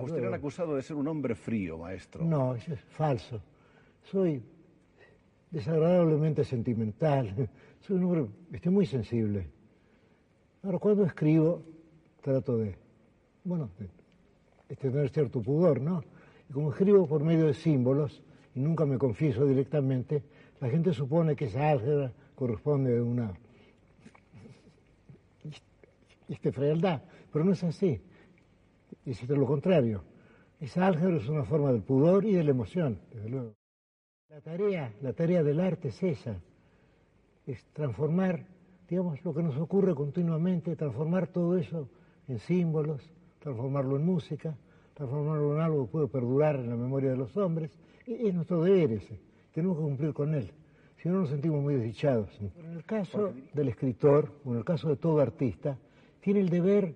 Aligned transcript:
A 0.00 0.02
usted 0.04 0.20
le 0.20 0.28
han 0.28 0.34
acusado 0.34 0.76
de 0.76 0.82
ser 0.82 0.96
un 0.96 1.06
hombre 1.08 1.34
frío, 1.34 1.76
maestro. 1.76 2.24
No, 2.24 2.54
eso 2.54 2.72
es 2.72 2.80
falso. 2.80 3.42
Soy 4.02 4.42
desagradablemente 5.50 6.42
sentimental. 6.42 7.50
Soy 7.80 7.96
un 7.96 8.04
hombre 8.04 8.26
estoy 8.52 8.72
muy 8.72 8.86
sensible. 8.86 9.46
Ahora, 10.62 10.78
cuando 10.78 11.04
escribo, 11.04 11.62
trato 12.22 12.56
de, 12.56 12.76
bueno, 13.44 13.68
de, 13.78 14.76
tener 14.76 15.10
cierto 15.10 15.42
pudor, 15.42 15.80
¿no? 15.80 16.02
Y 16.48 16.52
como 16.52 16.70
escribo 16.70 17.06
por 17.06 17.22
medio 17.22 17.46
de 17.46 17.54
símbolos, 17.54 18.22
y 18.54 18.60
nunca 18.60 18.86
me 18.86 18.96
confieso 18.96 19.44
directamente, 19.46 20.22
la 20.60 20.70
gente 20.70 20.94
supone 20.94 21.36
que 21.36 21.46
esa 21.46 21.70
álgebra 21.70 22.12
corresponde 22.34 22.98
a 22.98 23.02
una 23.02 23.34
este, 26.28 26.52
frialdad, 26.52 27.02
pero 27.32 27.44
no 27.44 27.52
es 27.52 27.64
así. 27.64 28.00
Es 29.10 29.28
lo 29.28 29.44
contrario. 29.44 30.04
Esa 30.60 30.86
álgebra 30.86 31.16
es 31.16 31.28
una 31.28 31.42
forma 31.42 31.72
del 31.72 31.82
pudor 31.82 32.24
y 32.24 32.32
de 32.32 32.44
la 32.44 32.52
emoción, 32.52 33.00
desde 33.12 33.28
luego. 33.28 33.56
La 34.28 34.40
tarea, 34.40 34.94
la 35.02 35.12
tarea 35.12 35.42
del 35.42 35.58
arte 35.58 35.88
es 35.88 36.00
esa, 36.04 36.40
es 37.44 37.64
transformar, 37.72 38.46
digamos, 38.88 39.24
lo 39.24 39.34
que 39.34 39.42
nos 39.42 39.56
ocurre 39.56 39.96
continuamente, 39.96 40.76
transformar 40.76 41.26
todo 41.26 41.58
eso 41.58 41.88
en 42.28 42.38
símbolos, 42.38 43.02
transformarlo 43.40 43.96
en 43.96 44.06
música, 44.06 44.56
transformarlo 44.94 45.56
en 45.56 45.60
algo 45.60 45.86
que 45.86 45.90
puede 45.90 46.06
perdurar 46.06 46.54
en 46.54 46.70
la 46.70 46.76
memoria 46.76 47.10
de 47.10 47.16
los 47.16 47.36
hombres. 47.36 47.76
Y 48.06 48.28
es 48.28 48.32
nuestro 48.32 48.62
deber 48.62 48.92
ese, 48.92 49.18
tenemos 49.52 49.76
que 49.76 49.82
cumplir 49.82 50.12
con 50.12 50.34
él, 50.36 50.52
si 50.98 51.08
no 51.08 51.18
nos 51.18 51.30
sentimos 51.30 51.60
muy 51.60 51.74
desdichados. 51.74 52.30
en 52.40 52.76
el 52.76 52.84
caso 52.84 53.32
del 53.54 53.70
escritor, 53.70 54.32
o 54.44 54.52
en 54.52 54.58
el 54.58 54.64
caso 54.64 54.88
de 54.88 54.94
todo 54.94 55.18
artista, 55.18 55.76
tiene 56.20 56.38
el 56.38 56.48
deber, 56.48 56.94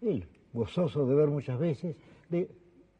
él, 0.00 0.26
gozoso 0.54 1.04
de 1.06 1.14
ver 1.14 1.28
muchas 1.28 1.58
veces, 1.58 1.96
de 2.30 2.48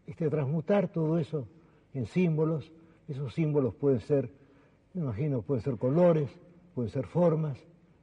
este, 0.07 0.29
transmutar 0.29 0.89
todo 0.89 1.19
eso 1.19 1.49
en 1.95 2.05
símbolos. 2.07 2.71
Esos 3.09 3.33
símbolos 3.33 3.75
pueden 3.75 4.01
ser, 4.01 4.31
me 4.93 5.03
imagino, 5.03 5.41
pueden 5.43 5.63
ser 5.63 5.79
colores, 5.79 6.29
pueden 6.75 6.91
ser 6.91 7.07
formas, 7.07 7.59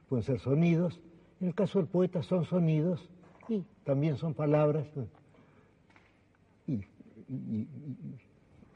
pueden 0.08 0.24
ser 0.24 0.40
sonidos. 0.40 1.00
En 1.40 1.48
el 1.48 1.54
caso 1.54 1.78
del 1.78 1.88
poeta 1.88 2.22
son 2.22 2.44
sonidos 2.44 3.08
y 3.48 3.64
también 3.84 4.16
son 4.16 4.34
palabras 4.34 4.86
y, 6.66 6.80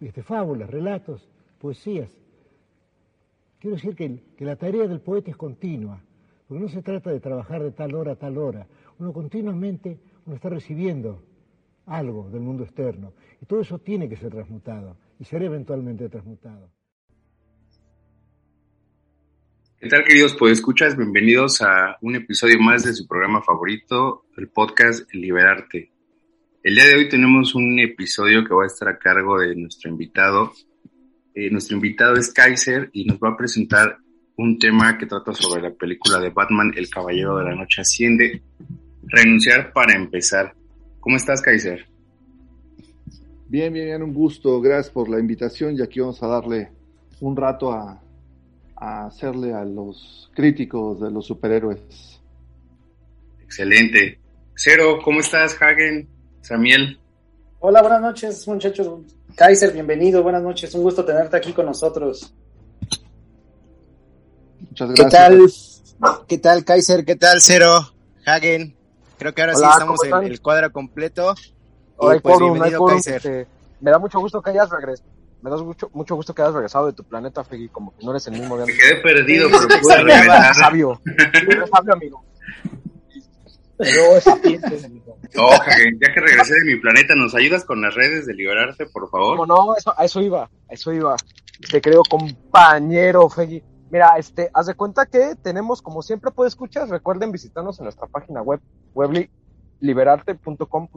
este, 0.01 0.23
fábulas, 0.23 0.69
relatos, 0.69 1.27
poesías. 1.59 2.11
Quiero 3.61 3.77
decir 3.77 3.95
que, 3.97 4.23
que 4.37 4.45
la 4.45 4.57
tarea 4.57 4.87
del 4.87 5.01
poeta 5.01 5.31
es 5.31 5.37
continua, 5.37 6.03
porque 6.47 6.63
no 6.63 6.69
se 6.69 6.83
trata 6.83 7.11
de 7.11 7.21
trabajar 7.21 7.63
de 7.63 7.71
tal 7.71 7.95
hora 7.95 8.13
a 8.13 8.17
tal 8.17 8.37
hora. 8.37 8.67
Uno 8.99 9.13
continuamente 9.13 9.99
uno 10.27 10.35
está 10.35 10.49
recibiendo 10.49 11.25
algo 11.87 12.29
del 12.31 12.41
mundo 12.41 12.65
externo. 12.65 13.15
Y 13.41 13.47
todo 13.47 13.61
eso 13.61 13.79
tiene 13.79 14.09
que 14.09 14.17
ser 14.17 14.31
transmutado 14.31 14.97
y 15.19 15.25
será 15.25 15.47
eventualmente 15.47 16.09
transmutado. 16.09 16.71
¿Qué 19.79 19.89
tal, 19.89 20.05
queridos 20.05 20.37
escuchas 20.51 20.97
Bienvenidos 20.97 21.63
a 21.63 21.97
un 22.01 22.17
episodio 22.17 22.59
más 22.59 22.83
de 22.85 22.93
su 22.93 23.07
programa 23.07 23.43
favorito, 23.43 24.25
el 24.37 24.49
podcast 24.49 25.13
Liberarte. 25.15 25.93
El 26.63 26.75
día 26.75 26.87
de 26.87 26.97
hoy 26.97 27.09
tenemos 27.09 27.55
un 27.55 27.79
episodio 27.79 28.43
que 28.45 28.55
va 28.55 28.65
a 28.65 28.67
estar 28.67 28.89
a 28.89 28.99
cargo 28.99 29.39
de 29.39 29.55
nuestro 29.55 29.91
invitado. 29.91 30.53
Eh, 31.35 31.51
nuestro 31.51 31.77
invitado 31.77 32.17
es 32.17 32.33
Kaiser 32.33 32.91
y 32.93 33.05
nos 33.05 33.19
va 33.19 33.31
a 33.31 33.37
presentar 33.37 33.99
un 34.39 34.59
tema 34.59 34.99
que 34.99 35.07
trata 35.07 35.33
sobre 35.33 35.63
la 35.63 35.73
película 35.73 36.19
de 36.19 36.31
Batman, 36.31 36.73
El 36.75 36.91
Caballero 36.91 37.37
de 37.39 37.45
la 37.45 37.55
Noche 37.55 37.83
Asciende. 37.83 38.43
Renunciar 39.07 39.73
para 39.73 39.95
empezar. 39.95 40.55
¿Cómo 41.01 41.17
estás, 41.17 41.41
Kaiser? 41.41 41.87
Bien, 43.49 43.73
bien, 43.73 43.87
bien, 43.87 44.03
un 44.03 44.13
gusto. 44.13 44.61
Gracias 44.61 44.93
por 44.93 45.09
la 45.09 45.21
invitación 45.21 45.77
y 45.77 45.83
aquí 45.83 46.01
vamos 46.01 46.23
a 46.23 46.27
darle 46.27 46.73
un 47.21 47.37
rato 47.37 47.73
a, 47.73 48.03
a 48.77 49.07
hacerle 49.07 49.55
a 49.55 49.65
los 49.65 50.31
críticos 50.35 51.01
de 51.01 51.11
los 51.11 51.27
superhéroes. 51.27 52.21
Excelente. 53.43 54.21
Cero, 54.55 54.99
¿cómo 55.05 55.21
estás, 55.21 55.57
Hagen? 55.61 56.09
Samuel. 56.41 56.99
Hola, 57.61 57.81
buenas 57.83 58.01
noches, 58.01 58.47
muchachos. 58.49 59.03
Kaiser, 59.35 59.73
bienvenido, 59.73 60.23
buenas 60.23 60.43
noches. 60.43 60.75
Un 60.75 60.83
gusto 60.83 61.05
tenerte 61.05 61.37
aquí 61.37 61.53
con 61.53 61.67
nosotros. 61.67 62.35
Muchas 64.61 64.91
gracias. 64.91 64.97
¿Qué 64.97 65.17
tal? 65.17 66.27
¿Qué 66.29 66.39
tal, 66.39 66.65
Kaiser? 66.65 67.05
¿Qué 67.05 67.17
tal, 67.17 67.41
Cero? 67.41 67.93
Hagen. 68.25 68.76
Creo 69.19 69.35
que 69.35 69.43
ahora 69.43 69.55
sí 69.55 69.65
estamos 69.65 70.05
en 70.05 70.25
el 70.25 70.41
cuadro 70.41 70.71
completo. 70.73 71.35
Hola, 71.97 72.21
pues, 72.21 72.39
bienvenido, 72.39 72.85
Kaiser. 72.85 73.17
Este, 73.17 73.47
me 73.81 73.91
da 73.91 73.99
mucho 73.99 74.21
gusto 74.21 74.43
que 74.43 74.51
hayas 74.51 74.69
regresado. 74.71 75.09
Me 75.43 75.51
da 75.51 75.57
mucho, 75.59 75.91
mucho 75.93 76.15
gusto 76.17 76.35
que 76.35 76.43
hayas 76.43 76.55
regresado 76.55 76.87
de 76.87 76.93
tu 76.93 77.05
planeta, 77.05 77.45
Fegui, 77.45 77.69
como 77.69 77.97
que 77.97 78.05
no 78.05 78.11
eres 78.11 78.27
el 78.27 78.39
mismo 78.39 78.57
de 78.57 78.67
Me 78.67 78.73
quedé 78.73 78.97
perdido, 78.97 79.49
pero 79.51 79.81
pude 79.81 80.03
regresar. 80.03 80.55
Sabio. 80.55 81.01
Eres 81.05 81.71
sabio, 81.71 81.93
amigo. 81.93 82.25
Pero 83.79 84.21
sapiente, 84.21 84.85
amigo. 84.85 85.19
Oh, 85.39 85.51
ya 85.51 86.15
que 86.15 86.21
regresé 86.21 86.55
de 86.55 86.65
mi 86.65 86.81
planeta, 86.81 87.15
¿nos 87.15 87.35
ayudas 87.35 87.65
con 87.65 87.83
las 87.83 87.95
redes 87.95 88.27
de 88.27 88.35
Liberarte, 88.35 88.87
por 88.87 89.11
favor? 89.11 89.37
No, 89.37 89.47
no, 89.47 89.77
eso, 89.77 89.95
a 89.97 90.05
eso 90.05 90.21
iba, 90.21 90.45
a 90.45 90.51
eso 90.71 90.93
iba. 90.93 91.17
Te 91.71 91.81
creo 91.81 92.03
compañero, 92.09 93.29
Fegui. 93.29 93.63
Mira, 93.91 94.15
este, 94.19 94.51
haz 94.53 94.67
de 94.67 94.75
cuenta 94.75 95.07
que 95.07 95.37
tenemos, 95.43 95.81
como 95.81 96.03
siempre 96.03 96.31
puede 96.31 96.49
escuchar, 96.49 96.89
recuerden 96.89 97.31
visitarnos 97.31 97.79
en 97.79 97.85
nuestra 97.85 98.07
página 98.07 98.43
web, 98.43 98.61
webliberarte.com. 98.97 100.89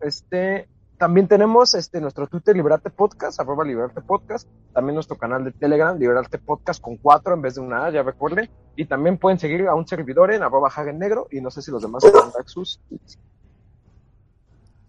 Este, 0.00 0.68
también 0.98 1.28
tenemos 1.28 1.74
este, 1.74 2.00
nuestro 2.00 2.26
Twitter 2.26 2.56
Liberarte 2.56 2.90
Podcast, 2.90 3.40
arroba 3.40 3.64
Liberarte 3.64 4.00
Podcast, 4.02 4.48
también 4.74 4.94
nuestro 4.94 5.16
canal 5.16 5.44
de 5.44 5.52
Telegram, 5.52 5.98
Liberarte 5.98 6.38
Podcast 6.38 6.82
con 6.82 6.96
cuatro 6.96 7.34
en 7.34 7.42
vez 7.42 7.54
de 7.54 7.60
una 7.60 7.86
A, 7.86 7.90
ya 7.90 8.02
recuerden, 8.02 8.50
y 8.76 8.84
también 8.86 9.16
pueden 9.16 9.38
seguir 9.38 9.66
a 9.68 9.74
un 9.74 9.86
servidor 9.86 10.32
en 10.32 10.42
arroba 10.42 10.68
Hagen 10.68 10.98
Negro, 10.98 11.28
y 11.30 11.40
no 11.40 11.50
sé 11.50 11.62
si 11.62 11.70
los 11.70 11.82
demás 11.82 12.02
son 12.02 12.32
Daxus. 12.36 12.80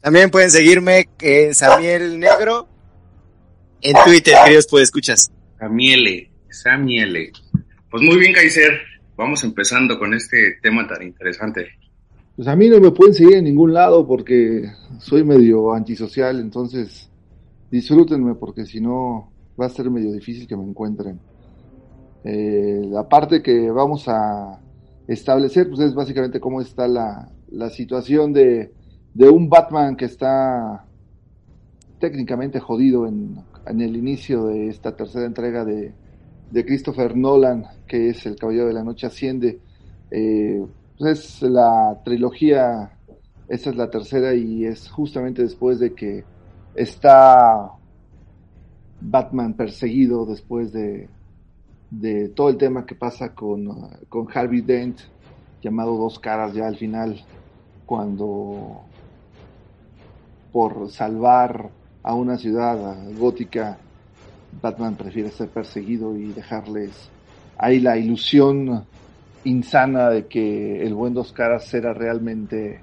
También 0.01 0.31
pueden 0.31 0.49
seguirme 0.49 1.07
en 1.19 1.53
Samiel 1.53 2.19
Negro 2.19 2.67
en 3.81 3.95
Twitter, 4.03 4.35
queridos 4.43 4.67
pues 4.69 4.83
escuchas. 4.83 5.31
Samiele. 5.59 6.31
Samiele. 6.49 7.31
Pues 7.89 8.03
muy 8.03 8.17
bien, 8.17 8.33
Kaiser. 8.33 8.81
Vamos 9.15 9.43
empezando 9.43 9.97
con 9.99 10.13
este 10.13 10.57
tema 10.61 10.87
tan 10.87 11.03
interesante. 11.03 11.69
Pues 12.35 12.47
a 12.47 12.55
mí 12.55 12.69
no 12.69 12.79
me 12.79 12.91
pueden 12.91 13.13
seguir 13.13 13.35
en 13.35 13.43
ningún 13.43 13.73
lado 13.73 14.07
porque 14.07 14.71
soy 14.99 15.23
medio 15.23 15.73
antisocial, 15.73 16.39
entonces 16.39 17.09
disfrútenme 17.69 18.35
porque 18.35 18.65
si 18.65 18.79
no 18.79 19.31
va 19.59 19.65
a 19.65 19.69
ser 19.69 19.89
medio 19.89 20.13
difícil 20.13 20.47
que 20.47 20.55
me 20.55 20.63
encuentren. 20.63 21.19
Eh, 22.23 22.81
la 22.89 23.07
parte 23.09 23.41
que 23.41 23.69
vamos 23.69 24.07
a 24.07 24.59
establecer 25.07 25.67
pues 25.67 25.81
es 25.81 25.93
básicamente 25.93 26.39
cómo 26.39 26.61
está 26.61 26.87
la, 26.87 27.29
la 27.49 27.69
situación 27.69 28.31
de, 28.31 28.71
de, 29.13 29.29
un 29.29 29.49
Batman 29.49 29.95
que 29.95 30.05
está 30.05 30.85
técnicamente 31.99 32.59
jodido 32.59 33.07
en, 33.07 33.43
en 33.65 33.81
el 33.81 33.97
inicio 33.97 34.45
de 34.45 34.67
esta 34.67 34.95
tercera 34.95 35.25
entrega 35.25 35.65
de, 35.65 35.93
de 36.49 36.65
Christopher 36.65 37.17
Nolan, 37.17 37.65
que 37.87 38.09
es 38.09 38.25
El 38.25 38.35
Caballero 38.35 38.67
de 38.67 38.73
la 38.73 38.83
Noche 38.83 39.07
Asciende. 39.07 39.59
Eh, 40.11 40.63
pues 41.01 41.41
es 41.41 41.41
la 41.41 41.99
trilogía, 42.05 42.91
esta 43.47 43.71
es 43.71 43.75
la 43.75 43.89
tercera 43.89 44.35
y 44.35 44.65
es 44.65 44.87
justamente 44.87 45.41
después 45.41 45.79
de 45.79 45.95
que 45.95 46.23
está 46.75 47.71
Batman 49.01 49.55
perseguido 49.55 50.27
después 50.27 50.71
de, 50.71 51.09
de 51.89 52.29
todo 52.29 52.49
el 52.49 52.57
tema 52.57 52.85
que 52.85 52.93
pasa 52.93 53.33
con, 53.33 53.89
con 54.09 54.27
Harvey 54.31 54.61
Dent, 54.61 54.99
llamado 55.63 55.97
Dos 55.97 56.19
Caras 56.19 56.53
ya 56.53 56.67
al 56.67 56.77
final, 56.77 57.19
cuando 57.87 58.81
por 60.51 60.87
salvar 60.91 61.71
a 62.03 62.13
una 62.13 62.37
ciudad 62.37 62.95
gótica 63.17 63.79
Batman 64.61 64.93
prefiere 64.93 65.31
ser 65.31 65.49
perseguido 65.49 66.15
y 66.15 66.31
dejarles 66.31 67.09
ahí 67.57 67.79
la 67.79 67.97
ilusión 67.97 68.85
insana 69.43 70.09
de 70.09 70.27
que 70.27 70.83
el 70.83 70.93
buen 70.93 71.13
Dos 71.13 71.33
Caras 71.33 71.73
era 71.73 71.93
realmente 71.93 72.81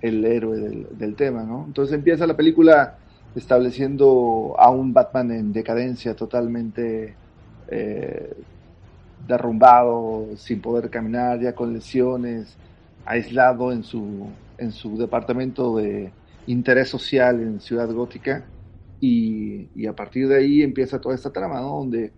el 0.00 0.24
héroe 0.24 0.86
del, 0.90 1.14
tema, 1.14 1.42
¿no? 1.42 1.64
Entonces 1.66 1.94
empieza 1.94 2.26
la 2.26 2.36
película 2.36 2.96
estableciendo 3.34 4.54
a 4.58 4.70
un 4.70 4.92
Batman 4.92 5.30
en 5.32 5.52
decadencia 5.52 6.16
totalmente 6.16 7.14
eh, 7.68 8.34
derrumbado, 9.26 10.28
sin 10.36 10.60
poder 10.60 10.88
caminar, 10.88 11.40
ya 11.40 11.54
con 11.54 11.72
lesiones, 11.72 12.56
aislado 13.04 13.72
en 13.72 13.82
su, 13.84 14.28
en 14.58 14.72
su 14.72 14.96
departamento 14.96 15.76
de 15.76 16.12
interés 16.46 16.88
social 16.88 17.40
en 17.40 17.60
Ciudad 17.60 17.92
Gótica 17.92 18.44
y, 19.00 19.86
a 19.86 19.94
partir 19.94 20.28
de 20.28 20.38
ahí 20.38 20.62
empieza 20.62 21.00
toda 21.00 21.14
esta 21.14 21.30
trama, 21.30 21.60
¿no? 21.60 21.78
Donde, 21.78 22.12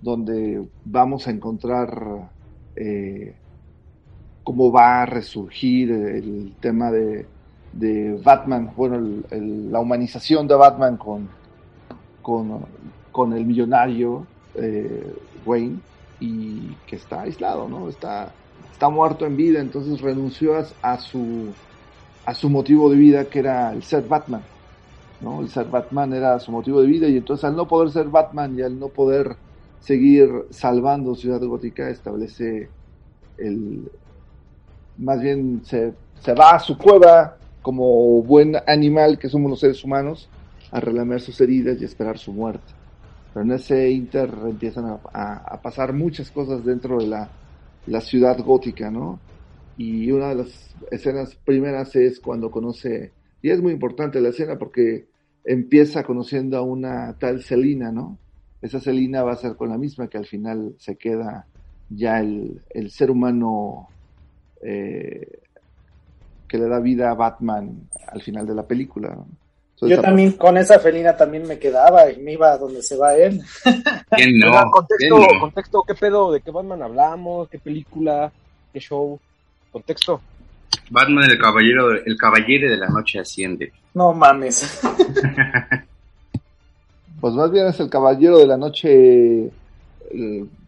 donde 0.00 0.66
vamos 0.84 1.26
a 1.26 1.30
encontrar 1.30 2.30
eh, 2.76 3.34
cómo 4.44 4.70
va 4.70 5.02
a 5.02 5.06
resurgir 5.06 5.90
el 5.90 6.54
tema 6.60 6.90
de, 6.90 7.26
de 7.72 8.20
Batman, 8.22 8.72
bueno, 8.76 9.22
la 9.30 9.80
humanización 9.80 10.46
de 10.46 10.54
Batman 10.54 10.96
con, 10.96 11.28
con, 12.22 12.60
con 13.10 13.32
el 13.32 13.44
millonario 13.44 14.26
eh, 14.54 15.14
Wayne 15.44 15.78
y 16.20 16.74
que 16.86 16.96
está 16.96 17.22
aislado, 17.22 17.68
¿no? 17.68 17.88
Está, 17.88 18.32
está 18.72 18.88
muerto 18.88 19.26
en 19.26 19.36
vida, 19.36 19.60
entonces 19.60 20.00
renunció 20.00 20.56
a, 20.56 20.64
a 20.82 20.98
su, 20.98 21.52
a 22.24 22.34
su 22.34 22.48
motivo 22.48 22.88
de 22.90 22.96
vida 22.96 23.24
que 23.26 23.40
era 23.40 23.72
el 23.72 23.82
ser 23.82 24.06
Batman, 24.06 24.42
¿no? 25.20 25.40
El 25.40 25.48
ser 25.48 25.66
Batman 25.66 26.12
era 26.14 26.38
su 26.38 26.52
motivo 26.52 26.80
de 26.80 26.86
vida 26.86 27.08
y 27.08 27.16
entonces 27.16 27.44
al 27.44 27.56
no 27.56 27.66
poder 27.68 27.90
ser 27.90 28.06
Batman 28.06 28.58
y 28.58 28.62
al 28.62 28.78
no 28.78 28.88
poder 28.88 29.36
seguir 29.78 30.28
salvando 30.50 31.14
Ciudad 31.14 31.40
Gótica 31.42 31.90
establece 31.90 32.72
el 33.36 33.90
más 34.96 35.20
bien 35.20 35.64
se, 35.64 35.94
se 36.14 36.34
va 36.34 36.52
a 36.52 36.60
su 36.60 36.76
cueva 36.78 37.38
como 37.60 38.22
buen 38.22 38.56
animal 38.66 39.18
que 39.18 39.28
somos 39.28 39.50
los 39.50 39.60
seres 39.60 39.82
humanos 39.84 40.30
a 40.70 40.80
relamer 40.80 41.20
sus 41.20 41.40
heridas 41.40 41.80
y 41.80 41.84
esperar 41.84 42.18
su 42.18 42.32
muerte. 42.32 42.72
Pero 43.32 43.44
en 43.44 43.52
ese 43.52 43.90
inter 43.90 44.30
empiezan 44.46 44.86
a, 44.86 45.00
a- 45.12 45.60
pasar 45.62 45.92
muchas 45.92 46.30
cosas 46.30 46.64
dentro 46.64 46.98
de 46.98 47.06
la, 47.08 47.32
la 47.86 48.00
ciudad 48.00 48.38
gótica, 48.38 48.90
¿no? 48.90 49.22
Y 49.76 50.10
una 50.10 50.30
de 50.30 50.36
las 50.36 50.74
escenas 50.90 51.36
primeras 51.36 51.94
es 51.96 52.20
cuando 52.20 52.50
conoce, 52.50 53.14
y 53.42 53.50
es 53.50 53.60
muy 53.60 53.72
importante 53.72 54.20
la 54.20 54.30
escena 54.30 54.58
porque 54.58 55.08
empieza 55.44 56.02
conociendo 56.02 56.56
a 56.56 56.62
una 56.62 57.16
tal 57.18 57.42
Selina, 57.42 57.92
¿no? 57.92 58.18
Esa 58.62 58.80
Selina 58.80 59.22
va 59.22 59.32
a 59.32 59.36
ser 59.36 59.56
con 59.56 59.68
la 59.68 59.78
misma 59.78 60.08
que 60.08 60.18
al 60.18 60.26
final 60.26 60.74
se 60.78 60.96
queda 60.96 61.46
ya 61.88 62.18
el, 62.20 62.62
el 62.70 62.90
ser 62.90 63.10
humano 63.10 63.88
eh, 64.62 65.40
que 66.48 66.58
le 66.58 66.68
da 66.68 66.80
vida 66.80 67.10
a 67.10 67.14
Batman 67.14 67.88
al 68.08 68.22
final 68.22 68.46
de 68.46 68.54
la 68.54 68.66
película. 68.66 69.08
¿no? 69.10 69.26
Entonces, 69.74 69.96
Yo 69.98 70.02
también 70.02 70.32
con 70.32 70.56
esa 70.56 70.78
felina 70.78 71.16
también 71.16 71.46
me 71.46 71.58
quedaba 71.58 72.10
y 72.10 72.16
me 72.22 72.32
iba 72.32 72.50
a 72.52 72.58
donde 72.58 72.82
se 72.82 72.96
va 72.96 73.14
él. 73.14 73.42
¿Quién 74.10 74.38
no? 74.38 74.70
Contexto, 74.70 75.16
¿Quién 75.16 75.32
no? 75.34 75.40
contexto, 75.40 75.82
¿qué 75.86 75.94
pedo? 75.94 76.32
¿De 76.32 76.40
qué 76.40 76.50
Batman 76.50 76.82
hablamos? 76.82 77.48
¿Qué 77.50 77.58
película? 77.58 78.32
¿Qué 78.72 78.80
show? 78.80 79.20
Contexto. 79.70 80.20
Batman, 80.90 81.30
el 81.30 81.38
caballero, 81.38 81.92
el 81.92 82.16
caballero 82.16 82.70
de 82.70 82.76
la 82.76 82.88
noche 82.88 83.18
asciende. 83.18 83.72
No 83.92 84.12
mames. 84.14 84.80
Pues 87.26 87.34
más 87.34 87.50
bien 87.50 87.66
es 87.66 87.80
el 87.80 87.90
caballero 87.90 88.38
de 88.38 88.46
la 88.46 88.56
noche 88.56 89.50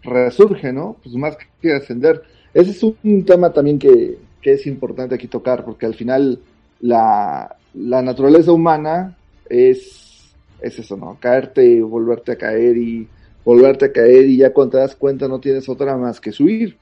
resurge, 0.02 0.72
¿no? 0.72 0.96
Pues 1.00 1.14
más 1.14 1.38
que 1.62 1.72
ascender. 1.72 2.20
Ese 2.52 2.72
es 2.72 2.82
un 2.82 3.24
tema 3.24 3.52
también 3.52 3.78
que, 3.78 4.18
que 4.42 4.54
es 4.54 4.66
importante 4.66 5.14
aquí 5.14 5.28
tocar, 5.28 5.64
porque 5.64 5.86
al 5.86 5.94
final 5.94 6.40
la, 6.80 7.54
la 7.74 8.02
naturaleza 8.02 8.50
humana 8.50 9.16
es, 9.48 10.34
es 10.60 10.80
eso, 10.80 10.96
¿no? 10.96 11.16
Caerte 11.20 11.80
volverte 11.80 12.32
a 12.32 12.36
caer 12.36 12.76
y 12.76 13.06
volverte 13.44 13.84
a 13.84 13.92
caer 13.92 14.24
y 14.24 14.38
ya 14.38 14.52
cuando 14.52 14.72
te 14.72 14.78
das 14.78 14.96
cuenta 14.96 15.28
no 15.28 15.38
tienes 15.38 15.68
otra 15.68 15.96
más 15.96 16.20
que 16.20 16.32
subir. 16.32 16.76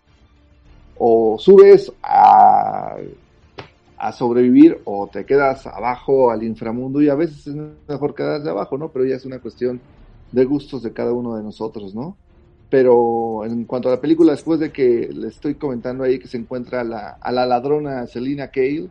O 0.96 1.36
subes 1.38 1.92
a, 2.02 2.96
a 3.98 4.12
sobrevivir 4.12 4.78
o 4.84 5.06
te 5.06 5.24
quedas 5.24 5.66
abajo 5.66 6.30
al 6.30 6.42
inframundo 6.42 7.00
y 7.00 7.08
a 7.08 7.14
veces 7.14 7.46
es 7.46 7.56
mejor 7.88 8.14
quedarse 8.14 8.48
abajo, 8.48 8.76
¿no? 8.76 8.90
Pero 8.90 9.06
ya 9.06 9.16
es 9.16 9.24
una 9.24 9.38
cuestión 9.38 9.80
de 10.32 10.44
gustos 10.44 10.82
de 10.82 10.92
cada 10.92 11.12
uno 11.12 11.36
de 11.36 11.42
nosotros, 11.42 11.94
¿no? 11.94 12.16
Pero 12.68 13.44
en 13.44 13.64
cuanto 13.64 13.88
a 13.88 13.92
la 13.92 14.00
película, 14.00 14.32
después 14.32 14.60
de 14.60 14.70
que 14.70 15.08
le 15.12 15.28
estoy 15.28 15.54
comentando 15.54 16.04
ahí 16.04 16.18
que 16.18 16.28
se 16.28 16.36
encuentra 16.36 16.84
la, 16.84 17.10
a 17.20 17.32
la 17.32 17.46
ladrona 17.46 18.06
Selina 18.06 18.48
Kale 18.48 18.88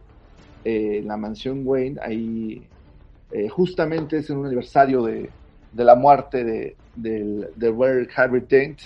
eh, 0.64 1.00
en 1.00 1.08
la 1.08 1.18
mansión 1.18 1.62
Wayne, 1.66 2.00
ahí 2.02 2.66
eh, 3.32 3.50
justamente 3.50 4.20
es 4.20 4.30
en 4.30 4.38
un 4.38 4.46
aniversario 4.46 5.04
de, 5.04 5.30
de 5.72 5.84
la 5.84 5.96
muerte 5.96 6.44
de, 6.44 6.76
del 6.96 7.50
de 7.56 7.70
Robert 7.70 8.10
Harry 8.16 8.44
Dent, 8.48 8.80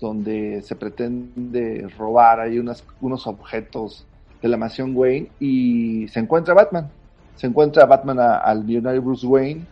donde 0.00 0.62
se 0.62 0.74
pretende 0.74 1.86
robar 1.96 2.40
ahí 2.40 2.58
unas, 2.58 2.82
unos 3.00 3.26
objetos 3.26 4.06
de 4.44 4.50
la 4.50 4.58
mansión 4.58 4.94
Wayne 4.94 5.28
y 5.40 6.06
se 6.08 6.20
encuentra 6.20 6.52
Batman. 6.52 6.90
Se 7.34 7.46
encuentra 7.46 7.86
Batman 7.86 8.18
al 8.20 8.62
millonario 8.62 9.00
Bruce 9.00 9.26
Wayne 9.26 9.62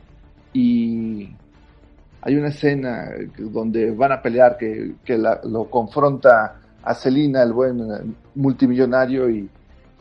y 0.54 1.28
hay 2.22 2.36
una 2.36 2.48
escena 2.48 3.10
donde 3.38 3.90
van 3.90 4.12
a 4.12 4.22
pelear 4.22 4.56
que, 4.56 4.94
que 5.04 5.18
la- 5.18 5.40
lo 5.44 5.64
confronta 5.68 6.56
a 6.82 6.94
Selina, 6.94 7.42
el 7.42 7.52
buen 7.52 8.16
multimillonario, 8.34 9.28
y, 9.30 9.48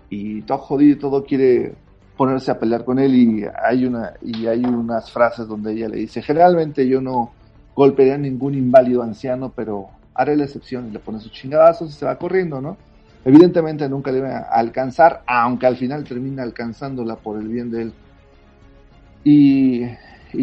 y 0.10 0.42
todo 0.44 0.60
jodido, 0.60 1.00
todo 1.00 1.24
quiere 1.26 1.74
ponerse 2.16 2.52
a 2.52 2.58
pelear 2.60 2.86
con 2.86 2.98
él 2.98 3.14
y 3.16 3.44
hay 3.64 3.86
una 3.86 4.14
y 4.22 4.46
hay 4.48 4.64
unas 4.64 5.12
frases 5.12 5.48
donde 5.48 5.74
ella 5.74 5.90
le 5.90 5.98
dice, 5.98 6.22
generalmente 6.22 6.88
yo 6.88 7.02
no 7.02 7.32
golpearía 7.76 8.16
a 8.16 8.18
ningún 8.18 8.54
inválido 8.54 9.04
anciano, 9.04 9.52
pero 9.54 9.90
haré 10.14 10.36
la 10.38 10.46
excepción 10.46 10.88
y 10.88 10.92
le 10.92 11.00
pone 11.00 11.20
sus 11.20 11.32
chingadazos 11.34 11.90
y 11.90 11.94
se 11.94 12.06
va 12.06 12.16
corriendo, 12.18 12.62
¿no? 12.62 12.78
Evidentemente 13.24 13.88
nunca 13.88 14.12
le 14.12 14.22
va 14.22 14.38
a 14.38 14.60
alcanzar, 14.60 15.22
aunque 15.28 15.68
al 15.68 15.78
final 15.78 16.04
termina 16.04 16.42
alcanzándola 16.42 17.16
por 17.18 17.40
el 17.40 17.48
bien 17.48 17.70
de 17.70 17.82
él. 17.84 17.94
Y, 19.24 19.86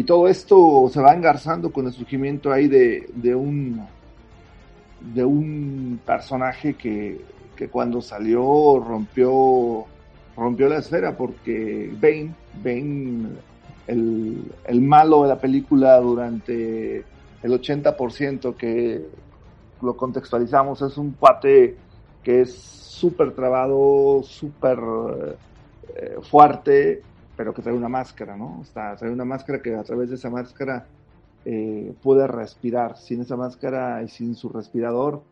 todo 0.05 0.27
esto 0.27 0.89
se 0.93 1.01
va 1.01 1.13
engarzando 1.13 1.71
con 1.71 1.87
el 1.87 1.93
surgimiento 1.93 2.51
ahí 2.51 2.67
de, 2.67 3.35
un 3.35 3.81
de 5.13 5.25
un 5.25 5.99
personaje 6.05 6.75
que, 6.75 7.19
que 7.55 7.67
cuando 7.69 8.01
salió 8.01 8.79
rompió 8.79 9.85
rompió 10.37 10.69
la 10.69 10.77
esfera 10.77 11.17
porque 11.17 11.91
Bane, 11.99 12.33
Bane 12.63 13.29
el, 13.87 14.43
el 14.65 14.81
malo 14.81 15.23
de 15.23 15.29
la 15.29 15.39
película 15.39 15.99
durante 15.99 17.03
el 17.41 17.51
80% 17.51 18.55
que 18.55 19.05
lo 19.81 19.97
contextualizamos 19.97 20.81
es 20.81 20.97
un 20.97 21.11
cuate 21.11 21.75
que 22.29 22.41
es 22.41 22.53
súper 22.53 23.33
trabado, 23.33 24.21
súper 24.21 24.77
eh, 25.95 26.17
fuerte, 26.21 27.01
pero 27.35 27.55
que 27.55 27.63
trae 27.63 27.73
una 27.73 27.89
máscara, 27.89 28.37
¿no? 28.37 28.59
Está, 28.61 28.95
trae 28.95 29.11
una 29.11 29.25
máscara 29.25 29.63
que 29.63 29.73
a 29.73 29.81
través 29.81 30.09
de 30.09 30.15
esa 30.15 30.29
máscara 30.29 30.85
eh, 31.43 31.91
puede 32.03 32.27
respirar. 32.27 32.97
Sin 32.97 33.21
esa 33.21 33.35
máscara 33.35 34.03
y 34.03 34.09
sin 34.09 34.35
su 34.35 34.47
respirador, 34.49 35.23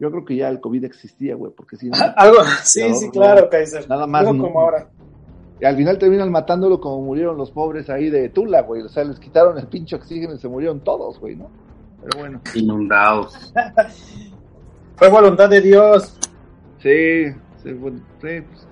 yo 0.00 0.10
creo 0.10 0.24
que 0.24 0.36
ya 0.36 0.48
el 0.48 0.62
COVID 0.62 0.82
existía, 0.84 1.34
güey, 1.34 1.52
porque 1.52 1.76
si 1.76 1.90
no, 1.90 1.96
Algo, 2.16 2.38
sí, 2.62 2.80
sí, 2.94 3.10
claro, 3.10 3.50
Kaiser. 3.50 3.86
Nada 3.86 4.06
más 4.06 4.20
Algo 4.22 4.32
no. 4.32 4.44
como 4.44 4.60
ahora. 4.62 4.88
y 5.60 5.66
al 5.66 5.76
final 5.76 5.98
terminan 5.98 6.32
matándolo 6.32 6.80
como 6.80 7.02
murieron 7.02 7.36
los 7.36 7.50
pobres 7.50 7.90
ahí 7.90 8.08
de 8.08 8.30
Tula, 8.30 8.62
güey. 8.62 8.80
O 8.80 8.88
sea, 8.88 9.04
les 9.04 9.20
quitaron 9.20 9.58
el 9.58 9.66
pinche 9.66 9.94
oxígeno 9.94 10.32
y 10.32 10.38
se 10.38 10.48
murieron 10.48 10.80
todos, 10.80 11.20
güey, 11.20 11.36
¿no? 11.36 11.50
Pero 12.02 12.18
bueno. 12.18 12.40
Inundados. 12.54 13.52
Fue 14.96 15.10
voluntad 15.10 15.50
de 15.50 15.60
Dios. 15.60 16.18
Sí, 16.86 17.34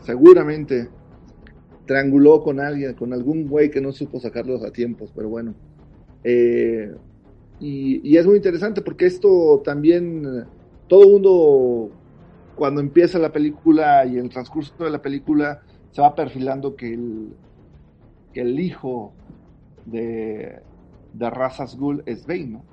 seguramente 0.05 0.89
trianguló 1.85 2.45
con 2.45 2.61
alguien, 2.61 2.95
con 2.95 3.13
algún 3.13 3.49
güey 3.49 3.69
que 3.73 3.81
no 3.81 3.91
supo 3.91 4.21
sacarlos 4.21 4.63
a 4.63 4.71
tiempos, 4.71 5.11
pero 5.17 5.29
bueno. 5.29 5.53
Eh, 6.23 6.95
y, 7.59 8.17
es 8.17 8.25
muy 8.25 8.37
interesante 8.37 8.83
porque 8.83 9.07
esto 9.07 9.61
también, 9.65 10.47
todo 10.87 11.09
mundo, 11.09 11.91
cuando 12.55 12.81
empieza 12.81 13.19
la 13.19 13.33
película 13.33 14.07
y 14.07 14.17
el 14.17 14.29
transcurso 14.29 14.73
de 14.85 14.91
la 14.91 15.03
película, 15.03 15.63
se 15.91 16.01
va 16.01 16.15
perfilando 16.15 16.77
que 16.77 16.95
el, 16.95 17.31
que 18.33 18.43
el 18.43 18.61
hijo 18.61 19.13
de, 19.87 20.61
de 21.15 21.31
Razas 21.31 21.77
es 22.07 22.25
Bane, 22.29 22.47
¿no? 22.47 22.65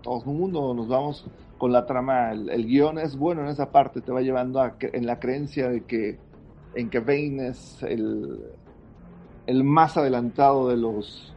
Todo 0.00 0.22
el 0.24 0.38
mundo 0.38 0.72
nos 0.72 0.88
vamos 0.88 1.30
con 1.60 1.72
la 1.72 1.84
trama, 1.84 2.32
el, 2.32 2.48
el 2.48 2.66
guion 2.66 2.98
es 2.98 3.18
bueno 3.18 3.42
en 3.42 3.48
esa 3.48 3.70
parte, 3.70 4.00
te 4.00 4.10
va 4.10 4.22
llevando 4.22 4.62
a, 4.62 4.76
en 4.80 5.04
la 5.04 5.20
creencia 5.20 5.68
de 5.68 5.82
que 5.82 6.18
en 6.74 6.88
que 6.88 7.00
Bane 7.00 7.48
es 7.48 7.82
el, 7.82 8.40
el 9.46 9.62
más 9.62 9.98
adelantado 9.98 10.68
de 10.68 10.78
los 10.78 11.34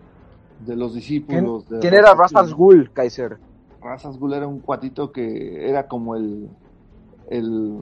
de 0.66 0.78
los 0.78 0.92
¿Quién, 0.92 1.02
discípulos. 1.02 1.68
de 1.68 1.80
quién 1.80 1.94
era 1.94 2.14
Razas 2.14 2.54
Ghul. 2.54 2.90
Kaiser? 2.94 3.38
Ra's 3.82 4.06
al 4.06 4.18
Ghul 4.18 4.34
era 4.34 4.48
un 4.48 4.62
cuatito 4.62 5.12
que 5.12 5.70
era 5.70 5.90
como 5.90 6.16
el, 6.16 6.48
el 7.30 7.80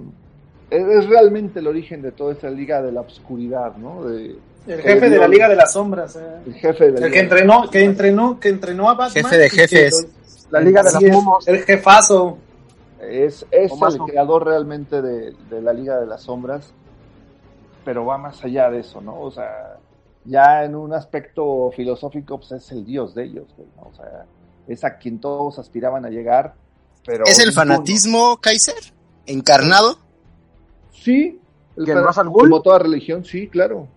es 0.72 1.08
realmente 1.08 1.60
el 1.60 1.68
origen 1.68 2.02
de 2.02 2.12
toda 2.12 2.34
esa 2.34 2.50
liga 2.50 2.82
de 2.82 2.92
la 2.92 3.02
oscuridad, 3.02 3.78
¿no? 3.78 4.04
De, 4.06 4.36
El 4.68 4.82
jefe 4.82 5.10
de 5.10 5.18
la 5.18 5.28
Liga 5.28 5.50
de 5.50 5.56
las 5.56 5.74
Sombras. 5.74 6.16
eh. 6.16 6.20
el 6.46 6.54
jefe 6.54 6.92
de 6.92 7.00
la 7.00 7.08
El 7.08 7.12
que 7.14 7.20
entrenó, 7.20 7.70
que 7.70 7.84
entrenó, 7.84 8.40
que 8.40 8.50
entrenó 8.50 8.90
a 8.90 8.94
Batman. 8.94 9.24
Jefe 9.24 9.38
de 9.38 9.50
jefes. 9.50 10.04
lo- 10.04 10.10
La 10.52 10.60
Liga 10.60 10.84
de 10.84 10.92
las 10.92 11.04
Momos. 11.04 11.48
El 11.48 11.64
jefazo. 11.64 12.38
Es, 13.02 13.46
es 13.50 13.72
el 13.72 13.98
creador 14.06 14.46
realmente 14.46 15.02
de, 15.02 15.34
de 15.50 15.62
la 15.62 15.74
Liga 15.74 16.00
de 16.00 16.06
las 16.06 16.22
Sombras, 16.24 16.72
pero 17.84 18.06
va 18.06 18.20
más 18.20 18.44
allá 18.44 18.70
de 18.70 18.82
eso, 18.82 19.02
¿no? 19.02 19.20
O 19.20 19.32
sea, 19.32 19.78
ya 20.26 20.64
en 20.64 20.76
un 20.76 20.94
aspecto 20.94 21.72
filosófico, 21.76 22.38
pues 22.38 22.52
es 22.52 22.72
el 22.72 22.86
dios 22.86 23.16
de 23.16 23.24
ellos. 23.24 23.48
O 23.80 23.92
sea, 23.96 24.26
es 24.68 24.84
a 24.84 24.98
quien 25.00 25.20
todos 25.20 25.58
aspiraban 25.58 26.06
a 26.06 26.10
llegar, 26.10 26.54
pero... 27.04 27.26
¿Es 27.26 27.40
el 27.40 27.52
fanatismo, 27.54 28.38
Kaiser? 28.38 28.76
¿Encarnado? 29.26 29.98
Sí. 30.94 31.40
el. 31.78 31.86
Como 32.50 32.62
toda 32.62 32.78
religión, 32.80 33.26
sí, 33.26 33.48
claro. 33.48 33.88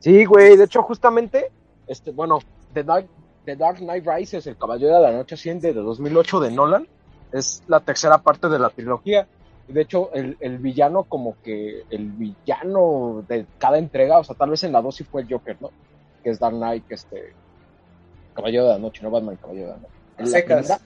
Sí, 0.00 0.24
güey, 0.24 0.56
de 0.56 0.64
hecho, 0.64 0.82
justamente, 0.82 1.50
este, 1.86 2.10
bueno, 2.10 2.38
The 2.74 2.82
Dark, 2.84 3.06
The 3.44 3.56
Dark 3.56 3.78
Knight 3.78 4.06
Rises, 4.06 4.46
El 4.46 4.56
Caballero 4.56 4.96
de 4.96 5.00
la 5.02 5.12
Noche 5.12 5.34
Asciende 5.36 5.72
de 5.72 5.80
2008 5.80 6.40
de 6.40 6.50
Nolan, 6.50 6.86
es 7.32 7.62
la 7.68 7.80
tercera 7.80 8.18
parte 8.18 8.48
de 8.48 8.58
la 8.58 8.70
trilogía. 8.70 9.26
De 9.68 9.82
hecho, 9.82 10.10
el, 10.12 10.36
el 10.40 10.58
villano, 10.58 11.04
como 11.04 11.36
que 11.44 11.82
el 11.90 12.08
villano 12.10 13.24
de 13.28 13.46
cada 13.58 13.78
entrega, 13.78 14.18
o 14.18 14.24
sea, 14.24 14.34
tal 14.34 14.50
vez 14.50 14.64
en 14.64 14.72
la 14.72 14.82
2 14.82 14.94
sí 14.96 15.04
fue 15.04 15.22
el 15.22 15.28
Joker, 15.32 15.56
¿no? 15.60 15.70
Que 16.24 16.30
es 16.30 16.38
Dark 16.40 16.56
Knight, 16.56 16.86
que 16.88 16.94
este. 16.94 17.32
Caballero 18.34 18.64
de 18.64 18.70
la 18.72 18.78
Noche, 18.78 19.02
no 19.02 19.10
Batman, 19.10 19.36
Caballero 19.36 19.66
de 19.68 19.72
la 19.74 19.78
Noche. 19.78 19.94
En 20.18 20.24
la 20.24 20.30
primera- 20.66 20.80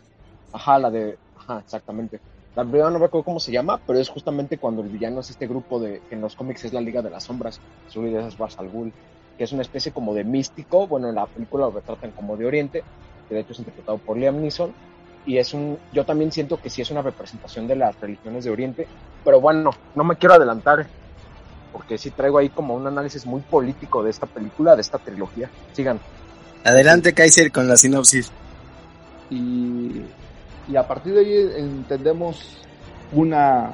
ajá, 0.52 0.78
la 0.78 0.90
de. 0.90 1.18
Ajá, 1.38 1.58
exactamente. 1.60 2.20
La 2.56 2.62
primera 2.62 2.88
no 2.88 2.98
recuerdo 2.98 3.24
cómo 3.24 3.40
se 3.40 3.50
llama, 3.50 3.80
pero 3.84 3.98
es 3.98 4.08
justamente 4.08 4.58
cuando 4.58 4.82
el 4.82 4.88
villano 4.88 5.20
es 5.20 5.30
este 5.30 5.48
grupo 5.48 5.80
de. 5.80 6.00
que 6.08 6.14
en 6.14 6.20
los 6.20 6.36
cómics 6.36 6.64
es 6.64 6.72
la 6.72 6.80
Liga 6.80 7.02
de 7.02 7.10
las 7.10 7.24
Sombras. 7.24 7.60
Su 7.88 8.02
líder 8.02 8.24
es 8.24 8.38
Ra's 8.38 8.58
al 8.58 8.68
Ghul, 8.68 8.92
que 9.36 9.44
es 9.44 9.52
una 9.52 9.62
especie 9.62 9.90
como 9.90 10.14
de 10.14 10.22
místico. 10.22 10.86
Bueno, 10.86 11.08
en 11.08 11.16
la 11.16 11.26
película 11.26 11.66
lo 11.66 11.72
retratan 11.72 12.12
como 12.12 12.36
de 12.36 12.46
Oriente, 12.46 12.84
que 13.28 13.34
de 13.34 13.40
hecho 13.40 13.52
es 13.52 13.58
interpretado 13.58 13.98
por 13.98 14.16
Liam 14.16 14.40
Neeson. 14.40 14.72
Y 15.26 15.38
es 15.38 15.52
un. 15.52 15.78
Yo 15.92 16.04
también 16.04 16.30
siento 16.30 16.60
que 16.60 16.70
sí 16.70 16.80
es 16.80 16.90
una 16.92 17.02
representación 17.02 17.66
de 17.66 17.74
las 17.74 18.00
religiones 18.00 18.44
de 18.44 18.50
Oriente. 18.50 18.86
Pero 19.24 19.40
bueno, 19.40 19.70
no 19.96 20.04
me 20.04 20.16
quiero 20.16 20.34
adelantar. 20.34 20.86
Porque 21.72 21.98
sí 21.98 22.12
traigo 22.12 22.38
ahí 22.38 22.50
como 22.50 22.76
un 22.76 22.86
análisis 22.86 23.26
muy 23.26 23.40
político 23.40 24.04
de 24.04 24.10
esta 24.10 24.26
película, 24.26 24.76
de 24.76 24.82
esta 24.82 24.98
trilogía. 24.98 25.50
Sigan. 25.72 25.98
Adelante, 26.62 27.14
Kaiser, 27.14 27.50
con 27.50 27.66
la 27.66 27.76
sinopsis. 27.76 28.30
y, 29.28 30.02
y 30.68 30.76
a 30.76 30.86
partir 30.86 31.14
de 31.14 31.20
ahí 31.20 31.34
entendemos 31.56 32.66
una, 33.12 33.70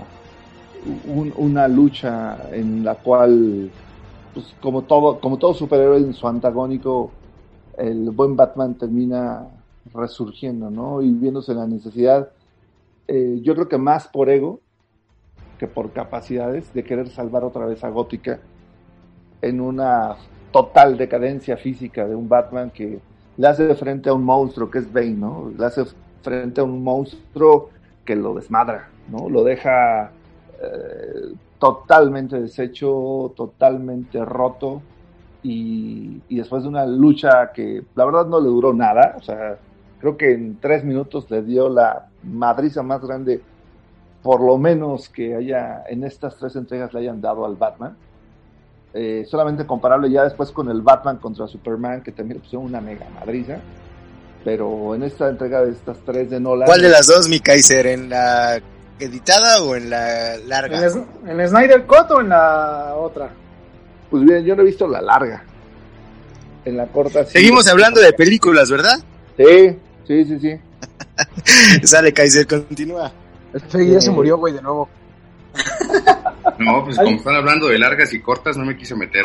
un- 0.85 1.33
una 1.37 1.69
lucha 1.69 2.39
en 2.53 2.85
la 2.85 2.97
cual, 2.97 3.71
pues, 4.35 4.55
como 4.61 4.85
todo, 4.85 5.21
como 5.21 5.39
todo 5.39 5.55
superhéroe 5.55 5.99
en 5.99 6.15
su 6.15 6.27
antagónico, 6.27 7.11
el 7.79 8.11
buen 8.11 8.37
Batman 8.37 8.77
termina 8.77 9.49
resurgiendo, 9.95 10.71
¿no? 10.71 11.03
Y 11.03 11.11
viéndose 11.13 11.55
la 11.55 11.67
necesidad, 11.67 12.31
eh, 13.09 13.41
yo 13.43 13.55
creo 13.55 13.69
que 13.69 13.79
más 13.79 14.09
por 14.09 14.31
ego 14.31 14.61
que 15.59 15.69
por 15.69 15.93
capacidades 15.93 16.73
de 16.73 16.85
querer 16.85 17.09
salvar 17.09 17.45
otra 17.45 17.67
vez 17.67 17.85
a 17.85 17.91
Gótica 17.91 18.41
en 19.43 19.61
una 19.61 20.17
total 20.53 20.97
decadencia 20.99 21.57
física 21.57 22.07
de 22.07 22.15
un 22.15 22.29
Batman 22.29 22.71
que 22.71 23.01
le 23.37 23.47
hace 23.47 23.65
de 23.67 23.75
frente 23.75 24.11
a 24.11 24.15
un 24.15 24.25
monstruo 24.25 24.71
que 24.71 24.79
es 24.79 24.93
Bane, 24.93 25.15
¿no? 25.15 25.53
Frente 26.23 26.61
a 26.61 26.65
un 26.65 26.83
monstruo 26.83 27.71
que 28.05 28.17
lo 28.17 28.35
desmadra, 28.35 28.89
¿no? 29.09 29.29
Lo 29.29 29.45
deja 29.45 30.11
eh, 30.61 31.35
totalmente 31.59 32.41
deshecho, 32.41 33.33
totalmente 33.37 34.25
roto 34.25 34.83
y, 35.43 36.21
después 36.29 36.63
de 36.63 36.69
una 36.69 36.87
lucha 36.87 37.53
que 37.53 37.83
la 37.95 38.05
verdad 38.05 38.27
no 38.27 38.41
le 38.41 38.49
duró 38.49 38.73
nada, 38.73 39.15
o 39.17 39.23
sea, 39.23 39.57
creo 40.01 40.17
que 40.17 40.33
en 40.33 40.59
tres 40.59 40.85
minutos 40.85 41.31
le 41.31 41.43
dio 41.43 41.69
la 41.69 42.09
madriza 42.23 42.83
más 42.83 43.01
grande, 43.05 43.41
por 44.23 44.41
lo 44.41 44.59
menos 44.59 45.09
que 45.09 45.35
haya 45.35 45.85
en 45.89 46.05
estas 46.05 46.37
tres 46.37 46.57
entregas 46.57 46.93
le 46.93 47.01
hayan 47.01 47.21
dado 47.21 47.47
al 47.47 47.57
Batman. 47.57 47.97
Eh, 48.93 49.25
solamente 49.25 49.65
comparable 49.67 50.11
ya 50.11 50.25
después 50.25 50.51
con 50.51 50.69
el 50.69 50.83
Batman 50.83 51.19
contra 51.19 51.47
Superman, 51.47 52.03
que 52.03 52.11
también 52.11 52.39
le 52.39 52.43
pusieron 52.43 52.67
una 52.67 52.81
mega 52.81 53.07
madriza. 53.15 53.61
Pero 54.45 54.95
en 54.95 55.03
esta 55.03 55.29
entrega 55.29 55.63
de 55.63 55.73
estas 55.73 55.99
tres 56.05 56.31
de 56.31 56.41
Nolan. 56.41 56.67
¿Cuál 56.67 56.81
de 56.83 56.89
las 56.89 57.07
dos, 57.07 57.29
mi 57.29 57.41
Kaiser? 57.41 57.87
¿En 57.87 58.09
la 58.09 58.61
editada 58.99 59.63
o 59.63 59.77
en 59.77 59.91
la 59.91 60.35
¿En, 60.37 60.49
larga? 60.49 60.79
el, 60.87 61.05
en 61.31 61.41
el 61.41 61.49
Snyder 61.49 61.85
Cut 61.87 62.11
o 62.11 62.21
en 62.21 62.29
la 62.31 62.95
otra? 62.97 63.31
Pues 64.11 64.25
bien, 64.25 64.43
yo 64.45 64.57
no 64.57 64.63
he 64.63 64.67
visto 64.67 64.89
la 64.89 65.01
larga. 65.03 65.45
En 66.65 66.77
la 66.77 66.87
corta. 66.87 67.25
sí. 67.25 67.33
Seguimos 67.33 67.67
hablando 67.69 68.01
de 68.01 68.13
películas, 68.13 68.71
¿verdad? 68.71 68.99
Sí, 69.37 69.77
sí, 70.07 70.25
sí, 70.25 70.39
sí. 70.41 70.61
Sale, 71.87 72.13
Kaiser, 72.13 72.47
continúa. 72.47 73.13
Este 73.53 73.87
ya 73.89 74.01
se 74.01 74.11
murió, 74.11 74.37
güey, 74.39 74.55
de 74.55 74.63
nuevo. 74.63 74.89
No, 76.59 76.85
pues 76.85 76.97
como 76.97 77.17
están 77.17 77.35
hablando 77.37 77.69
de 77.69 77.79
largas 77.79 78.13
y 78.15 78.21
cortas, 78.21 78.57
no 78.57 78.65
me 78.65 78.77
quise 78.77 78.95
meter. 78.95 79.25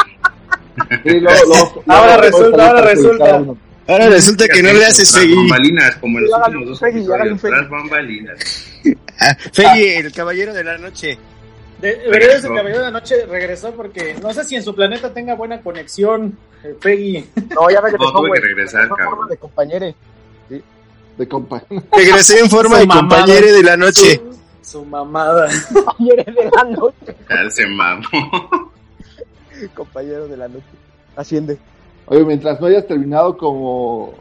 Sí, 1.04 1.20
luego- 1.20 1.40
luego- 1.48 1.84
Ahora 1.88 2.18
resulta, 2.18 2.68
ahora 2.68 2.82
resulta. 2.82 3.44
Ahora 3.88 4.10
resulta 4.10 4.48
que 4.48 4.64
no 4.64 4.74
le 4.74 4.86
haces 4.86 5.12
Feggy. 5.14 5.36
bambalinas, 5.36 5.96
como 5.98 6.18
en 6.20 6.26
los 6.26 6.34
últimos 6.46 6.68
dos 6.70 6.82
episodios. 6.84 7.42
Tras 7.42 7.70
bambalinas. 7.70 8.40
Ah, 9.20 9.36
Feggy, 9.54 9.84
el 9.96 10.12
caballero 10.12 10.54
de 10.54 10.64
la 10.64 10.78
noche. 10.78 11.18
De, 11.82 11.96
verdad, 12.10 12.38
ese 12.38 12.48
caballero 12.48 12.78
de 12.80 12.84
la 12.86 12.92
noche 12.92 13.26
regresó 13.28 13.72
porque 13.74 14.16
no 14.22 14.34
sé 14.34 14.44
si 14.46 14.56
en 14.56 14.64
su 14.64 14.74
planeta 14.74 15.14
tenga 15.14 15.36
buena 15.36 15.62
conexión, 15.62 16.38
eh, 16.64 16.74
Peggy. 16.82 17.26
No, 17.54 17.70
ya 17.70 17.82
regresó, 17.82 18.12
No, 18.12 18.20
tuve 18.22 18.32
que 18.34 18.40
regresar, 18.40 18.90
cabrón. 18.90 19.28
de 19.30 19.38
compañere. 19.38 19.96
De 21.18 21.28
compa. 21.30 21.64
Regresé 21.96 22.40
en 22.40 22.50
forma 22.50 22.76
Su 22.76 22.82
de 22.82 22.88
mamada. 22.88 23.20
compañero 23.20 23.54
de 23.54 23.64
la 23.64 23.78
noche. 23.78 24.22
Su, 24.62 24.72
su 24.72 24.86
mamada. 24.86 25.48
Compañere 25.74 26.24
de 26.26 26.52
la 26.54 26.64
noche. 26.66 27.14
Ya 27.30 27.50
se 27.52 27.68
mamó. 27.68 28.72
Compañero 29.74 30.28
de 30.28 30.38
la 30.38 30.48
noche. 30.50 30.66
Asciende. 31.16 31.58
Oye, 32.08 32.24
mientras 32.24 32.62
no 32.62 32.68
hayas 32.68 32.88
terminado 32.88 33.38
como, 33.38 34.14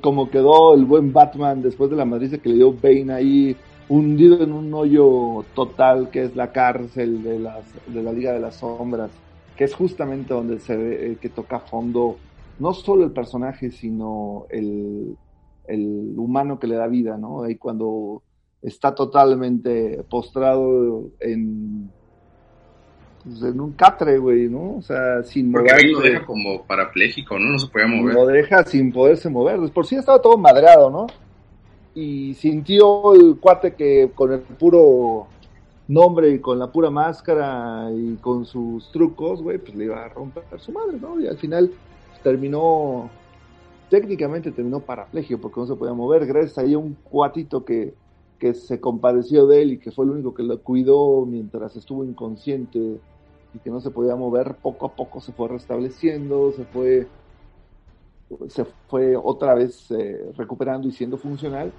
como, 0.00 0.30
quedó 0.30 0.74
el 0.74 0.84
buen 0.84 1.12
Batman 1.12 1.62
después 1.62 1.90
de 1.90 1.96
la 1.96 2.04
madriza 2.04 2.38
que 2.38 2.48
le 2.48 2.56
dio 2.56 2.72
Bane 2.72 3.12
ahí, 3.12 3.56
hundido 3.88 4.42
en 4.42 4.52
un 4.52 4.72
hoyo 4.72 5.44
total 5.54 6.10
que 6.10 6.24
es 6.24 6.36
la 6.36 6.52
cárcel 6.52 7.22
de, 7.22 7.38
de 7.38 8.02
la 8.02 8.12
Liga 8.12 8.32
de 8.32 8.40
las 8.40 8.56
Sombras, 8.56 9.10
que 9.56 9.64
es 9.64 9.74
justamente 9.74 10.34
donde 10.34 10.60
se 10.60 10.76
ve 10.76 11.12
eh, 11.12 11.16
que 11.20 11.28
toca 11.28 11.60
fondo 11.60 12.16
no 12.58 12.72
solo 12.72 13.04
el 13.04 13.12
personaje, 13.12 13.70
sino 13.70 14.46
el, 14.48 15.16
el 15.66 16.14
humano 16.16 16.58
que 16.58 16.66
le 16.66 16.76
da 16.76 16.86
vida, 16.86 17.18
¿no? 17.18 17.42
Ahí 17.42 17.56
cuando 17.56 18.22
está 18.62 18.94
totalmente 18.94 20.02
postrado 20.08 21.10
en, 21.20 21.90
pues, 23.26 23.42
en 23.42 23.60
un 23.60 23.72
catre, 23.72 24.18
güey, 24.18 24.48
¿no? 24.48 24.76
O 24.76 24.82
sea, 24.82 25.22
sin 25.24 25.50
Porque 25.50 25.72
ahí 25.72 25.90
lo 25.90 25.98
moverse. 25.98 26.12
deja 26.14 26.26
como 26.26 26.62
parapléjico, 26.62 27.38
¿no? 27.38 27.52
No 27.52 27.58
se 27.58 27.66
podía 27.66 27.88
mover. 27.88 28.14
Lo 28.14 28.26
deja 28.26 28.64
sin 28.64 28.92
poderse 28.92 29.28
mover. 29.28 29.58
Por 29.72 29.84
sí 29.84 29.96
estaba 29.96 30.22
todo 30.22 30.38
madreado, 30.38 30.90
¿no? 30.90 31.06
Y 31.94 32.34
sintió 32.34 33.14
el 33.14 33.38
cuate 33.40 33.74
que 33.74 34.12
con 34.14 34.32
el 34.32 34.40
puro 34.40 35.26
nombre 35.88 36.30
y 36.30 36.38
con 36.38 36.58
la 36.58 36.70
pura 36.70 36.90
máscara 36.90 37.90
y 37.92 38.14
con 38.16 38.44
sus 38.44 38.92
trucos, 38.92 39.42
güey, 39.42 39.58
pues 39.58 39.74
le 39.74 39.86
iba 39.86 40.04
a 40.04 40.08
romper 40.08 40.44
su 40.58 40.70
madre, 40.70 40.98
¿no? 41.00 41.18
Y 41.20 41.26
al 41.26 41.38
final 41.38 41.72
pues, 42.10 42.22
terminó, 42.22 43.10
técnicamente 43.90 44.52
terminó 44.52 44.80
paraplegio 44.80 45.40
porque 45.40 45.58
no 45.60 45.66
se 45.66 45.74
podía 45.74 45.94
mover. 45.94 46.26
Gracias 46.26 46.58
a 46.58 46.60
ahí 46.60 46.74
a 46.74 46.78
un 46.78 46.96
cuatito 47.02 47.64
que, 47.64 47.94
que 48.38 48.54
se 48.54 48.78
compadeció 48.78 49.48
de 49.48 49.62
él 49.62 49.72
y 49.72 49.78
que 49.78 49.90
fue 49.90 50.04
el 50.04 50.12
único 50.12 50.32
que 50.32 50.44
lo 50.44 50.60
cuidó 50.60 51.26
mientras 51.26 51.74
estuvo 51.74 52.04
inconsciente 52.04 53.00
y 53.56 53.58
que 53.58 53.70
no 53.70 53.80
se 53.80 53.90
podía 53.90 54.14
mover, 54.14 54.54
poco 54.56 54.86
a 54.86 54.94
poco 54.94 55.20
se 55.20 55.32
fue 55.32 55.48
restableciendo, 55.48 56.52
se 56.52 56.64
fue 56.64 57.06
se 58.48 58.64
fue 58.88 59.16
otra 59.16 59.54
vez 59.54 59.90
eh, 59.92 60.32
recuperando 60.36 60.88
y 60.88 60.92
siendo 60.92 61.16
funcional 61.16 61.72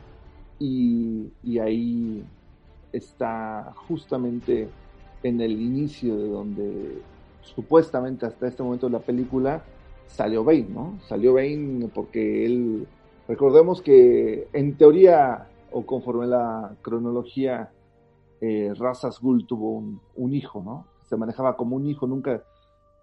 y, 0.60 1.60
ahí 1.60 2.24
está 2.92 3.74
justamente 3.88 4.70
en 5.24 5.42
el 5.42 5.52
inicio 5.52 6.18
de 6.18 6.30
donde 6.30 7.02
supuestamente 7.42 8.26
hasta 8.26 8.48
este 8.48 8.64
momento 8.64 8.88
de 8.88 8.94
la 8.94 9.00
película 9.00 9.64
salió 10.08 10.44
Bane, 10.44 10.68
¿no? 10.70 10.98
Salió 11.08 11.34
Bane 11.34 11.90
porque 11.94 12.46
él, 12.46 12.88
recordemos 13.28 13.82
que 13.82 14.48
en 14.54 14.78
teoría 14.78 15.48
o 15.72 15.86
conforme 15.86 16.28
la 16.28 16.76
cronología, 16.82 17.72
eh, 18.42 18.74
Razas 18.76 19.20
Ghul 19.20 19.46
tuvo 19.46 19.84
un 20.16 20.34
hijo, 20.34 20.64
¿no? 20.64 20.86
Se 21.08 21.16
manejaba 21.18 21.56
como 21.58 21.76
un 21.76 21.86
hijo, 21.88 22.06
nunca, 22.08 22.42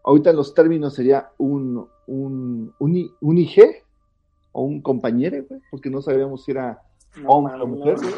ahorita 0.04 0.30
en 0.30 0.37
los 0.37 0.54
términos 0.54 0.94
sería 0.94 1.30
un, 1.38 1.87
un, 2.06 2.75
un, 2.78 3.14
un 3.20 3.38
hije 3.38 3.82
o 4.52 4.62
un 4.62 4.80
compañero, 4.82 5.42
güey, 5.49 5.61
porque 5.70 5.90
no 5.90 6.00
sabíamos 6.02 6.44
si 6.44 6.50
era 6.52 6.80
hombre 7.26 7.61
o 7.61 7.66
mujer. 7.66 7.96
güey. 7.96 8.12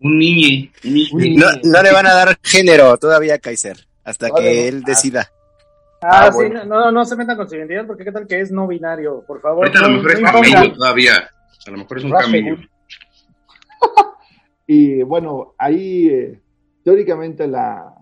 Un 0.00 0.18
niño. 0.18 0.70
No, 1.12 1.46
no 1.70 1.82
le 1.82 1.92
van 1.92 2.06
a 2.06 2.14
dar 2.14 2.38
género 2.42 2.96
todavía, 2.98 3.38
Kaiser, 3.38 3.86
hasta 4.04 4.26
que 4.30 4.42
no. 4.42 4.48
él 4.76 4.82
decida. 4.84 5.30
Ah, 6.02 6.26
Ah, 6.26 6.26
sí, 6.32 6.36
bueno. 6.36 6.64
no, 6.66 6.92
no 6.92 7.04
se 7.06 7.16
metan 7.16 7.34
con 7.36 7.48
su 7.48 7.56
identidad 7.56 7.86
porque 7.86 8.04
qué 8.04 8.12
tal 8.12 8.26
que 8.26 8.38
es 8.38 8.52
no 8.52 8.66
binario, 8.66 9.24
por 9.26 9.40
favor. 9.40 9.64
Ahorita 9.66 9.78
a 9.84 9.88
lo 9.88 9.96
mejor 9.96 10.12
es 10.12 10.20
camello 10.20 10.72
todavía. 10.74 11.12
A 11.66 11.70
lo 11.70 11.78
mejor 11.78 11.98
es 11.98 12.04
un 12.04 12.10
camello. 12.10 12.56
Y 14.66 15.02
bueno, 15.02 15.54
ahí 15.58 16.08
eh, 16.08 16.40
teóricamente 16.82 17.46
la, 17.46 17.94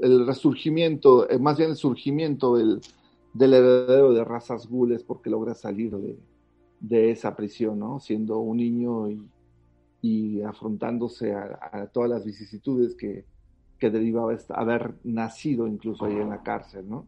el 0.00 0.26
resurgimiento, 0.26 1.28
eh, 1.30 1.38
más 1.38 1.56
bien 1.58 1.70
el 1.70 1.76
surgimiento 1.76 2.56
del, 2.56 2.80
del 3.32 3.54
heredero 3.54 4.12
de 4.12 4.24
razas 4.24 4.66
gules 4.66 5.02
porque 5.02 5.30
logra 5.30 5.54
salir 5.54 5.96
de, 5.96 6.16
de 6.80 7.10
esa 7.10 7.34
prisión, 7.36 7.78
¿no? 7.78 8.00
Siendo 8.00 8.38
un 8.38 8.56
niño 8.58 9.10
y, 9.10 9.28
y 10.02 10.42
afrontándose 10.42 11.32
a, 11.32 11.58
a 11.72 11.86
todas 11.86 12.10
las 12.10 12.24
vicisitudes 12.24 12.94
que, 12.94 13.24
que 13.78 13.90
derivaba 13.90 14.36
haber 14.50 14.94
nacido 15.04 15.66
incluso 15.66 16.04
ahí 16.04 16.14
en 16.14 16.30
la 16.30 16.42
cárcel, 16.42 16.88
¿no? 16.88 17.06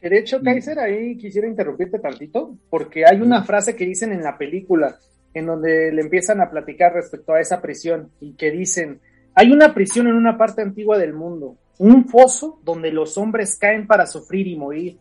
De 0.00 0.18
hecho, 0.18 0.42
Kaiser, 0.42 0.78
ahí 0.78 1.16
quisiera 1.16 1.48
interrumpirte 1.48 1.98
tantito, 1.98 2.58
porque 2.68 3.06
hay 3.06 3.22
una 3.22 3.42
frase 3.42 3.74
que 3.74 3.86
dicen 3.86 4.12
en 4.12 4.22
la 4.22 4.36
película, 4.36 4.96
en 5.32 5.46
donde 5.46 5.90
le 5.92 6.02
empiezan 6.02 6.42
a 6.42 6.50
platicar 6.50 6.92
respecto 6.92 7.32
a 7.32 7.40
esa 7.40 7.62
prisión, 7.62 8.10
y 8.20 8.34
que 8.34 8.50
dicen, 8.50 9.00
hay 9.34 9.50
una 9.50 9.72
prisión 9.72 10.06
en 10.06 10.14
una 10.14 10.36
parte 10.36 10.60
antigua 10.60 10.98
del 10.98 11.14
mundo, 11.14 11.56
un 11.78 12.08
foso 12.08 12.60
donde 12.64 12.92
los 12.92 13.18
hombres 13.18 13.56
caen 13.58 13.86
para 13.86 14.06
sufrir 14.06 14.46
y 14.46 14.56
morir, 14.56 14.98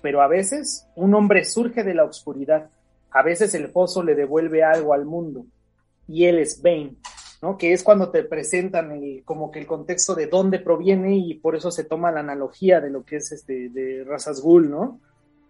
pero 0.00 0.20
a 0.22 0.28
veces 0.28 0.86
un 0.94 1.14
hombre 1.14 1.44
surge 1.44 1.84
de 1.84 1.94
la 1.94 2.04
oscuridad, 2.04 2.70
a 3.10 3.22
veces 3.22 3.54
el 3.54 3.68
foso 3.68 4.02
le 4.02 4.14
devuelve 4.14 4.62
algo 4.62 4.94
al 4.94 5.04
mundo, 5.04 5.44
y 6.08 6.24
él 6.24 6.38
es 6.38 6.60
Bane, 6.62 6.94
¿no? 7.40 7.58
Que 7.58 7.72
es 7.72 7.82
cuando 7.82 8.10
te 8.10 8.24
presentan 8.24 8.92
el, 8.92 9.22
como 9.24 9.50
que 9.50 9.58
el 9.58 9.66
contexto 9.66 10.14
de 10.14 10.26
dónde 10.26 10.58
proviene 10.58 11.16
y 11.16 11.34
por 11.34 11.56
eso 11.56 11.70
se 11.70 11.84
toma 11.84 12.12
la 12.12 12.20
analogía 12.20 12.80
de 12.80 12.90
lo 12.90 13.04
que 13.04 13.16
es 13.16 13.32
este 13.32 13.68
de 13.68 14.04
razas 14.04 14.40
ghoul, 14.40 14.70
¿no? 14.70 15.00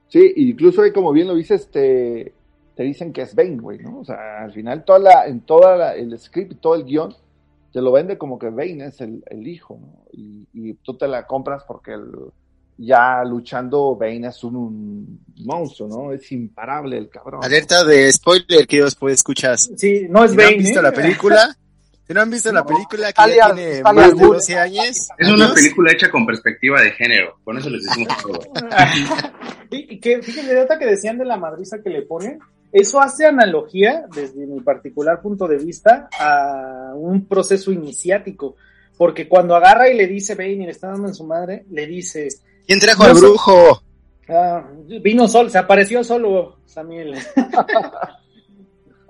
Sí, 0.08 0.32
incluso 0.36 0.82
ahí 0.82 0.92
como 0.92 1.12
bien 1.12 1.28
lo 1.28 1.34
dices, 1.34 1.70
te, 1.70 2.32
te 2.74 2.82
dicen 2.82 3.12
que 3.12 3.22
es 3.22 3.34
Bane, 3.34 3.58
güey, 3.58 3.78
¿no? 3.78 4.00
O 4.00 4.04
sea, 4.04 4.44
al 4.44 4.52
final 4.52 4.84
toda 4.84 4.98
la, 4.98 5.26
en 5.26 5.40
toda 5.40 5.76
la, 5.76 5.94
el 5.94 6.18
script, 6.18 6.60
todo 6.60 6.74
el 6.74 6.84
guion, 6.84 7.14
te 7.72 7.80
lo 7.80 7.92
vende 7.92 8.18
como 8.18 8.38
que 8.38 8.50
Bane 8.50 8.86
es 8.86 9.00
el, 9.00 9.22
el 9.30 9.46
hijo, 9.46 9.78
¿no? 9.80 10.04
Y, 10.12 10.46
y, 10.52 10.74
tú 10.74 10.96
te 10.96 11.08
la 11.08 11.26
compras 11.26 11.64
porque 11.66 11.94
el, 11.94 12.10
ya 12.76 13.24
luchando 13.24 13.96
Bane 13.96 14.28
es 14.28 14.44
un, 14.44 14.56
un, 14.56 15.20
monstruo, 15.44 15.88
¿no? 15.88 16.12
Es 16.12 16.30
imparable 16.32 16.98
el 16.98 17.08
cabrón. 17.08 17.44
Alerta 17.44 17.84
de 17.84 18.12
spoiler, 18.12 18.66
que 18.66 18.82
después 18.82 19.14
escuchas. 19.14 19.70
Sí, 19.76 20.06
no 20.08 20.24
es 20.24 20.32
si 20.32 20.36
Bane. 20.36 20.50
¿No 20.50 20.56
han 20.56 20.62
visto 20.62 20.80
¿eh? 20.80 20.82
la 20.82 20.92
película? 20.92 21.56
Si 22.04 22.12
no 22.12 22.20
han 22.20 22.30
visto 22.30 22.50
No. 22.50 22.58
la 22.58 22.66
película 22.66 23.12
que 23.12 23.36
ya 23.36 23.54
tiene 23.54 23.80
más 23.80 23.94
de 23.94 24.14
Wood. 24.14 24.34
12 24.34 24.58
años. 24.58 25.08
Es 25.16 25.28
una 25.28 25.44
años, 25.44 25.54
película 25.54 25.92
hecha 25.92 26.10
con 26.10 26.26
perspectiva 26.26 26.80
de 26.80 26.90
género, 26.90 27.38
con 27.44 27.56
eso 27.56 27.70
les 27.70 27.84
decimos 27.84 28.16
todo. 28.20 28.40
Y 29.70 29.94
y 29.94 30.00
que 30.00 30.20
fíjense, 30.20 30.66
que 30.78 30.84
decían 30.84 31.16
de 31.16 31.24
la 31.24 31.36
madriza 31.36 31.80
que 31.80 31.90
le 31.90 32.02
ponen, 32.02 32.40
eso 32.72 33.00
hace 33.00 33.26
analogía, 33.26 34.06
desde 34.14 34.46
mi 34.46 34.60
particular 34.60 35.20
punto 35.20 35.46
de 35.46 35.58
vista, 35.58 36.08
a 36.18 36.92
un 36.94 37.26
proceso 37.26 37.70
iniciático. 37.70 38.56
Porque 38.96 39.28
cuando 39.28 39.54
agarra 39.54 39.90
y 39.90 39.96
le 39.96 40.06
dice 40.06 40.32
y 40.32 40.56
le 40.56 40.70
está 40.70 40.88
dando 40.88 41.08
en 41.08 41.14
su 41.14 41.24
madre, 41.24 41.66
le 41.70 41.86
dice, 41.86 42.28
¿Quién 42.66 42.80
trajo 42.80 43.04
al 43.04 43.14
brujo? 43.14 43.82
ah, 44.28 44.64
vino 45.02 45.28
sol, 45.28 45.50
se 45.50 45.58
apareció 45.58 46.02
solo 46.02 46.56
Samuel. 46.64 47.14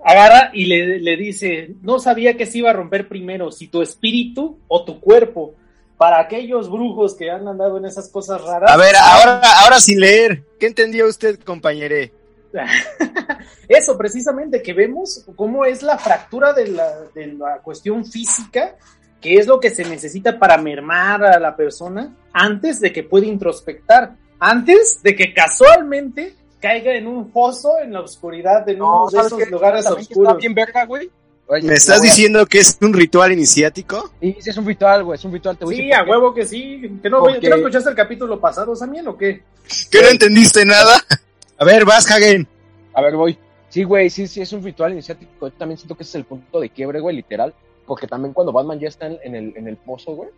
agarra 0.04 0.50
y 0.52 0.66
le, 0.66 0.98
le 0.98 1.16
dice, 1.16 1.76
no 1.82 2.00
sabía 2.00 2.36
que 2.36 2.46
se 2.46 2.58
iba 2.58 2.70
a 2.70 2.72
romper 2.72 3.06
primero, 3.06 3.52
si 3.52 3.68
tu 3.68 3.80
espíritu 3.80 4.58
o 4.66 4.84
tu 4.84 5.00
cuerpo. 5.00 5.54
Para 5.96 6.18
aquellos 6.18 6.68
brujos 6.68 7.14
que 7.14 7.30
han 7.30 7.46
andado 7.46 7.78
en 7.78 7.84
esas 7.84 8.08
cosas 8.08 8.42
raras. 8.42 8.72
A 8.72 8.76
ver, 8.76 8.96
ahora, 8.96 9.40
ahora 9.62 9.78
sin 9.78 10.00
leer. 10.00 10.42
¿Qué 10.58 10.66
entendió 10.66 11.06
usted, 11.06 11.38
compañere? 11.38 12.12
Eso, 13.68 13.96
precisamente, 13.96 14.62
que 14.62 14.72
vemos 14.72 15.24
cómo 15.36 15.64
es 15.64 15.82
la 15.82 15.98
fractura 15.98 16.52
de 16.52 16.68
la, 16.68 16.88
de 17.14 17.26
la 17.28 17.58
cuestión 17.62 18.04
física, 18.04 18.76
que 19.20 19.36
es 19.36 19.46
lo 19.46 19.60
que 19.60 19.70
se 19.70 19.84
necesita 19.84 20.38
para 20.38 20.58
mermar 20.58 21.24
a 21.24 21.38
la 21.38 21.54
persona 21.56 22.14
antes 22.32 22.80
de 22.80 22.92
que 22.92 23.04
pueda 23.04 23.26
introspectar, 23.26 24.16
antes 24.40 25.00
de 25.02 25.14
que 25.14 25.32
casualmente 25.32 26.34
caiga 26.60 26.94
en 26.94 27.06
un 27.06 27.30
foso 27.32 27.78
en 27.82 27.92
la 27.92 28.00
oscuridad, 28.00 28.68
en 28.68 28.78
No, 28.78 29.02
uno 29.04 29.10
de 29.10 29.16
¿sabes 29.16 29.26
esos 29.32 29.38
qué? 29.44 29.50
lugares 29.50 29.86
oscuros. 29.86 30.30
Está 30.32 30.38
bien 30.40 30.54
verga, 30.54 30.84
güey. 30.86 31.10
Oye, 31.48 31.68
¿Me 31.68 31.74
estás 31.74 32.00
diciendo 32.00 32.46
que 32.46 32.60
es 32.60 32.78
un 32.80 32.92
ritual 32.94 33.32
iniciático? 33.32 34.12
Y 34.20 34.32
sí, 34.40 34.50
es 34.50 34.56
un 34.56 34.64
ritual, 34.66 35.04
güey, 35.04 35.18
es 35.18 35.24
un 35.24 35.32
ritual. 35.32 35.58
Te 35.58 35.64
voy 35.64 35.74
a 35.74 35.78
Sí, 35.78 35.92
a 35.92 36.04
huevo 36.04 36.32
que 36.32 36.46
sí. 36.46 36.80
¿Que 37.02 37.10
no, 37.10 37.18
Porque- 37.18 37.40
¿que 37.40 37.48
no 37.50 37.56
escuchaste 37.56 37.90
el 37.90 37.96
capítulo 37.96 38.40
pasado, 38.40 38.74
Samuel, 38.76 39.08
o 39.08 39.16
qué? 39.18 39.42
¿Que 39.90 40.02
no 40.02 40.08
entendiste 40.08 40.64
nada? 40.64 40.94
A 41.62 41.64
ver, 41.64 41.84
vas, 41.84 42.10
Hagen. 42.10 42.48
A 42.92 43.00
ver, 43.02 43.14
voy. 43.14 43.38
Sí, 43.68 43.84
güey, 43.84 44.10
sí, 44.10 44.26
sí, 44.26 44.40
es 44.40 44.52
un 44.52 44.64
ritual 44.64 44.94
iniciático. 44.94 45.46
Yo 45.46 45.52
también 45.52 45.78
siento 45.78 45.94
que 45.94 46.02
ese 46.02 46.10
es 46.10 46.14
el 46.16 46.24
punto 46.24 46.58
de 46.58 46.68
quiebre, 46.70 46.98
güey, 46.98 47.14
literal. 47.14 47.54
Porque 47.86 48.08
también 48.08 48.34
cuando 48.34 48.50
Batman 48.50 48.80
ya 48.80 48.88
está 48.88 49.06
en, 49.06 49.20
en 49.22 49.36
el, 49.36 49.56
en 49.56 49.68
el 49.68 49.76
pozo, 49.76 50.16
güey, 50.16 50.30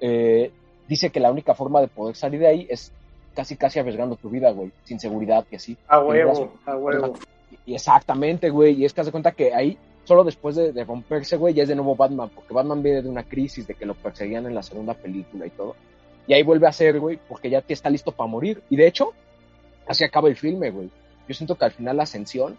eh, 0.00 0.50
dice 0.88 1.10
que 1.10 1.20
la 1.20 1.30
única 1.30 1.54
forma 1.54 1.80
de 1.80 1.86
poder 1.86 2.16
salir 2.16 2.40
de 2.40 2.48
ahí 2.48 2.66
es 2.68 2.90
casi, 3.36 3.54
casi 3.54 3.78
arriesgando 3.78 4.16
tu 4.16 4.30
vida, 4.30 4.50
güey, 4.50 4.72
sin 4.82 4.98
seguridad 4.98 5.46
y 5.48 5.54
así. 5.54 5.76
A 5.86 6.00
huevo, 6.00 6.52
a 6.66 6.76
huevo. 6.76 7.14
Y 7.64 7.74
exactamente, 7.74 8.50
güey. 8.50 8.82
Y 8.82 8.84
es 8.84 8.92
que 8.92 9.02
haz 9.02 9.06
de 9.06 9.12
cuenta 9.12 9.30
que 9.30 9.54
ahí, 9.54 9.78
solo 10.02 10.24
después 10.24 10.56
de, 10.56 10.72
de 10.72 10.82
romperse, 10.82 11.36
güey, 11.36 11.54
ya 11.54 11.62
es 11.62 11.68
de 11.68 11.76
nuevo 11.76 11.94
Batman. 11.94 12.32
Porque 12.34 12.52
Batman 12.52 12.82
viene 12.82 13.02
de 13.02 13.08
una 13.08 13.22
crisis 13.22 13.64
de 13.68 13.74
que 13.74 13.86
lo 13.86 13.94
perseguían 13.94 14.46
en 14.46 14.56
la 14.56 14.64
segunda 14.64 14.94
película 14.94 15.46
y 15.46 15.50
todo. 15.50 15.76
Y 16.26 16.34
ahí 16.34 16.42
vuelve 16.42 16.66
a 16.66 16.72
ser, 16.72 16.98
güey, 16.98 17.16
porque 17.28 17.48
ya 17.48 17.62
está 17.68 17.88
listo 17.88 18.10
para 18.10 18.26
morir. 18.26 18.60
Y 18.70 18.74
de 18.74 18.88
hecho, 18.88 19.14
así 19.88 20.04
acaba 20.04 20.28
el 20.28 20.36
filme, 20.36 20.70
güey. 20.70 20.88
Yo 21.28 21.34
siento 21.34 21.56
que 21.56 21.64
al 21.64 21.72
final 21.72 21.96
la 21.96 22.04
ascensión 22.04 22.56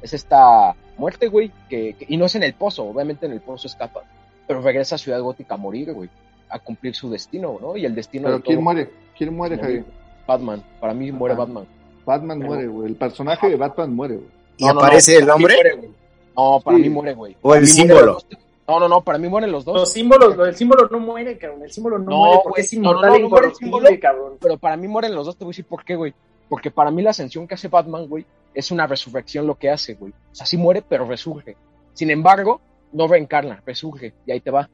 es 0.00 0.12
esta 0.12 0.74
muerte, 0.98 1.28
güey. 1.28 1.50
Que, 1.68 1.94
que- 1.94 2.06
y 2.08 2.16
no 2.16 2.26
es 2.26 2.34
en 2.34 2.42
el 2.42 2.54
pozo, 2.54 2.84
obviamente 2.84 3.26
en 3.26 3.32
el 3.32 3.40
pozo 3.40 3.66
escapa. 3.66 4.02
Pero 4.46 4.60
regresa 4.60 4.96
a 4.96 4.98
Ciudad 4.98 5.20
Gótica 5.20 5.54
a 5.54 5.58
morir, 5.58 5.92
güey. 5.92 6.08
A 6.48 6.58
cumplir 6.58 6.94
su 6.94 7.08
destino, 7.10 7.58
¿no? 7.60 7.76
Y 7.76 7.84
el 7.86 7.94
destino 7.94 8.24
Pero 8.24 8.36
de 8.38 8.42
¿quién 8.42 8.56
todo- 8.56 8.64
muere? 8.64 8.90
¿Quién 9.16 9.34
muere. 9.34 9.58
Javier? 9.58 9.84
Batman. 10.26 10.62
Para 10.80 10.94
mí 10.94 11.10
muere. 11.10 11.34
Batman. 11.34 11.66
Batman 12.04 12.38
Pero- 12.38 12.50
muere, 12.52 12.66
güey. 12.68 12.88
El 12.88 12.96
personaje 12.96 13.48
de 13.48 13.56
Batman 13.56 13.94
muere, 13.94 14.16
güey. 14.16 14.28
¿Y 14.58 14.68
aparece 14.68 15.16
el 15.16 15.30
hombre? 15.30 15.54
muere. 15.54 15.88
No, 16.36 16.60
para 16.64 16.76
Sí. 16.76 16.82
mí 16.84 16.88
muere, 16.90 17.14
güey. 17.14 17.36
¿O 17.42 17.54
el 17.54 17.66
símbolo? 17.66 18.18
No, 18.68 18.78
no, 18.80 18.88
no, 18.88 19.00
para 19.02 19.18
mí 19.18 19.28
mueren 19.28 19.50
los 19.50 19.64
dos. 19.64 19.74
Los 19.74 19.92
símbolos, 19.92 20.38
el 20.46 20.54
símbolo 20.54 20.88
no 20.90 20.98
muere, 21.00 21.36
cabrón. 21.36 21.62
El 21.64 21.72
símbolo 21.72 21.98
no, 21.98 22.10
No, 22.10 22.16
muere 22.18 22.40
porque 22.44 22.62
güey, 22.62 22.64
es 22.64 22.72
no, 22.74 22.80
no, 22.80 22.88
inmortal 22.90 23.10
no, 23.10 23.16
e 23.16 23.18
no 23.18 23.18
el 23.18 23.24
incorruptible, 23.26 23.70
símbolo. 23.88 24.00
cabrón. 24.00 24.32
Pero 24.40 24.56
para 24.58 24.76
mí 24.76 24.88
mueren 24.88 25.14
los 25.14 25.26
dos, 25.26 25.36
te 25.36 25.44
voy 25.44 25.50
a 25.50 25.52
decir 25.52 25.64
por 25.66 25.84
qué, 25.84 25.96
güey. 25.96 26.14
Porque 26.52 26.70
para 26.70 26.90
mí 26.90 27.00
la 27.00 27.12
ascensión 27.12 27.48
que 27.48 27.54
hace 27.54 27.68
Batman, 27.68 28.06
güey, 28.06 28.26
es 28.52 28.70
una 28.70 28.86
resurrección 28.86 29.46
lo 29.46 29.54
que 29.54 29.70
hace, 29.70 29.94
güey. 29.94 30.12
O 30.12 30.34
sea, 30.34 30.44
sí 30.44 30.58
muere, 30.58 30.84
pero 30.86 31.06
resurge. 31.06 31.56
Sin 31.94 32.10
embargo, 32.10 32.60
no 32.92 33.08
reencarna, 33.08 33.62
resurge. 33.64 34.12
Y 34.26 34.32
ahí 34.32 34.40
te 34.42 34.50
va. 34.50 34.68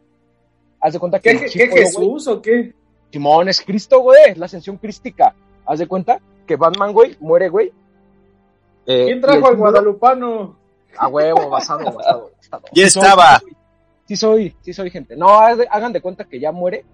Haz 0.81 0.95
de 0.95 0.99
cuenta 0.99 1.21
que... 1.21 1.39
¿Qué, 1.39 1.47
qué, 1.47 1.51
qué 1.53 1.69
güey, 1.69 1.85
Jesús 1.85 2.27
o 2.27 2.43
qué? 2.43 2.75
Simón 3.13 3.49
es 3.49 3.61
Cristo, 3.61 4.01
güey. 4.01 4.31
Es 4.31 4.39
la 4.39 4.47
ascensión 4.47 4.77
crística. 4.79 5.37
Haz 5.65 5.79
de 5.79 5.87
cuenta 5.87 6.21
que 6.49 6.57
Batman, 6.57 6.93
güey, 6.93 7.17
muere, 7.21 7.49
güey. 7.49 7.73
Eh, 8.85 9.05
¿Quién 9.05 9.21
trajo 9.21 9.39
el 9.39 9.45
al 9.45 9.57
guadalupano? 9.57 10.57
A 10.97 11.07
huevo, 11.07 11.49
basado, 11.49 11.85
basado. 11.93 12.33
basado. 12.37 12.63
Ya 12.75 12.87
Sí 12.87 12.91
soy, 12.91 13.03
estaba. 13.05 13.41
Sí 14.05 14.17
soy, 14.17 14.57
sí 14.63 14.73
soy 14.73 14.91
gente. 14.91 15.15
No, 15.15 15.29
hagan 15.39 15.93
de 15.93 16.01
cuenta 16.01 16.25
que 16.25 16.41
ya 16.41 16.51
muere 16.51 16.85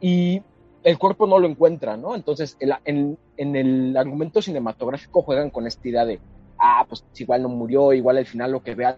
y 0.00 0.42
el 0.82 0.98
cuerpo 0.98 1.26
no 1.26 1.38
lo 1.38 1.48
encuentra, 1.48 1.96
¿no? 1.96 2.14
Entonces, 2.14 2.56
en, 2.84 3.18
el 3.36 3.96
argumento 3.96 4.40
cinematográfico 4.40 5.22
juegan 5.22 5.50
con 5.50 5.66
esta 5.66 5.88
idea 5.88 6.04
de, 6.04 6.20
ah, 6.58 6.84
pues 6.88 7.04
igual 7.16 7.42
no 7.42 7.48
murió, 7.48 7.92
igual 7.92 8.18
al 8.18 8.26
final 8.26 8.52
lo 8.52 8.62
que 8.62 8.74
vea 8.74 8.96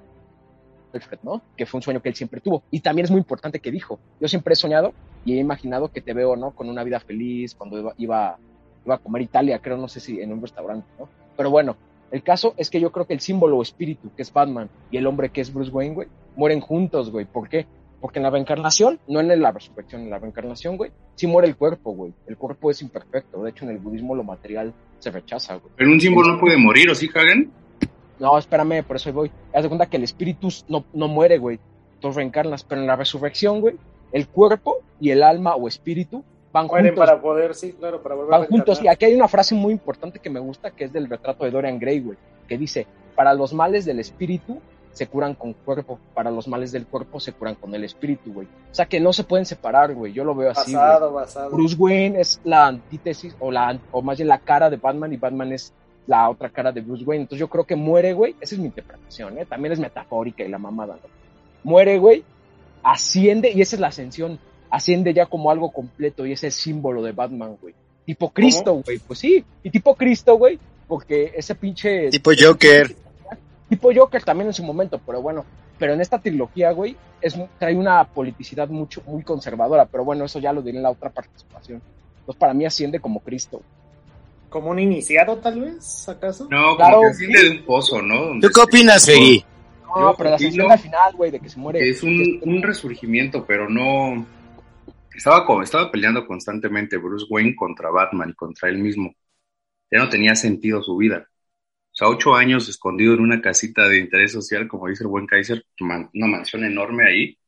Alfred, 0.92 1.18
¿no? 1.22 1.42
Que 1.56 1.66
fue 1.66 1.78
un 1.78 1.82
sueño 1.82 2.02
que 2.02 2.10
él 2.10 2.14
siempre 2.14 2.40
tuvo. 2.40 2.62
Y 2.70 2.80
también 2.80 3.04
es 3.04 3.10
muy 3.10 3.18
importante 3.18 3.60
que 3.60 3.70
dijo, 3.70 3.98
yo 4.20 4.28
siempre 4.28 4.52
he 4.52 4.56
soñado 4.56 4.92
y 5.24 5.34
he 5.34 5.38
imaginado 5.38 5.88
que 5.88 6.00
te 6.00 6.12
veo, 6.12 6.36
¿no? 6.36 6.52
Con 6.52 6.68
una 6.68 6.84
vida 6.84 7.00
feliz, 7.00 7.54
cuando 7.54 7.94
iba 7.96 8.38
a 8.86 8.98
comer 8.98 9.22
Italia, 9.22 9.58
creo, 9.60 9.76
no 9.76 9.88
sé 9.88 10.00
si 10.00 10.20
en 10.20 10.32
un 10.32 10.42
restaurante, 10.42 10.86
¿no? 10.98 11.08
Pero 11.36 11.50
bueno, 11.50 11.76
el 12.12 12.22
caso 12.22 12.54
es 12.58 12.68
que 12.68 12.78
yo 12.78 12.92
creo 12.92 13.06
que 13.06 13.14
el 13.14 13.20
símbolo 13.20 13.56
o 13.56 13.62
espíritu, 13.62 14.10
que 14.14 14.22
es 14.22 14.32
Batman, 14.32 14.68
y 14.90 14.98
el 14.98 15.06
hombre 15.06 15.30
que 15.30 15.40
es 15.40 15.52
Bruce 15.52 15.70
Wayne, 15.70 15.94
güey, 15.94 16.08
mueren 16.36 16.60
juntos, 16.60 17.10
güey. 17.10 17.24
¿Por 17.24 17.48
qué? 17.48 17.66
Porque 18.02 18.18
en 18.18 18.24
la 18.24 18.30
reencarnación, 18.30 18.98
no 19.06 19.20
en 19.20 19.40
la 19.40 19.52
resurrección, 19.52 20.02
en 20.02 20.10
la 20.10 20.18
reencarnación, 20.18 20.76
güey, 20.76 20.90
sí 21.14 21.28
muere 21.28 21.46
el 21.46 21.56
cuerpo, 21.56 21.92
güey. 21.92 22.12
El 22.26 22.36
cuerpo 22.36 22.68
es 22.68 22.82
imperfecto. 22.82 23.44
De 23.44 23.50
hecho, 23.50 23.64
en 23.64 23.70
el 23.70 23.78
budismo 23.78 24.16
lo 24.16 24.24
material 24.24 24.74
se 24.98 25.12
rechaza, 25.12 25.54
güey. 25.54 25.72
Pero 25.76 25.88
un 25.88 26.00
símbolo 26.00 26.34
no 26.34 26.40
puede 26.40 26.58
morir, 26.58 26.90
¿o 26.90 26.96
sí, 26.96 27.08
Hagen? 27.14 27.52
No, 28.18 28.36
espérame, 28.36 28.82
por 28.82 28.96
eso 28.96 29.08
ahí 29.08 29.14
voy. 29.14 29.30
Haz 29.54 29.62
de 29.62 29.68
cuenta 29.68 29.86
que 29.86 29.98
el 29.98 30.02
espíritu 30.02 30.48
no, 30.68 30.84
no 30.92 31.06
muere, 31.06 31.38
güey. 31.38 31.60
Tú 32.00 32.10
reencarnas, 32.10 32.64
pero 32.64 32.80
en 32.80 32.88
la 32.88 32.96
resurrección, 32.96 33.60
güey, 33.60 33.76
el 34.10 34.26
cuerpo 34.26 34.78
y 35.00 35.10
el 35.10 35.22
alma 35.22 35.54
o 35.54 35.68
espíritu 35.68 36.24
van 36.52 36.66
Mueren 36.66 36.88
juntos. 36.88 37.06
para 37.06 37.22
poder, 37.22 37.54
sí, 37.54 37.72
claro, 37.72 38.02
para 38.02 38.16
volver 38.16 38.30
Van 38.32 38.42
a 38.42 38.46
juntos. 38.46 38.82
Y 38.82 38.88
aquí 38.88 39.04
hay 39.04 39.14
una 39.14 39.28
frase 39.28 39.54
muy 39.54 39.72
importante 39.72 40.18
que 40.18 40.28
me 40.28 40.40
gusta, 40.40 40.72
que 40.72 40.84
es 40.84 40.92
del 40.92 41.08
retrato 41.08 41.44
de 41.44 41.52
Dorian 41.52 41.78
Gray, 41.78 42.00
güey, 42.00 42.18
que 42.48 42.58
dice, 42.58 42.84
para 43.14 43.32
los 43.32 43.54
males 43.54 43.84
del 43.84 44.00
espíritu 44.00 44.60
se 44.92 45.06
curan 45.06 45.34
con 45.34 45.54
cuerpo, 45.54 45.98
para 46.14 46.30
los 46.30 46.46
males 46.46 46.70
del 46.72 46.86
cuerpo 46.86 47.18
se 47.18 47.32
curan 47.32 47.54
con 47.54 47.74
el 47.74 47.84
espíritu, 47.84 48.32
güey. 48.32 48.46
O 48.46 48.74
sea 48.74 48.86
que 48.86 49.00
no 49.00 49.12
se 49.12 49.24
pueden 49.24 49.46
separar, 49.46 49.94
güey. 49.94 50.12
Yo 50.12 50.24
lo 50.24 50.34
veo 50.34 50.50
así, 50.50 50.72
güey. 50.72 50.84
Basado, 50.84 51.12
basado. 51.12 51.50
Bruce 51.50 51.76
Wayne 51.78 52.20
es 52.20 52.40
la 52.44 52.66
antítesis, 52.66 53.34
o, 53.40 53.50
la, 53.50 53.78
o 53.90 54.02
más 54.02 54.18
bien 54.18 54.28
la 54.28 54.38
cara 54.38 54.68
de 54.68 54.76
Batman, 54.76 55.12
y 55.12 55.16
Batman 55.16 55.52
es 55.52 55.72
la 56.06 56.28
otra 56.28 56.50
cara 56.50 56.72
de 56.72 56.82
Bruce 56.82 57.04
Wayne. 57.04 57.22
Entonces 57.22 57.40
yo 57.40 57.48
creo 57.48 57.64
que 57.64 57.76
muere, 57.76 58.12
güey. 58.12 58.36
Esa 58.40 58.54
es 58.54 58.58
mi 58.58 58.66
interpretación, 58.66 59.38
¿eh? 59.38 59.46
También 59.46 59.72
es 59.72 59.80
metafórica 59.80 60.44
y 60.44 60.48
la 60.48 60.58
mamada, 60.58 60.94
¿no? 60.94 61.08
Muere, 61.64 61.98
güey. 61.98 62.22
Asciende, 62.82 63.50
y 63.50 63.62
esa 63.62 63.76
es 63.76 63.80
la 63.80 63.88
ascensión. 63.88 64.38
Asciende 64.68 65.14
ya 65.14 65.26
como 65.26 65.50
algo 65.50 65.70
completo, 65.70 66.26
y 66.26 66.32
es 66.32 66.44
el 66.44 66.52
símbolo 66.52 67.02
de 67.02 67.12
Batman, 67.12 67.56
güey. 67.60 67.74
Tipo 68.04 68.30
Cristo, 68.30 68.82
güey. 68.84 68.98
Pues 68.98 69.20
sí. 69.20 69.44
Y 69.62 69.70
tipo 69.70 69.94
Cristo, 69.94 70.36
güey. 70.36 70.58
Porque 70.88 71.32
ese 71.34 71.54
pinche. 71.54 72.10
Tipo 72.10 72.32
Joker. 72.38 72.94
Tipo 73.72 73.90
Joker 73.94 74.22
también 74.22 74.48
en 74.48 74.52
su 74.52 74.62
momento, 74.62 75.00
pero 75.06 75.22
bueno. 75.22 75.46
Pero 75.78 75.94
en 75.94 76.02
esta 76.02 76.18
trilogía, 76.20 76.72
güey, 76.72 76.94
es, 77.22 77.34
trae 77.58 77.74
una 77.74 78.04
politicidad 78.04 78.68
mucho, 78.68 79.02
muy 79.06 79.22
conservadora. 79.22 79.86
Pero 79.86 80.04
bueno, 80.04 80.26
eso 80.26 80.38
ya 80.38 80.52
lo 80.52 80.60
diré 80.60 80.76
en 80.76 80.82
la 80.82 80.90
otra 80.90 81.08
participación. 81.08 81.80
Entonces, 82.20 82.38
para 82.38 82.52
mí 82.52 82.66
asciende 82.66 83.00
como 83.00 83.20
Cristo. 83.20 83.62
como 84.50 84.68
un 84.68 84.78
iniciado, 84.78 85.38
tal 85.38 85.62
vez, 85.62 86.06
acaso. 86.06 86.46
No, 86.50 86.76
Claro, 86.76 86.96
como 86.98 87.08
que 87.08 87.14
sí. 87.14 87.24
asciende 87.24 87.48
de 87.48 87.60
un 87.60 87.64
pozo, 87.64 88.02
¿no? 88.02 88.38
¿Tú 88.42 88.48
qué 88.54 88.60
opinas, 88.60 89.06
Fegui? 89.06 89.42
No, 89.86 90.10
Yo 90.10 90.16
pero 90.18 90.30
la 90.30 90.72
al 90.74 90.78
final, 90.78 91.14
güey, 91.16 91.30
de 91.30 91.40
que 91.40 91.48
se 91.48 91.58
muere. 91.58 91.78
que 91.78 91.88
es 91.88 92.02
un, 92.02 92.40
un 92.42 92.62
resurgimiento, 92.62 93.46
pero 93.46 93.70
no... 93.70 94.26
Estaba, 95.16 95.46
como, 95.46 95.62
estaba 95.62 95.90
peleando 95.90 96.26
constantemente 96.26 96.98
Bruce 96.98 97.24
Wayne 97.30 97.56
contra 97.56 97.90
Batman 97.90 98.28
y 98.30 98.34
contra 98.34 98.68
él 98.68 98.76
mismo. 98.78 99.14
Ya 99.90 99.98
no 100.00 100.10
tenía 100.10 100.34
sentido 100.34 100.82
su 100.82 100.94
vida. 100.98 101.26
O 101.92 101.94
sea, 101.94 102.08
ocho 102.08 102.34
años 102.34 102.68
escondido 102.68 103.14
en 103.14 103.20
una 103.20 103.40
casita 103.40 103.86
de 103.86 103.98
interés 103.98 104.32
social, 104.32 104.66
como 104.66 104.88
dice 104.88 105.04
el 105.04 105.10
buen 105.10 105.26
Kaiser, 105.26 105.64
una 105.80 106.26
mansión 106.26 106.64
enorme 106.64 107.06
ahí. 107.06 107.38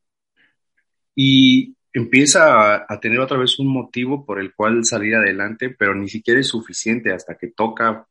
Y 1.14 1.74
empieza 1.92 2.74
a, 2.74 2.86
a 2.88 3.00
tener 3.00 3.20
otra 3.20 3.38
vez 3.38 3.58
un 3.58 3.68
motivo 3.68 4.26
por 4.26 4.38
el 4.40 4.54
cual 4.54 4.84
salir 4.84 5.14
adelante, 5.14 5.70
pero 5.70 5.94
ni 5.94 6.08
siquiera 6.08 6.40
es 6.40 6.48
suficiente 6.48 7.12
hasta 7.12 7.36
que 7.36 7.48
toca 7.48 8.06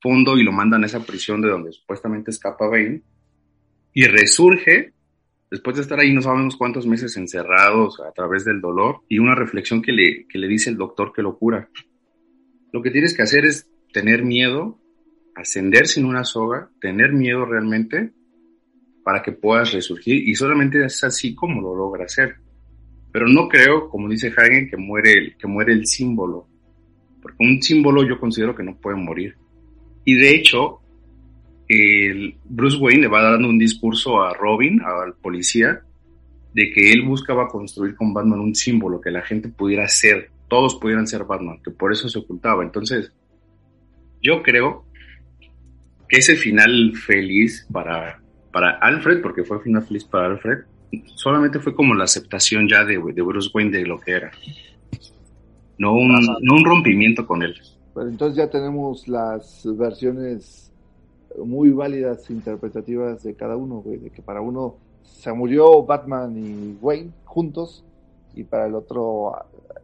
fondo 0.00 0.36
y 0.36 0.42
lo 0.42 0.52
mandan 0.52 0.82
a 0.82 0.86
esa 0.86 1.04
prisión 1.06 1.40
de 1.40 1.48
donde 1.48 1.72
supuestamente 1.72 2.32
escapa 2.32 2.66
Bane. 2.66 3.02
Y 3.94 4.04
resurge 4.04 4.92
después 5.52 5.76
de 5.76 5.82
estar 5.82 6.00
ahí 6.00 6.14
no 6.14 6.22
sabemos 6.22 6.56
cuántos 6.56 6.86
meses 6.86 7.14
encerrados 7.18 8.00
a 8.00 8.10
través 8.12 8.42
del 8.46 8.62
dolor 8.62 9.02
y 9.06 9.18
una 9.18 9.34
reflexión 9.34 9.82
que 9.82 9.92
le, 9.92 10.26
que 10.26 10.38
le 10.38 10.48
dice 10.48 10.70
el 10.70 10.78
doctor 10.78 11.12
que 11.12 11.20
lo 11.20 11.36
cura. 11.38 11.68
Lo 12.72 12.80
que 12.80 12.90
tienes 12.90 13.14
que 13.14 13.20
hacer 13.20 13.44
es 13.44 13.68
tener 13.92 14.24
miedo, 14.24 14.80
ascender 15.34 15.86
sin 15.86 16.04
una 16.04 16.24
soga, 16.24 16.70
tener 16.80 17.12
miedo 17.12 17.44
realmente 17.44 18.12
para 19.04 19.22
que 19.22 19.32
puedas 19.32 19.72
resurgir 19.72 20.28
y 20.28 20.34
solamente 20.34 20.84
es 20.84 21.02
así 21.04 21.34
como 21.34 21.60
lo 21.60 21.74
logra 21.74 22.04
hacer. 22.04 22.36
Pero 23.12 23.26
no 23.28 23.48
creo, 23.48 23.88
como 23.88 24.08
dice 24.08 24.32
Hagen, 24.36 24.68
que 24.68 24.76
muere, 24.76 25.12
el- 25.12 25.36
que 25.36 25.46
muere 25.46 25.72
el 25.72 25.86
símbolo, 25.86 26.46
porque 27.20 27.38
un 27.40 27.60
símbolo 27.62 28.06
yo 28.06 28.18
considero 28.18 28.54
que 28.54 28.62
no 28.62 28.76
puede 28.76 28.96
morir. 28.96 29.36
Y 30.04 30.14
de 30.14 30.34
hecho, 30.34 30.80
el 31.68 32.36
Bruce 32.44 32.76
Wayne 32.78 33.02
le 33.02 33.08
va 33.08 33.22
dando 33.22 33.48
un 33.48 33.58
discurso 33.58 34.22
a 34.22 34.34
Robin, 34.34 34.80
al 34.82 35.14
policía, 35.14 35.82
de 36.54 36.70
que 36.70 36.92
él 36.92 37.02
buscaba 37.02 37.48
construir 37.48 37.94
con 37.94 38.12
Batman 38.12 38.40
un 38.40 38.54
símbolo 38.54 39.00
que 39.00 39.10
la 39.10 39.22
gente 39.22 39.48
pudiera 39.48 39.88
ser, 39.88 40.30
todos 40.48 40.74
pudieran 40.76 41.06
ser 41.06 41.24
Batman, 41.24 41.60
que 41.62 41.70
por 41.70 41.92
eso 41.92 42.08
se 42.08 42.18
ocultaba. 42.18 42.62
Entonces, 42.62 43.12
yo 44.20 44.42
creo 44.42 44.84
ese 46.12 46.36
final 46.36 46.92
feliz 46.94 47.66
para, 47.72 48.20
para 48.52 48.78
Alfred, 48.78 49.22
porque 49.22 49.44
fue 49.44 49.60
final 49.60 49.82
feliz 49.82 50.04
para 50.04 50.26
Alfred, 50.26 50.58
solamente 51.14 51.58
fue 51.58 51.74
como 51.74 51.94
la 51.94 52.04
aceptación 52.04 52.68
ya 52.68 52.84
de, 52.84 53.00
de 53.14 53.22
Bruce 53.22 53.50
Wayne 53.52 53.78
de 53.78 53.86
lo 53.86 53.98
que 53.98 54.12
era. 54.12 54.30
No 55.78 55.94
un, 55.94 56.12
no 56.42 56.54
un 56.54 56.64
rompimiento 56.64 57.26
con 57.26 57.42
él. 57.42 57.54
Pero 57.94 58.08
entonces 58.08 58.36
ya 58.36 58.50
tenemos 58.50 59.08
las 59.08 59.62
versiones 59.64 60.70
muy 61.42 61.70
válidas 61.70 62.28
interpretativas 62.28 63.22
de 63.22 63.34
cada 63.34 63.56
uno, 63.56 63.76
güey, 63.76 63.96
de 63.96 64.10
que 64.10 64.20
para 64.20 64.42
uno 64.42 64.76
se 65.02 65.32
murió 65.32 65.82
Batman 65.82 66.36
y 66.36 66.76
Wayne 66.80 67.10
juntos 67.24 67.84
y 68.34 68.44
para 68.44 68.66
el 68.66 68.74
otro 68.74 69.32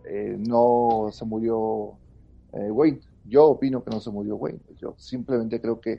eh, 0.04 0.36
no 0.38 1.08
se 1.10 1.24
murió 1.24 1.92
eh, 2.52 2.70
Wayne. 2.70 3.00
Yo 3.28 3.46
opino 3.46 3.84
que 3.84 3.90
no 3.90 4.00
se 4.00 4.10
murió 4.10 4.36
Wayne. 4.36 4.60
Yo 4.76 4.94
simplemente 4.96 5.60
creo 5.60 5.80
que 5.80 5.98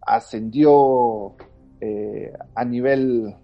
ascendió 0.00 1.34
eh, 1.80 2.32
a 2.54 2.64
nivel 2.64 3.34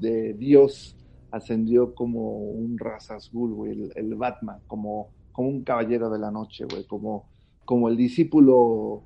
de 0.00 0.34
Dios, 0.34 0.96
ascendió 1.30 1.94
como 1.94 2.38
un 2.38 2.78
Razazgul, 2.78 3.54
güey, 3.54 3.72
el, 3.72 3.92
el 3.94 4.14
Batman, 4.14 4.60
como, 4.66 5.10
como 5.32 5.48
un 5.48 5.62
caballero 5.62 6.10
de 6.10 6.18
la 6.18 6.30
noche, 6.30 6.64
güey, 6.70 6.84
como, 6.84 7.26
como 7.64 7.88
el 7.88 7.96
discípulo, 7.96 9.02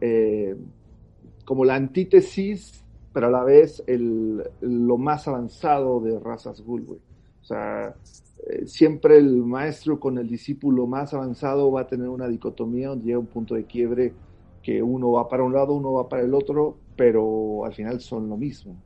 eh, 0.00 0.56
como 1.44 1.64
la 1.64 1.74
antítesis, 1.74 2.84
pero 3.12 3.26
a 3.26 3.30
la 3.30 3.44
vez 3.44 3.82
el, 3.86 4.42
lo 4.60 4.96
más 4.96 5.28
avanzado 5.28 6.00
de 6.00 6.18
Razazgul, 6.18 6.84
güey. 6.84 7.00
O 7.42 7.44
sea, 7.44 7.94
eh, 8.48 8.66
siempre 8.66 9.16
el 9.18 9.36
maestro 9.44 9.98
con 10.00 10.18
el 10.18 10.28
discípulo 10.28 10.86
más 10.86 11.14
avanzado 11.14 11.70
va 11.70 11.82
a 11.82 11.86
tener 11.86 12.08
una 12.08 12.28
dicotomía 12.28 12.88
donde 12.88 13.06
llega 13.06 13.18
un 13.18 13.26
punto 13.26 13.54
de 13.54 13.64
quiebre 13.64 14.12
que 14.62 14.82
uno 14.82 15.10
va 15.12 15.28
para 15.28 15.42
un 15.42 15.52
lado, 15.52 15.74
uno 15.74 15.92
va 15.92 16.08
para 16.08 16.22
el 16.22 16.34
otro, 16.34 16.78
pero 16.96 17.64
al 17.64 17.74
final 17.74 18.00
son 18.00 18.28
lo 18.28 18.36
mismo. 18.36 18.76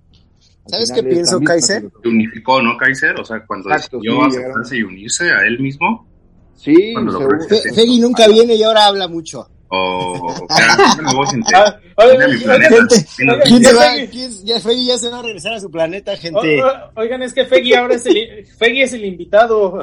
Al 0.67 0.73
¿Sabes 0.73 0.93
qué 0.93 1.03
pienso, 1.03 1.41
Kaiser? 1.41 1.91
Se 2.03 2.09
unificó, 2.09 2.63
¿no, 2.63 2.77
Kaiser? 2.77 3.21
O 3.21 3.25
sea, 3.25 3.45
cuando 3.47 3.71
Exacto, 3.71 3.99
decidió 3.99 4.21
sí, 4.31 4.37
aceptarse 4.39 4.77
y 4.79 4.83
unirse 4.83 5.31
a 5.31 5.47
él 5.47 5.59
mismo, 5.61 6.07
Sí, 6.55 6.95
Cuando 6.95 7.13
lo 7.13 7.19
seguro. 7.19 7.39
presente. 7.39 7.69
Fe- 7.69 7.75
Fegui 7.75 8.01
nunca 8.01 8.27
viene 8.29 8.55
y 8.55 8.63
ahora 8.63 8.87
habla 8.87 9.09
mucho. 9.09 9.47
O, 9.69 10.35
me 11.03 11.15
voy 11.15 11.27
sentir. 11.27 11.57
Ah, 11.57 11.79
oigan, 11.97 12.19
Vine 12.19 12.25
a 12.25 12.29
mi 12.29 12.35
oigan, 12.35 12.45
planeta. 12.45 12.77
gente, 12.77 13.07
Vine 13.19 13.33
a- 13.35 13.41
¿Quién 13.41 13.65
se 13.65 13.75
va? 13.75 13.83
Fegui. 13.93 14.09
¿Quién- 14.09 14.45
ya, 14.45 14.61
Fegui 14.61 14.87
ya 14.87 14.99
se 14.99 15.09
va 15.09 15.19
a 15.19 15.23
regresar 15.23 15.53
a 15.55 15.61
su 15.61 15.71
planeta, 15.71 16.17
gente. 16.17 16.63
o- 16.63 16.91
Oigan, 17.01 17.23
es 17.23 17.33
que 17.35 17.45
Feggy 17.45 17.75
ahora 17.75 17.95
es 17.95 18.07
el, 18.07 18.47
Feggy 18.59 18.83
es 18.83 18.93
el 18.93 19.05
invitado. 19.05 19.81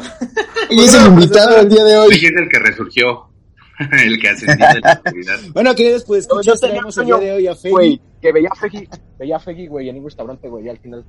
Y 0.70 0.84
es 0.84 0.94
el 0.94 1.06
invitado 1.08 1.58
el 1.60 1.70
día 1.70 1.84
de 1.84 1.98
hoy. 1.98 2.14
Fegui 2.14 2.26
es 2.28 2.34
el 2.42 2.50
que 2.50 2.60
resurgió, 2.60 3.30
el 4.06 4.20
que 4.22 4.30
ascendió 4.30 4.68
de 4.74 4.80
la 4.82 4.94
oscuridad. 5.04 5.40
Bueno, 5.54 5.76
queridos, 5.76 6.04
pues 6.06 6.28
Yo 6.28 6.54
tenía 6.56 6.56
traemos 6.72 6.98
el 6.98 7.06
día 7.06 7.18
de 7.18 7.32
hoy 7.34 7.48
a 7.48 7.56
Fegui. 7.56 7.72
Güey, 7.72 8.02
que 8.22 8.32
veía 8.32 8.50
a 8.52 8.56
Feggy, 8.56 8.88
veía 9.20 9.36
a 9.36 9.40
Feggy, 9.40 9.68
güey, 9.68 9.90
en 9.90 9.98
un 9.98 10.06
restaurante, 10.06 10.48
güey, 10.48 10.66
y 10.66 10.70
al 10.70 10.78
final. 10.80 11.04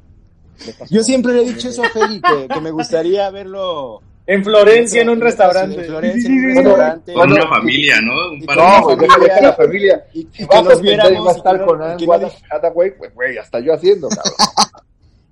Yo 0.90 1.02
siempre 1.02 1.32
le 1.32 1.42
he 1.42 1.52
dicho 1.52 1.68
eso 1.68 1.82
a 1.84 1.88
Fegui, 1.90 2.20
que, 2.20 2.48
que 2.52 2.60
me 2.60 2.70
gustaría 2.70 3.30
verlo. 3.30 4.02
En 4.26 4.42
Florencia, 4.42 5.02
en 5.02 5.08
un 5.10 5.20
restaurante. 5.20 5.80
En 5.80 5.87
Florencia, 5.87 6.28
en 6.30 6.34
un 6.38 6.54
restaurante. 6.54 7.12
Con 7.12 7.32
una 7.32 7.46
familia, 7.48 7.96
¿no? 8.00 8.32
Un 8.32 8.42
par 8.46 8.56
de 8.56 8.62
No, 8.62 8.82
güey, 8.84 8.96
güey, 8.96 9.08
déjale 9.08 9.34
que 9.34 9.40
la 9.42 9.52
familia. 9.52 10.04
Y, 10.14 10.20
y 10.20 10.44
vas 10.46 10.58
a 10.58 10.62
nos 10.62 10.72
entender 10.72 10.78
y 10.78 10.82
viéramos. 10.87 11.26
va 11.26 11.30
a 11.30 11.34
y 11.34 11.37
estar 11.37 11.64
con 11.66 11.80
y 11.80 11.84
Anne 11.84 11.96
que 11.98 12.06
no- 12.06 12.30
Hathaway, 12.50 12.96
pues, 12.98 13.14
güey, 13.14 13.38
hasta 13.38 13.60
yo 13.60 13.74
haciendo, 13.74 14.08
cabrón. 14.08 14.34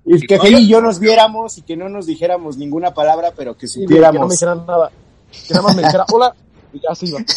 y 0.05 0.26
que 0.26 0.38
Fegui 0.38 0.57
y 0.62 0.68
yo 0.68 0.81
nos 0.83 0.98
viéramos 0.98 1.57
y 1.59 1.62
que 1.62 1.76
no 1.76 1.88
nos 1.88 2.07
dijéramos 2.07 2.57
ninguna 2.59 2.92
palabra, 2.92 3.33
pero 3.37 3.57
que 3.57 3.66
güey, 3.66 3.72
que 3.74 3.81
no 3.81 3.88
me 3.88 3.94
supiéramos. 3.96 4.31
dijeran 4.33 4.66
nada. 4.66 4.90
Que 5.48 5.55
nada 5.55 5.62
más 5.62 5.76
me 5.76 5.83
dijera 5.83 6.05
hola 6.12 6.35
y 6.74 6.81
ya 6.81 6.94
se 6.94 7.07
iba. 7.07 7.18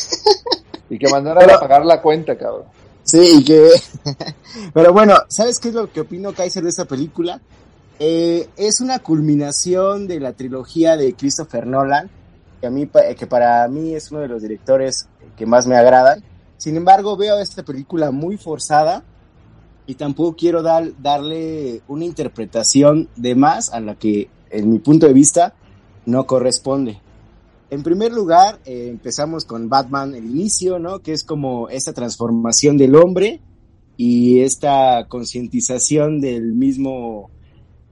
Y 0.88 1.00
que 1.00 1.10
mandaran 1.10 1.50
a 1.50 1.60
pagar 1.60 1.84
la 1.84 2.00
cuenta, 2.00 2.38
cabrón. 2.38 2.66
Sí, 3.02 3.38
y 3.40 3.44
que... 3.44 3.70
Pero 4.74 4.94
bueno, 4.94 5.16
¿sabes 5.30 5.60
qué 5.60 5.70
es 5.70 5.74
lo 5.74 5.92
que 5.92 6.02
opino 6.02 6.32
Kaiser 6.32 6.62
de 6.64 6.70
esta 6.70 6.86
película? 6.86 7.42
Eh, 8.00 8.50
es 8.58 8.82
una 8.82 9.00
culminación 9.00 10.08
de 10.08 10.20
la 10.20 10.34
trilogía 10.34 10.98
de 10.98 11.14
Christopher 11.14 11.66
Nolan, 11.66 12.10
que, 12.62 13.28
para 13.28 13.68
mí 13.68 13.94
es 13.94 14.12
uno 14.12 14.22
de 14.22 14.28
los 14.28 14.42
directores 14.42 15.08
que 15.38 15.46
más 15.46 15.68
me 15.68 15.78
agradan. 15.78 16.24
Sin 16.58 16.76
embargo, 16.76 17.16
veo 17.16 17.40
esta 17.40 17.64
película 17.64 18.12
muy 18.12 18.38
forzada 18.38 19.04
y 19.86 19.96
tampoco 19.96 20.36
quiero 20.36 20.62
dar, 20.62 20.92
darle 21.02 21.82
una 21.88 22.06
interpretación 22.06 23.08
de 23.16 23.36
más 23.36 23.72
a 23.72 23.80
la 23.80 23.96
que, 23.96 24.30
en 24.50 24.70
mi 24.70 24.80
punto 24.80 25.08
de 25.08 25.14
vista, 25.14 25.54
no 26.06 26.26
corresponde. 26.26 27.02
En 27.70 27.84
primer 27.84 28.12
lugar, 28.12 28.60
eh, 28.66 28.88
empezamos 28.90 29.46
con 29.46 29.70
Batman, 29.70 30.16
el 30.16 30.26
inicio, 30.26 30.80
¿no? 30.80 31.00
Que 31.00 31.14
es 31.14 31.24
como 31.24 31.70
esta 31.70 31.94
transformación 31.94 32.78
del 32.78 32.96
hombre 32.96 33.42
y 33.98 34.42
esta 34.42 35.08
concientización 35.08 36.20
del 36.20 36.54
mismo 36.54 37.30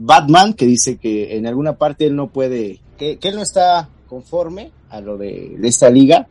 Batman 0.06 0.54
que 0.54 0.66
dice 0.66 0.98
que 0.98 1.38
en 1.38 1.48
alguna 1.48 1.78
parte 1.78 2.06
él 2.06 2.16
no 2.16 2.28
puede, 2.28 2.82
que, 2.98 3.18
él 3.22 3.36
no 3.36 3.42
está 3.42 3.90
conforme 4.08 4.72
a 4.90 5.00
lo 5.00 5.18
de, 5.18 5.58
esta 5.64 5.90
liga 5.90 6.28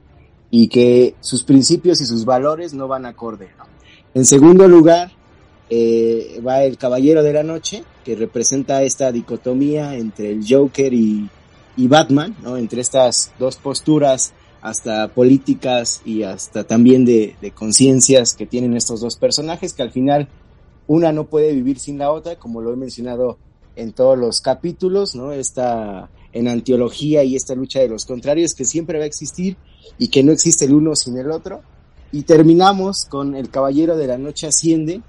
y 0.51 0.69
que 0.69 1.15
sus 1.21 1.43
principios 1.43 2.01
y 2.03 2.07
sus 2.07 2.27
valores 2.27 2.75
no 2.75 2.87
van 2.87 3.07
acorde. 3.07 3.49
En 4.13 4.27
segundo 4.27 4.69
lugar, 4.69 5.11
eh, 5.71 6.39
va 6.47 6.65
el 6.65 6.77
Caballero 6.77 7.23
de 7.23 7.33
la 7.33 7.43
Noche, 7.43 7.83
que 8.05 8.15
representa 8.15 8.83
esta 8.83 9.11
dicotomía 9.11 9.97
entre 9.97 10.31
el 10.33 10.45
Joker 10.47 10.93
y, 10.93 11.31
y 11.79 11.89
Batman, 11.89 12.37
¿no? 12.43 12.59
Entre 12.59 12.83
estas 12.83 13.33
dos 13.39 13.57
posturas, 13.57 14.35
hasta 14.61 15.09
políticas 15.09 16.03
y 16.05 16.25
hasta 16.25 16.65
también 16.65 17.07
de, 17.07 17.37
de 17.41 17.51
conciencias 17.53 18.35
que 18.35 18.45
tienen 18.45 18.77
estos 18.77 19.01
dos 19.01 19.17
personajes, 19.17 19.73
que 19.73 19.83
al 19.83 19.91
final 19.91 20.29
una 20.87 21.11
no 21.11 21.25
puede 21.25 21.55
vivir 21.55 21.79
sin 21.79 21.97
la 21.97 22.13
otra, 22.13 22.37
como 22.37 22.61
lo 22.61 22.75
he 22.75 22.77
mencionado 22.77 23.39
en 23.77 23.93
todos 23.93 24.19
los 24.19 24.41
capítulos, 24.41 25.15
¿no? 25.15 25.33
Esta 25.33 26.11
en 26.33 26.49
antiología 26.49 27.25
y 27.25 27.37
esta 27.37 27.55
lucha 27.55 27.81
de 27.81 27.89
los 27.89 28.07
contrarios 28.07 28.55
que 28.55 28.65
siempre 28.65 28.99
va 28.99 29.05
a 29.05 29.09
existir 29.09 29.57
y 29.99 30.09
que 30.09 30.23
no 30.23 30.33
existe 30.33 30.65
el 30.65 30.75
uno 30.75 30.97
sin 30.97 31.19
el 31.19 31.31
otro. 31.31 31.63
Y 32.11 32.23
terminamos 32.23 33.05
con 33.05 33.35
El 33.35 33.51
Caballero 33.51 33.97
de 33.97 34.07
la 34.07 34.19
Noche 34.19 34.47
Asciende, 34.47 35.03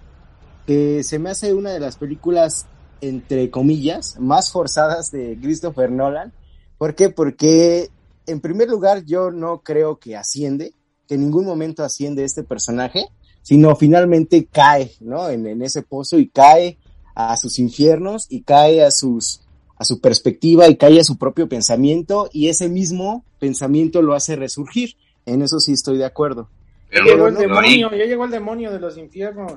que 0.66 1.04
se 1.04 1.20
me 1.20 1.30
hace 1.30 1.54
una 1.54 1.72
de 1.72 1.80
las 1.80 1.98
películas, 1.98 2.66
entre 3.02 3.50
comillas, 3.50 4.18
más 4.20 4.52
forzadas 4.52 5.12
de 5.12 5.38
Christopher 5.42 5.92
Nolan. 5.92 6.34
¿Por 6.78 6.96
qué? 6.96 7.10
Porque, 7.10 7.90
en 8.26 8.40
primer 8.40 8.70
lugar, 8.70 9.04
yo 9.06 9.32
no 9.32 9.60
creo 9.60 9.98
que 9.98 10.16
asciende, 10.16 10.74
que 11.08 11.16
en 11.16 11.22
ningún 11.22 11.46
momento 11.46 11.84
asciende 11.84 12.24
este 12.24 12.44
personaje, 12.44 13.06
sino 13.42 13.76
finalmente 13.76 14.48
cae, 14.50 14.94
¿no? 15.02 15.30
En, 15.30 15.46
en 15.46 15.62
ese 15.62 15.82
pozo 15.82 16.18
y 16.18 16.30
cae 16.30 16.78
a 17.16 17.36
sus 17.38 17.60
infiernos 17.60 18.28
y 18.30 18.42
cae 18.42 18.84
a 18.84 18.92
sus 18.92 19.42
a 19.78 19.86
su 19.86 20.00
perspectiva 20.00 20.68
y 20.70 20.78
cae 20.78 21.00
a 21.00 21.04
su 21.04 21.18
propio 21.18 21.50
pensamiento 21.50 22.30
y 22.32 22.48
ese 22.48 22.70
mismo 22.70 23.24
pensamiento 23.40 24.02
lo 24.02 24.14
hace 24.14 24.36
resurgir. 24.36 24.96
En 25.26 25.42
eso 25.42 25.60
sí 25.60 25.74
estoy 25.74 25.98
de 25.98 26.06
acuerdo. 26.06 26.48
Ya 26.92 27.02
llegó 27.04 27.28
el 27.28 27.34
no, 27.34 27.40
demonio, 27.40 27.92
ya 27.92 28.06
llegó 28.06 28.26
el 28.26 28.32
demonio 28.32 28.72
de 28.72 28.80
los 28.80 28.98
infiernos. 28.98 29.54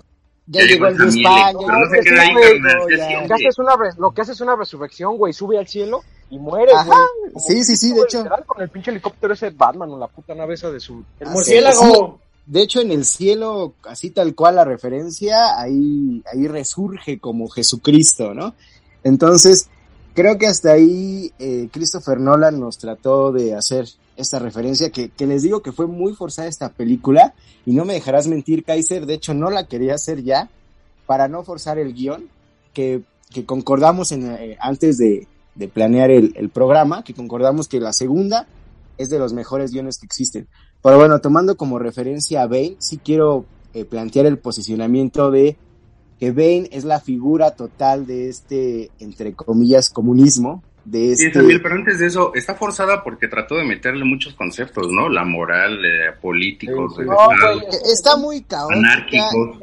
Ya, 0.46 0.62
Ya 0.62 0.66
llegó 0.68 0.86
el 0.86 0.96
Dios. 0.96 1.14
Lo 1.16 3.26
que 3.26 3.34
hace 3.34 3.48
es 3.48 3.58
una, 3.58 3.74
lo 3.98 4.10
que 4.12 4.20
hace 4.22 4.32
es 4.32 4.40
una 4.40 4.56
resurrección, 4.56 5.16
güey. 5.16 5.32
Sube 5.32 5.58
al 5.58 5.66
cielo 5.66 6.02
y 6.30 6.38
muere, 6.38 6.72
Ajá, 6.72 6.94
güey. 7.20 7.32
Como 7.32 7.44
sí, 7.44 7.64
sí, 7.64 7.76
sí, 7.76 7.92
de 7.92 8.02
hecho. 8.02 8.24
Con 8.46 8.62
el 8.62 8.68
pinche 8.68 8.90
helicóptero 8.90 9.34
ese 9.34 9.50
Batman 9.50 9.90
o 9.90 9.98
la 9.98 10.06
puta 10.06 10.34
nave 10.34 10.54
esa 10.54 10.70
de 10.70 10.80
su. 10.80 11.04
El 11.20 11.28
Ah, 11.28 11.30
murciélago. 11.30 12.20
De 12.46 12.62
hecho, 12.62 12.80
en 12.80 12.92
el 12.92 13.04
cielo, 13.04 13.74
así 13.84 14.10
tal 14.10 14.34
cual 14.36 14.54
la 14.54 14.64
referencia, 14.64 15.60
ahí, 15.60 16.22
ahí 16.32 16.46
resurge 16.46 17.18
como 17.18 17.48
Jesucristo, 17.48 18.34
¿no? 18.34 18.54
Entonces, 19.02 19.68
creo 20.14 20.38
que 20.38 20.46
hasta 20.46 20.72
ahí 20.72 21.32
eh, 21.40 21.68
Christopher 21.72 22.20
Nolan 22.20 22.60
nos 22.60 22.78
trató 22.78 23.32
de 23.32 23.54
hacer 23.54 23.88
esta 24.16 24.38
referencia, 24.38 24.90
que, 24.90 25.10
les 25.18 25.42
digo 25.42 25.60
que 25.60 25.72
fue 25.72 25.88
muy 25.88 26.14
forzada 26.14 26.48
esta 26.48 26.70
película, 26.70 27.34
y 27.66 27.72
no 27.72 27.84
me 27.84 27.94
dejarás 27.94 28.28
mentir, 28.28 28.64
Kaiser, 28.64 29.06
de 29.06 29.14
hecho 29.14 29.34
no 29.34 29.50
la 29.50 29.66
quería 29.66 29.94
hacer 29.94 30.22
ya, 30.22 30.48
para 31.04 31.28
no 31.28 31.42
forzar 31.42 31.78
el 31.78 31.94
guion, 31.94 32.28
que, 32.72 33.02
concordamos 33.44 34.12
en, 34.12 34.30
eh, 34.30 34.56
antes 34.60 34.98
de, 34.98 35.26
planear 35.72 36.10
el 36.10 36.50
programa, 36.50 37.02
que 37.02 37.14
concordamos 37.14 37.66
que 37.66 37.80
la 37.80 37.92
segunda 37.92 38.46
es 38.98 39.10
de 39.10 39.18
los 39.18 39.32
mejores 39.32 39.72
guiones 39.72 39.98
que 39.98 40.06
existen. 40.06 40.48
Pero 40.86 40.98
bueno, 40.98 41.18
tomando 41.18 41.56
como 41.56 41.80
referencia 41.80 42.42
a 42.42 42.46
Bane, 42.46 42.76
sí 42.78 43.00
quiero 43.04 43.44
eh, 43.74 43.84
plantear 43.84 44.24
el 44.26 44.38
posicionamiento 44.38 45.32
de 45.32 45.56
que 46.20 46.30
Bane 46.30 46.68
es 46.70 46.84
la 46.84 47.00
figura 47.00 47.56
total 47.56 48.06
de 48.06 48.28
este, 48.28 48.92
entre 49.00 49.34
comillas, 49.34 49.90
comunismo, 49.90 50.62
de 50.84 51.16
Sí, 51.16 51.26
este... 51.26 51.40
Samuel, 51.40 51.60
pero 51.60 51.74
antes 51.74 51.98
de 51.98 52.06
eso, 52.06 52.32
está 52.36 52.54
forzada 52.54 53.02
porque 53.02 53.26
trató 53.26 53.56
de 53.56 53.64
meterle 53.64 54.04
muchos 54.04 54.34
conceptos, 54.34 54.86
¿no? 54.92 55.08
La 55.08 55.24
moral, 55.24 55.84
eh, 55.84 56.12
políticos, 56.22 56.94
Sí, 56.96 57.02
sí. 57.02 57.08
No, 57.08 57.16
güey, 57.16 57.66
Está 57.92 58.16
muy 58.16 58.42
caótica. 58.42 58.78
anárquicos. 58.78 59.58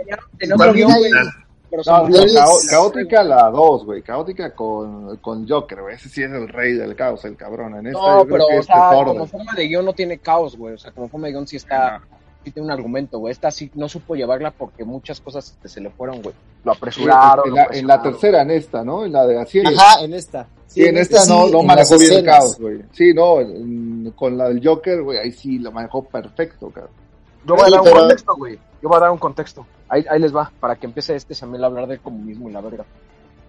Pero 1.76 1.82
No, 1.88 2.08
no, 2.08 2.52
caótica 2.70 3.24
la 3.24 3.50
2, 3.50 3.86
güey. 3.86 4.02
Caótica 4.04 4.54
con, 4.54 5.18
con 5.18 5.48
Joker, 5.50 5.82
güey. 5.82 5.96
Ese 5.96 6.08
sí 6.08 6.22
es 6.22 6.32
el 6.32 6.48
rey 6.48 6.74
del 6.74 6.96
caos, 6.96 7.26
el 7.26 7.36
cabrón. 7.36 7.76
En 7.78 7.88
esta 7.88 8.00
No, 8.00 8.20
yo 8.20 8.26
creo 8.26 8.28
pero, 8.38 8.48
que 8.48 8.58
o 8.58 8.60
es 8.60 8.66
sea, 8.68 8.90
como 9.04 9.26
forma 9.26 9.54
de 9.56 9.68
guion 9.68 9.86
no 9.86 9.94
tiene 9.94 10.20
caos, 10.20 10.56
güey. 10.56 10.76
O 10.76 10.78
sea, 10.78 10.92
como 10.92 11.08
forma 11.10 11.26
de 11.28 11.34
guion 11.34 11.48
sí 11.48 11.56
está, 11.56 12.00
sí 12.44 12.52
tiene 12.52 12.68
un 12.68 12.72
argumento, 12.72 13.18
güey. 13.18 13.32
Esta 13.32 13.50
sí 13.50 13.72
no 13.74 13.90
supo 13.90 14.14
llevarla 14.16 14.52
porque 14.52 14.84
muchas 14.86 15.20
cosas 15.20 15.48
este, 15.50 15.68
se 15.68 15.82
le 15.82 15.90
fueron, 15.90 16.22
güey. 16.22 16.36
Lo 16.64 16.74
apresuraron. 16.74 17.48
en, 17.48 17.56
la, 17.56 17.68
en 17.72 17.88
la 17.88 18.02
tercera, 18.04 18.44
en 18.44 18.52
esta, 18.52 18.84
¿no? 18.84 19.04
En 19.04 19.12
la 19.12 19.26
de 19.26 19.42
Asir. 19.42 19.66
Ajá, 19.68 20.04
en 20.04 20.14
esta. 20.14 20.46
Sí, 20.68 20.84
en 20.86 20.98
esta 20.98 21.22
sí, 21.22 21.30
no, 21.32 21.48
no 21.50 21.64
manejó 21.64 21.98
bien 21.98 22.14
el 22.14 22.24
caos, 22.26 22.60
güey. 22.60 22.82
Sí, 22.92 23.14
no, 23.16 23.42
en- 23.42 24.12
con 24.16 24.38
la 24.38 24.50
del 24.50 24.62
Joker, 24.64 25.02
güey, 25.02 25.18
ahí 25.18 25.32
sí 25.32 25.58
lo 25.58 25.72
manejó 25.72 26.04
perfecto, 26.04 26.70
cabrón. 26.70 26.92
Yo 27.48 27.56
voy 27.56 27.66
a 27.68 27.70
dar 27.72 27.80
un 27.80 27.86
pero- 27.86 28.00
contexto, 28.00 28.36
güey. 28.36 28.60
Yo 28.82 28.90
voy 28.90 28.98
a 28.98 29.00
dar 29.02 29.12
un 29.12 29.18
contexto. 29.18 29.66
Ahí, 29.94 30.20
les 30.20 30.36
va, 30.36 30.52
para 30.60 30.76
que 30.76 30.88
empiece 30.88 31.16
este 31.16 31.36
Samuel 31.36 31.64
a 31.64 31.68
hablar 31.68 31.86
del 31.86 32.00
comunismo 32.00 32.50
y 32.50 32.52
la 32.52 32.62
verga. 32.62 32.84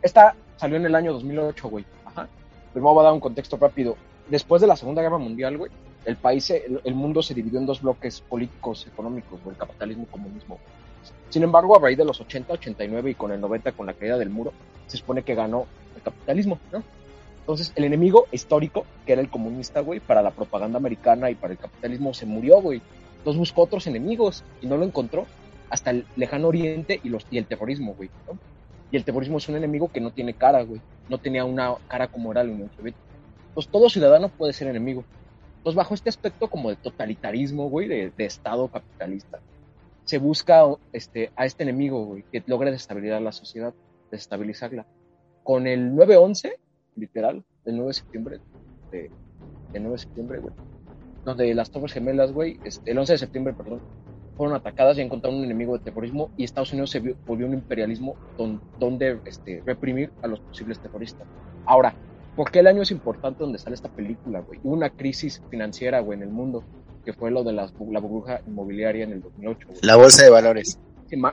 Esta 0.02 0.37
salió 0.57 0.76
en 0.76 0.85
el 0.85 0.94
año 0.94 1.14
2008, 1.14 1.68
güey. 1.70 1.87
Ajá. 2.04 2.28
Primero 2.70 2.92
voy 2.92 3.00
a 3.00 3.04
dar 3.04 3.14
un 3.14 3.20
contexto 3.20 3.57
rápido. 3.57 3.96
Después 4.28 4.61
de 4.61 4.68
la 4.68 4.76
Segunda 4.76 5.00
Guerra 5.00 5.16
Mundial, 5.16 5.57
güey, 5.57 5.72
el 6.04 6.16
país, 6.16 6.50
el 6.50 6.94
mundo 6.94 7.22
se 7.22 7.33
dividió 7.33 7.59
en 7.59 7.64
dos 7.64 7.80
bloques 7.80 8.20
políticos, 8.20 8.87
económicos, 8.87 9.42
güey, 9.42 9.54
el 9.54 9.59
capitalismo 9.59 10.02
y 10.02 10.04
el 10.04 10.11
comunismo. 10.11 10.59
Sin 11.30 11.42
embargo, 11.44 11.78
a 11.78 11.80
raíz 11.80 11.96
de 11.96 12.04
los 12.04 12.20
80, 12.20 12.52
89 12.52 13.12
y 13.12 13.14
con 13.14 13.33
el 13.33 13.40
90, 13.40 13.72
con 13.72 13.87
la 13.87 13.94
caída 13.94 14.18
del 14.18 14.28
muro, 14.28 14.52
se 14.87 14.98
supone 14.98 15.22
que 15.22 15.35
ganó 15.35 15.64
el 15.96 16.02
capitalismo, 16.02 16.59
¿no? 16.70 16.83
Entonces, 17.40 17.72
el 17.74 17.85
enemigo 17.85 18.26
histórico, 18.33 18.85
que 19.07 19.14
era 19.14 19.22
el 19.22 19.30
comunista, 19.30 19.80
güey, 19.80 20.00
para 20.00 20.20
la 20.20 20.30
propaganda 20.30 20.76
americana 20.76 21.30
y 21.30 21.37
para 21.37 21.54
el 21.54 21.59
capitalismo, 21.59 22.12
se 22.12 22.26
murió, 22.26 22.61
güey. 22.61 22.83
Entonces 23.16 23.38
buscó 23.38 23.62
otros 23.62 23.87
enemigos 23.87 24.44
y 24.61 24.66
no 24.66 24.76
lo 24.76 24.85
encontró 24.85 25.26
hasta 25.70 25.90
el 25.90 26.07
lejano 26.16 26.48
oriente 26.48 27.00
y, 27.03 27.09
los, 27.09 27.27
y 27.31 27.38
el 27.38 27.46
terrorismo, 27.46 27.94
güey. 27.94 28.11
¿no? 28.27 28.38
Y 28.90 28.96
el 28.96 29.05
terrorismo 29.05 29.38
es 29.38 29.48
un 29.48 29.57
enemigo 29.57 29.90
que 29.90 30.00
no 30.00 30.12
tiene 30.12 30.35
cara, 30.35 30.62
güey. 30.62 30.81
No 31.09 31.18
tenía 31.18 31.44
una 31.44 31.74
cara 31.88 32.09
como 32.09 32.33
era 32.33 32.44
la 32.44 32.53
Unión 32.53 32.70
Soviética. 32.77 33.05
Entonces 33.48 33.70
todo 33.70 33.88
ciudadano 33.88 34.29
puede 34.29 34.53
ser 34.53 34.68
enemigo. 34.68 35.05
Entonces 35.59 35.77
bajo 35.77 35.94
este 35.94 36.09
aspecto 36.09 36.48
como 36.48 36.70
de 36.70 36.77
totalitarismo, 36.77 37.68
güey, 37.68 37.88
de, 37.88 38.12
de 38.16 38.24
Estado 38.24 38.68
capitalista, 38.68 39.40
se 40.05 40.18
busca 40.18 40.64
este, 40.92 41.31
a 41.37 41.46
este 41.46 41.62
enemigo, 41.62 42.05
güey, 42.05 42.24
que 42.31 42.42
logre 42.46 42.70
destabilizar 42.70 43.22
la 43.22 43.33
sociedad, 43.33 43.74
desestabilizarla. 44.11 44.87
Con 45.42 45.66
el 45.66 45.92
9-11, 45.92 46.53
literal, 46.96 47.42
el 47.64 47.77
9 47.77 47.88
de 47.88 47.94
septiembre, 47.94 48.40
de, 48.90 49.11
el 49.72 49.83
9 49.83 49.90
de 49.92 49.98
septiembre, 49.98 50.38
güey, 50.38 50.55
donde 51.24 51.55
las 51.55 51.70
Torres 51.70 51.92
Gemelas, 51.92 52.33
güey, 52.33 52.59
este, 52.64 52.90
el 52.90 52.98
11 52.98 53.14
de 53.14 53.18
septiembre, 53.18 53.55
perdón, 53.55 53.81
fueron 54.36 54.56
atacadas 54.56 54.98
y 54.98 55.00
encontraron 55.02 55.38
un 55.38 55.44
enemigo 55.44 55.76
de 55.78 55.84
terrorismo 55.84 56.30
y 56.36 56.44
Estados 56.44 56.72
Unidos 56.72 56.90
se 56.90 57.00
vio- 57.00 57.16
volvió 57.26 57.46
un 57.46 57.54
imperialismo 57.54 58.16
don- 58.36 58.60
donde 58.78 59.18
este, 59.24 59.62
reprimir 59.64 60.10
a 60.22 60.26
los 60.26 60.40
posibles 60.40 60.78
terroristas. 60.80 61.26
Ahora, 61.66 61.94
¿por 62.36 62.50
qué 62.50 62.58
el 62.60 62.66
año 62.66 62.82
es 62.82 62.90
importante 62.90 63.40
donde 63.44 63.58
sale 63.58 63.74
esta 63.74 63.88
película, 63.88 64.40
güey? 64.40 64.60
Hubo 64.64 64.74
una 64.74 64.90
crisis 64.90 65.42
financiera, 65.50 66.00
güey, 66.00 66.18
en 66.18 66.24
el 66.24 66.30
mundo, 66.30 66.64
que 67.04 67.12
fue 67.12 67.30
lo 67.30 67.44
de 67.44 67.52
la 67.52 67.66
burbuja 67.76 68.40
inmobiliaria 68.46 69.04
en 69.04 69.12
el 69.12 69.22
2008, 69.22 69.68
güey. 69.68 69.78
La 69.82 69.96
bolsa 69.96 70.24
de 70.24 70.30
valores. 70.30 70.78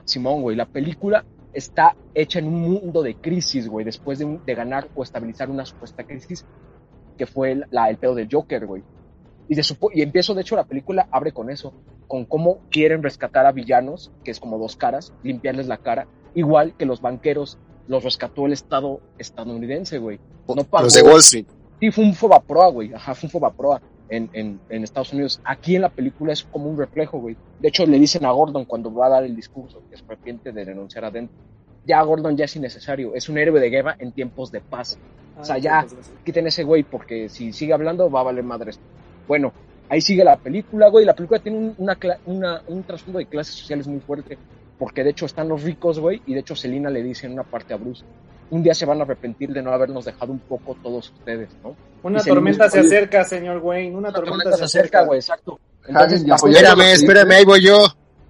Simón, 0.04 0.42
güey, 0.42 0.54
la 0.56 0.66
película 0.66 1.24
está 1.52 1.96
hecha 2.14 2.38
en 2.38 2.46
un 2.46 2.60
mundo 2.60 3.02
de 3.02 3.14
crisis, 3.16 3.68
güey, 3.68 3.84
después 3.84 4.18
de 4.18 4.54
ganar 4.54 4.88
o 4.94 5.02
estabilizar 5.02 5.50
una 5.50 5.64
supuesta 5.66 6.04
crisis, 6.04 6.46
que 7.18 7.26
fue 7.26 7.52
el, 7.52 7.64
la, 7.70 7.90
el 7.90 7.96
pedo 7.98 8.14
del 8.14 8.28
Joker, 8.30 8.64
güey. 8.66 8.82
Y, 9.48 9.54
de 9.54 9.62
supo- 9.62 9.90
y 9.92 10.02
empiezo, 10.02 10.34
de 10.34 10.42
hecho, 10.42 10.56
la 10.56 10.64
película 10.64 11.08
abre 11.10 11.32
con 11.32 11.50
eso, 11.50 11.72
con 12.06 12.24
cómo 12.24 12.58
quieren 12.70 13.02
rescatar 13.02 13.44
a 13.46 13.52
villanos, 13.52 14.10
que 14.24 14.30
es 14.30 14.40
como 14.40 14.58
dos 14.58 14.76
caras, 14.76 15.12
limpiarles 15.22 15.66
la 15.66 15.78
cara, 15.78 16.06
igual 16.34 16.74
que 16.76 16.86
los 16.86 17.00
banqueros 17.00 17.58
los 17.88 18.04
rescató 18.04 18.46
el 18.46 18.52
Estado 18.52 19.00
estadounidense, 19.18 19.98
güey. 19.98 20.20
No 20.48 20.64
pagó. 20.64 20.84
Los 20.84 20.94
de 20.94 21.02
Wall 21.02 21.18
Street. 21.20 21.46
Sí, 21.80 21.90
fue 21.90 22.04
un 22.04 22.14
Fobaproa, 22.14 22.68
güey. 22.68 22.94
Ajá, 22.94 23.14
fue 23.14 23.26
un 23.26 23.30
Fobaproa 23.32 23.82
en, 24.08 24.30
en, 24.32 24.60
en 24.68 24.84
Estados 24.84 25.12
Unidos. 25.12 25.40
Aquí 25.44 25.74
en 25.76 25.82
la 25.82 25.88
película 25.88 26.32
es 26.32 26.44
como 26.44 26.70
un 26.70 26.78
reflejo, 26.78 27.18
güey. 27.18 27.36
De 27.60 27.68
hecho, 27.68 27.84
le 27.86 27.98
dicen 27.98 28.24
a 28.24 28.30
Gordon 28.30 28.64
cuando 28.64 28.92
va 28.94 29.06
a 29.06 29.10
dar 29.10 29.24
el 29.24 29.34
discurso 29.34 29.82
que 29.90 29.96
se 29.96 30.04
arrepiente 30.04 30.52
de 30.52 30.64
renunciar 30.64 31.04
adentro. 31.04 31.36
Ya 31.84 32.00
Gordon 32.02 32.36
ya 32.36 32.44
es 32.44 32.54
innecesario. 32.54 33.14
Es 33.14 33.28
un 33.28 33.38
héroe 33.38 33.58
de 33.60 33.68
guerra 33.70 33.96
en 33.98 34.12
tiempos 34.12 34.52
de 34.52 34.60
paz. 34.60 34.96
O 35.40 35.44
sea, 35.44 35.58
ya, 35.58 35.84
quiten 36.24 36.46
ese 36.46 36.62
güey 36.62 36.84
porque 36.84 37.28
si 37.28 37.52
sigue 37.52 37.72
hablando 37.72 38.08
va 38.10 38.20
a 38.20 38.24
valer 38.24 38.44
madres. 38.44 38.78
Bueno, 39.28 39.52
ahí 39.88 40.00
sigue 40.00 40.24
la 40.24 40.36
película, 40.36 40.88
güey. 40.88 41.04
La 41.04 41.14
película 41.14 41.40
tiene 41.40 41.58
un, 41.58 41.74
una, 41.78 41.98
cla- 41.98 42.18
una- 42.26 42.62
un 42.68 42.82
trasfondo 42.82 43.18
de 43.18 43.26
clases 43.26 43.54
sociales 43.54 43.86
muy 43.86 44.00
fuerte. 44.00 44.38
Porque 44.78 45.04
de 45.04 45.10
hecho 45.10 45.26
están 45.26 45.48
los 45.48 45.62
ricos, 45.62 46.00
güey. 46.00 46.20
Y 46.26 46.34
de 46.34 46.40
hecho 46.40 46.56
Selina 46.56 46.90
le 46.90 47.02
dice 47.02 47.26
en 47.26 47.34
una 47.34 47.44
parte 47.44 47.72
a 47.72 47.76
Bruce, 47.76 48.04
un 48.50 48.62
día 48.62 48.74
se 48.74 48.84
van 48.84 48.98
a 49.00 49.04
arrepentir 49.04 49.50
de 49.52 49.62
no 49.62 49.72
habernos 49.72 50.04
dejado 50.04 50.32
un 50.32 50.40
poco 50.40 50.76
todos 50.82 51.10
ustedes, 51.10 51.48
¿no? 51.62 51.76
Una 52.02 52.20
Y 52.20 52.24
tormenta 52.24 52.68
se 52.68 52.80
acerca, 52.80 53.22
señor 53.24 53.58
Wayne. 53.58 53.90
Una, 53.96 54.08
Una 54.08 54.12
tormenta, 54.12 54.52
se 54.56 54.64
acerca, 54.64 55.04
güey, 55.04 55.20
exacto. 55.20 55.58
Entonces, 55.86 56.22
Espérame, 56.24 56.92
espérame, 56.92 57.30
ahí 57.32 57.44
voy 57.44 57.64
yo. 57.64 57.78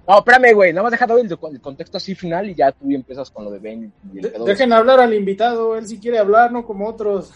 no, 0.07 0.19
espérame, 0.19 0.55
güey, 0.55 0.73
nada 0.73 0.83
más 0.85 0.93
deja 0.93 1.07
el, 1.07 1.39
el 1.53 1.61
contexto 1.61 1.97
así 1.97 2.15
final 2.15 2.51
y 2.51 2.55
ya 2.55 2.71
tú 2.73 2.91
empiezas 2.91 3.31
con 3.31 3.45
lo 3.45 3.51
de 3.51 3.59
Ben 3.59 3.93
y 4.13 4.19
el 4.19 4.23
De- 4.33 4.39
dejen 4.45 4.73
hablar 4.73 5.01
al 5.01 5.15
invitado. 5.15 5.77
Él 5.77 5.87
sí 5.87 5.99
quiere 5.99 6.19
hablar, 6.19 6.53
no 6.53 6.67
como 6.67 6.87
otros. 6.89 7.31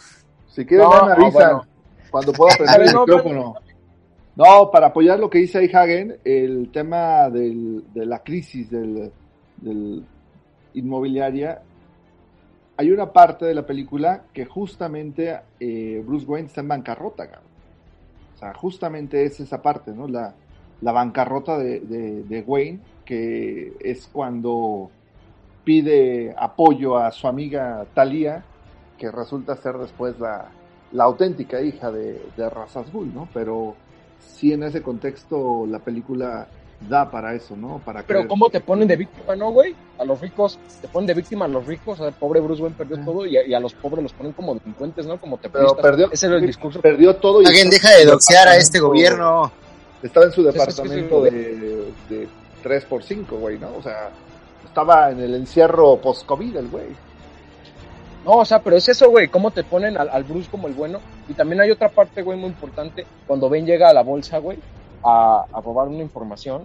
Si 0.48 0.64
quieren, 0.66 0.86
No, 0.88 1.08
no, 1.08 1.30
bueno. 1.30 1.66
Cuando 2.10 2.32
pueda 2.32 2.54
prender 2.58 2.82
el 2.82 2.92
No, 2.94 3.00
micrófono. 3.06 3.54
No, 4.36 4.70
para 4.70 4.88
apoyar 4.88 5.18
lo 5.18 5.30
que 5.30 5.38
dice 5.38 5.58
ahí 5.58 5.70
Hagen, 5.72 6.18
el 6.24 6.70
tema 6.70 7.30
del, 7.30 7.84
de 7.94 8.04
la 8.04 8.18
crisis 8.22 8.70
del, 8.70 9.10
del 9.56 10.04
inmobiliaria, 10.74 11.62
hay 12.76 12.90
una 12.90 13.10
parte 13.12 13.46
de 13.46 13.54
la 13.54 13.64
película 13.64 14.24
que 14.34 14.44
justamente 14.44 15.40
eh, 15.58 16.02
Bruce 16.06 16.26
Wayne 16.26 16.48
está 16.48 16.60
en 16.60 16.68
bancarrota, 16.68 17.26
cabrón. 17.26 17.50
O 18.34 18.38
sea, 18.38 18.52
justamente 18.52 19.24
es 19.24 19.40
esa 19.40 19.62
parte, 19.62 19.92
¿no? 19.92 20.06
La, 20.06 20.34
la 20.82 20.92
bancarrota 20.92 21.56
de, 21.56 21.80
de, 21.80 22.22
de 22.24 22.40
Wayne, 22.42 22.80
que 23.06 23.72
es 23.80 24.06
cuando 24.12 24.90
pide 25.64 26.34
apoyo 26.36 26.98
a 26.98 27.10
su 27.10 27.26
amiga 27.26 27.86
Talia, 27.94 28.44
que 28.98 29.10
resulta 29.10 29.56
ser 29.56 29.78
después 29.78 30.18
la, 30.20 30.50
la 30.96 31.04
auténtica 31.04 31.60
hija 31.60 31.90
de, 31.90 32.20
de 32.36 32.50
Ra's 32.50 32.76
al 32.76 32.84
Ghul, 32.90 33.12
¿no? 33.14 33.28
Pero 33.34 33.74
sí 34.18 34.52
en 34.52 34.62
ese 34.62 34.82
contexto 34.82 35.66
la 35.68 35.78
película 35.78 36.46
da 36.88 37.10
para 37.10 37.34
eso, 37.34 37.56
¿no? 37.56 37.80
Para 37.84 38.02
Pero 38.02 38.20
creer- 38.20 38.28
¿cómo 38.28 38.48
te 38.50 38.60
ponen 38.60 38.86
de 38.88 38.96
víctima, 38.96 39.34
no, 39.36 39.50
güey? 39.50 39.74
A 39.98 40.04
los 40.04 40.20
ricos, 40.20 40.58
te 40.80 40.88
ponen 40.88 41.06
de 41.06 41.14
víctima 41.14 41.44
a 41.46 41.48
los 41.48 41.66
ricos, 41.66 41.94
o 41.94 41.96
sea, 42.02 42.08
el 42.08 42.14
pobre 42.14 42.40
Bruce 42.40 42.62
Wayne 42.62 42.76
perdió 42.76 42.98
todo 43.04 43.24
y 43.26 43.36
a, 43.36 43.46
y 43.46 43.54
a 43.54 43.60
los 43.60 43.72
pobres 43.74 44.02
los 44.02 44.12
ponen 44.12 44.32
como 44.32 44.54
delincuentes, 44.54 45.06
¿no? 45.06 45.18
Como 45.18 45.38
te 45.38 45.48
Pero 45.48 45.74
perdió, 45.76 46.10
Ese 46.12 46.26
era 46.26 46.36
el 46.36 46.46
discurso. 46.46 46.80
perdió 46.80 47.16
todo 47.16 47.40
y 47.42 47.46
Alguien 47.46 47.70
deja 47.70 47.90
de 47.96 48.04
doxear 48.04 48.48
a 48.48 48.56
este 48.56 48.78
gobierno. 48.78 49.50
Estaba 50.02 50.26
en 50.26 50.32
su 50.32 50.46
es 50.46 50.52
que 50.54 50.58
departamento 50.58 51.24
sí, 51.24 51.30
de, 51.30 51.92
de 52.10 52.28
3x5, 52.62 53.26
güey, 53.38 53.58
¿no? 53.58 53.68
O 53.78 53.82
sea, 53.82 54.10
estaba 54.66 55.10
en 55.10 55.20
el 55.20 55.34
encierro 55.34 55.96
post-COVID 55.96 56.56
el 56.56 56.68
güey. 56.68 56.86
No, 58.26 58.38
o 58.38 58.44
sea, 58.44 58.60
pero 58.60 58.76
es 58.76 58.88
eso, 58.88 59.08
güey, 59.08 59.28
cómo 59.28 59.52
te 59.52 59.62
ponen 59.62 59.96
al, 59.96 60.24
Bruce 60.24 60.50
como 60.50 60.66
el 60.66 60.74
bueno. 60.74 60.98
Y 61.28 61.34
también 61.34 61.60
hay 61.60 61.70
otra 61.70 61.88
parte, 61.88 62.22
güey, 62.22 62.36
muy 62.36 62.48
importante. 62.48 63.06
Cuando 63.24 63.48
Ben 63.48 63.64
llega 63.64 63.88
a 63.88 63.94
la 63.94 64.02
bolsa, 64.02 64.38
güey, 64.38 64.58
a, 65.04 65.44
a 65.52 65.60
robar 65.60 65.86
una 65.86 66.02
información, 66.02 66.64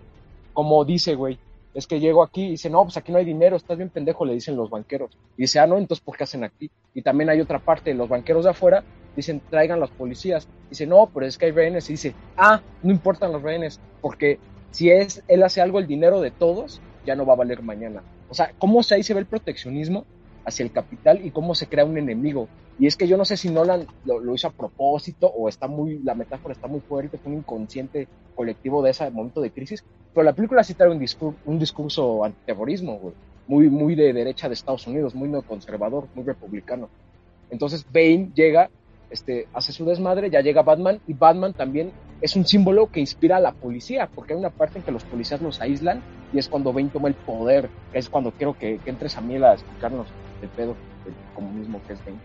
como 0.53 0.83
dice, 0.85 1.13
güey, 1.13 1.37
es 1.75 1.85
que 1.85 1.99
llego 1.99 2.23
aquí 2.23 2.45
y 2.45 2.51
dice, 2.51 2.71
no, 2.71 2.83
pues 2.83 2.97
aquí 2.97 3.11
no 3.11 3.19
hay 3.19 3.25
dinero, 3.25 3.57
estás 3.57 3.77
bien 3.77 3.91
pendejo, 3.91 4.25
le 4.25 4.33
dicen 4.33 4.55
los 4.55 4.71
banqueros. 4.71 5.11
Y 5.37 5.43
dice, 5.43 5.59
ah, 5.59 5.67
no, 5.67 5.77
entonces 5.77 6.03
¿por 6.03 6.17
qué 6.17 6.23
hacen 6.23 6.43
aquí? 6.43 6.71
Y 6.95 7.03
también 7.03 7.29
hay 7.29 7.39
otra 7.39 7.59
parte, 7.59 7.93
los 7.93 8.09
banqueros 8.09 8.45
de 8.45 8.49
afuera 8.49 8.83
dicen, 9.15 9.39
traigan 9.47 9.79
los 9.79 9.91
policías. 9.91 10.47
Dice, 10.67 10.87
no, 10.87 11.11
pero 11.13 11.27
es 11.27 11.37
que 11.37 11.45
hay 11.45 11.51
rehenes. 11.51 11.87
Y 11.91 11.93
dice, 11.93 12.15
ah, 12.37 12.59
no 12.81 12.91
importan 12.91 13.31
los 13.31 13.43
rehenes, 13.43 13.79
porque 14.01 14.39
si 14.71 14.89
es, 14.89 15.23
él 15.27 15.43
hace 15.43 15.61
algo, 15.61 15.77
el 15.77 15.85
dinero 15.85 16.21
de 16.21 16.31
todos 16.31 16.81
ya 17.05 17.15
no 17.15 17.25
va 17.25 17.33
a 17.33 17.37
valer 17.37 17.61
mañana. 17.61 18.01
O 18.29 18.33
sea, 18.33 18.51
¿cómo 18.57 18.81
ahí 18.89 19.03
se 19.03 19.13
ve 19.13 19.19
el 19.19 19.27
proteccionismo 19.27 20.05
hacia 20.45 20.63
el 20.63 20.71
capital 20.71 21.25
y 21.25 21.31
cómo 21.31 21.55
se 21.55 21.67
crea 21.67 21.85
un 21.85 21.97
enemigo? 21.97 22.47
Y 22.77 22.87
es 22.87 22.95
que 22.95 23.07
yo 23.07 23.17
no 23.17 23.25
sé 23.25 23.37
si 23.37 23.49
Nolan 23.49 23.85
lo, 24.05 24.33
hizo 24.33 24.47
a 24.47 24.51
propósito 24.51 25.27
o 25.27 25.47
está 25.49 25.67
muy, 25.67 25.99
la 25.99 26.15
metáfora 26.15 26.53
está 26.53 26.67
muy 26.67 26.81
fuerte, 26.81 27.17
fue 27.17 27.31
un 27.31 27.39
inconsciente 27.39 28.07
colectivo 28.33 28.81
de 28.81 28.91
ese 28.91 29.09
momento 29.11 29.41
de 29.41 29.51
crisis, 29.51 29.83
pero 30.13 30.23
la 30.23 30.33
película 30.33 30.63
sí 30.63 30.73
trae 30.73 30.89
un 30.89 30.99
discurso, 30.99 31.37
un 31.45 31.59
discurso 31.59 32.23
antiterrorismo, 32.23 32.97
güey, 32.97 33.13
muy, 33.47 33.69
muy 33.69 33.95
de 33.95 34.13
derecha 34.13 34.47
de 34.47 34.53
Estados 34.55 34.87
Unidos, 34.87 35.13
muy 35.13 35.29
neoconservador, 35.29 36.07
muy 36.15 36.25
republicano. 36.25 36.89
Entonces 37.49 37.85
Bane 37.91 38.31
llega, 38.33 38.69
este, 39.11 39.47
hace 39.53 39.71
su 39.71 39.85
desmadre, 39.85 40.29
ya 40.29 40.41
llega 40.41 40.61
Batman, 40.61 40.99
y 41.07 41.13
Batman 41.13 41.53
también 41.53 41.91
es 42.21 42.35
un 42.35 42.45
símbolo 42.45 42.91
que 42.91 42.99
inspira 42.99 43.37
a 43.37 43.39
la 43.39 43.51
policía, 43.51 44.09
porque 44.13 44.33
hay 44.33 44.39
una 44.39 44.49
parte 44.49 44.79
en 44.79 44.83
que 44.83 44.91
los 44.91 45.03
policías 45.03 45.41
los 45.41 45.59
aíslan, 45.61 46.01
y 46.33 46.39
es 46.39 46.47
cuando 46.47 46.73
Bane 46.73 46.89
toma 46.89 47.09
el 47.09 47.15
poder, 47.15 47.69
es 47.93 48.09
cuando 48.09 48.31
quiero 48.31 48.57
que, 48.57 48.79
entres 48.85 49.17
a 49.17 49.21
miel 49.21 49.43
a 49.43 49.53
explicarnos 49.53 50.07
el 50.41 50.49
pedo 50.49 50.75
del 51.05 51.13
comunismo 51.35 51.81
que 51.85 51.93
es 51.93 52.05
Bane. 52.05 52.19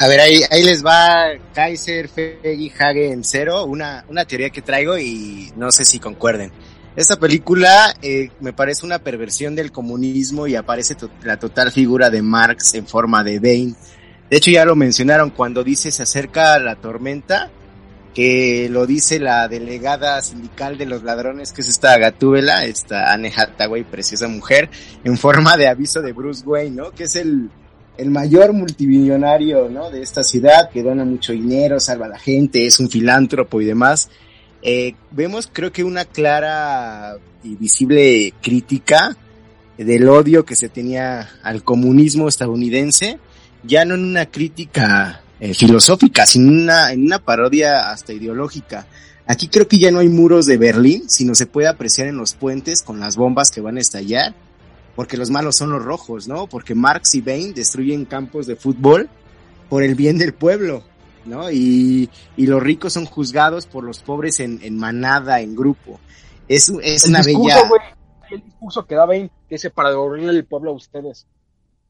A 0.00 0.06
ver, 0.06 0.20
ahí, 0.20 0.40
ahí 0.50 0.62
les 0.62 0.84
va 0.84 1.32
Kaiser, 1.52 2.08
Feggy, 2.08 2.72
Hagen, 2.78 3.24
Cero, 3.24 3.64
una, 3.64 4.04
una 4.08 4.24
teoría 4.24 4.50
que 4.50 4.62
traigo 4.62 4.96
y 4.96 5.52
no 5.56 5.72
sé 5.72 5.84
si 5.84 5.98
concuerden. 5.98 6.52
Esta 6.98 7.16
película 7.16 7.94
eh, 8.02 8.30
me 8.40 8.52
parece 8.52 8.84
una 8.84 8.98
perversión 8.98 9.54
del 9.54 9.70
comunismo 9.70 10.46
y 10.46 10.56
aparece 10.56 10.96
la 11.22 11.38
total 11.38 11.70
figura 11.70 12.10
de 12.10 12.22
Marx 12.22 12.74
en 12.74 12.86
forma 12.86 13.22
de 13.22 13.38
Bane. 13.38 13.74
De 14.30 14.36
hecho 14.36 14.50
ya 14.50 14.64
lo 14.64 14.76
mencionaron 14.76 15.30
cuando 15.30 15.64
dice 15.64 15.90
se 15.90 16.02
acerca 16.02 16.58
la 16.58 16.76
tormenta, 16.76 17.50
que 18.14 18.68
lo 18.70 18.86
dice 18.86 19.20
la 19.20 19.48
delegada 19.48 20.20
sindical 20.22 20.76
de 20.76 20.86
los 20.86 21.02
ladrones, 21.02 21.52
que 21.52 21.60
es 21.60 21.68
esta 21.68 21.96
Gatúbela, 21.98 22.64
esta 22.64 23.12
Anne 23.12 23.32
Hathaway, 23.34 23.84
preciosa 23.84 24.28
mujer, 24.28 24.68
en 25.04 25.16
forma 25.16 25.56
de 25.56 25.68
aviso 25.68 26.02
de 26.02 26.12
Bruce 26.12 26.44
Wayne, 26.44 26.76
¿no? 26.76 26.90
Que 26.90 27.04
es 27.04 27.16
el, 27.16 27.48
el 27.96 28.10
mayor 28.10 28.52
multimillonario, 28.52 29.68
¿no? 29.68 29.90
De 29.90 30.02
esta 30.02 30.22
ciudad, 30.22 30.68
que 30.70 30.82
dona 30.82 31.04
mucho 31.04 31.32
dinero, 31.32 31.78
salva 31.78 32.06
a 32.06 32.10
la 32.10 32.18
gente, 32.18 32.66
es 32.66 32.80
un 32.80 32.90
filántropo 32.90 33.60
y 33.60 33.66
demás. 33.66 34.10
Eh, 34.62 34.94
vemos 35.12 35.48
creo 35.52 35.70
que 35.70 35.84
una 35.84 36.04
clara 36.04 37.16
y 37.44 37.54
visible 37.54 38.34
crítica 38.42 39.16
del 39.76 40.08
odio 40.08 40.44
que 40.44 40.56
se 40.56 40.68
tenía 40.68 41.28
al 41.44 41.62
comunismo 41.62 42.28
estadounidense, 42.28 43.20
ya 43.62 43.84
no 43.84 43.94
en 43.94 44.04
una 44.04 44.26
crítica 44.26 45.22
eh, 45.40 45.54
filosófica, 45.54 46.26
sino 46.26 46.50
una, 46.50 46.92
en 46.92 47.04
una 47.04 47.18
parodia 47.18 47.90
hasta 47.90 48.12
ideológica. 48.12 48.86
Aquí 49.26 49.48
creo 49.48 49.68
que 49.68 49.78
ya 49.78 49.90
no 49.90 49.98
hay 49.98 50.08
muros 50.08 50.46
de 50.46 50.56
Berlín, 50.56 51.08
sino 51.08 51.34
se 51.34 51.46
puede 51.46 51.68
apreciar 51.68 52.06
en 52.08 52.16
los 52.16 52.34
puentes 52.34 52.82
con 52.82 52.98
las 52.98 53.16
bombas 53.16 53.50
que 53.50 53.60
van 53.60 53.76
a 53.76 53.80
estallar, 53.80 54.34
porque 54.96 55.16
los 55.16 55.30
malos 55.30 55.56
son 55.56 55.70
los 55.70 55.84
rojos, 55.84 56.28
¿no? 56.28 56.46
Porque 56.46 56.74
Marx 56.74 57.14
y 57.14 57.20
Bain 57.20 57.52
destruyen 57.54 58.04
campos 58.04 58.46
de 58.46 58.56
fútbol 58.56 59.08
por 59.68 59.82
el 59.82 59.94
bien 59.94 60.18
del 60.18 60.32
pueblo. 60.32 60.82
¿no? 61.28 61.50
Y, 61.50 62.08
y 62.36 62.46
los 62.46 62.62
ricos 62.62 62.94
son 62.94 63.04
juzgados 63.04 63.66
por 63.66 63.84
los 63.84 64.00
pobres 64.00 64.40
en, 64.40 64.60
en 64.62 64.78
manada, 64.78 65.40
en 65.40 65.54
grupo. 65.54 66.00
Es, 66.48 66.72
es 66.82 67.04
el 67.04 67.10
una 67.10 67.20
discurso, 67.20 67.62
bella... 67.64 67.96
el 68.30 68.42
discurso 68.42 68.86
que 68.86 68.94
da 68.94 69.04
Bane, 69.04 69.30
que 69.48 69.56
dice 69.56 69.70
para 69.70 69.90
devolverle 69.90 70.30
el 70.30 70.46
pueblo 70.46 70.70
a 70.70 70.74
ustedes, 70.74 71.26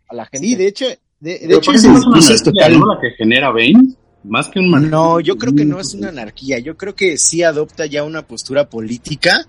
a 0.08 0.14
la 0.14 0.26
gente. 0.26 0.46
Sí, 0.46 0.56
de 0.56 0.66
hecho, 0.66 0.86
de, 1.20 1.38
de 1.38 1.54
hecho 1.54 1.70
una 1.70 1.78
es 1.78 1.84
anarquía, 1.84 2.36
total. 2.44 2.78
¿no? 2.78 2.94
La 2.94 3.00
que 3.00 3.10
genera 3.12 3.50
Bane, 3.50 3.94
más 4.24 4.48
que 4.48 4.60
un 4.60 4.90
No, 4.90 5.20
yo 5.20 5.36
creo 5.36 5.54
que 5.54 5.64
no 5.64 5.80
es 5.80 5.94
una 5.94 6.08
anarquía, 6.08 6.58
yo 6.58 6.76
creo 6.76 6.94
que 6.94 7.18
sí 7.18 7.42
adopta 7.42 7.86
ya 7.86 8.04
una 8.04 8.22
postura 8.22 8.68
política 8.68 9.46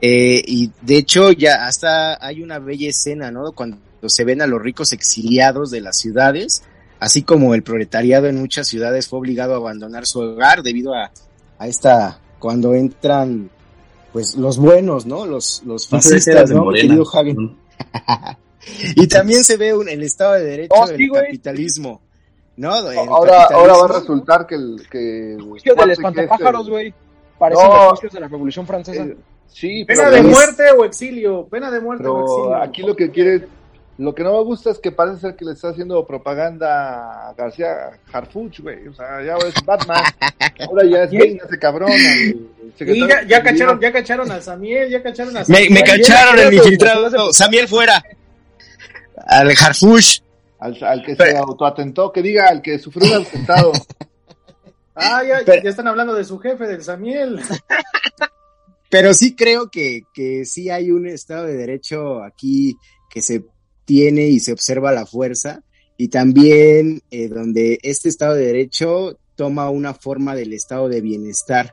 eh, 0.00 0.42
y 0.46 0.70
de 0.82 0.96
hecho 0.96 1.32
ya 1.32 1.66
hasta 1.66 2.24
hay 2.24 2.42
una 2.42 2.58
bella 2.58 2.88
escena, 2.88 3.30
¿no? 3.30 3.52
Cuando 3.52 3.78
se 4.06 4.24
ven 4.24 4.40
a 4.40 4.46
los 4.46 4.62
ricos 4.62 4.92
exiliados 4.92 5.70
de 5.70 5.80
las 5.80 5.98
ciudades, 5.98 6.62
así 7.00 7.22
como 7.22 7.54
el 7.54 7.62
proletariado 7.62 8.26
en 8.26 8.36
muchas 8.40 8.68
ciudades 8.68 9.08
fue 9.08 9.18
obligado 9.18 9.54
a 9.54 9.58
abandonar 9.58 10.06
su 10.06 10.20
hogar 10.20 10.62
debido 10.62 10.94
a, 10.94 11.10
a 11.58 11.68
esta, 11.68 12.20
cuando 12.38 12.74
entran 12.74 13.50
pues 14.12 14.36
los 14.36 14.58
buenos, 14.58 15.06
¿no? 15.06 15.26
Los, 15.26 15.62
los 15.66 15.86
fascistas, 15.86 16.48
de 16.48 16.54
¿no? 16.54 16.62
mi 16.62 16.66
Morena. 16.66 17.02
Hagen? 17.12 17.56
Y 18.96 19.06
también 19.08 19.42
se 19.44 19.56
ve 19.56 19.74
un, 19.74 19.88
el 19.88 20.02
Estado 20.02 20.34
de 20.34 20.44
Derecho 20.44 20.74
Oh, 20.76 20.86
del 20.86 20.96
sí, 20.96 21.08
güey. 21.08 21.22
capitalismo, 21.24 22.02
¿no? 22.56 22.90
El 22.90 22.98
Ahora, 22.98 23.44
ahora 23.44 23.72
va 23.72 23.78
a 23.78 23.88
capitalismo- 23.88 24.00
resultar 24.00 24.46
que 24.46 24.54
el 24.54 24.86
que 24.90 25.36
juicio 25.42 25.74
del 25.74 25.90
espantapájaros, 25.92 26.68
güey. 26.68 26.92
Parecen 27.38 27.66
No. 27.68 27.74
los 27.74 27.88
juicios 27.90 28.12
de 28.12 28.20
la 28.20 28.28
Revolución 28.28 28.66
Francesa. 28.66 29.02
eh, 29.02 29.16
sí, 29.48 29.84
Pena 29.86 30.02
pero, 30.04 30.10
de 30.12 30.18
es- 30.20 30.24
muerte 30.36 30.62
o 30.78 30.84
exilio, 30.84 31.46
pena 31.50 31.70
de 31.70 31.80
muerte 31.80 32.06
o 32.06 32.20
exilio. 32.22 32.54
aquí 32.56 32.82
lo 32.82 32.94
que 32.94 33.10
quiere, 33.10 33.48
lo 33.96 34.14
que 34.14 34.22
no 34.22 34.32
me 34.36 34.44
gusta 34.44 34.70
es 34.70 34.78
que 34.78 34.92
parece 34.92 35.20
ser 35.20 35.36
que 35.36 35.46
le 35.46 35.52
está 35.52 35.70
haciendo 35.70 36.06
propaganda 36.06 37.30
a 37.30 37.32
García 37.34 37.98
Harfuch, 38.12 38.60
güey. 38.60 38.88
O 38.88 38.92
sea, 38.94 39.22
ya 39.24 39.36
es 39.38 39.54
Batman, 39.64 40.04
ahora 40.68 40.84
ya 40.84 41.04
es 41.04 41.12
Bane, 41.12 41.40
ese 41.46 41.58
cabrón. 41.58 41.90
Y 42.78 43.08
ya, 43.08 43.22
ya 43.26 43.38
de 43.38 43.42
cacharon, 43.42 43.80
ya 43.80 43.90
cacharon 43.92 44.30
a 44.30 44.40
Samiel, 44.42 44.90
ya 44.90 45.02
cacharon 45.02 45.34
a 45.36 45.40
Me, 45.40 45.44
Samiel. 45.46 45.72
me 45.72 45.82
cacharon 45.82 46.38
el 46.38 46.54
infiltrado. 46.54 47.32
Samuel 47.32 47.68
fuera. 47.68 48.02
Al 49.30 49.50
Harfush. 49.50 50.20
Al, 50.58 50.76
al 50.84 51.02
que 51.04 51.16
se 51.16 51.36
autoatentó, 51.36 52.12
que 52.12 52.20
diga, 52.20 52.48
al 52.48 52.60
que 52.60 52.78
sufrió 52.78 53.18
un 53.18 53.24
atentado. 53.26 53.72
Ah, 55.02 55.22
ya, 55.26 55.40
Pero- 55.46 55.62
ya 55.62 55.70
están 55.70 55.88
hablando 55.88 56.12
de 56.12 56.24
su 56.24 56.38
jefe, 56.40 56.66
del 56.66 56.82
Samiel. 56.82 57.40
Pero 58.90 59.14
sí 59.14 59.34
creo 59.34 59.70
que, 59.70 60.02
que 60.12 60.44
sí 60.44 60.68
hay 60.68 60.90
un 60.90 61.06
Estado 61.06 61.46
de 61.46 61.54
Derecho 61.56 62.22
aquí 62.22 62.76
que 63.08 63.22
se 63.22 63.44
tiene 63.86 64.26
y 64.26 64.40
se 64.40 64.52
observa 64.52 64.92
la 64.92 65.06
fuerza. 65.06 65.62
Y 65.96 66.08
también 66.08 67.02
eh, 67.10 67.28
donde 67.28 67.78
este 67.82 68.08
Estado 68.10 68.34
de 68.34 68.46
Derecho 68.46 69.18
toma 69.36 69.70
una 69.70 69.94
forma 69.94 70.34
del 70.34 70.52
Estado 70.52 70.88
de 70.88 71.00
bienestar. 71.00 71.72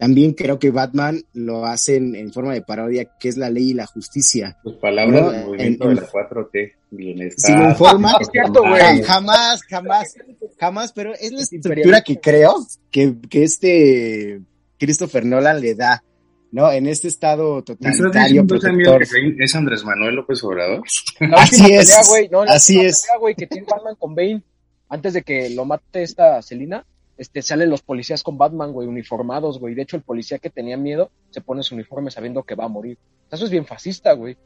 También 0.00 0.32
creo 0.32 0.58
que 0.58 0.70
Batman 0.70 1.22
lo 1.34 1.66
hace 1.66 1.96
en, 1.96 2.32
forma 2.32 2.54
de 2.54 2.62
parodia, 2.62 3.04
que 3.20 3.28
es 3.28 3.36
la 3.36 3.50
ley 3.50 3.70
y 3.70 3.74
la 3.74 3.86
justicia. 3.86 4.56
Tus 4.64 4.74
palabras 4.76 5.20
No, 5.22 5.30
del 5.30 5.44
movimiento 5.44 5.90
en- 5.90 5.94
de 5.96 6.00
la 6.00 6.08
4T, 6.08 6.72
bienestar. 6.90 7.62
En 7.70 7.76
forma, 7.76 8.16
Es 8.18 8.28
cierto, 8.32 8.60
güey. 8.62 8.80
Ja- 8.80 9.04
Jamás, 9.04 9.62
jamás, 9.68 10.14
jamás, 10.58 10.92
pero 10.92 11.12
es 11.14 11.30
la 11.32 11.42
Es 11.42 11.52
estructura 11.52 12.00
que 12.00 12.18
creo 12.18 12.56
que, 12.90 13.14
que 13.28 13.42
este 13.44 14.40
Christopher 14.78 15.26
Nolan 15.26 15.60
le 15.60 15.74
da, 15.74 16.02
¿no? 16.50 16.72
En 16.72 16.86
este 16.86 17.08
estado 17.08 17.56
¿Me 17.56 17.60
estás 17.74 17.98
totalitario, 17.98 18.46
protector. 18.46 19.06
que 19.06 19.20
Bane 19.20 19.36
es 19.38 19.54
Andrés 19.54 19.84
Manuel 19.84 20.14
López 20.16 20.42
Obrador? 20.44 20.82
La 21.20 21.36
Así 21.42 21.72
es, 21.74 21.94
pelea, 22.08 22.28
no, 22.32 22.44
la 22.46 22.54
así 22.54 22.80
es. 22.80 23.02
pelea, 23.02 23.18
güey, 23.18 23.34
que 23.34 23.46
tiene 23.46 23.66
Batman 23.70 23.96
con 23.98 24.14
Bane, 24.14 24.42
antes 24.88 25.12
de 25.12 25.22
que 25.22 25.50
lo 25.50 25.66
mate 25.66 26.02
esta 26.02 26.40
Selina, 26.40 26.86
este, 27.20 27.42
salen 27.42 27.68
los 27.68 27.82
policías 27.82 28.22
con 28.22 28.38
Batman, 28.38 28.72
güey, 28.72 28.88
uniformados, 28.88 29.60
güey. 29.60 29.74
De 29.74 29.82
hecho, 29.82 29.96
el 29.96 30.02
policía 30.02 30.38
que 30.38 30.48
tenía 30.48 30.76
miedo 30.78 31.10
se 31.30 31.42
pone 31.42 31.62
su 31.62 31.74
uniforme 31.74 32.10
sabiendo 32.10 32.42
que 32.44 32.54
va 32.54 32.64
a 32.64 32.68
morir. 32.68 32.96
Eso 33.30 33.44
es 33.44 33.50
bien 33.50 33.66
fascista, 33.66 34.14
güey. 34.14 34.36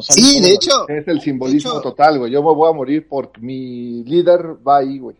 Sí, 0.00 0.40
de 0.40 0.52
hecho, 0.52 0.88
Es 0.88 1.08
el 1.08 1.20
simbolismo 1.20 1.72
hecho- 1.72 1.80
total, 1.80 2.20
güey. 2.20 2.30
Yo 2.30 2.40
me 2.44 2.54
voy 2.54 2.70
a 2.70 2.72
morir 2.72 3.08
porque 3.08 3.40
mi 3.40 4.04
líder 4.04 4.56
va 4.66 4.78
ahí, 4.78 5.00
güey. 5.00 5.16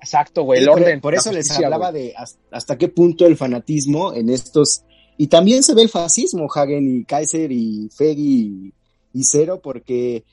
Exacto, 0.00 0.42
güey, 0.42 0.58
el 0.58 0.64
Sí, 0.66 0.70
orden. 0.70 1.00
Por, 1.00 1.14
eso 1.14 1.30
les 1.32 1.48
hablaba 1.52 1.90
güey. 1.92 2.08
de 2.08 2.14
has- 2.16 2.38
hasta 2.50 2.76
qué 2.76 2.88
punto 2.88 3.24
el 3.26 3.36
fanatismo 3.36 4.12
en 4.14 4.28
estos. 4.30 4.82
Y 5.16 5.28
también 5.28 5.62
se 5.62 5.74
ve 5.74 5.82
el 5.82 5.88
fascismo, 5.88 6.48
Hagen 6.52 6.88
y 6.98 7.04
Kaiser 7.04 7.50
y 7.52 7.88
Feggy 7.96 8.72
y, 9.12 9.20
y 9.20 9.24
Cero, 9.24 9.60
porque 9.62 10.24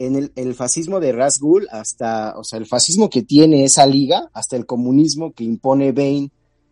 en 0.00 0.16
el, 0.16 0.32
el 0.34 0.54
fascismo 0.54 0.98
de 0.98 1.12
Rasgul, 1.12 1.68
hasta, 1.70 2.36
o 2.38 2.42
sea, 2.42 2.58
el 2.58 2.66
fascismo 2.66 3.10
que 3.10 3.22
tiene 3.22 3.64
esa 3.64 3.86
liga, 3.86 4.30
hasta 4.32 4.56
el 4.56 4.64
comunismo 4.64 5.32
que 5.32 5.44
impone 5.44 5.92
Bane, 5.92 6.30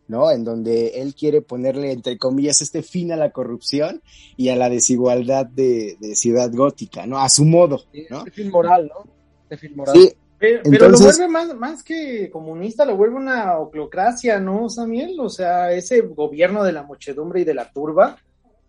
¿no? 0.08 0.30
En 0.30 0.44
donde 0.44 1.02
él 1.02 1.14
quiere 1.14 1.42
ponerle, 1.42 1.92
entre 1.92 2.16
comillas, 2.16 2.62
este 2.62 2.82
fin 2.82 3.12
a 3.12 3.16
la 3.16 3.30
corrupción 3.30 4.02
y 4.38 4.48
a 4.48 4.56
la 4.56 4.70
desigualdad 4.70 5.44
de, 5.44 5.98
de 6.00 6.16
Ciudad 6.16 6.50
Gótica, 6.50 7.06
¿no? 7.06 7.18
A 7.18 7.28
su 7.28 7.44
modo, 7.44 7.82
¿no? 8.08 8.20
Este 8.20 8.30
film 8.30 8.50
moral, 8.50 8.88
¿no? 8.88 9.12
Este 9.42 9.58
film 9.58 9.76
moral. 9.76 9.94
Sí, 9.94 10.10
Pero, 10.38 10.88
lo 10.88 10.98
vuelve 10.98 11.28
más, 11.28 11.54
más 11.54 11.82
que 11.82 12.30
comunista, 12.30 12.86
lo 12.86 12.96
vuelve 12.96 13.16
una 13.16 13.58
oclocracia, 13.58 14.40
¿no, 14.40 14.70
Samiel? 14.70 15.20
O 15.20 15.28
sea, 15.28 15.70
ese 15.72 16.00
gobierno 16.00 16.64
de 16.64 16.72
la 16.72 16.82
muchedumbre 16.82 17.42
y 17.42 17.44
de 17.44 17.52
la 17.52 17.70
turba, 17.70 18.16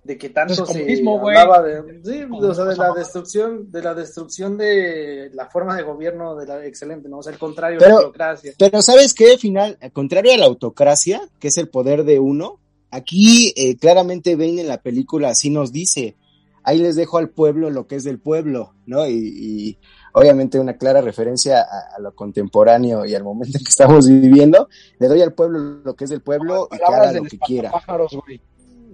de 0.09 0.17
que 0.17 0.29
tanto 0.29 0.65
Pues 0.65 0.69
se 0.69 1.07
hablaba 1.07 1.61
de, 1.61 2.01
sí, 2.03 2.23
Como 2.23 2.39
o 2.39 2.53
sea, 2.55 2.65
de 2.65 2.75
cosa 2.75 2.87
la 2.87 2.93
destrucción, 2.95 3.71
de 3.71 3.83
la 3.83 3.93
destrucción 3.93 4.57
de 4.57 5.29
la 5.35 5.45
forma 5.45 5.77
de 5.77 5.83
gobierno 5.83 6.35
de 6.35 6.47
la 6.47 6.65
excelente, 6.65 7.07
¿no? 7.07 7.19
O 7.19 7.21
sea, 7.21 7.31
el 7.31 7.37
contrario 7.37 7.77
Pero- 7.77 7.89
de 7.89 7.93
la 7.93 8.07
oclocracia. 8.07 8.53
Pero 8.57 8.81
¿sabes 8.81 9.13
qué? 9.13 9.37
Final, 9.37 9.77
al 9.79 9.91
contrario 9.91 10.33
a 10.33 10.37
la 10.37 10.47
autocracia, 10.47 11.21
que 11.39 11.49
es 11.49 11.59
el 11.59 11.69
poder 11.69 12.05
de 12.05 12.17
uno, 12.17 12.59
aquí 12.89 13.53
eh, 13.55 13.77
claramente 13.77 14.35
Bane 14.35 14.61
en 14.61 14.67
la 14.67 14.81
película 14.81 15.29
así 15.29 15.51
nos 15.51 15.71
dice, 15.71 16.15
ahí 16.63 16.79
les 16.79 16.95
dejo 16.95 17.19
al 17.19 17.29
pueblo 17.29 17.69
lo 17.69 17.85
que 17.85 17.97
es 17.97 18.03
del 18.03 18.17
pueblo, 18.17 18.73
¿no? 18.87 19.05
Y, 19.07 19.13
y 19.13 19.77
obviamente 20.13 20.59
una 20.59 20.75
clara 20.75 21.01
referencia 21.01 21.61
a, 21.61 21.97
a, 21.97 21.99
lo 21.99 22.15
contemporáneo 22.15 23.05
y 23.05 23.13
al 23.13 23.23
momento 23.23 23.59
en 23.59 23.63
que 23.63 23.69
estamos 23.69 24.09
viviendo, 24.09 24.69
le 24.97 25.07
doy 25.07 25.21
al 25.21 25.33
pueblo 25.33 25.59
lo 25.83 25.95
que 25.95 26.05
es 26.05 26.09
del 26.09 26.21
pueblo 26.21 26.67
y 26.71 26.77
que 26.77 26.83
haga 26.83 27.11
lo 27.11 27.21
que 27.25 27.37
quiera. 27.37 27.69
Pájaros, 27.69 28.17
güey. 28.25 28.41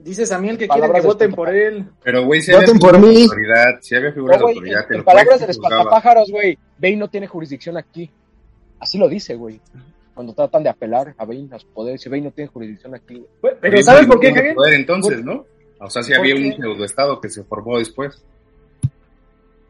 Dice 0.06 0.28
Samuel 0.28 0.56
que 0.60 0.68
quiere 0.68 0.88
que 0.93 1.01
voten 1.01 1.32
por 1.34 1.49
él. 1.49 1.84
Pero, 2.03 2.24
güey, 2.26 2.39
si 2.39 2.51
Voten 2.51 2.70
había 2.76 2.80
por 2.80 2.99
mí. 2.99 3.16
de 3.16 3.24
autoridad, 3.24 3.66
si 3.82 3.95
había 3.95 4.12
figuras 4.14 4.39
No, 4.39 4.47
de 4.47 4.53
güey, 4.53 4.56
autoridad, 4.58 4.86
en, 4.91 4.97
en 4.97 5.03
palabras 5.03 5.39
del 5.39 5.49
espantapájaros, 5.49 6.30
güey, 6.30 6.60
Bane 6.78 6.97
no 6.97 7.10
tiene 7.10 7.26
jurisdicción 7.26 7.76
aquí. 7.76 8.12
Así 8.80 8.99
lo 8.99 9.10
dice, 9.10 9.34
güey. 9.34 9.60
Cuando 10.14 10.34
tratan 10.36 10.62
de 10.62 10.70
apelar 10.70 11.16
a 11.18 11.26
Bane 11.26 11.47
a 11.51 11.58
su 11.58 11.66
poder, 11.70 11.93
dice 11.93 12.10
Bane 12.10 12.22
no 12.22 12.32
tiene 12.32 12.51
jurisdicción 12.51 12.93
aquí. 12.93 13.26
Pero 13.41 13.58
Oye, 13.64 13.82
¿saben 13.84 14.06
güey, 14.06 14.10
por 14.10 14.20
qué, 14.20 14.34
Javier? 14.36 14.53
poder 14.53 14.74
entonces, 14.76 15.26
¿no? 15.26 15.43
O 15.80 15.89
sea, 15.89 16.03
si 16.03 16.12
¿Por 16.12 16.20
había 16.20 16.36
un 16.36 16.53
pseudoestado 16.56 17.20
que 17.20 17.30
se 17.30 17.43
formó 17.43 17.80
después. 17.80 18.24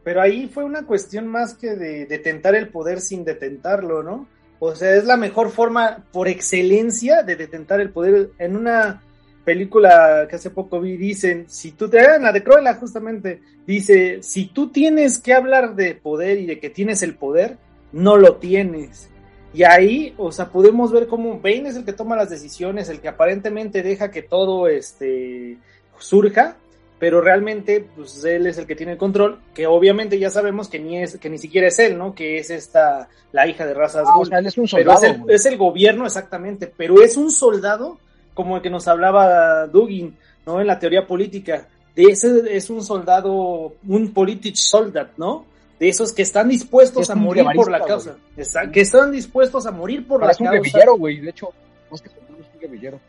Pero 0.04 0.20
ahí 0.20 0.48
fue 0.52 0.64
una 0.64 0.84
cuestión 0.84 1.26
más 1.28 1.54
que 1.54 1.74
de 1.76 2.04
detentar 2.04 2.54
el 2.54 2.68
poder 2.68 3.00
sin 3.00 3.24
detentarlo, 3.24 4.02
¿no? 4.02 4.28
O 4.58 4.74
sea, 4.74 4.94
es 4.96 5.04
la 5.06 5.16
mejor 5.16 5.50
forma 5.50 6.04
por 6.12 6.28
excelencia 6.28 7.22
de 7.22 7.36
detentar 7.36 7.80
el 7.80 7.88
poder. 7.90 8.30
En 8.38 8.54
una 8.54 9.02
película 9.46 10.26
que 10.28 10.36
hace 10.36 10.50
poco 10.50 10.80
vi, 10.80 10.96
dicen, 10.98 11.46
si 11.48 11.70
tú 11.72 11.88
te... 11.88 11.98
En 11.98 12.22
la 12.24 12.32
de 12.32 12.42
Cruella 12.42 12.74
justamente, 12.74 13.40
dice, 13.66 14.18
si 14.22 14.46
tú 14.46 14.68
tienes 14.70 15.18
que 15.18 15.32
hablar 15.32 15.74
de 15.76 15.94
poder 15.94 16.38
y 16.38 16.46
de 16.46 16.58
que 16.58 16.68
tienes 16.68 17.02
el 17.02 17.14
poder, 17.14 17.56
no 17.92 18.16
lo 18.16 18.36
tienes. 18.36 19.08
Y 19.54 19.62
ahí, 19.62 20.12
o 20.18 20.32
sea, 20.32 20.48
podemos 20.50 20.92
ver 20.92 21.06
cómo 21.06 21.38
Bane 21.40 21.68
es 21.68 21.76
el 21.76 21.84
que 21.84 21.92
toma 21.94 22.16
las 22.16 22.28
decisiones, 22.28 22.88
el 22.88 23.00
que 23.00 23.08
aparentemente 23.08 23.82
deja 23.82 24.10
que 24.10 24.20
todo 24.22 24.66
este 24.68 25.56
surja, 25.98 26.56
pero 26.98 27.20
realmente 27.20 27.86
pues 27.94 28.22
él 28.24 28.46
es 28.46 28.58
el 28.58 28.66
que 28.66 28.74
tiene 28.74 28.92
el 28.92 28.98
control, 28.98 29.38
que 29.54 29.66
obviamente 29.66 30.18
ya 30.18 30.28
sabemos 30.30 30.68
que 30.68 30.78
ni 30.80 30.98
es 31.02 31.16
que 31.18 31.30
ni 31.30 31.38
siquiera 31.38 31.68
es 31.68 31.78
él, 31.78 31.96
¿no? 31.96 32.14
Que 32.14 32.38
es 32.38 32.50
esta 32.50 33.08
la 33.32 33.46
hija 33.46 33.64
de 33.64 33.74
razas 33.74 34.04
Ah, 34.06 34.12
o 34.14 34.18
Ghul. 34.18 34.26
sea, 34.28 34.38
él 34.40 34.46
es 34.46 34.58
un 34.58 34.66
pero 34.66 34.92
soldado. 34.92 34.98
es 35.06 35.10
el, 35.12 35.18
güey. 35.22 35.34
es 35.36 35.46
el 35.46 35.56
gobierno 35.56 36.04
exactamente, 36.04 36.70
pero 36.76 37.00
es 37.02 37.16
un 37.16 37.30
soldado 37.30 37.98
como 38.36 38.54
el 38.56 38.62
que 38.62 38.70
nos 38.70 38.86
hablaba 38.86 39.66
Dugin, 39.66 40.16
¿no? 40.46 40.60
En 40.60 40.68
la 40.68 40.78
teoría 40.78 41.04
política. 41.06 41.66
De 41.96 42.02
ese 42.04 42.54
es 42.54 42.68
un 42.70 42.84
soldado, 42.84 43.74
un 43.88 44.12
politic 44.12 44.54
soldat, 44.54 45.08
¿no? 45.16 45.46
De 45.80 45.88
esos 45.88 46.12
que 46.12 46.22
están 46.22 46.48
dispuestos 46.48 47.02
Es 47.04 47.10
a 47.10 47.14
un 47.14 47.20
morir 47.22 47.44
por 47.54 47.70
la 47.70 47.82
causa. 47.82 48.16
Esa- 48.36 48.70
que 48.70 48.82
están 48.82 49.10
dispuestos 49.10 49.66
a 49.66 49.70
morir 49.72 50.06
por 50.06 50.20
la 50.20 50.26
un 50.26 50.32
causa. 50.34 50.50
guerrillero, 50.52 50.96
güey. 50.96 51.20
De 51.20 51.30
hecho, 51.30 51.48
más 51.90 52.00
que 52.02 52.10
soldado, 52.10 52.36
es 52.40 52.46
un 52.54 52.60
guerrillero. 52.60 53.00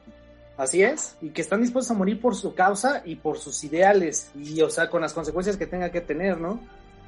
Así 0.56 0.82
es, 0.82 1.16
y 1.22 1.30
que 1.30 1.42
están 1.42 1.62
dispuestos 1.62 1.92
a 1.92 1.94
morir 2.00 2.20
por 2.20 2.34
su 2.36 2.56
causa 2.56 3.04
y 3.06 3.16
por 3.16 3.38
sus 3.38 3.64
ideales, 3.64 4.32
y 4.36 4.60
o 4.62 4.70
sea, 4.72 4.90
con 4.90 5.02
las 5.02 5.14
consecuencias 5.14 5.56
que 5.58 5.68
tenga 5.68 5.92
que 5.92 6.02
tener, 6.02 6.40
¿no? 6.40 6.60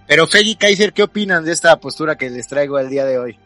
Pero 0.07 0.27
Feggy 0.27 0.55
Kaiser, 0.55 0.91
¿qué 0.93 1.03
opinan 1.03 1.43
de 1.45 1.51
esta 1.53 1.75
postura 1.79 2.15
que 2.15 2.29
les 2.29 2.47
traigo 2.47 2.77
el 2.77 2.89
día 2.89 3.05
de 3.05 3.17
hoy? 3.17 3.39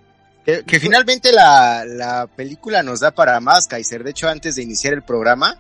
Que, 0.46 0.64
que 0.64 0.80
finalmente 0.80 1.32
la, 1.32 1.86
la 1.86 2.28
película 2.28 2.84
nos 2.84 3.00
da 3.00 3.12
para 3.12 3.40
más, 3.40 3.68
Kaiser. 3.68 4.04
De 4.04 4.12
hecho, 4.12 4.28
antes 4.28 4.56
de 4.56 4.64
iniciar 4.64 4.94
el 4.94 5.02
programa, 5.04 5.58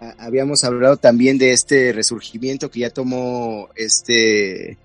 a- 0.00 0.14
habíamos 0.24 0.64
hablado 0.64 0.96
también 0.96 1.36
de 1.38 1.52
este 1.52 1.92
resurgimiento 1.92 2.70
que 2.70 2.80
ya 2.80 2.90
tomó 2.90 3.68
este 3.76 4.78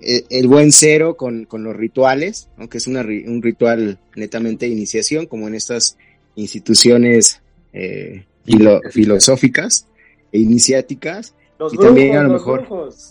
e- 0.00 0.24
el 0.30 0.48
buen 0.48 0.72
cero 0.72 1.14
con, 1.16 1.44
con 1.44 1.62
los 1.62 1.76
rituales, 1.76 2.48
aunque 2.56 2.78
es 2.78 2.86
una, 2.86 3.02
un 3.02 3.42
ritual 3.42 3.98
netamente 4.16 4.64
de 4.66 4.72
iniciación, 4.72 5.26
como 5.26 5.46
en 5.46 5.54
estas 5.56 5.98
instituciones 6.34 7.42
eh, 7.74 8.24
filo- 8.46 8.80
filosóficas 8.90 9.86
e 10.32 10.38
iniciáticas. 10.38 11.34
Los 11.58 11.74
Y 11.74 11.76
brujos, 11.76 11.94
también 11.94 12.16
a 12.16 12.22
lo 12.22 12.32
mejor- 12.32 12.60
brujos. 12.66 13.10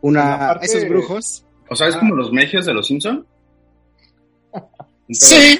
Una, 0.00 0.58
esos 0.62 0.88
brujos 0.88 1.44
O 1.68 1.74
sea, 1.76 1.88
es 1.88 1.96
como 1.96 2.14
los 2.14 2.32
megios 2.32 2.64
de 2.64 2.72
los 2.72 2.86
Simpson. 2.86 3.26
Sí, 5.08 5.58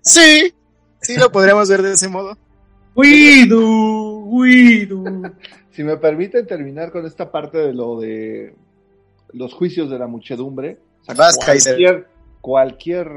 sí, 0.00 0.54
sí 1.00 1.16
lo 1.16 1.30
podríamos 1.30 1.68
ver 1.68 1.82
de 1.82 1.92
ese 1.92 2.08
modo. 2.08 2.36
Guido, 2.96 4.24
Guido. 4.30 5.04
Si 5.70 5.82
me 5.82 5.96
permiten 5.96 6.46
terminar 6.46 6.92
con 6.92 7.04
esta 7.06 7.30
parte 7.30 7.58
de 7.58 7.74
lo 7.74 8.00
de 8.00 8.54
los 9.32 9.52
juicios 9.52 9.90
de 9.90 9.98
la 9.98 10.06
muchedumbre, 10.06 10.78
o 11.02 11.04
sea, 11.04 11.14
Vas, 11.14 11.36
Kaiser. 11.44 11.74
cualquier, 11.74 12.08
cualquier 12.40 13.08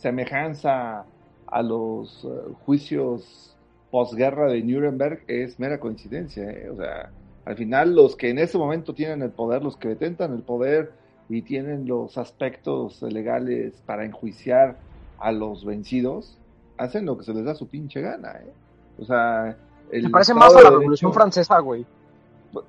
semejanza 0.00 1.04
a 1.46 1.62
los 1.62 2.24
eh, 2.24 2.52
juicios 2.64 3.56
posguerra 3.90 4.50
de 4.50 4.62
Nuremberg 4.62 5.22
es 5.28 5.58
mera 5.58 5.80
coincidencia. 5.80 6.44
¿eh? 6.50 6.68
O 6.70 6.76
sea, 6.76 7.10
al 7.44 7.56
final 7.56 7.94
los 7.94 8.16
que 8.16 8.30
en 8.30 8.38
ese 8.38 8.58
momento 8.58 8.94
tienen 8.94 9.22
el 9.22 9.30
poder, 9.30 9.62
los 9.62 9.76
que 9.76 9.88
detentan 9.88 10.34
el 10.34 10.42
poder 10.42 10.92
y 11.28 11.42
tienen 11.42 11.86
los 11.86 12.16
aspectos 12.18 13.02
legales 13.02 13.74
para 13.86 14.04
enjuiciar 14.04 14.76
a 15.18 15.32
los 15.32 15.64
vencidos, 15.64 16.38
hacen 16.78 17.04
lo 17.06 17.18
que 17.18 17.24
se 17.24 17.34
les 17.34 17.44
da 17.44 17.54
su 17.54 17.66
pinche 17.68 18.00
gana. 18.00 18.32
¿eh? 18.32 18.52
O 18.98 19.04
sea, 19.04 19.56
el 19.90 20.04
Me 20.04 20.10
parece 20.10 20.32
más 20.34 20.54
a 20.54 20.62
la 20.62 20.70
de 20.70 20.76
Revolución 20.76 21.10
Derecho- 21.10 21.14
Francesa, 21.14 21.58
güey. 21.58 21.84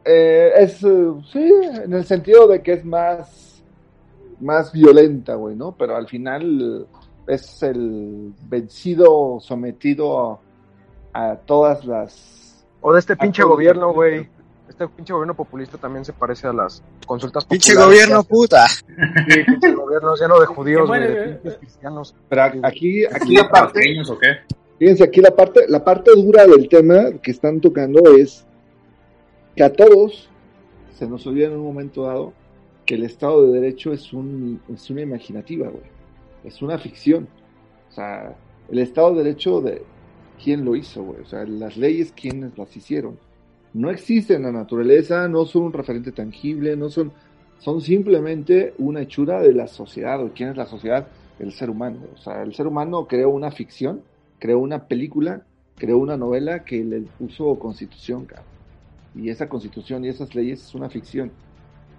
eh, 0.03 0.51
es, 0.57 0.83
eh, 0.83 1.11
sí, 1.31 1.51
en 1.83 1.93
el 1.93 2.03
sentido 2.05 2.47
de 2.47 2.61
que 2.61 2.73
es 2.73 2.85
más, 2.85 3.63
más 4.41 4.71
violenta, 4.73 5.35
güey, 5.35 5.55
¿no? 5.55 5.71
Pero 5.73 5.95
al 5.95 6.07
final 6.07 6.85
eh, 6.89 7.33
es 7.33 7.63
el 7.63 8.33
vencido 8.49 9.39
sometido 9.39 10.41
a, 11.13 11.31
a 11.31 11.35
todas 11.37 11.85
las... 11.85 12.65
O 12.81 12.93
de 12.93 12.99
este 12.99 13.15
pinche 13.15 13.43
gobierno, 13.43 13.93
güey. 13.93 14.27
Este 14.69 14.87
pinche 14.87 15.13
gobierno 15.13 15.33
populista 15.33 15.79
también 15.79 16.05
se 16.05 16.13
parece 16.13 16.47
a 16.47 16.53
las 16.53 16.83
consultas 17.07 17.43
Pinche 17.43 17.73
populares 17.73 18.05
gobierno 18.05 18.23
que 18.23 18.29
puta. 18.29 18.67
Sí, 18.67 19.43
pinche 19.45 19.73
gobierno 19.73 20.15
lleno 20.15 20.39
de 20.39 20.45
judíos, 20.45 20.87
güey, 20.87 21.01
bueno, 21.01 21.15
de 21.15 21.27
pinches 21.33 21.57
cristianos. 21.57 22.15
Pero 22.29 22.43
aquí, 22.63 23.05
aquí 23.05 23.33
la 23.35 23.49
parte, 23.49 23.79
¿Pequeños 23.79 24.09
o 24.11 24.17
qué? 24.19 24.27
fíjense, 24.77 25.03
aquí 25.03 25.21
la 25.21 25.31
parte, 25.31 25.65
la 25.67 25.83
parte 25.83 26.11
dura 26.15 26.45
del 26.45 26.69
tema 26.69 27.11
que 27.21 27.31
están 27.31 27.59
tocando 27.59 28.15
es 28.15 28.45
que 29.55 29.63
a 29.63 29.73
todos 29.73 30.29
se 30.93 31.07
nos 31.07 31.25
olvida 31.25 31.47
en 31.47 31.53
un 31.53 31.63
momento 31.63 32.03
dado 32.03 32.33
que 32.85 32.95
el 32.95 33.03
Estado 33.03 33.47
de 33.47 33.59
Derecho 33.59 33.91
es, 33.91 34.13
un, 34.13 34.61
es 34.73 34.89
una 34.89 35.01
imaginativa, 35.01 35.67
güey. 35.67 35.83
Es 36.43 36.61
una 36.61 36.77
ficción. 36.77 37.27
O 37.89 37.91
sea, 37.91 38.35
el 38.69 38.79
Estado 38.79 39.15
de 39.15 39.23
Derecho 39.23 39.61
de 39.61 39.81
quién 40.43 40.63
lo 40.63 40.75
hizo, 40.75 41.03
güey. 41.03 41.21
O 41.21 41.25
sea, 41.25 41.43
las 41.45 41.75
leyes, 41.75 42.13
quiénes 42.15 42.57
las 42.57 42.75
hicieron. 42.75 43.17
No 43.73 43.89
existen 43.91 44.37
en 44.37 44.43
la 44.43 44.51
naturaleza, 44.51 45.27
no 45.27 45.45
son 45.45 45.63
un 45.63 45.73
referente 45.73 46.11
tangible, 46.11 46.75
no 46.75 46.89
son, 46.89 47.11
son 47.59 47.81
simplemente 47.81 48.73
una 48.79 49.01
hechura 49.01 49.41
de 49.41 49.53
la 49.53 49.67
sociedad. 49.67 50.21
¿O 50.23 50.31
quién 50.33 50.49
es 50.49 50.57
la 50.57 50.65
sociedad? 50.65 51.07
El 51.37 51.51
ser 51.51 51.69
humano. 51.69 51.99
O 52.13 52.17
sea, 52.17 52.41
el 52.41 52.53
ser 52.53 52.67
humano 52.67 53.07
creó 53.07 53.29
una 53.29 53.51
ficción, 53.51 54.01
creó 54.39 54.59
una 54.59 54.87
película, 54.87 55.43
creó 55.75 55.97
una 55.97 56.17
novela 56.17 56.63
que 56.63 56.83
le 56.83 57.01
puso 57.01 57.57
constitución, 57.59 58.25
cabrón. 58.25 58.47
Y 59.15 59.29
esa 59.29 59.47
constitución 59.49 60.05
y 60.05 60.09
esas 60.09 60.33
leyes 60.33 60.61
es 60.63 60.75
una 60.75 60.89
ficción. 60.89 61.31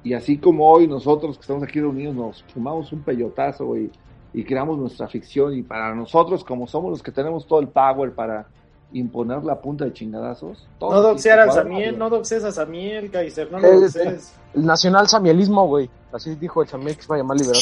Y 0.02 0.14
así 0.14 0.38
como 0.38 0.70
hoy 0.70 0.86
nosotros 0.86 1.36
que 1.36 1.42
estamos 1.42 1.62
aquí 1.62 1.80
reunidos 1.80 2.14
nos 2.14 2.42
fumamos 2.44 2.92
un 2.92 3.02
peyotazo 3.02 3.66
güey, 3.66 3.90
y 4.32 4.44
creamos 4.44 4.78
nuestra 4.78 5.08
ficción 5.08 5.54
y 5.54 5.62
para 5.62 5.94
nosotros 5.94 6.44
como 6.44 6.66
somos 6.66 6.90
los 6.90 7.02
que 7.02 7.12
tenemos 7.12 7.46
todo 7.46 7.60
el 7.60 7.68
power 7.68 8.12
para 8.12 8.46
imponer 8.92 9.44
la 9.44 9.60
punta 9.60 9.84
de 9.84 9.92
chingadazos. 9.92 10.68
No 10.80 11.00
doxear 11.02 11.38
al 11.38 11.52
Samiel, 11.52 11.98
no 11.98 12.10
doxes 12.10 12.44
a 12.44 12.52
Samiel, 12.52 13.10
Kaiser, 13.10 13.50
no 13.50 13.60
lo 13.60 13.68
Es- 13.68 13.94
doxes. 13.94 14.34
El 14.54 14.66
nacional 14.66 15.06
samielismo, 15.06 15.66
güey. 15.66 15.88
Así 16.12 16.34
dijo 16.34 16.62
el 16.62 16.68
Samiel 16.68 16.96
que 16.96 17.02
se 17.02 17.08
va 17.08 17.14
a 17.16 17.18
llamar 17.18 17.38
liberal. 17.38 17.60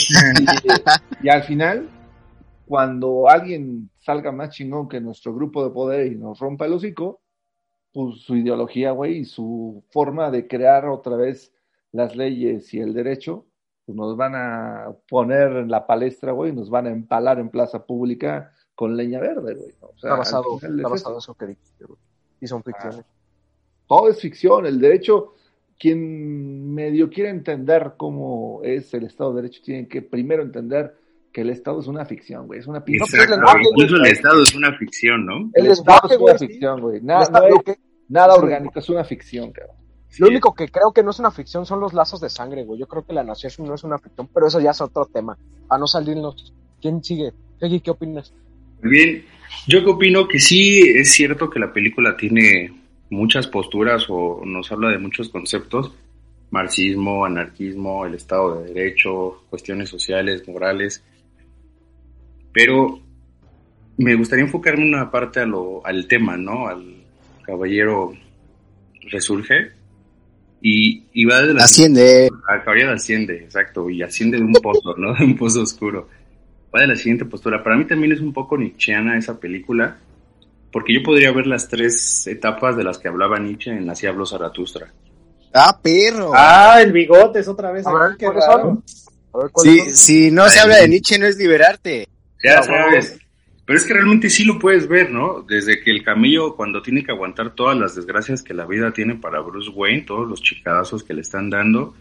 Y, 1.20 1.26
y 1.26 1.28
al 1.28 1.42
final, 1.42 1.88
cuando 2.66 3.28
alguien 3.28 3.90
salga 4.00 4.32
más 4.32 4.50
chingón 4.50 4.88
que 4.88 5.00
nuestro 5.00 5.34
grupo 5.34 5.64
de 5.64 5.70
poder 5.70 6.06
y 6.12 6.16
nos 6.16 6.38
rompa 6.38 6.66
el 6.66 6.72
hocico, 6.72 7.20
pues 7.92 8.20
su 8.22 8.36
ideología, 8.36 8.92
güey, 8.92 9.18
y 9.18 9.24
su 9.24 9.84
forma 9.90 10.30
de 10.30 10.46
crear 10.46 10.86
otra 10.86 11.16
vez 11.16 11.52
las 11.92 12.16
leyes 12.16 12.72
y 12.74 12.80
el 12.80 12.94
derecho, 12.94 13.46
pues 13.84 13.96
nos 13.96 14.16
van 14.16 14.34
a 14.34 14.92
poner 15.08 15.52
en 15.56 15.70
la 15.70 15.86
palestra, 15.86 16.32
güey, 16.32 16.52
y 16.52 16.54
nos 16.54 16.70
van 16.70 16.86
a 16.86 16.90
empalar 16.90 17.38
en 17.38 17.48
plaza 17.48 17.84
pública 17.86 18.52
con 18.78 18.96
leña 18.96 19.18
verde, 19.18 19.54
güey. 19.56 19.74
¿no? 19.82 19.88
O 19.88 19.98
sea, 19.98 20.10
Está 20.10 20.16
basado, 20.18 20.44
está 20.54 20.68
es 20.68 21.04
en 21.04 21.16
eso 21.16 21.34
que 21.34 21.46
dijiste, 21.46 21.84
güey. 21.84 21.98
Y 22.40 22.46
son 22.46 22.62
ficciones. 22.62 23.04
todo 23.88 24.08
es 24.08 24.20
ficción. 24.20 24.66
El 24.66 24.78
derecho, 24.80 25.34
quien 25.76 26.72
medio 26.72 27.10
quiere 27.10 27.30
entender 27.30 27.94
cómo 27.96 28.60
es 28.62 28.94
el 28.94 29.04
Estado 29.06 29.32
de 29.34 29.42
Derecho, 29.42 29.62
tiene 29.64 29.88
que 29.88 30.00
primero 30.02 30.44
entender 30.44 30.96
que 31.32 31.40
el 31.40 31.50
Estado 31.50 31.80
es 31.80 31.88
una 31.88 32.04
ficción, 32.04 32.46
güey. 32.46 32.60
Es 32.60 32.68
una 32.68 32.84
pinche 32.84 33.00
pues, 33.10 33.28
incluso 33.68 33.96
el. 33.96 34.06
Estado 34.06 34.42
es 34.42 34.54
una 34.54 34.72
ficción, 34.78 35.26
¿no? 35.26 35.50
El 35.54 35.66
El 35.66 35.72
Estado 35.72 36.08
es 36.08 36.16
una 36.18 36.38
ficción, 36.38 36.80
güey. 36.80 37.00
Nada, 37.02 37.22
esta- 37.24 37.40
no 37.40 37.44
hay- 37.46 37.50
lo 37.50 37.62
que- 37.62 37.78
nada 38.08 38.34
es- 38.34 38.38
orgánico, 38.42 38.78
es 38.78 38.88
una 38.90 39.02
ficción, 39.02 39.50
cabrón. 39.50 39.76
Sí. 40.08 40.22
Lo 40.22 40.28
único 40.28 40.54
que 40.54 40.68
creo 40.68 40.92
que 40.92 41.02
no 41.02 41.10
es 41.10 41.18
una 41.18 41.32
ficción 41.32 41.66
son 41.66 41.80
los 41.80 41.94
lazos 41.94 42.20
de 42.20 42.28
sangre, 42.30 42.64
güey. 42.64 42.78
Yo 42.78 42.86
creo 42.86 43.04
que 43.04 43.12
la 43.12 43.24
nación 43.24 43.52
no 43.66 43.74
es 43.74 43.82
una 43.82 43.98
ficción, 43.98 44.28
pero 44.32 44.46
eso 44.46 44.60
ya 44.60 44.70
es 44.70 44.80
otro 44.80 45.04
tema. 45.06 45.36
A 45.68 45.76
no 45.78 45.88
salirnos. 45.88 46.54
¿Quién 46.80 47.02
sigue? 47.02 47.32
Peggy, 47.58 47.80
¿qué 47.80 47.90
opinas? 47.90 48.32
Bien, 48.82 49.24
yo 49.66 49.84
que 49.84 49.90
opino 49.90 50.28
que 50.28 50.38
sí 50.38 50.80
es 50.80 51.12
cierto 51.12 51.50
que 51.50 51.58
la 51.58 51.72
película 51.72 52.16
tiene 52.16 52.72
muchas 53.10 53.46
posturas 53.46 54.06
o 54.08 54.42
nos 54.44 54.70
habla 54.70 54.90
de 54.90 54.98
muchos 54.98 55.28
conceptos, 55.28 55.92
marxismo, 56.50 57.24
anarquismo, 57.24 58.06
el 58.06 58.14
Estado 58.14 58.60
de 58.62 58.72
Derecho, 58.72 59.44
cuestiones 59.50 59.88
sociales, 59.88 60.46
morales, 60.46 61.02
pero 62.52 63.00
me 63.96 64.14
gustaría 64.14 64.44
enfocarme 64.44 64.84
una 64.84 65.10
parte 65.10 65.40
a 65.40 65.46
lo, 65.46 65.84
al 65.84 66.06
tema, 66.06 66.36
¿no? 66.36 66.68
Al 66.68 67.04
caballero 67.44 68.12
resurge 69.10 69.72
y, 70.60 71.04
y 71.12 71.24
va 71.24 71.42
de 71.42 71.54
la... 71.54 71.64
Asciende. 71.64 72.28
Al 72.48 72.64
caballero 72.64 72.92
asciende, 72.92 73.36
exacto, 73.44 73.88
y 73.90 74.02
asciende 74.02 74.38
de 74.38 74.44
un 74.44 74.52
pozo, 74.52 74.94
¿no? 74.96 75.14
De 75.18 75.24
un 75.24 75.36
pozo 75.36 75.62
oscuro. 75.62 76.08
Va 76.74 76.80
de 76.82 76.86
la 76.88 76.96
siguiente 76.96 77.24
postura. 77.24 77.62
Para 77.62 77.76
mí 77.76 77.86
también 77.86 78.12
es 78.12 78.20
un 78.20 78.32
poco 78.32 78.56
nietzscheana 78.58 79.16
esa 79.16 79.38
película, 79.40 79.96
porque 80.72 80.92
yo 80.94 81.02
podría 81.02 81.32
ver 81.32 81.46
las 81.46 81.68
tres 81.68 82.26
etapas 82.26 82.76
de 82.76 82.84
las 82.84 82.98
que 82.98 83.08
hablaba 83.08 83.38
Nietzsche 83.38 83.70
en 83.70 83.88
Así 83.88 84.06
habló 84.06 84.26
Zaratustra. 84.26 84.92
Ah, 85.54 85.78
perro. 85.82 86.30
Ah, 86.34 86.78
el 86.82 86.92
bigote 86.92 87.38
es 87.40 87.48
otra 87.48 87.70
vez. 87.72 87.86
A 87.86 87.92
ver, 87.92 88.02
aquí, 88.02 88.16
qué 88.18 88.26
¿cuáles 88.26 88.44
raro. 88.46 88.62
son? 88.62 88.84
A 89.32 89.38
ver, 89.44 89.50
¿cuáles 89.50 89.72
Si, 89.72 89.78
son? 89.84 89.94
si 89.94 90.30
no 90.30 90.48
se 90.50 90.60
habla 90.60 90.76
de 90.76 90.88
Nietzsche, 90.88 91.18
no 91.18 91.26
es 91.26 91.38
liberarte. 91.38 92.06
Ya 92.44 92.58
Ah, 92.58 92.62
sabes. 92.62 93.18
Pero 93.64 93.78
es 93.78 93.84
que 93.86 93.92
realmente 93.94 94.30
sí 94.30 94.44
lo 94.44 94.58
puedes 94.58 94.88
ver, 94.88 95.10
¿no? 95.10 95.42
Desde 95.42 95.80
que 95.82 95.90
el 95.90 96.02
camello, 96.02 96.54
cuando 96.56 96.80
tiene 96.82 97.04
que 97.04 97.12
aguantar 97.12 97.54
todas 97.54 97.76
las 97.76 97.94
desgracias 97.94 98.42
que 98.42 98.54
la 98.54 98.64
vida 98.66 98.92
tiene 98.92 99.14
para 99.16 99.40
Bruce 99.40 99.70
Wayne, 99.70 100.02
todos 100.06 100.26
los 100.28 100.42
chicadazos 100.42 101.02
que 101.04 101.12
le 101.12 101.20
están 101.20 101.50
dando, 101.50 101.94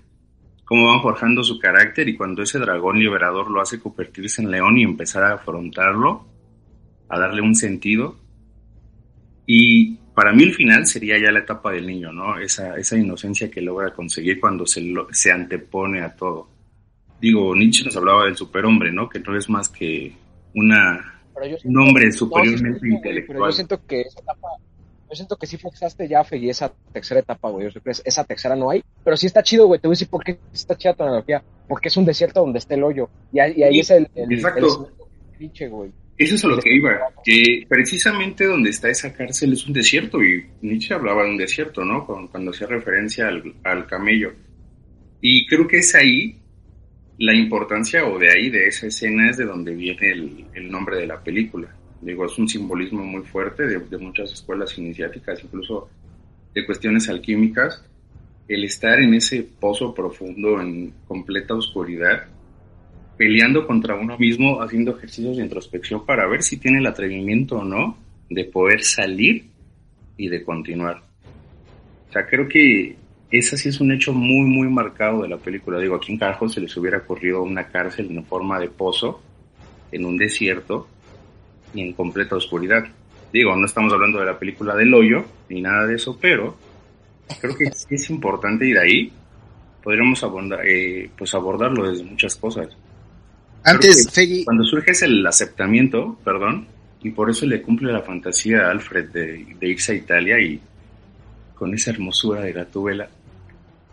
cómo 0.68 0.88
van 0.88 1.02
forjando 1.02 1.44
su 1.44 1.58
carácter 1.60 2.10
y 2.10 2.18
cuando 2.18 2.44
ese 2.44 2.60
dragón 2.60 3.00
liberador 3.00 3.50
lo 3.50 3.62
hace 3.62 3.80
convertirse 3.80 4.42
en 4.42 4.52
león 4.52 4.78
y 4.78 4.84
empezar 4.84 5.24
a 5.24 5.34
afrontarlo, 5.36 6.28
a 7.10 7.18
darle 7.18 7.42
un 7.42 7.56
sentido. 7.56 8.18
Y 9.46 9.96
para 10.14 10.34
mí 10.34 10.44
el 10.44 10.54
final 10.54 10.86
sería 10.86 11.18
ya 11.18 11.32
la 11.32 11.40
etapa 11.40 11.72
del 11.72 11.88
niño, 11.88 12.12
¿no? 12.12 12.38
Esa, 12.38 12.76
esa 12.78 12.98
inocencia 12.98 13.50
que 13.50 13.62
logra 13.62 13.94
conseguir 13.94 14.40
cuando 14.40 14.66
se, 14.66 14.82
lo- 14.82 15.08
se 15.12 15.32
antepone 15.32 16.02
a 16.02 16.16
todo. 16.16 16.50
Digo, 17.22 17.56
Nietzsche 17.56 17.86
nos 17.86 17.96
hablaba 17.96 18.26
del 18.26 18.36
superhombre, 18.36 18.92
¿no? 18.92 19.08
Que 19.10 19.20
no 19.20 19.36
es 19.38 19.50
más 19.50 19.70
que 19.70 20.14
una 20.54 21.14
un 21.64 21.78
hombre 21.78 22.06
No, 22.08 22.12
sí, 22.12 22.18
superiormente 22.18 22.80
sí, 22.80 22.88
güey, 22.88 22.96
intelectual. 22.98 23.38
Pero 23.38 23.46
yo 23.48 23.52
siento 23.54 23.86
que 23.86 24.02
esa 24.02 24.20
etapa, 24.20 24.48
yo 25.10 25.16
siento 25.16 25.38
que 25.38 25.48
sí 25.48 25.58
forzaste 25.58 26.08
ya, 26.08 26.24
Fegui, 26.24 26.50
esa 26.50 26.74
tercera 26.92 27.22
etapa, 27.22 27.50
güey. 27.50 27.70
Esa 28.04 28.24
tercera 28.26 28.56
no 28.56 28.70
hay, 28.70 28.84
pero 29.04 29.16
sí 29.16 29.26
está 29.26 29.42
chido, 29.42 29.68
güey. 29.68 29.80
Te 29.80 29.88
voy 29.88 29.94
a 29.94 29.96
decir 29.96 30.10
por 30.10 30.24
qué 30.24 30.38
está 30.54 30.76
chida 30.76 30.94
tu 30.94 31.04
analogía. 31.04 31.44
Porque 31.68 31.88
es 31.88 31.98
un 31.98 32.06
desierto 32.06 32.42
donde 32.42 32.60
está 32.60 32.76
el 32.76 32.84
hoyo. 32.84 33.10
Y 33.32 33.40
ahí, 33.40 33.54
y 33.58 33.64
ahí 33.64 33.74
Sí, 33.76 33.80
es 33.82 33.92
el, 33.92 34.10
el, 34.16 34.34
exacto. 34.34 34.90
el 35.40 35.70
güey. 35.70 35.92
Eso 36.18 36.34
es 36.34 36.44
a 36.44 36.48
lo 36.48 36.58
que 36.58 36.74
iba, 36.74 37.00
que 37.24 37.66
precisamente 37.70 38.46
donde 38.46 38.72
está 38.72 38.90
esa 38.90 39.14
cárcel 39.14 39.54
es 39.54 39.68
un 39.68 39.74
desierto, 39.74 40.24
y 40.24 40.48
Nietzsche 40.62 40.96
hablaba 40.96 41.24
de 41.24 41.30
un 41.30 41.38
desierto, 41.38 41.86
¿no? 41.86 42.08
Cuando, 42.08 42.32
cuando 42.32 42.52
hacía 42.52 42.66
referencia 42.66 43.28
al, 43.28 43.54
al 43.64 43.86
camello. 43.86 44.34
Y 45.22 45.46
creo 45.46 45.68
que 45.68 45.78
es 45.78 45.94
ahí 45.94 46.42
la 47.20 47.36
importancia, 47.36 48.04
o 48.06 48.18
de 48.18 48.32
ahí, 48.32 48.50
de 48.50 48.68
esa 48.68 48.88
escena, 48.88 49.30
es 49.30 49.38
de 49.38 49.46
donde 49.46 49.76
viene 49.76 50.12
el, 50.12 50.46
el 50.56 50.72
nombre 50.72 50.98
de 50.98 51.06
la 51.06 51.24
película. 51.24 51.68
Digo, 52.02 52.26
es 52.26 52.38
un 52.38 52.48
simbolismo 52.48 53.04
muy 53.04 53.24
fuerte 53.24 53.66
de, 53.66 53.80
de 53.80 53.98
muchas 53.98 54.32
escuelas 54.32 54.78
iniciáticas, 54.78 55.44
incluso 55.44 55.90
de 56.54 56.66
cuestiones 56.66 57.10
alquímicas. 57.10 57.84
El 58.48 58.64
estar 58.64 59.00
en 59.00 59.14
ese 59.14 59.44
pozo 59.44 59.94
profundo, 59.94 60.62
en 60.62 60.94
completa 61.08 61.54
oscuridad, 61.54 62.26
peleando 63.18 63.66
contra 63.66 63.96
uno 63.96 64.18
mismo, 64.18 64.62
haciendo 64.62 64.96
ejercicios 64.96 65.38
de 65.38 65.44
introspección 65.44 66.06
para 66.06 66.28
ver 66.28 66.44
si 66.44 66.58
tiene 66.58 66.78
el 66.78 66.86
atrevimiento 66.86 67.58
o 67.58 67.64
no 67.64 67.98
de 68.30 68.46
poder 68.46 68.84
salir 68.84 69.46
y 70.16 70.30
de 70.30 70.44
continuar. 70.44 71.02
O 72.10 72.14
sea, 72.14 72.26
creo 72.26 72.48
que 72.48 72.96
ese 73.32 73.58
sí 73.58 73.70
es 73.70 73.82
un 73.82 73.92
hecho 73.92 74.14
muy, 74.14 74.48
muy 74.48 74.70
marcado 74.70 75.24
de 75.24 75.30
la 75.30 75.38
película. 75.38 75.80
Digo, 75.80 75.96
aquí 75.96 76.14
en 76.14 76.20
carajo 76.20 76.48
se 76.48 76.62
les 76.62 76.76
hubiera 76.78 77.00
ocurrido 77.00 77.44
una 77.44 77.68
cárcel 77.68 78.10
en 78.12 78.24
forma 78.24 78.60
de 78.60 78.70
pozo, 78.70 79.22
en 79.92 80.06
un 80.06 80.18
desierto 80.18 80.88
y 81.74 81.82
en 81.82 81.94
completa 81.94 82.36
oscuridad. 82.36 82.84
Digo, 83.32 83.56
no 83.56 83.66
estamos 83.66 83.92
hablando 83.94 84.20
de 84.20 84.26
la 84.26 84.40
película 84.40 84.76
del 84.76 84.94
hoyo 84.94 85.26
ni 85.50 85.62
nada 85.62 85.86
de 85.86 85.96
eso, 85.96 86.18
pero 86.20 86.58
creo 87.42 87.56
que 87.58 87.72
sí 87.72 87.96
es 87.96 88.10
importante 88.10 88.66
de 88.66 88.80
ahí 88.80 89.14
podríamos 89.88 90.22
abordar, 90.22 90.68
eh, 90.68 91.10
pues 91.18 91.34
abordarlo 91.34 91.90
desde 91.90 92.04
muchas 92.04 92.36
cosas. 92.36 92.68
Antes, 93.64 94.10
Feggy, 94.12 94.44
Cuando 94.44 94.66
surge 94.66 94.92
es 94.92 95.02
el 95.04 95.26
aceptamiento, 95.26 96.18
perdón, 96.26 96.68
y 97.02 97.12
por 97.12 97.30
eso 97.30 97.46
le 97.46 97.62
cumple 97.62 97.94
la 97.94 98.02
fantasía 98.02 98.68
a 98.68 98.72
Alfred 98.72 99.10
de, 99.12 99.46
de 99.58 99.68
irse 99.70 99.94
a 99.94 99.96
Italia 99.96 100.42
y 100.42 100.60
con 101.56 101.74
esa 101.74 101.92
hermosura 101.92 102.42
de 102.42 102.52
Gatúbela. 102.52 103.08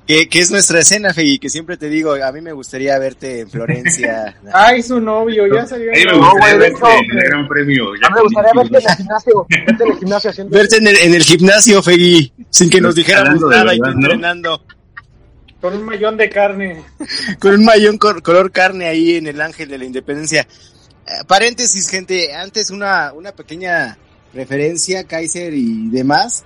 Que, 0.06 0.28
que 0.28 0.38
es 0.40 0.50
nuestra 0.50 0.80
escena, 0.80 1.14
Feggy, 1.14 1.38
que 1.38 1.48
siempre 1.48 1.76
te 1.76 1.88
digo, 1.88 2.12
a 2.14 2.30
mí 2.32 2.40
me 2.42 2.52
gustaría 2.52 2.98
verte 2.98 3.40
en 3.40 3.50
Florencia. 3.50 4.36
Ay, 4.52 4.82
su 4.82 5.00
novio, 5.00 5.44
ya 5.52 5.66
salió. 5.66 5.90
Ahí 5.94 6.04
me 6.04 6.18
gustaría 6.18 6.56
verte 6.56 6.80
en 7.10 7.18
el 7.18 7.24
Gran 7.28 7.48
Premio. 7.48 7.88
A 7.88 7.92
mí 7.92 8.14
me 8.14 8.20
gustaría 8.22 8.52
verte 8.54 8.78
en 8.78 8.84
el 8.90 8.96
gimnasio, 8.96 9.46
verte 9.48 9.84
en 9.84 9.90
el 9.92 9.98
gimnasio 9.98 10.30
haciendo 10.30 10.50
verte 10.58 10.76
en 10.76 10.86
el, 10.88 10.96
en 10.96 11.14
el 11.14 11.22
gimnasio, 11.22 11.82
Feggy, 11.82 12.32
sin 12.50 12.68
que 12.70 12.80
nos 12.80 12.94
dijéramos 12.94 13.40
nada 13.42 13.74
y 13.74 13.80
verdad, 13.80 13.94
¿no? 13.94 14.00
entrenando. 14.02 14.62
Con 15.60 15.74
un 15.74 15.84
mayón 15.84 16.16
de 16.18 16.28
carne. 16.28 16.82
con 17.38 17.54
un 17.54 17.64
mayón 17.64 17.96
cor- 17.96 18.22
color 18.22 18.52
carne 18.52 18.86
ahí 18.86 19.16
en 19.16 19.26
el 19.26 19.40
Ángel 19.40 19.68
de 19.68 19.78
la 19.78 19.84
Independencia. 19.86 20.42
Eh, 21.06 21.10
paréntesis, 21.26 21.88
gente, 21.88 22.34
antes 22.34 22.68
una, 22.70 23.12
una 23.14 23.32
pequeña 23.32 23.96
referencia, 24.34 25.04
Kaiser 25.04 25.54
y 25.54 25.88
demás. 25.88 26.44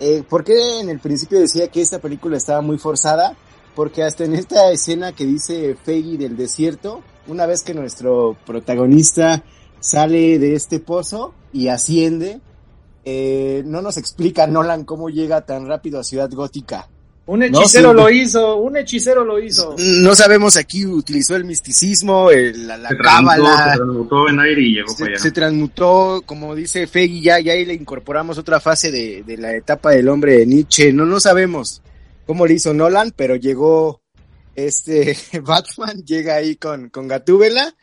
Eh, 0.00 0.24
¿Por 0.26 0.44
qué 0.44 0.80
en 0.80 0.88
el 0.88 0.98
principio 0.98 1.38
decía 1.38 1.68
que 1.68 1.82
esta 1.82 1.98
película 1.98 2.38
estaba 2.38 2.62
muy 2.62 2.78
forzada? 2.78 3.36
Porque 3.74 4.02
hasta 4.02 4.24
en 4.24 4.34
esta 4.34 4.72
escena 4.72 5.12
que 5.12 5.26
dice 5.26 5.76
Feggy 5.84 6.16
del 6.16 6.38
desierto, 6.38 7.02
una 7.28 7.44
vez 7.44 7.62
que 7.62 7.74
nuestro 7.74 8.34
protagonista 8.46 9.44
sale 9.78 10.38
de 10.38 10.54
este 10.54 10.80
pozo 10.80 11.34
y 11.52 11.68
asciende, 11.68 12.40
eh, 13.04 13.62
no 13.66 13.82
nos 13.82 13.98
explica 13.98 14.46
Nolan 14.46 14.84
cómo 14.84 15.10
llega 15.10 15.44
tan 15.44 15.66
rápido 15.66 16.00
a 16.00 16.04
Ciudad 16.04 16.30
Gótica. 16.30 16.88
Un 17.26 17.38
No, 17.40 17.46
hechicero 17.46 17.90
sí. 17.90 17.96
lo 17.96 18.10
hizo, 18.10 18.56
un 18.56 18.76
hechicero 18.76 19.24
lo 19.24 19.38
hizo. 19.38 19.76
No 19.78 20.14
sabemos 20.16 20.56
aquí 20.56 20.84
utilizó 20.84 21.36
el 21.36 21.44
misticismo, 21.44 22.30
el- 22.30 22.66
la, 22.66 22.76
la 22.76 22.88
Se 22.88 22.96
transmutó, 22.96 23.34
se 23.36 23.42
cábala, 23.42 23.74
transmutó 23.76 24.28
en 24.28 24.40
aire 24.40 24.62
y 24.62 24.74
llegó 24.74 24.86
para 24.94 24.96
se, 24.96 25.04
allá. 25.04 25.18
se 25.18 25.30
transmutó, 25.30 26.22
como 26.26 26.54
dice 26.56 26.86
Feggy, 26.88 27.20
ya, 27.22 27.38
ya 27.38 27.52
ahí 27.52 27.64
le 27.64 27.74
incorporamos 27.74 28.36
otra 28.38 28.58
fase 28.58 28.90
de, 28.90 29.22
de 29.24 29.36
la 29.36 29.54
etapa 29.54 29.90
del 29.92 30.08
hombre 30.08 30.38
de 30.38 30.46
Nietzsche. 30.46 30.92
No, 30.92 31.06
no 31.06 31.20
sabemos 31.20 31.82
cómo 32.26 32.46
le 32.46 32.54
hizo 32.54 32.74
Nolan, 32.74 33.12
pero 33.14 33.36
llegó 33.36 34.00
este 34.56 35.16
Batman, 35.42 36.02
llega 36.04 36.34
ahí 36.34 36.56
con, 36.56 36.88
con 36.90 37.06
Gatúbela 37.06 37.76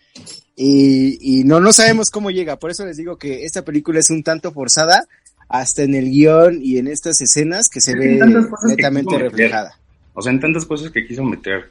y, 0.56 1.40
y 1.40 1.44
no, 1.46 1.60
no 1.62 1.72
sabemos 1.72 2.10
cómo 2.12 2.32
llega. 2.32 2.58
Por 2.60 2.72
eso 2.72 2.86
les 2.86 2.98
digo 2.98 3.18
que 3.18 3.46
esta 3.46 3.64
película 3.64 4.00
es 4.00 4.10
un 4.10 4.24
tanto 4.24 4.52
forzada, 4.52 5.08
hasta 5.50 5.84
en 5.84 5.96
el 5.96 6.10
guion 6.10 6.60
y 6.62 6.78
en 6.78 6.88
estas 6.88 7.22
escenas 7.22 7.70
que 7.70 7.80
se 7.82 7.94
que 7.94 8.00
ve 8.00 8.20
netamente 8.68 9.18
reflejada. 9.18 9.78
O 10.14 10.22
sea, 10.22 10.32
en 10.32 10.40
tantas 10.40 10.66
cosas 10.66 10.92
que 10.92 11.06
quiso 11.06 11.24
meter. 11.24 11.70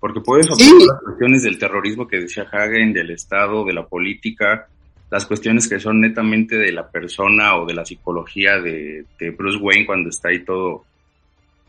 Porque 0.00 0.20
puedes 0.20 0.46
Sí. 0.46 0.52
observar 0.52 0.80
las 0.94 1.02
cuestiones 1.04 1.42
del 1.44 1.58
terrorismo 1.58 2.08
que 2.08 2.18
decía 2.20 2.46
Hagen, 2.50 2.92
del 2.92 3.10
Estado, 3.10 3.64
de 3.64 3.72
la 3.72 3.86
política, 3.86 4.66
las 5.10 5.26
cuestiones 5.26 5.68
que 5.68 5.78
son 5.78 6.00
netamente 6.00 6.56
de 6.56 6.72
la 6.72 6.88
persona 6.88 7.56
o 7.56 7.66
de 7.66 7.74
la 7.74 7.84
psicología 7.84 8.58
de, 8.60 9.04
de 9.18 9.30
Bruce 9.30 9.58
Wayne 9.58 9.86
cuando 9.86 10.08
está 10.08 10.30
ahí 10.30 10.44
todo 10.44 10.84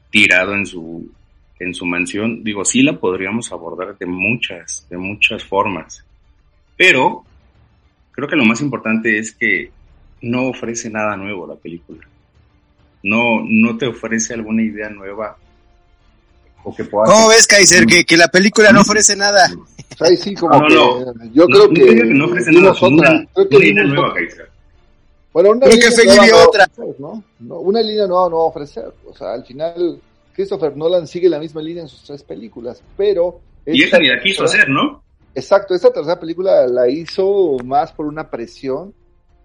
tirado 0.09 0.53
en 0.53 0.65
su, 0.65 1.11
en 1.59 1.73
su 1.75 1.85
mansión. 1.85 2.43
Digo, 2.43 2.63
sí 2.65 2.81
la 2.81 2.97
podríamos 2.99 3.51
abordar 3.51 3.97
de 3.97 4.05
muchas, 4.05 4.87
de 4.89 4.97
muchas 4.97 5.43
formas. 5.43 6.03
Pero 6.77 7.23
creo 8.13 8.27
que 8.27 8.35
lo 8.35 8.45
más 8.45 8.61
importante 8.61 9.19
es 9.19 9.31
que 9.33 9.71
no 10.23 10.49
ofrece 10.49 10.89
nada 10.89 11.15
nuevo 11.15 11.45
la 11.47 11.55
película. 11.55 11.99
No, 13.03 13.41
no 13.47 13.77
te 13.77 13.85
ofrece 13.87 14.33
alguna 14.33 14.63
idea 14.63 14.89
nueva 14.89 15.37
o 16.63 16.73
que 16.73 16.85
pueda 16.85 17.05
¿Cómo 17.13 17.27
ves, 17.27 17.45
Kaiser? 17.45 17.85
Que, 17.85 18.05
que 18.05 18.15
la 18.17 18.29
película 18.29 18.71
no 18.71 18.81
ofrece 18.81 19.15
nada. 19.15 19.51
Ahí 19.99 20.15
sí, 20.17 20.33
como 20.33 20.57
No, 20.59 20.67
que 20.67 20.73
no. 20.73 21.25
yo 21.33 21.45
creo 21.47 21.67
no, 21.67 21.73
que, 21.73 21.81
no 21.81 21.85
digo 21.91 22.01
que 22.07 22.13
no 22.13 22.25
ofrece 22.25 22.51
nada, 22.51 22.71
otra. 22.71 22.87
una, 22.87 23.25
Creo 23.33 23.49
que 23.49 23.55
una 23.57 23.65
idea 23.65 23.83
vimos 23.83 23.93
nueva, 23.93 24.09
otra. 24.09 24.21
Kaiser. 24.21 24.49
Bueno, 25.33 25.49
una 25.51 25.59
Creo 25.67 25.79
que 25.79 26.03
línea 26.03 26.15
nueva 26.15 26.27
no 26.27 26.35
va 26.35 26.41
a 26.43 26.47
otra. 26.47 26.63
ofrecer, 26.63 26.95
¿no? 26.99 27.23
No, 27.39 27.55
Una 27.59 27.81
línea 27.81 28.07
nueva 28.07 28.29
no 28.29 28.37
va 28.37 28.43
a 28.43 28.47
ofrecer. 28.47 28.93
O 29.05 29.13
sea, 29.15 29.33
al 29.33 29.45
final, 29.45 29.99
Christopher 30.33 30.77
Nolan 30.77 31.07
sigue 31.07 31.27
la 31.29 31.39
misma 31.39 31.61
línea 31.61 31.83
en 31.83 31.89
sus 31.89 32.03
tres 32.03 32.23
películas, 32.23 32.81
pero... 32.95 33.41
Y 33.65 33.83
esta 33.83 33.97
esa 33.97 34.03
ni 34.03 34.09
la 34.09 34.21
quiso 34.21 34.43
hacer, 34.45 34.69
¿no? 34.69 35.03
Exacto, 35.35 35.73
esta 35.75 35.91
tercera 35.91 36.19
película 36.19 36.65
la 36.67 36.87
hizo 36.87 37.57
más 37.65 37.91
por 37.91 38.05
una 38.05 38.29
presión 38.29 38.93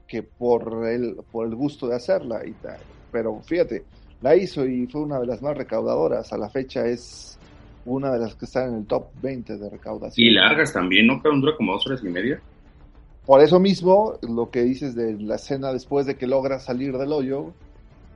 que 0.09 0.23
por 0.23 0.87
el, 0.89 1.17
por 1.31 1.47
el 1.47 1.55
gusto 1.55 1.87
de 1.87 1.97
hacerla 1.97 2.45
y 2.45 2.53
tal. 2.53 2.79
Pero 3.13 3.41
fíjate, 3.41 3.85
la 4.23 4.35
hizo 4.35 4.67
y 4.67 4.87
fue 4.87 5.03
una 5.03 5.21
de 5.21 5.27
las 5.27 5.43
más 5.43 5.57
recaudadoras. 5.57 6.33
A 6.33 6.39
la 6.39 6.49
fecha 6.49 6.87
es 6.87 7.39
una 7.85 8.11
de 8.13 8.19
las 8.19 8.35
que 8.35 8.47
están 8.47 8.71
en 8.71 8.79
el 8.79 8.87
top 8.87 9.09
20 9.23 9.59
de 9.59 9.71
recaudación. 9.71 10.27
Y 10.27 10.31
largas 10.31 10.73
también, 10.73 11.07
¿no? 11.07 11.23
Cada 11.23 11.35
dura 11.37 11.55
como 11.57 11.73
dos 11.73 11.87
horas 11.87 12.03
y 12.03 12.09
media. 12.09 12.41
por 13.25 13.43
eso 13.43 13.61
mismo, 13.61 14.15
lo 14.23 14.51
que 14.51 14.63
dices 14.63 14.95
de 14.95 15.13
la 15.21 15.37
escena 15.37 15.73
después 15.73 16.07
de 16.07 16.17
que 16.17 16.27
logra 16.27 16.59
salir 16.59 16.97
del 16.97 17.13
hoyo, 17.13 17.53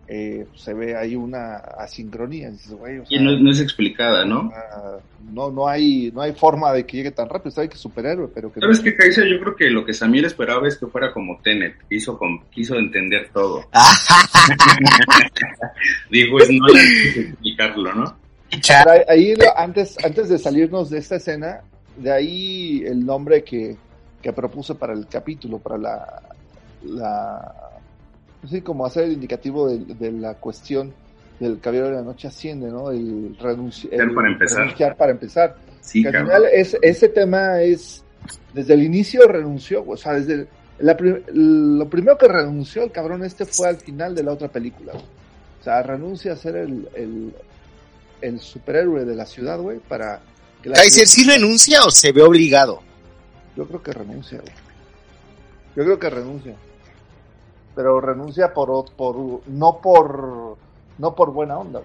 eh, 0.08 0.46
se 0.54 0.74
ve 0.74 0.96
ahí 0.96 1.16
una 1.16 1.56
asincronía. 1.56 2.50
Dices, 2.50 2.72
güey, 2.74 2.98
o 2.98 3.04
Y 3.08 3.18
no, 3.18 3.32
no 3.38 3.50
es 3.50 3.60
explicada, 3.60 4.24
¿no? 4.24 4.50
ah, 4.54 4.98
no, 5.32 5.50
no, 5.50 5.68
hay, 5.68 6.10
no 6.12 6.20
hay 6.20 6.32
forma 6.32 6.72
de 6.72 6.84
que 6.84 6.98
llegue 6.98 7.10
tan 7.12 7.28
rápido. 7.28 7.50
Sabe 7.52 7.68
que 7.68 7.74
es 7.76 7.80
superhéroe, 7.80 8.28
pero 8.34 8.52
que 8.52 8.60
¿Sabes 8.60 8.80
qué, 8.80 8.94
Kaiser? 8.96 9.26
Yo 9.26 9.40
creo 9.40 9.56
que 9.56 9.70
lo 9.70 9.84
que 9.84 9.94
Samir 9.94 10.24
esperaba 10.24 10.66
es 10.68 10.76
que 10.76 10.86
fuera 10.86 11.12
como 11.12 11.38
Tenet, 11.42 11.76
que 11.88 11.96
hizo, 11.96 12.18
con- 12.18 12.40
quiso 12.50 12.74
entender 12.76 13.30
todo. 13.32 13.64
Dijo, 16.10 16.38
es 16.40 16.50
no 16.50 16.66
explicarlo, 16.68 17.94
¿no? 17.94 18.16
Pero 18.50 18.90
ahí- 19.08 19.34
antes, 19.56 19.96
antes 20.04 20.28
de 20.28 20.38
salirnos 20.38 20.90
de 20.90 20.98
esta 20.98 21.16
escena, 21.16 21.60
de 21.96 22.12
ahí 22.12 22.82
el 22.84 23.04
nombre 23.04 23.42
que, 23.44 23.76
que 24.20 24.32
propuse 24.32 24.74
para 24.74 24.92
el 24.92 25.06
capítulo, 25.06 25.58
para 25.58 25.78
la, 25.78 26.22
la 26.84 27.54
sí, 28.50 28.60
como 28.62 28.84
hacer 28.86 29.04
el 29.04 29.12
indicativo 29.12 29.68
de, 29.68 29.78
de 29.94 30.12
la 30.12 30.34
cuestión 30.34 30.92
del 31.40 31.58
caballero 31.60 31.88
de 31.88 31.94
la 31.96 32.02
noche 32.02 32.28
asciende, 32.28 32.68
¿no? 32.70 32.90
El, 32.90 33.36
renunci- 33.38 33.88
el 33.90 34.14
para 34.14 34.28
empezar. 34.28 34.58
renunciar 34.60 34.96
para 34.96 35.12
empezar. 35.12 35.56
Sí, 35.80 36.02
Que 36.02 36.08
al 36.08 36.24
final 36.26 36.44
es, 36.52 36.76
ese 36.82 37.08
tema 37.08 37.60
es, 37.62 38.04
desde 38.54 38.74
el 38.74 38.82
inicio 38.84 39.26
renunció, 39.26 39.84
o 39.86 39.96
sea, 39.96 40.12
desde 40.14 40.34
el- 40.34 40.48
la 40.78 40.96
prim- 40.96 41.22
lo 41.32 41.88
primero 41.88 42.16
que 42.18 42.28
renunció 42.28 42.82
el 42.84 42.92
cabrón 42.92 43.24
este 43.24 43.44
fue 43.44 43.68
al 43.68 43.76
final 43.76 44.14
de 44.14 44.22
la 44.22 44.32
otra 44.32 44.48
película, 44.48 44.92
güey. 44.92 45.04
O 45.60 45.64
sea, 45.64 45.82
renuncia 45.82 46.32
a 46.32 46.36
ser 46.36 46.56
el, 46.56 46.88
el, 46.94 47.32
el 48.20 48.40
superhéroe 48.40 49.04
de 49.04 49.14
la 49.14 49.26
ciudad, 49.26 49.58
güey, 49.60 49.78
para 49.78 50.20
que 50.62 50.68
la 50.68 50.76
Kaiser, 50.76 51.06
ciudad- 51.06 51.24
¿sí 51.32 51.38
renuncia 51.38 51.82
o 51.84 51.90
se 51.90 52.12
ve 52.12 52.22
obligado? 52.22 52.80
Yo 53.56 53.66
creo 53.66 53.82
que 53.82 53.92
renuncia, 53.92 54.38
güey. 54.40 54.52
Yo 55.76 55.84
creo 55.84 55.98
que 55.98 56.10
renuncia. 56.10 56.54
Pero 57.74 58.00
renuncia 58.00 58.52
por, 58.52 58.92
por 58.94 59.16
no 59.46 59.78
por 59.80 60.56
no 60.98 61.14
por 61.14 61.32
buena 61.32 61.58
onda, 61.58 61.82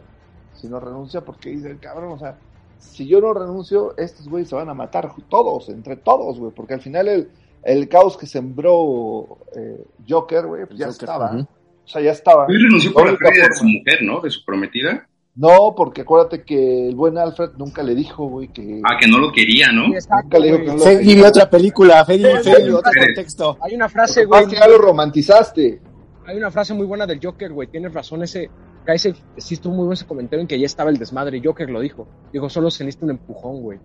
sino 0.54 0.80
renuncia 0.80 1.22
porque 1.22 1.50
dice 1.50 1.72
el 1.72 1.80
cabrón, 1.80 2.12
o 2.12 2.20
sea, 2.20 2.38
si 2.78 3.08
yo 3.08 3.22
no 3.22 3.34
renuncio, 3.34 3.96
estos 3.98 4.28
güeyes 4.28 4.50
se 4.50 4.56
van 4.56 4.70
a 4.70 4.74
matar 4.74 5.12
todos, 5.30 5.70
entre 5.70 5.96
todos, 5.96 6.40
güey, 6.40 6.52
porque 6.52 6.74
al 6.74 6.82
final 6.82 7.08
el, 7.08 7.30
el 7.64 7.88
caos 7.90 8.18
que 8.18 8.28
sembró 8.28 9.38
eh, 9.56 9.84
Joker, 10.08 10.46
güey, 10.46 10.66
pues 10.66 10.80
ya 10.80 10.88
Joker, 10.88 11.10
estaba. 11.10 11.48
O 11.86 11.90
sea, 11.90 12.02
ya 12.02 12.12
estaba. 12.12 12.46
Él 12.50 12.62
renunció 12.64 12.94
por 12.94 13.10
La 13.10 13.18
pérdida 13.18 13.48
de 13.48 13.56
su 13.56 13.66
mujer, 13.66 14.04
¿no? 14.04 14.20
De 14.20 14.30
su 14.30 14.44
prometida. 14.44 15.07
No, 15.38 15.76
porque 15.78 16.02
acuérdate 16.02 16.44
que 16.44 16.88
el 16.90 16.96
buen 16.96 17.16
Alfred 17.16 17.52
nunca 17.58 17.84
le 17.84 17.94
dijo, 17.94 18.28
güey, 18.28 18.48
que 18.48 18.82
Ah, 18.84 18.98
que 19.00 19.08
no 19.08 19.20
lo 19.20 19.32
quería, 19.32 19.72
¿no? 19.72 19.94
Exacto, 19.94 20.24
nunca 20.24 20.40
le 20.40 20.48
dijo 20.48 20.58
que 20.60 20.66
no 20.66 20.74
lo 20.78 20.84
quería. 20.84 21.28
otra 21.28 21.50
película, 21.50 22.06
sí, 22.06 22.24
otro 22.72 22.92
contexto. 23.06 23.58
Hay 23.62 23.76
una 23.76 23.88
frase, 23.88 24.26
güey. 24.26 24.48
que 24.48 24.56
ya 24.56 24.68
lo 24.68 24.80
romantizaste. 24.80 25.80
Hay 26.26 26.38
una 26.38 26.50
frase 26.50 26.74
muy 26.74 26.88
buena 26.88 27.06
del 27.06 27.20
Joker, 27.24 27.54
güey. 27.54 27.68
Tienes 27.68 27.94
razón, 27.94 28.24
ese. 28.24 28.50
Kaiser 28.84 29.16
sí 29.38 29.54
estuvo 29.54 29.74
muy 29.74 29.82
bueno 29.84 29.94
ese 29.94 30.06
comentario 30.08 30.42
en 30.42 30.48
que 30.48 30.60
ya 30.60 30.66
estaba 30.66 30.90
el 30.90 30.98
desmadre. 30.98 31.40
Joker 31.44 31.70
lo 31.70 31.82
dijo. 31.82 32.08
Dijo, 32.34 32.50
solo 32.50 32.72
se 32.72 32.84
necesita 32.84 33.06
un 33.06 33.12
empujón, 33.12 33.62
güey. 33.62 33.80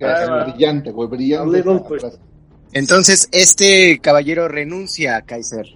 Ah, 0.00 0.46
brillante, 0.46 0.92
güey, 0.92 1.08
brillante. 1.08 1.58
a 1.58 1.58
little 1.58 1.80
frase. 1.98 2.18
Entonces, 2.72 3.28
este 3.32 3.98
caballero 4.00 4.48
renuncia, 4.48 5.20
Kaiser. 5.22 5.66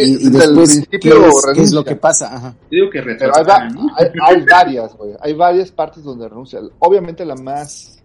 Sí, 0.00 0.10
y, 0.20 0.26
y 0.26 0.30
desde 0.30 0.44
el 0.44 0.54
después, 0.56 0.68
¿qué 0.90 0.98
principio 0.98 1.14
es, 1.14 1.20
qué 1.22 1.28
es 1.28 1.44
renuncia. 1.46 1.74
lo 1.78 1.84
que 1.84 1.96
pasa? 1.96 2.34
Ajá. 2.34 2.54
Yo 2.62 2.68
digo 2.70 2.90
que 2.90 3.02
Pero 3.02 3.32
hay, 3.36 3.44
va- 3.44 3.58
retrocede, 3.64 3.74
¿no? 3.86 3.96
hay, 3.96 4.06
hay 4.36 4.44
varias, 4.50 4.96
güey. 4.96 5.12
Hay 5.20 5.34
varias 5.34 5.70
partes 5.70 6.02
donde 6.04 6.28
renuncia. 6.28 6.60
Obviamente 6.80 7.24
la 7.24 7.36
más, 7.36 8.02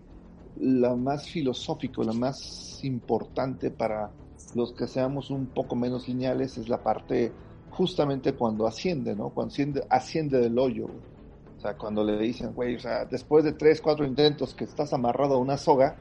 la 0.60 0.96
más 0.96 1.28
filosófico, 1.30 2.04
la 2.04 2.14
más 2.14 2.80
importante 2.84 3.72
para 3.72 4.12
los 4.56 4.74
que 4.74 4.88
seamos 4.88 5.30
un 5.32 5.48
poco 5.48 5.76
menos 5.76 6.08
lineales 6.08 6.58
es 6.58 6.70
la 6.70 6.82
parte 6.84 7.32
justamente 7.72 8.34
cuando 8.34 8.68
asciende, 8.68 9.16
¿no? 9.16 9.30
Cuando 9.30 9.52
asciende, 9.52 9.84
asciende 9.90 10.40
del 10.40 10.60
hoyo, 10.60 10.84
güey. 10.88 11.14
O 11.58 11.62
sea, 11.62 11.76
cuando 11.78 12.04
le 12.04 12.18
dicen, 12.20 12.54
güey, 12.54 12.76
o 12.76 12.80
sea, 12.80 13.06
después 13.06 13.44
de 13.46 13.54
tres, 13.54 13.82
cuatro 13.82 14.06
intentos 14.06 14.54
que 14.54 14.66
estás 14.66 14.92
amarrado 14.94 15.36
a 15.36 15.38
una 15.38 15.58
soga, 15.58 15.96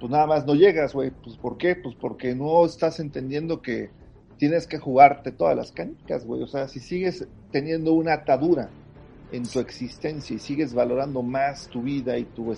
pues 0.00 0.10
nada 0.10 0.26
más 0.26 0.44
no 0.44 0.54
llegas, 0.54 0.92
güey. 0.92 1.12
Pues 1.22 1.36
¿por 1.36 1.56
qué? 1.56 1.76
Pues 1.76 1.94
porque 1.94 2.34
no 2.34 2.66
estás 2.66 2.98
entendiendo 3.00 3.62
que 3.62 3.90
tienes 4.38 4.66
que 4.66 4.78
jugarte 4.78 5.32
todas 5.32 5.56
las 5.56 5.72
canicas, 5.72 6.24
güey. 6.24 6.42
O 6.42 6.46
sea, 6.46 6.68
si 6.68 6.80
sigues 6.80 7.26
teniendo 7.50 7.92
una 7.92 8.14
atadura 8.14 8.68
en 9.32 9.44
tu 9.44 9.60
existencia 9.60 10.36
y 10.36 10.38
sigues 10.38 10.74
valorando 10.74 11.22
más 11.22 11.68
tu 11.68 11.82
vida 11.82 12.16
y 12.18 12.24
tu, 12.24 12.54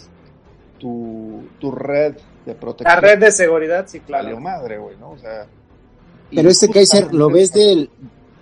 tu, 0.79 1.43
tu 1.59 1.71
red 1.71 2.17
de 2.45 2.55
protección. 2.55 2.95
La 2.95 3.01
red 3.01 3.19
de 3.19 3.31
seguridad, 3.31 3.87
sí, 3.89 4.01
Valió 4.09 4.37
claro. 4.37 4.41
madre, 4.41 4.79
güey, 4.79 4.97
¿no? 4.99 5.11
O 5.11 5.19
sea. 5.19 5.47
Pero 6.35 6.49
este 6.49 6.69
Kaiser, 6.69 7.15
¿lo 7.15 7.31
ves 7.31 7.53
del, 7.53 7.89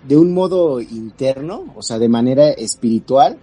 de 0.07 0.17
un 0.17 0.33
modo 0.33 0.81
interno? 0.81 1.73
O 1.75 1.81
sea, 1.81 1.99
de 1.99 2.09
manera 2.09 2.49
espiritual. 2.49 3.37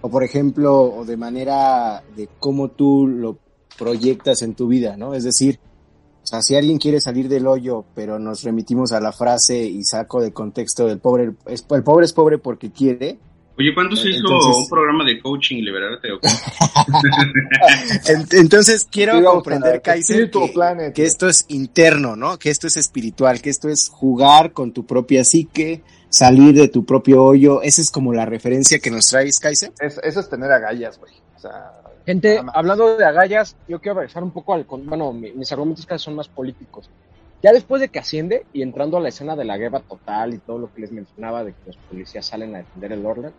O 0.00 0.08
por 0.08 0.22
ejemplo, 0.22 0.82
o 0.82 1.04
de 1.04 1.16
manera 1.16 2.04
de 2.14 2.28
cómo 2.38 2.68
tú 2.68 3.08
lo 3.08 3.36
proyectas 3.76 4.42
en 4.42 4.54
tu 4.54 4.68
vida, 4.68 4.96
¿no? 4.96 5.14
Es 5.14 5.24
decir, 5.24 5.58
o 6.28 6.30
sea, 6.30 6.42
si 6.42 6.54
alguien 6.56 6.76
quiere 6.78 7.00
salir 7.00 7.26
del 7.28 7.46
hoyo, 7.46 7.86
pero 7.94 8.18
nos 8.18 8.42
remitimos 8.42 8.92
a 8.92 9.00
la 9.00 9.12
frase 9.12 9.64
y 9.64 9.82
saco 9.82 10.20
de 10.20 10.30
contexto 10.32 10.86
del 10.86 10.98
pobre, 10.98 11.32
es- 11.46 11.64
el 11.70 11.82
pobre 11.82 12.04
es 12.04 12.12
pobre 12.12 12.36
porque 12.36 12.70
quiere. 12.70 13.18
Oye, 13.58 13.72
¿cuándo 13.74 13.96
se 13.96 14.10
hizo 14.10 14.18
Entonces- 14.20 14.56
un 14.56 14.68
programa 14.68 15.04
de 15.04 15.20
coaching 15.20 15.62
liberarte 15.64 16.12
o 16.12 16.20
qué? 16.20 16.28
Ent- 18.12 18.34
Entonces 18.38 18.86
quiero 18.90 19.22
comprender, 19.24 19.80
Kaiser, 19.82 20.30
que, 20.94 21.04
esto 21.04 21.28
es 21.28 21.44
interno, 21.48 22.14
¿no? 22.14 22.38
Que 22.38 22.50
esto 22.50 22.66
es 22.66 22.76
espiritual, 22.76 23.40
que 23.40 23.50
esto 23.50 23.68
es 23.68 23.88
jugar 23.88 24.52
con 24.52 24.72
tu 24.72 24.84
propia 24.86 25.24
psique, 25.24 25.82
salir 26.08 26.54
de 26.54 26.68
tu 26.68 26.84
propio 26.84 27.24
hoyo. 27.24 27.62
Esa 27.62 27.80
es 27.82 27.90
como 27.90 28.12
la 28.12 28.26
referencia 28.26 28.78
que 28.78 28.90
nos 28.90 29.06
traes, 29.06 29.38
Kaiser. 29.40 29.72
Es, 29.80 29.98
eso 30.02 30.20
es 30.20 30.28
tener 30.28 30.52
agallas, 30.52 30.98
güey. 30.98 31.12
O 31.36 31.40
sea. 31.40 31.72
Gente, 32.08 32.40
hablando 32.54 32.96
de 32.96 33.04
agallas, 33.04 33.56
yo 33.66 33.80
quiero 33.80 33.96
regresar 33.98 34.22
un 34.22 34.32
poco 34.32 34.54
al. 34.54 34.64
Bueno, 34.68 35.12
mi- 35.12 35.34
mis 35.34 35.52
argumentos 35.52 35.84
casi 35.84 36.04
son 36.04 36.14
más 36.14 36.28
políticos. 36.30 36.90
Ya 37.42 37.52
después 37.52 37.80
de 37.82 37.90
que 37.90 37.98
asciende 37.98 38.46
y 38.50 38.62
entrando 38.62 38.96
a 38.96 39.00
la 39.00 39.10
escena 39.10 39.36
de 39.36 39.44
la 39.44 39.58
guerra 39.58 39.82
total 39.82 40.32
y 40.34 40.40
todo 40.40 40.58
lo 40.58 40.70
que 40.70 40.80
les 40.80 40.90
mencionaba 40.92 41.44
de 41.44 41.52
que 41.54 41.60
los 41.66 41.76
policías 41.86 42.26
salen 42.26 42.54
a 42.54 42.58
defender 42.60 42.92
el 42.92 43.04
orden, 43.04 43.34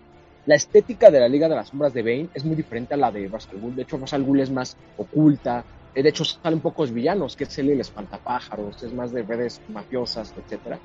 la 0.46 0.56
estética 0.56 1.10
de 1.12 1.20
la 1.20 1.28
Liga 1.28 1.50
de 1.50 1.56
las 1.56 1.70
Sombras 1.70 1.94
de 1.94 2.04
Bane 2.04 2.30
es 2.34 2.46
muy 2.46 2.56
diferente 2.56 2.94
a 2.94 2.98
la 2.98 3.12
de 3.12 3.28
Ra's 3.32 3.48
al 3.52 3.58
Ghul. 3.60 3.76
De 3.76 3.84
hecho, 3.84 3.98
Ra's 3.98 4.14
al 4.14 4.24
Ghul 4.24 4.40
es 4.42 4.52
más 4.52 4.78
oculta. 4.96 5.66
Eh, 5.94 6.04
De 6.04 6.10
hecho, 6.10 6.24
salen 6.26 6.62
pocos 6.62 6.92
villanos, 6.94 7.36
que 7.36 7.46
es 7.46 7.58
él 7.58 7.72
el 7.72 7.82
espantapájaros, 7.82 8.82
es 8.84 8.94
más 8.94 9.12
de 9.12 9.24
redes 9.24 9.64
mafiosas, 9.68 10.32
etcétera. 10.38 10.80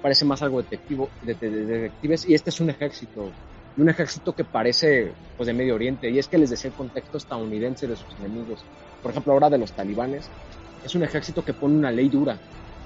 Parece 0.00 0.24
más 0.24 0.42
algo 0.42 0.62
detectivo, 0.62 1.14
de, 1.20 1.34
de- 1.34 1.50
de 1.50 1.66
detectives, 1.66 2.26
y 2.28 2.34
este 2.34 2.50
es 2.50 2.60
un 2.60 2.70
ejército 2.70 3.36
un 3.82 3.88
ejército 3.88 4.34
que 4.34 4.44
parece 4.44 5.12
pues 5.36 5.46
de 5.46 5.52
Medio 5.52 5.74
Oriente. 5.74 6.10
Y 6.10 6.18
es 6.18 6.28
que 6.28 6.38
les 6.38 6.50
decía 6.50 6.70
el 6.70 6.76
contexto 6.76 7.18
estadounidense 7.18 7.86
de 7.86 7.96
sus 7.96 8.14
enemigos. 8.18 8.60
Por 9.02 9.10
ejemplo 9.10 9.32
ahora 9.32 9.50
de 9.50 9.58
los 9.58 9.72
talibanes 9.72 10.28
es 10.84 10.94
un 10.94 11.02
ejército 11.02 11.44
que 11.44 11.52
pone 11.54 11.76
una 11.76 11.90
ley 11.90 12.08
dura 12.08 12.38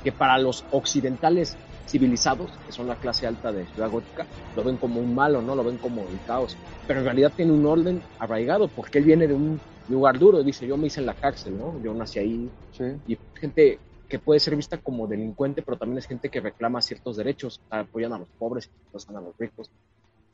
que 0.03 0.13
para 0.13 0.39
los 0.39 0.65
occidentales 0.71 1.57
civilizados 1.87 2.51
que 2.67 2.73
son 2.73 2.87
la 2.87 2.97
clase 2.97 3.27
alta 3.27 3.53
de 3.53 3.67
Ciudad 3.67 3.91
Gótica 3.91 4.27
lo 4.57 4.65
ven 4.65 4.77
como 4.77 5.01
un 5.01 5.15
malo 5.15 5.43
no 5.43 5.55
lo 5.55 5.65
ven 5.65 5.79
como 5.79 6.03
el 6.03 6.19
caos. 6.27 6.57
Pero 6.87 7.01
en 7.01 7.05
realidad 7.05 7.33
tiene 7.35 7.53
un 7.53 7.65
orden 7.67 8.03
arraigado 8.19 8.69
porque 8.69 8.99
él 8.99 9.05
viene 9.05 9.27
de 9.27 9.35
un 9.35 9.61
lugar 9.89 10.19
duro. 10.19 10.43
Dice 10.43 10.67
yo 10.67 10.77
me 10.77 10.87
hice 10.87 11.01
en 11.01 11.07
la 11.07 11.15
cárcel 11.15 11.59
no 11.59 11.81
yo 11.83 11.93
nací 11.95 12.19
ahí 12.19 12.51
Sí. 12.73 12.85
y 13.07 13.19
gente 13.35 13.79
que 14.09 14.19
puede 14.19 14.39
ser 14.39 14.55
vista 14.55 14.79
como 14.79 15.07
delincuente, 15.07 15.63
pero 15.63 15.77
también 15.77 15.99
es 15.99 16.07
gente 16.07 16.29
que 16.29 16.41
reclama 16.41 16.81
ciertos 16.83 17.17
derechos, 17.17 17.61
apoyan 17.71 18.13
a 18.13 18.19
los 18.19 18.29
pobres, 18.39 18.71
apoyan 18.89 19.17
a 19.17 19.21
los 19.21 19.37
ricos. 19.39 19.71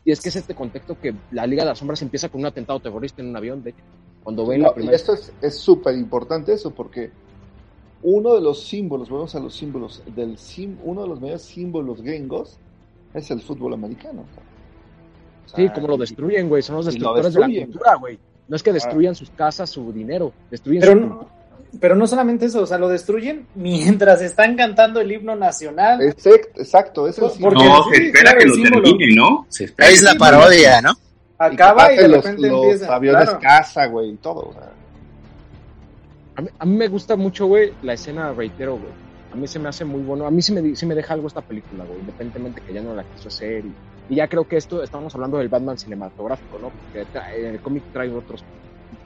Y 0.05 0.13
es 0.13 0.21
que 0.21 0.31
es 0.31 0.37
este 0.37 0.55
contexto 0.55 0.99
que 0.99 1.15
la 1.31 1.47
Liga 1.47 1.63
de 1.63 1.71
las 1.71 1.79
Sombras 1.79 2.01
empieza 2.03 2.29
con 2.29 2.41
un 2.41 2.47
atentado 2.47 2.81
terrorista 2.81 3.21
en 3.23 3.29
un 3.29 3.37
avión, 3.37 3.63
de 3.63 3.71
hecho, 3.71 3.83
cuando 4.25 4.47
ven 4.47 4.61
No, 4.61 4.67
la 4.69 4.71
y 4.73 4.75
primera... 4.75 4.97
esto 4.97 5.13
es 5.15 5.33
es 5.43 5.59
súper 5.59 5.95
importante 5.95 6.53
eso, 6.53 6.71
porque 6.71 7.11
uno 8.03 8.35
de 8.35 8.41
los 8.41 8.63
símbolos, 8.65 9.11
volvemos 9.11 9.35
a 9.35 9.41
los 9.41 9.55
símbolos, 9.55 10.03
del 10.15 10.39
sim, 10.39 10.77
uno 10.85 11.03
de 11.03 11.09
los 11.09 11.21
mayores 11.21 11.43
símbolos 11.43 12.01
gringos 12.01 12.57
es 13.13 13.31
el 13.31 13.43
fútbol 13.43 13.75
americano. 13.75 14.23
O 14.23 14.35
sea, 14.35 15.57
Sí, 15.57 15.69
como 15.75 15.89
lo 15.89 15.97
destruyen, 15.97 16.49
güey, 16.49 16.63
son 16.63 16.77
los 16.77 16.87
lo 16.87 16.91
destructores 16.93 17.35
de 17.35 17.41
la 17.41 17.47
destruyen. 17.47 17.71
cultura, 17.73 17.95
güey. 17.97 18.19
No 18.49 18.57
es 18.57 18.63
que 18.63 18.73
destruyan 18.73 19.15
sus 19.15 19.31
casas, 19.31 19.69
su 19.69 19.93
dinero, 19.93 20.33
destruyen 20.51 20.81
Pero 20.81 20.93
su 20.95 21.01
no, 21.01 21.29
pero 21.79 21.95
no 21.95 22.07
solamente 22.07 22.47
eso, 22.47 22.63
o 22.63 22.67
sea, 22.67 22.79
lo 22.79 22.89
destruyen 22.89 23.47
mientras 23.55 24.21
están 24.23 24.57
cantando 24.57 25.01
el 25.01 25.13
himno 25.13 25.37
nacional. 25.37 26.03
Exacto, 26.03 26.61
exacto, 26.61 27.09
es 27.09 27.17
el 27.19 27.23
Por- 27.25 27.33
símbolo. 27.33 27.55
porque 27.57 27.69
No, 27.69 27.83
sí, 27.85 27.91
se 27.97 28.07
espera 28.07 28.23
claro, 28.33 28.39
que 28.41 28.47
lo 28.47 28.55
símbolo. 28.55 28.83
termine, 28.83 29.15
¿no? 29.17 29.47
Se 29.49 29.65
espera 29.65 29.89
Es 29.91 30.03
la 30.03 30.15
parodia, 30.15 30.83
¿no? 30.83 30.93
Acaba 31.39 31.93
y 31.93 31.97
de 31.97 32.05
aparte 32.05 32.17
repente 32.17 32.49
los, 32.49 32.63
empieza. 32.65 32.85
los 32.87 32.95
aviones 32.95 33.25
claro. 33.25 33.39
caza, 33.41 33.87
güey, 33.87 34.11
y 34.11 34.17
todo. 34.17 34.41
o 34.49 34.53
sea. 34.53 34.71
A 36.37 36.43
mí, 36.43 36.49
a 36.59 36.65
mí 36.65 36.77
me 36.77 36.89
gusta 36.89 37.17
mucho, 37.17 37.47
güey, 37.47 37.73
la 37.83 37.93
escena, 37.95 38.33
reitero, 38.33 38.73
güey. 38.77 38.93
A 39.33 39.37
mí 39.37 39.47
se 39.47 39.59
me 39.59 39.69
hace 39.69 39.85
muy 39.85 40.01
bueno. 40.03 40.27
A 40.27 40.31
mí 40.31 40.43
sí 40.43 40.53
me, 40.53 40.75
sí 40.75 40.87
me 40.87 40.95
deja 40.95 41.15
algo 41.15 41.29
esta 41.29 41.41
película, 41.41 41.85
güey. 41.85 42.01
Independientemente 42.01 42.61
que 42.63 42.73
ya 42.73 42.83
no 42.83 42.95
la 42.95 43.05
quiso 43.05 43.29
hacer. 43.29 43.65
Y, 43.65 43.73
y 44.13 44.17
ya 44.17 44.27
creo 44.29 44.47
que 44.49 44.57
esto, 44.57 44.83
estamos 44.83 45.15
hablando 45.15 45.39
del 45.39 45.49
Batman 45.49 45.79
cinematográfico, 45.79 46.59
¿no? 46.59 46.71
Porque 46.71 47.07
tra- 47.13 47.33
el 47.33 47.61
cómic 47.61 47.85
trae 47.93 48.11
otros 48.13 48.43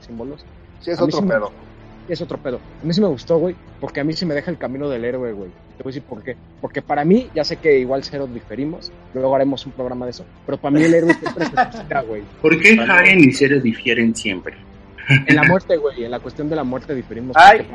símbolos. 0.05 0.43
Sí, 0.81 0.91
es 0.91 0.99
A 0.99 1.03
otro 1.03 1.19
sí 1.19 1.23
me- 1.23 1.33
pedo. 1.35 1.51
Es 2.13 2.21
otro 2.21 2.37
pedo. 2.37 2.59
A 2.81 2.85
mí 2.85 2.93
sí 2.93 3.01
me 3.01 3.07
gustó, 3.07 3.37
güey, 3.37 3.55
porque 3.79 3.99
a 3.99 4.03
mí 4.03 4.13
sí 4.13 4.25
me 4.25 4.33
deja 4.35 4.51
el 4.51 4.57
camino 4.57 4.89
del 4.89 5.03
héroe, 5.05 5.31
güey. 5.33 5.49
Te 5.77 5.83
voy 5.83 5.91
a 5.91 5.93
decir 5.95 6.03
por 6.03 6.23
qué. 6.23 6.35
Porque 6.61 6.81
para 6.81 7.03
mí, 7.03 7.29
ya 7.35 7.43
sé 7.43 7.57
que 7.57 7.79
igual 7.79 8.03
cero 8.03 8.27
diferimos, 8.31 8.91
luego 9.13 9.35
haremos 9.35 9.65
un 9.65 9.71
programa 9.73 10.05
de 10.05 10.11
eso, 10.11 10.25
pero 10.45 10.57
para 10.57 10.71
mí 10.77 10.83
el 10.83 10.93
héroe 10.93 11.13
siempre 11.13 11.45
se 11.45 11.71
suscita, 11.71 12.01
güey. 12.01 12.23
¿Por 12.41 12.59
qué. 12.61 12.77
Hagen 12.79 13.19
y 13.29 13.31
Zero 13.33 13.59
difieren 13.59 14.15
siempre? 14.15 14.55
En 15.27 15.35
la 15.35 15.43
muerte, 15.43 15.77
güey, 15.77 16.03
en 16.03 16.11
la 16.11 16.19
cuestión 16.19 16.49
de 16.49 16.55
la 16.55 16.63
muerte 16.63 16.95
diferimos. 16.95 17.35
Ay, 17.37 17.67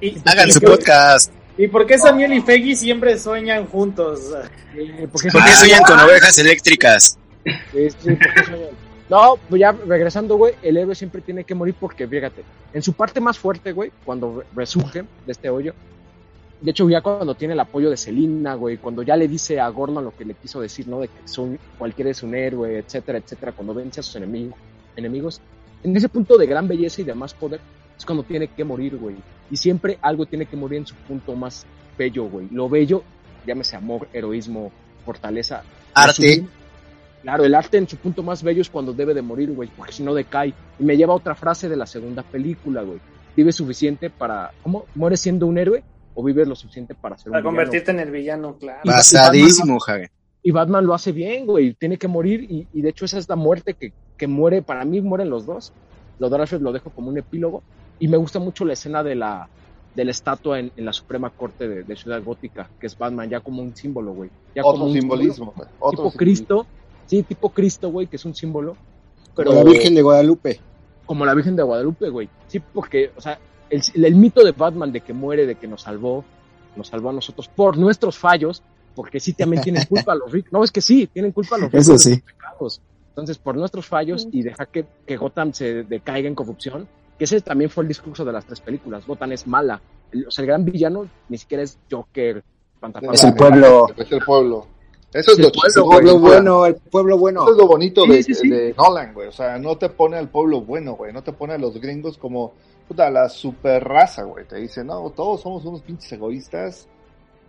mí- 0.00 0.08
Y, 0.08 0.18
Hagan 0.24 0.52
su 0.52 0.60
por- 0.60 0.76
podcast. 0.78 1.32
¿Y 1.58 1.68
por 1.68 1.86
qué 1.86 1.98
Samuel 1.98 2.34
y 2.34 2.40
Peggy 2.42 2.76
siempre 2.76 3.18
sueñan 3.18 3.66
juntos? 3.66 4.20
eh, 4.76 5.08
porque 5.10 5.30
¿Por 5.30 5.42
qué 5.42 5.50
sueñan 5.52 5.82
con 5.84 5.98
ovejas 5.98 6.36
eléctricas? 6.38 7.18
Sí, 7.72 7.90
sí, 7.90 7.96
porque 8.10 8.44
soy- 8.44 8.85
No, 9.08 9.36
pues 9.48 9.60
ya 9.60 9.72
regresando, 9.72 10.36
güey, 10.36 10.54
el 10.62 10.76
héroe 10.76 10.94
siempre 10.94 11.20
tiene 11.20 11.44
que 11.44 11.54
morir 11.54 11.76
porque, 11.78 12.06
fíjate, 12.08 12.42
en 12.72 12.82
su 12.82 12.92
parte 12.92 13.20
más 13.20 13.38
fuerte, 13.38 13.72
güey, 13.72 13.92
cuando 14.04 14.40
re- 14.40 14.46
resurge 14.54 15.02
de 15.02 15.32
este 15.32 15.48
hoyo, 15.48 15.74
de 16.60 16.70
hecho 16.70 16.88
ya 16.88 17.02
cuando 17.02 17.34
tiene 17.34 17.54
el 17.54 17.60
apoyo 17.60 17.88
de 17.88 17.96
Selina, 17.96 18.54
güey, 18.54 18.78
cuando 18.78 19.02
ya 19.02 19.16
le 19.16 19.28
dice 19.28 19.60
a 19.60 19.68
Gordon 19.68 20.04
lo 20.04 20.16
que 20.16 20.24
le 20.24 20.34
quiso 20.34 20.60
decir, 20.60 20.88
¿no? 20.88 21.00
De 21.00 21.08
que 21.08 21.28
son, 21.28 21.58
cualquiera 21.78 22.10
es 22.10 22.22
un 22.24 22.34
héroe, 22.34 22.78
etcétera, 22.78 23.18
etcétera, 23.18 23.52
cuando 23.52 23.74
vence 23.74 24.00
a 24.00 24.02
sus 24.02 24.16
enemigos, 24.16 24.58
enemigos, 24.96 25.40
en 25.84 25.96
ese 25.96 26.08
punto 26.08 26.36
de 26.36 26.46
gran 26.46 26.66
belleza 26.66 27.02
y 27.02 27.04
de 27.04 27.14
más 27.14 27.32
poder, 27.32 27.60
es 27.96 28.04
cuando 28.04 28.24
tiene 28.24 28.48
que 28.48 28.64
morir, 28.64 28.96
güey. 28.96 29.14
Y 29.50 29.56
siempre 29.56 29.98
algo 30.02 30.26
tiene 30.26 30.46
que 30.46 30.56
morir 30.56 30.78
en 30.78 30.86
su 30.86 30.94
punto 30.96 31.36
más 31.36 31.64
bello, 31.96 32.24
güey. 32.24 32.48
Lo 32.50 32.68
bello, 32.68 33.04
llámese 33.46 33.76
amor, 33.76 34.08
heroísmo, 34.12 34.72
fortaleza. 35.04 35.62
Arte. 35.94 36.14
sublime. 36.14 36.48
Claro, 37.26 37.44
el 37.44 37.56
arte 37.56 37.76
en 37.76 37.88
su 37.88 37.96
punto 37.96 38.22
más 38.22 38.40
bello 38.44 38.62
es 38.62 38.70
cuando 38.70 38.92
debe 38.92 39.12
de 39.12 39.20
morir, 39.20 39.50
güey, 39.52 39.68
porque 39.76 39.90
si 39.92 40.04
no 40.04 40.14
decae. 40.14 40.54
Y 40.78 40.84
me 40.84 40.96
lleva 40.96 41.12
a 41.12 41.16
otra 41.16 41.34
frase 41.34 41.68
de 41.68 41.74
la 41.74 41.84
segunda 41.84 42.22
película, 42.22 42.82
güey. 42.82 43.00
Vive 43.36 43.50
suficiente 43.50 44.10
para... 44.10 44.52
¿Cómo? 44.62 44.84
¿Mueres 44.94 45.22
siendo 45.22 45.48
un 45.48 45.58
héroe 45.58 45.82
o 46.14 46.22
vives 46.22 46.46
lo 46.46 46.54
suficiente 46.54 46.94
para 46.94 47.18
ser 47.18 47.32
Para 47.32 47.40
un 47.40 47.42
villano? 47.42 47.56
convertirte 47.64 47.90
en 47.90 47.98
el 47.98 48.12
villano, 48.12 48.56
claro. 48.58 48.80
Basadísimo, 48.84 49.78
Hagen. 49.84 50.08
Y 50.44 50.52
Batman 50.52 50.86
lo 50.86 50.94
hace 50.94 51.10
bien, 51.10 51.46
güey. 51.46 51.74
Tiene 51.74 51.96
que 51.98 52.06
morir 52.06 52.42
y, 52.48 52.68
y 52.72 52.80
de 52.80 52.90
hecho 52.90 53.04
esa 53.04 53.18
es 53.18 53.28
la 53.28 53.34
muerte 53.34 53.74
que, 53.74 53.92
que 54.16 54.28
muere. 54.28 54.62
Para 54.62 54.84
mí 54.84 55.00
mueren 55.00 55.28
los 55.28 55.46
dos. 55.46 55.72
Lo 56.20 56.30
de 56.30 56.36
Alfred 56.36 56.60
lo 56.60 56.70
dejo 56.70 56.90
como 56.90 57.08
un 57.08 57.18
epílogo. 57.18 57.64
Y 57.98 58.06
me 58.06 58.18
gusta 58.18 58.38
mucho 58.38 58.64
la 58.64 58.74
escena 58.74 59.02
de 59.02 59.16
la, 59.16 59.48
de 59.96 60.04
la 60.04 60.12
estatua 60.12 60.60
en, 60.60 60.70
en 60.76 60.84
la 60.84 60.92
Suprema 60.92 61.30
Corte 61.30 61.66
de, 61.66 61.82
de 61.82 61.96
Ciudad 61.96 62.22
Gótica, 62.22 62.70
que 62.78 62.86
es 62.86 62.96
Batman, 62.96 63.28
ya 63.28 63.40
como 63.40 63.62
un 63.62 63.74
símbolo, 63.74 64.12
güey. 64.12 64.30
Ya 64.54 64.62
como 64.62 64.74
Otro 64.74 64.84
un 64.86 64.92
simbolismo, 64.92 65.52
güey. 65.56 65.68
Otro 65.80 65.90
tipo 66.04 66.10
simbolismo. 66.12 66.18
Cristo. 66.18 66.66
Sí, 67.06 67.22
tipo 67.22 67.50
Cristo, 67.50 67.90
güey, 67.90 68.06
que 68.06 68.16
es 68.16 68.24
un 68.24 68.34
símbolo. 68.34 68.76
Pero 69.34 69.50
Pero 69.50 69.64
la 69.64 69.70
Virgen 69.70 69.94
de 69.94 70.02
Guadalupe. 70.02 70.60
como 71.04 71.24
la 71.24 71.34
Virgen 71.34 71.56
de 71.56 71.62
Guadalupe, 71.62 72.08
güey. 72.08 72.28
Sí, 72.48 72.60
porque, 72.60 73.10
o 73.16 73.20
sea, 73.20 73.38
el, 73.70 73.82
el 74.04 74.14
mito 74.16 74.42
de 74.44 74.52
Batman 74.52 74.92
de 74.92 75.00
que 75.00 75.12
muere, 75.12 75.46
de 75.46 75.54
que 75.56 75.68
nos 75.68 75.82
salvó, 75.82 76.24
nos 76.74 76.88
salvó 76.88 77.10
a 77.10 77.12
nosotros 77.12 77.48
por 77.48 77.76
nuestros 77.78 78.18
fallos, 78.18 78.62
porque 78.94 79.20
sí 79.20 79.32
también 79.34 79.62
tienen 79.62 79.84
culpa 79.88 80.14
los 80.14 80.30
ricos. 80.32 80.52
No, 80.52 80.64
es 80.64 80.72
que 80.72 80.80
sí, 80.80 81.06
tienen 81.06 81.32
culpa 81.32 81.56
los 81.58 81.70
ricos 81.70 81.80
Eso 81.82 81.92
de 81.92 81.98
sí. 81.98 82.12
sus 82.14 82.22
pecados. 82.22 82.80
Entonces, 83.10 83.38
por 83.38 83.56
nuestros 83.56 83.86
fallos 83.86 84.26
y 84.30 84.42
dejar 84.42 84.68
que, 84.68 84.84
que 85.06 85.16
Gotham 85.16 85.52
se 85.52 85.84
decaiga 85.84 86.28
en 86.28 86.34
corrupción, 86.34 86.86
que 87.18 87.24
ese 87.24 87.40
también 87.40 87.70
fue 87.70 87.82
el 87.84 87.88
discurso 87.88 88.24
de 88.24 88.32
las 88.32 88.44
tres 88.44 88.60
películas. 88.60 89.06
Gotham 89.06 89.32
es 89.32 89.46
mala. 89.46 89.80
El, 90.12 90.26
o 90.26 90.30
sea, 90.30 90.42
el 90.42 90.48
gran 90.48 90.64
villano 90.64 91.08
ni 91.28 91.38
siquiera 91.38 91.62
es 91.62 91.78
Joker. 91.90 92.44
Es 93.12 93.24
el 93.24 93.34
pueblo. 93.34 93.86
Es 93.96 94.12
el 94.12 94.20
pueblo. 94.20 94.66
Eso 95.16 95.32
es 95.32 95.38
lo 95.38 95.50
pueblo, 95.50 95.84
pueblo 95.84 96.18
bueno, 96.18 96.66
el 96.66 96.74
pueblo 96.76 97.18
bueno. 97.18 97.42
Eso 97.42 97.52
es 97.52 97.56
lo 97.56 97.66
bonito 97.66 98.04
Sí, 98.04 98.10
de, 98.10 98.22
sí, 98.22 98.34
sí. 98.34 98.48
de 98.48 98.74
Nolan, 98.74 99.14
güey. 99.14 99.28
O 99.28 99.32
sea, 99.32 99.58
no 99.58 99.76
te 99.78 99.88
pone 99.88 100.16
al 100.18 100.28
pueblo 100.28 100.60
bueno, 100.60 100.94
güey. 100.94 101.12
No 101.12 101.22
te 101.22 101.32
pone 101.32 101.54
a 101.54 101.58
los 101.58 101.80
gringos 101.80 102.18
como 102.18 102.52
puta, 102.86 103.10
la 103.10 103.28
super 103.28 103.82
raza, 103.82 104.24
güey. 104.24 104.46
Te 104.46 104.56
dice, 104.56 104.84
no, 104.84 105.10
todos 105.10 105.40
somos 105.40 105.64
unos 105.64 105.82
pinches 105.82 106.12
egoístas 106.12 106.86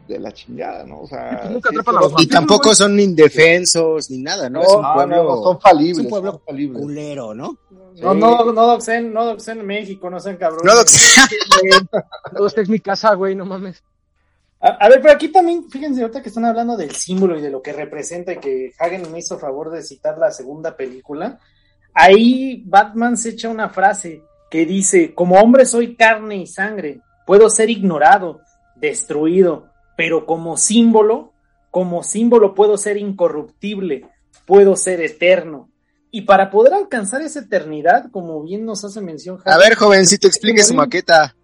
de 0.07 0.19
la 0.19 0.31
chingada, 0.31 0.85
¿no? 0.85 1.01
O 1.01 1.07
sea, 1.07 1.49
pues 1.61 1.85
los 1.85 2.13
Y 2.17 2.27
tampoco 2.27 2.73
son 2.73 2.97
indefensos 2.99 4.09
ni 4.09 4.19
nada, 4.19 4.49
¿no? 4.49 4.59
No, 4.61 4.65
es 4.65 4.73
un 4.73 4.81
no, 4.81 4.93
pueblo 4.93 5.15
no, 5.17 5.23
no, 5.35 5.43
son 5.43 5.59
falibles. 5.59 5.97
es 5.97 6.03
un 6.05 6.09
pueblo 6.09 6.31
son 6.31 6.41
falibles. 6.45 6.81
culero, 6.81 7.33
¿no? 7.33 7.57
No, 8.01 8.13
no, 8.13 8.51
no 8.53 8.67
doxen, 8.67 9.11
no 9.11 9.25
doxen 9.25 9.65
México, 9.65 10.09
no 10.09 10.19
sean 10.19 10.37
cabrones. 10.37 10.65
No, 10.65 12.31
Todo 12.35 12.47
esta 12.47 12.61
es 12.61 12.69
mi 12.69 12.79
casa, 12.79 13.13
güey, 13.15 13.35
no 13.35 13.45
mames. 13.45 13.83
A, 14.59 14.69
a 14.69 14.89
ver, 14.89 15.01
pero 15.01 15.13
aquí 15.13 15.29
también, 15.29 15.69
fíjense, 15.69 16.01
ahorita 16.01 16.21
que 16.21 16.29
están 16.29 16.45
hablando 16.45 16.75
del 16.75 16.91
símbolo 16.91 17.37
y 17.37 17.41
de 17.41 17.51
lo 17.51 17.61
que 17.61 17.73
representa 17.73 18.33
y 18.33 18.39
que 18.39 18.73
Hagen 18.79 19.11
me 19.11 19.19
hizo 19.19 19.37
favor 19.37 19.71
de 19.71 19.83
citar 19.83 20.17
la 20.17 20.31
segunda 20.31 20.75
película, 20.75 21.39
ahí 21.93 22.63
Batman 22.65 23.17
se 23.17 23.29
echa 23.29 23.49
una 23.49 23.69
frase 23.69 24.21
que 24.49 24.65
dice, 24.65 25.13
como 25.13 25.35
hombre 25.35 25.65
soy 25.65 25.95
carne 25.95 26.37
y 26.37 26.47
sangre, 26.47 27.01
puedo 27.25 27.49
ser 27.49 27.69
ignorado, 27.69 28.41
destruido, 28.75 29.67
pero 29.95 30.25
como 30.25 30.57
símbolo, 30.57 31.33
como 31.71 32.03
símbolo 32.03 32.55
puedo 32.55 32.77
ser 32.77 32.97
incorruptible, 32.97 34.05
puedo 34.45 34.75
ser 34.75 35.01
eterno. 35.01 35.69
Y 36.09 36.21
para 36.21 36.49
poder 36.49 36.73
alcanzar 36.73 37.21
esa 37.21 37.41
eternidad, 37.41 38.09
como 38.11 38.41
bien 38.41 38.65
nos 38.65 38.85
hace 38.85 39.01
mención 39.01 39.39
A 39.45 39.57
ver, 39.57 39.75
jovencito, 39.75 40.27
explique 40.27 40.63
su 40.63 40.73
maqueta. 40.73 41.35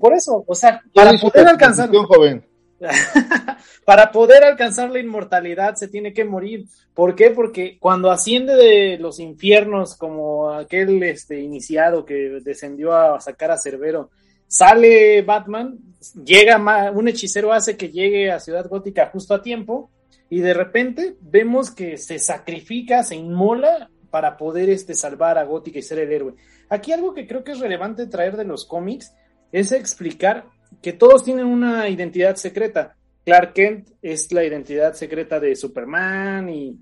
Por 0.00 0.14
eso, 0.14 0.44
o 0.46 0.54
sea, 0.54 0.80
¿Quién 0.92 1.06
para 1.06 1.18
poder 1.18 1.48
alcanzar... 1.48 1.90
joven? 1.90 2.44
Para 3.86 4.10
poder 4.12 4.44
alcanzar 4.44 4.90
la 4.90 4.98
inmortalidad 4.98 5.76
se 5.76 5.88
tiene 5.88 6.12
que 6.12 6.24
morir. 6.24 6.66
¿Por 6.92 7.14
qué? 7.14 7.30
Porque 7.30 7.78
cuando 7.78 8.10
asciende 8.10 8.54
de 8.54 8.98
los 8.98 9.18
infiernos, 9.20 9.94
como 9.96 10.50
aquel 10.50 11.02
este, 11.04 11.40
iniciado 11.40 12.04
que 12.04 12.40
descendió 12.42 12.94
a 12.94 13.20
sacar 13.20 13.50
a 13.50 13.58
Cerbero, 13.58 14.10
sale 14.46 15.22
Batman, 15.22 15.78
llega 16.22 16.90
un 16.90 17.08
hechicero 17.08 17.52
hace 17.52 17.76
que 17.76 17.90
llegue 17.90 18.30
a 18.30 18.40
Ciudad 18.40 18.68
Gótica 18.68 19.08
justo 19.12 19.34
a 19.34 19.42
tiempo, 19.42 19.90
y 20.28 20.40
de 20.40 20.54
repente 20.54 21.16
vemos 21.20 21.70
que 21.70 21.96
se 21.96 22.18
sacrifica, 22.18 23.04
se 23.04 23.14
inmola 23.14 23.88
para 24.10 24.36
poder 24.36 24.68
este, 24.70 24.94
salvar 24.94 25.38
a 25.38 25.44
Gótica 25.44 25.78
y 25.78 25.82
ser 25.82 26.00
el 26.00 26.12
héroe. 26.12 26.34
Aquí 26.68 26.92
algo 26.92 27.14
que 27.14 27.26
creo 27.26 27.44
que 27.44 27.52
es 27.52 27.60
relevante 27.60 28.06
traer 28.06 28.36
de 28.36 28.44
los 28.44 28.64
cómics 28.64 29.14
es 29.52 29.72
explicar 29.72 30.46
que 30.82 30.92
todos 30.92 31.24
tienen 31.24 31.46
una 31.46 31.88
identidad 31.88 32.36
secreta. 32.36 32.96
Clark 33.24 33.54
Kent 33.54 33.88
es 34.02 34.32
la 34.32 34.44
identidad 34.44 34.94
secreta 34.94 35.40
de 35.40 35.56
Superman 35.56 36.48
y 36.48 36.78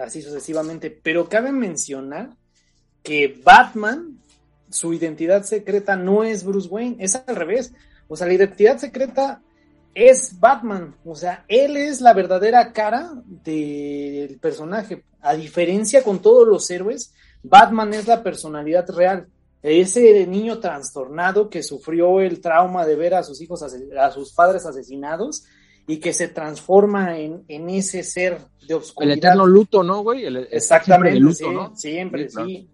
así 0.00 0.22
sucesivamente, 0.22 0.90
pero 0.90 1.28
cabe 1.28 1.52
mencionar 1.52 2.30
que 3.02 3.40
Batman, 3.44 4.18
su 4.70 4.92
identidad 4.92 5.42
secreta 5.44 5.96
no 5.96 6.24
es 6.24 6.44
Bruce 6.44 6.68
Wayne, 6.68 6.96
es 6.98 7.16
al 7.16 7.36
revés. 7.36 7.72
O 8.08 8.16
sea, 8.16 8.26
la 8.26 8.34
identidad 8.34 8.78
secreta 8.78 9.42
es 9.94 10.38
Batman, 10.40 10.96
o 11.04 11.14
sea, 11.14 11.44
él 11.46 11.76
es 11.76 12.00
la 12.00 12.12
verdadera 12.12 12.72
cara 12.72 13.12
del 13.24 14.38
personaje. 14.40 15.04
A 15.20 15.34
diferencia 15.34 16.02
con 16.02 16.20
todos 16.20 16.46
los 16.46 16.68
héroes, 16.70 17.14
Batman 17.42 17.94
es 17.94 18.06
la 18.06 18.22
personalidad 18.22 18.88
real 18.90 19.28
ese 19.64 20.26
niño 20.26 20.58
trastornado 20.60 21.48
que 21.48 21.62
sufrió 21.62 22.20
el 22.20 22.40
trauma 22.40 22.84
de 22.86 22.96
ver 22.96 23.14
a 23.14 23.22
sus 23.22 23.40
hijos, 23.40 23.62
a 23.62 24.10
sus 24.10 24.32
padres 24.34 24.66
asesinados 24.66 25.44
y 25.86 25.98
que 25.98 26.12
se 26.12 26.28
transforma 26.28 27.18
en, 27.18 27.44
en 27.48 27.68
ese 27.70 28.02
ser 28.02 28.38
de 28.60 28.68
El 28.68 28.74
oscuridad. 28.74 29.16
eterno 29.16 29.46
luto, 29.46 29.82
¿no, 29.82 30.02
güey? 30.02 30.24
El- 30.26 30.36
el- 30.36 30.48
Exactamente, 30.50 31.12
siempre 31.12 31.12
de 31.12 31.20
luto, 31.20 31.36
sí, 31.36 31.70
¿no? 31.70 31.76
siempre, 31.76 32.28
Sí, 32.28 32.34
claro. 32.34 32.48
sí. 32.48 32.68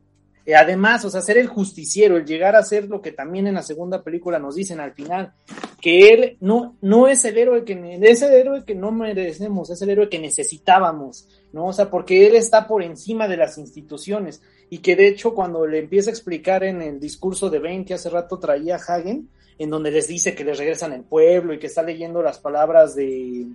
Y 0.46 0.52
además, 0.52 1.04
o 1.04 1.10
sea, 1.10 1.20
ser 1.20 1.38
el 1.38 1.46
justiciero, 1.46 2.16
el 2.16 2.24
llegar 2.24 2.56
a 2.56 2.62
ser 2.64 2.88
lo 2.88 3.00
que 3.02 3.12
también 3.12 3.46
en 3.46 3.54
la 3.54 3.62
segunda 3.62 4.02
película 4.02 4.38
nos 4.40 4.56
dicen 4.56 4.80
al 4.80 4.94
final, 4.94 5.32
que 5.80 6.08
él 6.12 6.36
no, 6.40 6.76
no 6.80 7.06
es 7.08 7.24
el 7.24 7.38
héroe 7.38 7.64
que, 7.64 7.98
es 8.02 8.22
el 8.22 8.32
héroe 8.32 8.64
que 8.64 8.74
no 8.74 8.90
merecemos, 8.90 9.70
es 9.70 9.80
el 9.82 9.90
héroe 9.90 10.08
que 10.08 10.18
necesitábamos, 10.18 11.28
¿no? 11.52 11.66
O 11.66 11.72
sea, 11.72 11.90
porque 11.90 12.26
él 12.26 12.34
está 12.36 12.66
por 12.66 12.82
encima 12.82 13.28
de 13.28 13.36
las 13.36 13.58
instituciones 13.58 14.42
y 14.70 14.78
que 14.78 14.96
de 14.96 15.08
hecho 15.08 15.34
cuando 15.34 15.66
le 15.66 15.80
empieza 15.80 16.10
a 16.10 16.12
explicar 16.12 16.62
en 16.62 16.80
el 16.80 17.00
discurso 17.00 17.50
de 17.50 17.58
Bane 17.58 17.84
que 17.84 17.94
hace 17.94 18.08
rato 18.08 18.38
traía 18.38 18.76
Hagen, 18.76 19.28
en 19.58 19.68
donde 19.68 19.90
les 19.90 20.08
dice 20.08 20.34
que 20.34 20.44
les 20.44 20.56
regresan 20.56 20.92
el 20.92 21.02
pueblo 21.02 21.52
y 21.52 21.58
que 21.58 21.66
está 21.66 21.82
leyendo 21.82 22.22
las 22.22 22.38
palabras 22.38 22.94
de, 22.94 23.46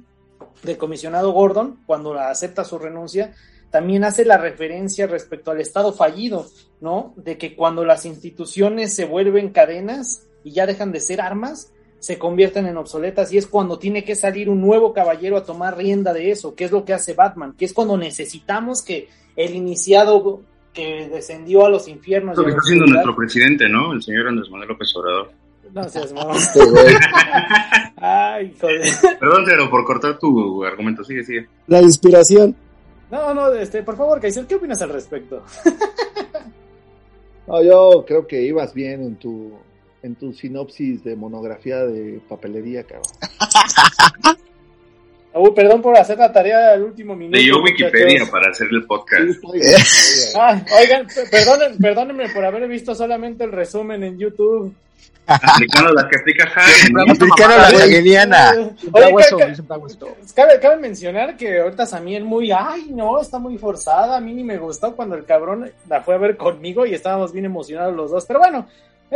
del 0.61 0.78
comisionado 0.78 1.32
Gordon, 1.32 1.80
cuando 1.88 2.13
acepta 2.13 2.63
su 2.66 2.78
renuncia, 2.78 3.34
también 3.72 4.03
hace 4.03 4.26
la 4.26 4.38
referencia 4.38 5.07
respecto 5.07 5.51
al 5.51 5.61
Estado 5.61 5.93
fallido, 5.93 6.45
¿no? 6.80 7.13
De 7.16 7.38
que 7.38 7.55
cuando 7.55 7.86
las 7.86 8.05
instituciones 8.05 8.93
se 8.93 9.05
vuelven 9.05 9.49
cadenas 9.49 10.28
y 10.43 10.51
ya 10.51 10.68
dejan 10.68 10.91
de 10.91 10.99
ser 10.99 11.22
armas, 11.22 11.72
se 11.99 12.20
convierten 12.20 12.68
en 12.68 12.78
obsoletas 12.78 13.32
y 13.34 13.38
es 13.38 13.47
cuando 13.47 13.80
tiene 13.80 14.03
que 14.03 14.16
salir 14.16 14.49
un 14.49 14.61
nuevo 14.61 14.93
caballero 14.93 15.38
a 15.38 15.43
tomar 15.43 15.76
rienda 15.76 16.13
de 16.13 16.30
eso, 16.30 16.55
que 16.55 16.66
es 16.66 16.72
lo 16.72 16.86
que 16.86 16.93
hace 16.93 17.13
Batman, 17.13 17.55
que 17.57 17.66
es 17.66 17.74
cuando 17.74 17.97
necesitamos 17.97 18.84
que 18.84 19.07
el 19.36 19.55
iniciado 19.55 20.43
que 20.76 21.09
descendió 21.09 21.65
a 21.65 21.69
los 21.69 21.88
infiernos. 21.88 22.38
Lo 22.38 22.43
que 22.43 22.49
está 22.49 22.61
haciendo 22.61 22.86
nuestro 22.86 23.15
presidente, 23.15 23.67
¿no? 23.69 23.93
El 23.93 24.03
señor 24.03 24.28
Andrés 24.28 24.49
Manuel 24.49 24.69
López 24.69 24.95
Obrador. 24.95 25.32
No 25.73 25.89
seas 25.89 26.13
mamón. 26.13 26.38
Este 26.38 26.63
güey. 26.63 26.95
Ay, 27.97 28.55
joder. 28.59 28.82
Perdón, 29.19 29.43
Cero, 29.45 29.67
por 29.71 29.84
cortar 29.86 30.19
tu 30.19 30.63
argumento. 30.63 31.03
Sigue, 31.03 31.23
sigue. 31.23 31.47
La 31.67 31.82
inspiración. 31.82 32.55
No, 33.09 33.34
no, 33.34 33.51
este, 33.53 33.82
por 33.84 33.95
favor, 33.95 34.19
Kaiser, 34.19 34.45
¿qué 34.45 34.55
opinas 34.55 34.82
al 34.82 34.89
respecto? 34.89 35.43
No, 37.47 37.61
yo 37.61 38.03
creo 38.07 38.26
que 38.26 38.41
ibas 38.41 38.73
bien 38.73 39.03
en 39.03 39.15
tu, 39.17 39.51
en 40.01 40.15
tu 40.15 40.34
sinopsis 40.34 41.03
de 41.03 41.15
monografía 41.15 41.86
de 41.86 42.19
papelería, 42.28 42.84
cabrón. 42.86 43.03
Uy, 45.38 45.51
perdón 45.53 45.81
por 45.81 45.97
hacer 45.97 46.17
la 46.17 46.31
tarea 46.31 46.71
al 46.71 46.83
último 46.83 47.15
minuto. 47.15 47.38
Leyó 47.38 47.61
Wikipedia 47.61 48.05
muchachos. 48.05 48.29
para 48.29 48.51
hacer 48.51 48.67
el 48.71 48.86
podcast. 48.86 49.43
Ah, 50.38 50.61
oigan, 50.81 51.07
perdonen, 51.29 51.77
perdónenme 51.77 52.29
por 52.29 52.45
haber 52.45 52.67
visto 52.69 52.95
solamente 52.95 53.43
el 53.43 53.51
resumen 53.51 54.03
en 54.03 54.17
YouTube. 54.17 54.73
Aplicando 55.27 55.91
la 55.91 56.07
que 56.07 56.19
aplica 56.19 56.47
Jaime. 56.47 57.01
Aplicando 57.11 57.57
la 57.57 57.69
hegeliana. 57.86 58.53
Siempre 58.77 59.03
hago 59.03 59.15
Oye, 59.15 59.25
eso, 59.25 59.38
ca- 59.38 59.43
güey, 59.45 59.55
siempre 59.55 59.75
hago 59.75 59.88
esto. 59.88 60.15
Cabe, 60.36 60.59
cabe 60.61 60.77
mencionar 60.77 61.36
que 61.36 61.59
ahorita 61.59 61.86
Samiel 61.86 62.23
muy, 62.23 62.51
ay 62.51 62.88
no, 62.91 63.19
está 63.19 63.39
muy 63.39 63.57
forzada, 63.57 64.17
a 64.17 64.21
mí 64.21 64.33
ni 64.33 64.43
me 64.43 64.57
gustó 64.57 64.95
cuando 64.95 65.15
el 65.15 65.25
cabrón 65.25 65.69
la 65.89 66.01
fue 66.01 66.15
a 66.15 66.19
ver 66.19 66.38
conmigo 66.38 66.86
y 66.86 66.93
estábamos 66.93 67.33
bien 67.33 67.45
emocionados 67.45 67.95
los 67.95 68.11
dos, 68.11 68.25
pero 68.25 68.39
bueno, 68.39 68.67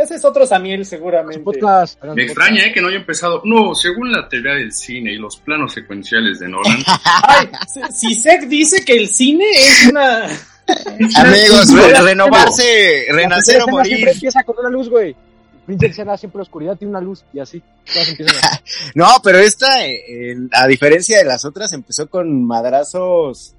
ese 0.02 0.14
es 0.16 0.24
otro 0.24 0.46
Samiel 0.46 0.84
seguramente. 0.84 1.40
Podcast, 1.42 2.02
Me 2.04 2.22
extraña 2.24 2.66
eh, 2.66 2.72
que 2.72 2.80
no 2.80 2.88
haya 2.88 2.98
empezado. 2.98 3.42
No, 3.44 3.74
según 3.74 4.10
la 4.12 4.28
teoría 4.28 4.54
del 4.54 4.72
cine 4.72 5.12
y 5.12 5.16
los 5.16 5.36
planos 5.38 5.72
secuenciales 5.72 6.38
de 6.40 6.48
Nolan, 6.48 6.78
Ay, 7.22 7.48
si 7.92 8.14
Sek 8.14 8.42
dice 8.48 8.84
que 8.84 8.94
el 8.96 9.08
cine 9.08 9.44
es 9.54 9.86
una... 9.90 10.24
Amigos, 11.16 11.72
re- 11.74 12.00
renovarse, 12.00 13.06
renacer 13.10 13.56
o 13.56 13.58
escena 13.60 13.64
siempre 13.64 13.72
morir. 13.72 14.08
empieza 14.08 14.42
con 14.44 14.56
una 14.60 14.70
luz, 14.70 14.88
güey. 14.88 15.16
Escena 15.80 16.16
siempre 16.16 16.38
la 16.38 16.42
oscuridad 16.42 16.76
tiene 16.76 16.90
una 16.90 17.00
luz 17.00 17.24
y 17.32 17.38
así. 17.38 17.62
Todas 17.92 18.08
empiezan 18.08 18.36
a... 18.36 18.60
No, 18.94 19.06
pero 19.22 19.38
esta, 19.38 19.84
eh, 19.86 20.32
en- 20.32 20.50
a 20.52 20.66
diferencia 20.66 21.18
de 21.18 21.24
las 21.24 21.44
otras, 21.44 21.72
empezó 21.72 22.08
con 22.08 22.44
madrazos 22.44 23.54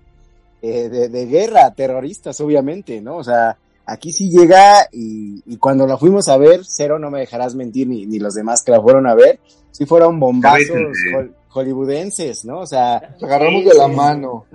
eh, 0.62 0.90
de, 0.90 1.10
de 1.10 1.26
guerra, 1.26 1.74
terroristas, 1.74 2.40
obviamente, 2.42 3.00
¿no? 3.02 3.18
O 3.18 3.24
sea, 3.24 3.58
aquí 3.86 4.12
sí 4.12 4.30
llega 4.30 4.88
y, 4.92 5.42
y 5.46 5.58
cuando 5.58 5.86
la 5.88 5.98
fuimos 5.98 6.28
a 6.30 6.38
ver, 6.38 6.62
cero, 6.64 7.00
no 7.00 7.10
me 7.12 7.20
dejarás 7.20 7.56
mentir, 7.56 7.88
ni, 7.88 8.06
ni 8.06 8.20
los 8.20 8.34
demás 8.34 8.62
que 8.64 8.72
la 8.72 8.82
fueron 8.82 9.08
a 9.08 9.16
ver, 9.16 9.40
sí 9.72 9.86
fueron 9.86 10.20
bombazos 10.20 10.70
hol- 11.16 11.34
hollywoodenses, 11.50 12.46
¿no? 12.46 12.60
O 12.60 12.66
sea, 12.68 13.02
Nos 13.20 13.24
agarramos 13.24 13.64
Sí, 13.64 13.70
de 13.70 13.76
la 13.76 13.88
sí. 13.88 13.92
mano. 13.96 14.46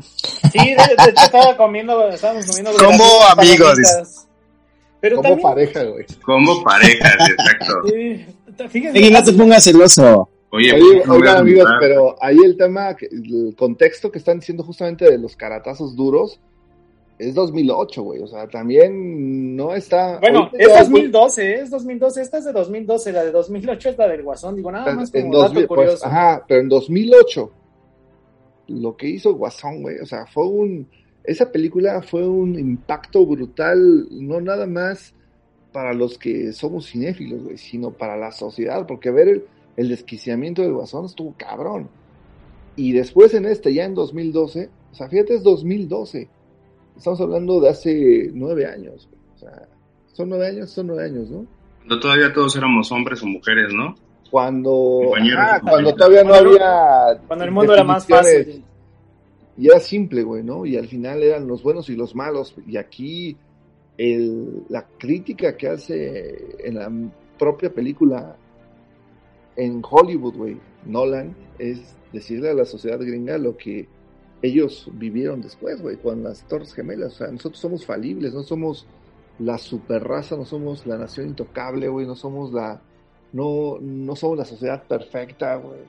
Sí, 0.53 0.59
de, 0.59 0.75
de 1.05 1.11
hecho 1.11 1.25
estaba 1.25 1.57
comiendo, 1.57 2.09
estábamos 2.09 2.47
comiendo... 2.47 2.73
Como 2.73 2.99
palomitas. 3.37 3.39
amigos, 3.39 4.27
Pero 5.01 5.17
Como 5.17 5.29
también... 5.29 5.43
pareja, 5.43 5.83
güey. 5.85 6.07
como 6.25 6.63
parejas, 6.63 7.17
exacto. 7.31 7.75
Sí, 8.73 8.87
Ey, 8.95 9.11
no 9.11 9.23
te 9.23 9.33
pongas 9.35 9.63
celoso. 9.65 10.31
Oye, 10.51 10.73
Oye, 10.73 10.83
¿por 10.83 11.03
qué 11.03 11.07
no 11.09 11.15
oigan, 11.17 11.37
amigos, 11.39 11.69
pero 11.79 12.17
ahí 12.23 12.39
el 12.43 12.57
tema, 12.57 12.97
el 12.99 13.55
contexto 13.59 14.11
que 14.11 14.17
están 14.19 14.39
diciendo 14.41 14.65
justamente 14.65 15.05
de 15.11 15.19
los 15.19 15.37
caratazos 15.37 15.95
duros 15.95 16.41
es 17.19 17.35
2008, 17.35 18.03
güey. 18.03 18.21
O 18.21 18.27
sea, 18.27 18.49
también 18.49 19.57
no 19.57 19.75
está. 19.75 20.19
Bueno, 20.21 20.51
es 20.53 20.69
ya, 20.69 20.81
2012, 20.81 21.51
¿eh? 21.51 21.61
es 21.61 21.71
2012, 21.71 22.23
esta 22.23 22.39
es 22.39 22.45
de 22.45 22.53
2012, 22.53 23.13
la 23.13 23.25
de 23.25 23.31
2008 23.31 23.89
es 23.91 23.99
la 23.99 24.09
del 24.09 24.23
Guasón, 24.23 24.57
digo, 24.57 24.71
nada 24.71 24.93
más 24.95 25.15
en 25.15 25.23
como 25.23 25.39
dato 25.39 25.55
2000, 25.55 25.67
pues, 25.67 25.79
curioso. 25.79 26.07
ajá, 26.07 26.45
pero 26.47 26.61
en 26.61 26.69
2008, 26.69 27.51
lo 28.69 28.97
que 28.97 29.09
hizo 29.09 29.35
Guasón, 29.35 29.83
güey, 29.83 29.99
o 29.99 30.07
sea, 30.07 30.27
fue 30.27 30.47
un, 30.47 30.89
esa 31.25 31.51
película 31.51 32.03
fue 32.03 32.27
un 32.27 32.59
impacto 32.59 33.25
brutal, 33.25 34.07
no 34.11 34.41
nada 34.41 34.67
más 34.67 35.15
para 35.73 35.93
los 35.93 36.19
que 36.19 36.53
somos 36.53 36.91
cinéfilos, 36.91 37.43
güey, 37.43 37.59
sino 37.59 37.91
para 37.91 38.17
la 38.17 38.33
sociedad, 38.33 38.87
porque 38.87 39.11
ver 39.11 39.29
el, 39.29 39.45
el 39.77 39.89
desquiciamiento 39.89 40.63
del 40.63 40.73
Guasón 40.73 41.07
estuvo 41.07 41.35
cabrón. 41.37 41.89
Y 42.77 42.93
después 42.93 43.33
en 43.35 43.47
este, 43.47 43.73
ya 43.73 43.85
en 43.85 43.95
2012, 43.95 44.69
o 44.93 44.95
sea, 44.95 45.09
fíjate, 45.09 45.35
es 45.35 45.43
2012, 45.43 46.29
estamos 46.97 47.21
hablando 47.21 47.61
de 47.61 47.69
hace 47.69 48.31
nueve 48.35 48.67
años, 48.67 49.09
o 49.35 49.39
sea, 49.39 49.69
son 50.13 50.29
nueve 50.31 50.49
años, 50.49 50.71
son 50.71 50.87
nueve 50.89 51.05
años, 51.05 51.31
¿no? 51.31 51.47
Cuando 51.79 52.01
todavía 52.01 52.33
todos 52.33 52.57
éramos 52.57 52.91
hombres 52.93 53.23
o 53.23 53.27
mujeres, 53.27 53.73
¿no? 53.73 53.95
cuando, 54.31 55.13
y 55.23 55.31
cuando 55.63 55.95
todavía 55.95 56.25
no 56.25 56.31
Cuando- 56.31 56.51
había 56.51 57.21
Cuando 57.29 57.45
el 57.45 57.51
mundo 57.53 57.73
era 57.75 57.85
más 57.85 58.07
fácil. 58.07 58.65
y 59.57 59.69
era 59.69 59.79
simple, 59.79 60.25
güey, 60.25 60.43
¿no? 60.43 60.67
Y 60.67 60.77
al 60.77 60.89
final 60.89 61.23
eran 61.23 61.47
los 61.47 61.63
buenos 61.63 61.89
y 61.91 61.95
los 61.97 62.15
malos 62.17 62.55
y 62.67 62.77
aquí 62.77 63.37
el, 63.97 64.65
la 64.69 64.85
crítica 64.99 65.57
que 65.57 65.69
hace 65.69 66.57
en 66.59 66.75
la 66.75 66.91
propia 67.39 67.73
película 67.73 68.37
en 69.55 69.81
Hollywood, 69.89 70.35
güey, 70.35 70.57
Nolan, 70.85 71.35
es 71.59 71.97
decirle 72.13 72.51
a 72.51 72.55
la 72.55 72.65
sociedad 72.65 72.99
gringa 72.99 73.39
lo 73.39 73.57
que 73.57 73.89
ellos 74.43 74.89
vivieron 74.93 75.41
después, 75.41 75.81
güey, 75.81 75.97
con 75.97 76.23
las 76.23 76.43
Torres 76.47 76.73
Gemelas. 76.75 77.15
O 77.15 77.17
sea, 77.17 77.27
nosotros 77.29 77.61
somos 77.61 77.85
falibles, 77.85 78.35
no 78.35 78.43
somos 78.43 78.87
la 79.39 79.59
super 79.59 80.03
raza, 80.03 80.37
no 80.37 80.45
somos 80.45 80.87
la 80.87 80.97
nación 80.97 81.29
intocable, 81.29 81.89
güey, 81.89 82.07
no 82.07 82.17
somos 82.17 82.53
la, 82.53 82.81
no, 83.33 83.79
no 83.81 84.17
somos 84.17 84.39
la 84.39 84.45
sociedad 84.45 84.83
perfecta, 84.85 85.57
güey. 85.57 85.81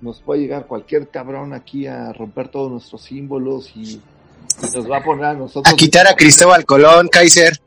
Nos 0.00 0.20
puede 0.20 0.40
llegar 0.40 0.66
cualquier 0.66 1.08
cabrón 1.08 1.52
aquí 1.52 1.86
a 1.86 2.12
romper 2.12 2.48
todos 2.48 2.70
nuestros 2.70 3.02
símbolos 3.02 3.72
y, 3.76 3.94
y 3.94 4.74
nos 4.74 4.90
va 4.90 4.98
a 4.98 5.04
poner 5.04 5.24
a 5.26 5.34
nosotros. 5.34 5.72
A 5.72 5.76
quitar 5.76 6.06
a 6.06 6.14
Cristóbal 6.16 6.64
Colón, 6.64 7.08
Kaiser. 7.08 7.60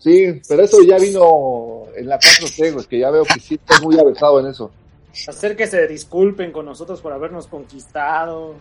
Sí, 0.00 0.40
pero 0.48 0.64
eso 0.64 0.82
ya 0.82 0.98
vino 0.98 1.84
en 1.94 2.08
la 2.08 2.18
4T, 2.18 2.72
güey, 2.72 2.86
que 2.86 2.98
ya 2.98 3.10
veo 3.10 3.22
que 3.24 3.38
sí 3.38 3.54
estás 3.54 3.82
muy 3.82 3.98
avesado 3.98 4.40
en 4.40 4.46
eso. 4.46 4.70
Hacer 5.28 5.56
que 5.56 5.66
se 5.66 5.86
disculpen 5.86 6.52
con 6.52 6.64
nosotros 6.64 7.00
por 7.00 7.12
habernos 7.12 7.46
conquistado. 7.46 8.54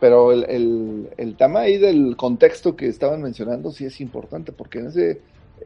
Pero 0.00 0.32
el, 0.32 0.44
el, 0.48 1.10
el 1.16 1.36
tema 1.36 1.60
ahí 1.60 1.76
del 1.78 2.16
contexto 2.16 2.76
que 2.76 2.86
estaban 2.86 3.20
mencionando 3.22 3.72
sí 3.72 3.84
es 3.84 4.00
importante, 4.00 4.52
porque 4.52 4.78
en 4.78 4.86
ese 4.86 5.20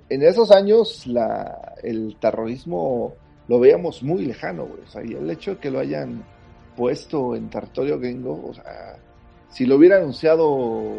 en 0.09 0.23
esos 0.23 0.51
años 0.51 1.07
la, 1.07 1.75
el 1.83 2.17
terrorismo 2.19 3.15
lo 3.49 3.61
veíamos 3.61 4.03
muy 4.03 4.25
lejano, 4.25 4.67
güey. 4.67 4.81
O 4.83 4.87
sea, 4.87 5.05
y 5.05 5.13
el 5.13 5.29
hecho 5.31 5.53
de 5.53 5.59
que 5.59 5.71
lo 5.71 5.81
hayan 5.81 6.25
puesto 6.77 7.37
en 7.37 7.51
territorio 7.51 7.99
gringo, 7.99 8.43
o 8.49 8.55
sea, 8.55 8.97
si 9.51 9.67
lo 9.67 9.77
hubiera 9.77 9.99
anunciado, 9.99 10.97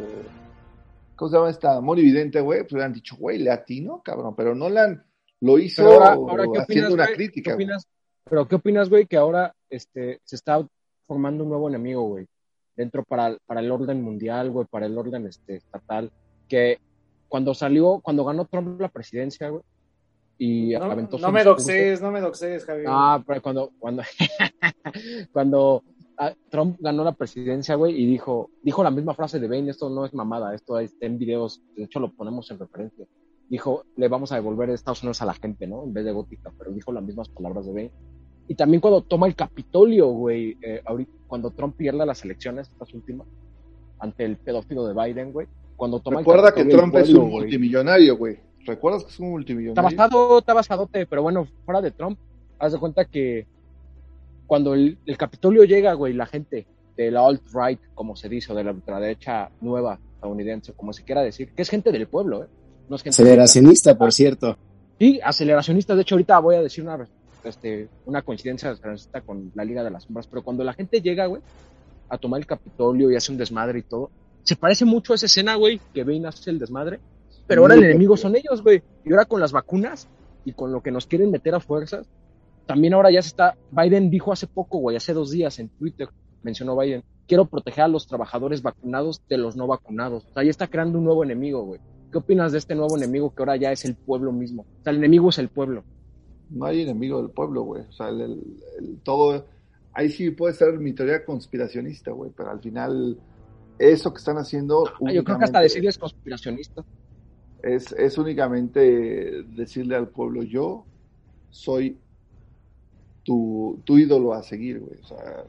¿cómo 1.16 1.30
se 1.30 1.38
llama 1.38 1.50
esta? 1.50 1.82
Monividente, 1.82 2.40
güey, 2.42 2.62
pues 2.62 2.74
hubieran 2.74 2.94
dicho, 2.94 3.16
güey, 3.18 3.40
le 3.40 3.52
atino, 3.52 4.02
cabrón, 4.04 4.36
pero 4.36 4.54
Nolan 4.54 5.04
lo 5.42 5.58
hizo 5.58 5.84
Pero 5.84 5.94
ahora, 5.96 6.14
ahora 6.14 6.44
¿qué 6.54 6.60
haciendo 6.60 6.88
opinas, 6.88 6.94
una 6.94 7.06
güey? 7.06 7.16
crítica. 7.16 7.52
¿Qué 7.52 7.56
güey. 7.56 7.66
opinas? 7.66 7.88
Pero 8.30 8.48
¿qué 8.48 8.56
opinas, 8.56 8.90
güey, 8.90 9.06
que 9.08 9.18
ahora 9.18 9.56
este, 9.70 10.22
se 10.24 10.36
está 10.36 10.66
formando 11.08 11.44
un 11.44 11.50
nuevo 11.50 11.68
enemigo, 11.68 12.04
güey? 12.04 12.28
Dentro 12.76 13.04
para, 13.04 13.38
para 13.46 13.62
el 13.62 13.72
orden 13.72 14.02
mundial, 14.02 14.52
güey, 14.52 14.66
para 14.66 14.86
el 14.86 14.98
orden 14.98 15.28
este, 15.28 15.56
estatal. 15.56 16.12
Que 16.48 16.80
cuando 17.28 17.54
salió, 17.54 18.00
cuando 18.02 18.26
ganó 18.26 18.46
Trump 18.46 18.80
la 18.80 18.90
presidencia, 18.90 19.50
güey, 19.50 19.64
y 20.38 20.74
No, 20.74 20.86
aventó 20.86 21.18
su 21.18 21.24
no 21.24 21.32
me 21.32 21.44
doxees, 21.44 22.02
no 22.02 22.12
me 22.12 22.22
doxees, 22.22 22.66
Javier. 22.66 22.88
Ah, 22.90 23.24
pero 23.26 23.42
cuando, 23.42 23.72
cuando, 23.80 24.04
cuando 25.32 25.84
ah, 26.18 26.34
Trump 26.50 26.78
ganó 26.80 27.04
la 27.04 27.14
presidencia, 27.14 27.76
güey, 27.76 28.02
y 28.02 28.06
dijo, 28.06 28.50
dijo 28.62 28.84
la 28.84 28.92
misma 28.92 29.14
frase 29.14 29.40
de 29.40 29.48
Bane, 29.48 29.70
esto 29.70 29.90
no 29.90 30.06
es 30.06 30.14
mamada, 30.14 30.54
esto 30.54 30.78
está 30.80 31.06
en 31.06 31.18
videos, 31.18 31.62
de 31.76 31.84
hecho 31.84 32.00
lo 32.00 32.12
ponemos 32.12 32.50
en 32.52 32.60
referencia. 32.60 33.06
Dijo, 33.50 33.84
le 33.96 34.08
vamos 34.08 34.32
a 34.32 34.36
devolver 34.36 34.70
Estados 34.70 35.04
Unidos 35.04 35.22
a 35.22 35.26
la 35.26 35.34
gente, 35.34 35.68
¿no? 35.68 35.84
En 35.84 35.94
vez 35.94 36.06
de 36.06 36.12
gótica, 36.12 36.52
pero 36.58 36.72
dijo 36.72 36.92
las 36.92 37.04
mismas 37.04 37.30
palabras 37.30 37.66
de 37.66 37.74
Bane. 37.74 37.92
Y 38.48 38.56
también 38.56 38.82
cuando 38.82 39.02
toma 39.02 39.28
el 39.28 39.36
Capitolio, 39.36 40.08
güey, 40.10 40.58
eh, 40.62 40.82
ahorita, 40.86 41.12
cuando 41.28 41.52
Trump 41.52 41.76
pierde 41.78 42.06
las 42.06 42.24
elecciones, 42.26 42.70
estas 42.70 42.94
últimas, 42.94 43.28
ante 44.00 44.26
el 44.26 44.38
pedófilo 44.38 44.86
de 44.86 44.94
Biden, 44.94 45.32
güey, 45.32 45.48
cuando 45.76 46.00
toma 46.00 46.20
el 46.20 46.26
Recuerda 46.26 46.52
que 46.54 46.62
Capitolio, 46.62 46.78
Trump 46.78 46.96
el 46.96 47.04
es 47.04 47.10
un 47.10 47.22
güey, 47.22 47.32
multimillonario, 47.32 48.18
güey. 48.18 48.40
¿Recuerdas 48.66 49.04
que 49.04 49.12
es 49.12 49.20
un 49.20 49.26
Está 49.26 49.32
multimillonario? 49.32 49.98
basado, 49.98 50.40
está 50.40 50.54
basadote, 50.54 51.06
pero 51.06 51.22
bueno, 51.24 51.48
fuera 51.66 51.82
de 51.82 51.92
Trump, 51.92 52.18
haz 52.60 52.74
de 52.74 52.80
cuenta 52.80 53.06
que 53.06 53.48
cuando 54.46 54.74
el, 54.74 54.98
el 55.06 55.18
Capitolio 55.18 55.64
llega, 55.64 55.94
güey, 55.94 56.14
la 56.14 56.26
gente 56.26 56.68
de 56.96 57.12
la 57.12 57.22
alt-right, 57.22 57.80
como 57.96 58.16
se 58.16 58.30
dice, 58.30 58.52
o 58.52 58.56
de 58.56 58.64
la 58.64 58.72
ultraderecha 58.72 59.50
nueva 59.62 60.00
estadounidense, 60.16 60.74
como 60.74 60.94
se 60.94 61.04
quiera 61.04 61.22
decir, 61.22 61.54
que 61.54 61.62
es 61.62 61.70
gente 61.70 61.92
del 61.92 62.08
pueblo, 62.08 62.44
¿eh? 62.44 62.48
No 62.90 62.98
es 62.98 63.02
gente 63.04 63.16
Aceleracionista, 63.16 63.98
por 63.98 64.12
cierto. 64.12 64.58
Sí, 65.00 65.20
aceleracionista. 65.24 65.96
De 65.96 66.02
hecho, 66.04 66.16
ahorita 66.16 66.38
voy 66.40 66.56
a 66.56 66.62
decir 66.62 66.84
una, 66.84 67.08
este, 67.46 67.90
una 68.06 68.22
coincidencia 68.22 68.76
con 69.26 69.52
la 69.56 69.66
Liga 69.66 69.84
de 69.84 69.92
las 69.92 70.04
Sombras, 70.04 70.28
pero 70.28 70.44
cuando 70.44 70.64
la 70.64 70.74
gente 70.74 71.02
llega, 71.02 71.26
güey, 71.26 71.42
a 72.10 72.18
tomar 72.18 72.40
el 72.40 72.46
Capitolio 72.46 73.12
y 73.12 73.16
hace 73.16 73.32
un 73.32 73.38
desmadre 73.38 73.80
y 73.80 73.84
todo, 73.84 74.12
se 74.44 74.56
parece 74.56 74.86
mucho 74.86 75.14
a 75.14 75.16
esa 75.16 75.26
escena, 75.26 75.56
güey, 75.56 75.80
que 75.94 76.04
Bane 76.04 76.28
hace 76.28 76.50
el 76.50 76.60
desmadre, 76.60 77.00
pero 77.48 77.62
ahora 77.62 77.76
el 77.76 77.84
enemigo 77.84 78.18
son 78.18 78.36
ellos, 78.36 78.62
güey. 78.62 78.82
Y 79.06 79.12
ahora 79.12 79.26
con 79.26 79.40
las 79.40 79.52
vacunas 79.52 80.08
y 80.46 80.54
con 80.54 80.72
lo 80.72 80.82
que 80.82 80.92
nos 80.92 81.08
quieren 81.08 81.32
meter 81.32 81.56
a 81.56 81.60
fuerzas, 81.60 82.08
también 82.66 82.94
ahora 82.94 83.12
ya 83.12 83.22
se 83.22 83.30
está, 83.30 83.58
Biden 83.72 84.10
dijo 84.10 84.32
hace 84.32 84.48
poco, 84.48 84.78
güey, 84.78 84.96
hace 84.96 85.14
dos 85.14 85.32
días 85.32 85.60
en 85.60 85.70
Twitter, 85.70 86.10
mencionó 86.44 86.78
Biden, 86.78 87.04
quiero 87.28 87.46
proteger 87.46 87.86
a 87.86 87.88
los 87.88 88.08
trabajadores 88.08 88.62
vacunados 88.62 89.22
de 89.28 89.38
los 89.38 89.56
no 89.56 89.68
vacunados. 89.68 90.26
O 90.26 90.34
sea, 90.34 90.44
ya 90.44 90.50
está 90.50 90.68
creando 90.68 90.98
un 90.98 91.06
nuevo 91.06 91.24
enemigo, 91.24 91.64
güey. 91.64 91.80
¿Qué 92.12 92.18
opinas 92.20 92.52
de 92.52 92.60
este 92.60 92.76
nuevo 92.76 92.96
enemigo 92.96 93.34
que 93.34 93.42
ahora 93.42 93.56
ya 93.56 93.72
es 93.72 93.86
el 93.86 93.96
pueblo 93.96 94.32
mismo? 94.32 94.66
O 94.80 94.84
sea, 94.84 94.92
el 94.92 94.98
enemigo 94.98 95.30
es 95.30 95.40
el 95.40 95.50
pueblo. 95.50 95.84
No 96.54 96.66
hay 96.66 96.82
enemigo 96.82 97.22
del 97.22 97.32
pueblo, 97.32 97.64
güey. 97.64 97.84
O 97.84 97.92
sea, 97.92 98.10
el, 98.10 98.22
el- 98.22 98.44
el- 98.80 98.98
todo. 99.04 99.46
Ahí 99.94 100.10
sí 100.10 100.32
puede 100.32 100.54
ser 100.54 100.80
mi 100.80 100.94
teoría 100.94 101.24
conspiracionista, 101.26 102.12
güey. 102.12 102.32
Pero 102.36 102.50
al 102.52 102.60
final, 102.62 103.18
eso 103.80 104.12
que 104.14 104.20
están 104.20 104.38
haciendo. 104.38 104.86
Ah, 105.06 105.12
yo 105.12 105.24
creo 105.24 105.38
que 105.38 105.44
hasta 105.46 105.60
decirles 105.62 105.98
conspiracionista. 105.98 106.84
Es, 107.62 107.92
es 107.94 108.18
únicamente 108.18 109.44
decirle 109.56 109.96
al 109.96 110.10
pueblo: 110.10 110.44
yo 110.44 110.86
soy 111.50 111.98
tu, 113.24 113.80
tu 113.84 113.98
ídolo 113.98 114.34
a 114.34 114.44
seguir, 114.44 114.80
güey. 114.80 115.00
O 115.02 115.06
sea, 115.08 115.46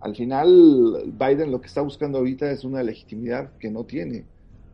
al 0.00 0.14
final 0.16 1.12
Biden 1.18 1.50
lo 1.50 1.60
que 1.60 1.66
está 1.66 1.80
buscando 1.82 2.18
ahorita 2.18 2.50
es 2.50 2.64
una 2.64 2.82
legitimidad 2.82 3.52
que 3.58 3.70
no 3.70 3.84
tiene. 3.84 4.24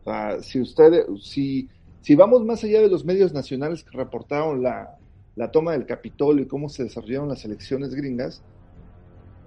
O 0.01 0.03
sea, 0.03 0.41
si 0.41 0.61
usted, 0.61 1.05
si, 1.19 1.67
si 2.01 2.15
vamos 2.15 2.45
más 2.45 2.63
allá 2.63 2.81
de 2.81 2.89
los 2.89 3.03
medios 3.05 3.33
nacionales 3.33 3.83
que 3.83 3.97
reportaron 3.97 4.61
la, 4.63 4.97
la 5.37 5.51
toma 5.51 5.73
del 5.73 5.85
Capitolio 5.85 6.43
y 6.43 6.47
cómo 6.47 6.67
se 6.67 6.83
desarrollaron 6.83 7.29
las 7.29 7.45
elecciones 7.45 7.93
gringas, 7.93 8.41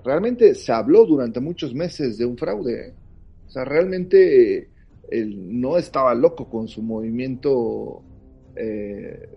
realmente 0.04 0.54
se 0.54 0.72
habló 0.72 1.04
durante 1.04 1.40
muchos 1.40 1.74
meses 1.74 2.16
de 2.16 2.24
un 2.24 2.38
fraude. 2.38 2.88
¿eh? 2.88 2.94
O 3.48 3.50
sea, 3.50 3.64
realmente 3.64 4.70
él 5.10 5.60
no 5.60 5.76
estaba 5.76 6.14
loco 6.14 6.48
con 6.48 6.68
su 6.68 6.80
movimiento 6.80 8.02
eh, 8.54 9.28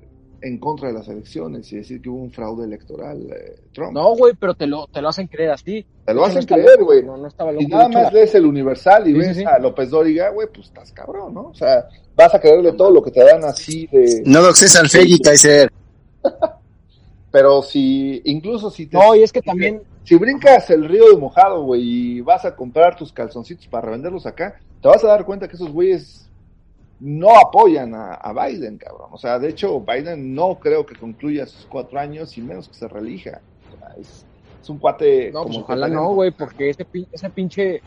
en 0.41 0.59
contra 0.59 0.89
de 0.89 0.93
las 0.93 1.07
elecciones 1.07 1.71
y 1.73 1.77
decir 1.77 1.99
que 1.99 2.09
hubo 2.09 2.21
un 2.21 2.31
fraude 2.31 2.65
electoral, 2.65 3.19
eh, 3.31 3.55
Trump. 3.73 3.93
No, 3.93 4.15
güey, 4.15 4.33
pero 4.39 4.53
te 4.53 4.67
lo, 4.67 4.85
te 4.87 5.01
lo 5.01 5.09
hacen 5.09 5.25
creer 5.25 5.49
así. 5.49 5.83
Te 6.05 6.13
lo 6.13 6.21
No 6.21 6.27
hacen 6.27 6.45
creer, 6.45 6.83
güey. 6.83 7.01
No, 7.01 7.17
no 7.17 7.29
estaba 7.29 7.51
loco. 7.51 7.63
Y 7.63 7.67
nada 7.67 7.89
más 7.89 8.13
lees 8.13 8.35
el 8.35 8.45
Universal 8.45 9.07
y 9.07 9.13
Sí, 9.13 9.17
ves 9.17 9.27
sí, 9.29 9.39
sí. 9.39 9.45
a 9.45 9.57
López 9.57 9.89
Dóriga, 9.89 10.29
güey, 10.29 10.47
pues 10.53 10.67
estás 10.67 10.91
cabrón, 10.91 11.33
¿no? 11.33 11.47
O 11.47 11.55
sea, 11.55 11.87
vas 12.15 12.35
a 12.35 12.39
creerle 12.39 12.73
todo 12.73 12.91
lo 12.91 13.01
que 13.01 13.09
te 13.09 13.23
dan 13.23 13.43
así 13.43 13.87
de... 13.87 14.21
No 14.25 14.43
doxes 14.43 14.75
al 14.75 14.87
Feggy, 14.87 15.19
Kaiser. 15.19 15.71
Pero 17.31 17.63
si, 17.63 18.21
incluso 18.25 18.69
si 18.69 18.85
te... 18.85 18.95
No, 18.95 19.15
y 19.15 19.23
es 19.23 19.31
que 19.31 19.41
también, 19.41 19.81
Si 20.03 20.15
brincas 20.15 20.69
el 20.69 20.87
río 20.87 21.09
de 21.09 21.17
mojado, 21.17 21.63
güey, 21.63 21.81
y 21.81 22.21
vas 22.21 22.45
a 22.45 22.55
comprar 22.55 22.95
tus 22.95 23.11
calzoncitos 23.11 23.65
para 23.67 23.87
revenderlos 23.87 24.27
acá, 24.27 24.59
te 24.81 24.87
vas 24.87 25.03
a 25.03 25.07
dar 25.07 25.25
cuenta 25.25 25.47
que 25.47 25.55
esos 25.55 25.71
güeyes 25.71 26.29
no 26.99 27.35
apoyan 27.35 27.95
a, 27.95 28.13
a 28.13 28.33
Biden, 28.33 28.77
cabrón. 28.77 29.09
O 29.11 29.17
sea, 29.17 29.39
de 29.39 29.49
hecho, 29.49 29.81
Biden 29.81 30.35
no 30.35 30.59
creo 30.59 30.85
que 30.85 30.95
concluya 30.95 31.45
sus 31.45 31.65
cuatro 31.65 31.99
años 31.99 32.37
y 32.37 32.41
menos 32.41 32.69
que 32.69 32.75
se 32.75 32.87
relija. 32.87 33.41
O 33.73 33.77
sea, 33.77 33.95
es, 33.99 34.25
es 34.61 34.69
un 34.69 34.77
cuate... 34.77 35.31
no, 35.31 35.43
pues 35.43 35.55
como 35.55 35.65
ojalá 35.65 35.87
que 35.87 35.95
no, 35.95 36.13
güey, 36.13 36.31
porque 36.31 36.69
ese, 36.69 36.85
esa 37.11 37.29
pinche, 37.29 37.81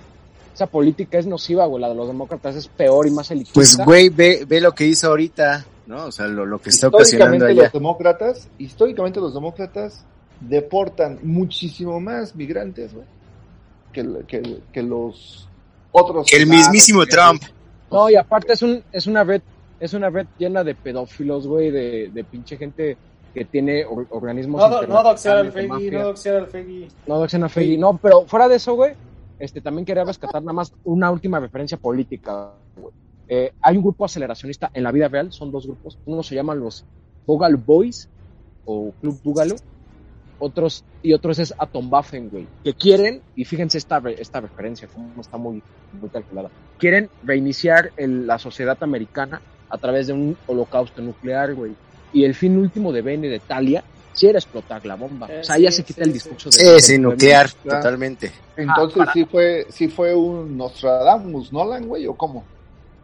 esa 0.52 0.66
política 0.66 1.18
es 1.18 1.26
nociva, 1.26 1.66
güey. 1.66 1.80
La 1.80 1.88
de 1.88 1.94
los 1.94 2.08
demócratas 2.08 2.56
es 2.56 2.66
peor 2.66 3.06
y 3.06 3.10
más 3.12 3.30
elitista. 3.30 3.54
Pues, 3.54 3.76
güey, 3.76 4.08
ve, 4.08 4.44
ve 4.46 4.60
lo 4.60 4.72
que 4.72 4.86
hizo 4.86 5.06
ahorita, 5.06 5.64
¿no? 5.86 6.06
O 6.06 6.12
sea, 6.12 6.26
lo, 6.26 6.44
lo 6.46 6.58
que 6.60 6.70
está 6.70 6.88
ocasionando 6.88 7.34
históricamente 7.36 7.52
allá. 7.52 7.62
los 7.64 7.72
demócratas, 7.72 8.48
históricamente 8.58 9.20
los 9.20 9.34
demócratas 9.34 10.04
deportan 10.40 11.18
muchísimo 11.22 11.98
más 12.00 12.34
migrantes, 12.34 12.92
güey, 12.94 13.06
que, 13.92 14.24
que, 14.26 14.60
que 14.72 14.82
los 14.82 15.48
otros. 15.92 16.32
El 16.32 16.46
mismísimo. 16.46 17.06
Trump. 17.06 17.42
No, 17.90 18.10
y 18.10 18.16
aparte 18.16 18.52
es 18.52 18.62
un, 18.62 18.82
es 18.92 19.06
una 19.06 19.24
red, 19.24 19.40
es 19.80 19.94
una 19.94 20.10
red 20.10 20.26
llena 20.38 20.64
de 20.64 20.74
pedófilos, 20.74 21.46
güey, 21.46 21.70
de, 21.70 22.10
de 22.12 22.24
pinche 22.24 22.56
gente 22.56 22.96
que 23.32 23.44
tiene 23.44 23.84
or- 23.84 24.06
organismos. 24.10 24.60
No, 24.60 24.82
no 24.82 25.02
doxear 25.02 25.38
al 25.38 25.52
Fegui, 25.52 25.90
no 25.90 26.04
doxear 26.04 26.36
al 26.36 26.46
Fegui. 26.48 26.88
No 27.06 27.18
doxen 27.18 27.44
a 27.44 27.48
Fegui. 27.48 27.78
No, 27.78 27.96
pero 27.96 28.22
fuera 28.26 28.48
de 28.48 28.56
eso, 28.56 28.74
güey, 28.74 28.94
este, 29.38 29.60
también 29.60 29.84
quería 29.84 30.04
rescatar 30.04 30.42
nada 30.42 30.52
más 30.54 30.72
una 30.84 31.10
última 31.10 31.38
referencia 31.38 31.78
política, 31.78 32.50
güey. 32.76 32.92
Eh, 33.28 33.52
hay 33.60 33.76
un 33.76 33.82
grupo 33.82 34.04
aceleracionista 34.04 34.70
en 34.72 34.82
la 34.84 34.92
vida 34.92 35.08
real, 35.08 35.32
son 35.32 35.50
dos 35.50 35.66
grupos. 35.66 35.98
Uno 36.06 36.22
se 36.22 36.34
llaman 36.34 36.60
los 36.60 36.84
Boogaloo 37.26 37.60
Boys 37.64 38.08
o 38.64 38.92
Club 39.00 39.20
Boogaloo. 39.24 39.56
Otros, 40.38 40.84
y 41.02 41.14
otros 41.14 41.38
es 41.38 41.54
Atomwaffen, 41.56 42.28
güey. 42.28 42.46
Que 42.62 42.74
quieren, 42.74 43.22
y 43.34 43.46
fíjense 43.46 43.78
esta, 43.78 44.00
re- 44.00 44.20
esta 44.20 44.38
referencia, 44.40 44.86
como 44.86 45.20
está 45.20 45.38
muy, 45.38 45.62
muy 45.98 46.10
calculada. 46.10 46.50
Quieren 46.78 47.08
reiniciar 47.22 47.90
el- 47.96 48.26
la 48.26 48.38
sociedad 48.38 48.76
americana 48.82 49.40
a 49.70 49.78
través 49.78 50.08
de 50.08 50.12
un 50.12 50.36
holocausto 50.46 51.00
nuclear, 51.00 51.54
güey. 51.54 51.74
Y 52.12 52.24
el 52.24 52.34
fin 52.34 52.56
último 52.58 52.92
de 52.92 53.00
Bene 53.00 53.28
de 53.28 53.38
Talia 53.40 53.82
sí 54.12 54.26
era 54.26 54.38
explotar 54.38 54.84
la 54.84 54.94
bomba. 54.96 55.26
Eh, 55.30 55.40
o 55.40 55.44
sea, 55.44 55.56
sí, 55.56 55.62
ya 55.62 55.70
se 55.70 55.78
sí, 55.78 55.82
quita 55.84 56.02
el 56.02 56.08
sí. 56.08 56.12
discurso 56.12 56.50
de... 56.50 56.56
Sí, 56.56 56.64
del 56.66 56.80
sí, 56.82 56.98
nuclear, 56.98 57.50
totalmente. 57.52 58.30
Entonces 58.58 58.96
Ah, 59.00 59.04
para- 59.06 59.12
sí 59.14 59.24
fue, 59.24 59.66
sí 59.70 59.88
fue 59.88 60.14
un 60.14 60.54
Nostradamus 60.56 61.50
Nolan, 61.50 61.86
güey, 61.88 62.06
o 62.06 62.14
cómo? 62.14 62.44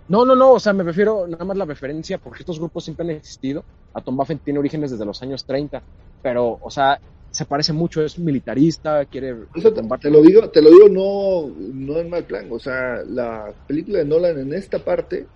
No, 0.09 0.25
no, 0.25 0.35
no, 0.35 0.53
o 0.53 0.61
sea, 0.61 0.73
me 0.73 0.83
refiero 0.83 1.27
nada 1.27 1.45
más 1.45 1.57
la 1.57 1.65
referencia, 1.65 2.19
porque 2.19 2.41
estos 2.41 2.59
grupos 2.59 2.85
siempre 2.85 3.05
han 3.05 3.17
existido. 3.17 3.65
Atomwaffen 3.95 4.39
tiene 4.39 4.59
orígenes 4.59 4.91
desde 4.91 5.05
los 5.05 5.23
años 5.23 5.45
30, 5.45 5.83
pero, 6.23 6.59
o 6.61 6.71
sea, 6.71 7.01
se 7.33 7.47
parece 7.47 7.73
mucho, 7.73 8.05
es 8.05 8.19
militarista, 8.19 9.05
quiere... 9.07 9.35
Eso 9.55 9.73
te, 9.73 9.83
te 9.83 10.11
lo 10.11 10.21
digo, 10.21 10.51
te 10.51 10.61
lo 10.61 10.71
digo 10.71 10.89
no, 10.89 11.55
no 11.57 11.99
en 11.99 12.11
mal 12.11 12.25
plan. 12.25 12.47
O 12.51 12.59
sea, 12.59 13.03
la 13.07 13.53
película 13.67 13.99
de 13.99 14.05
Nolan 14.05 14.39
en 14.39 14.53
esta 14.53 14.79
parte, 14.79 15.27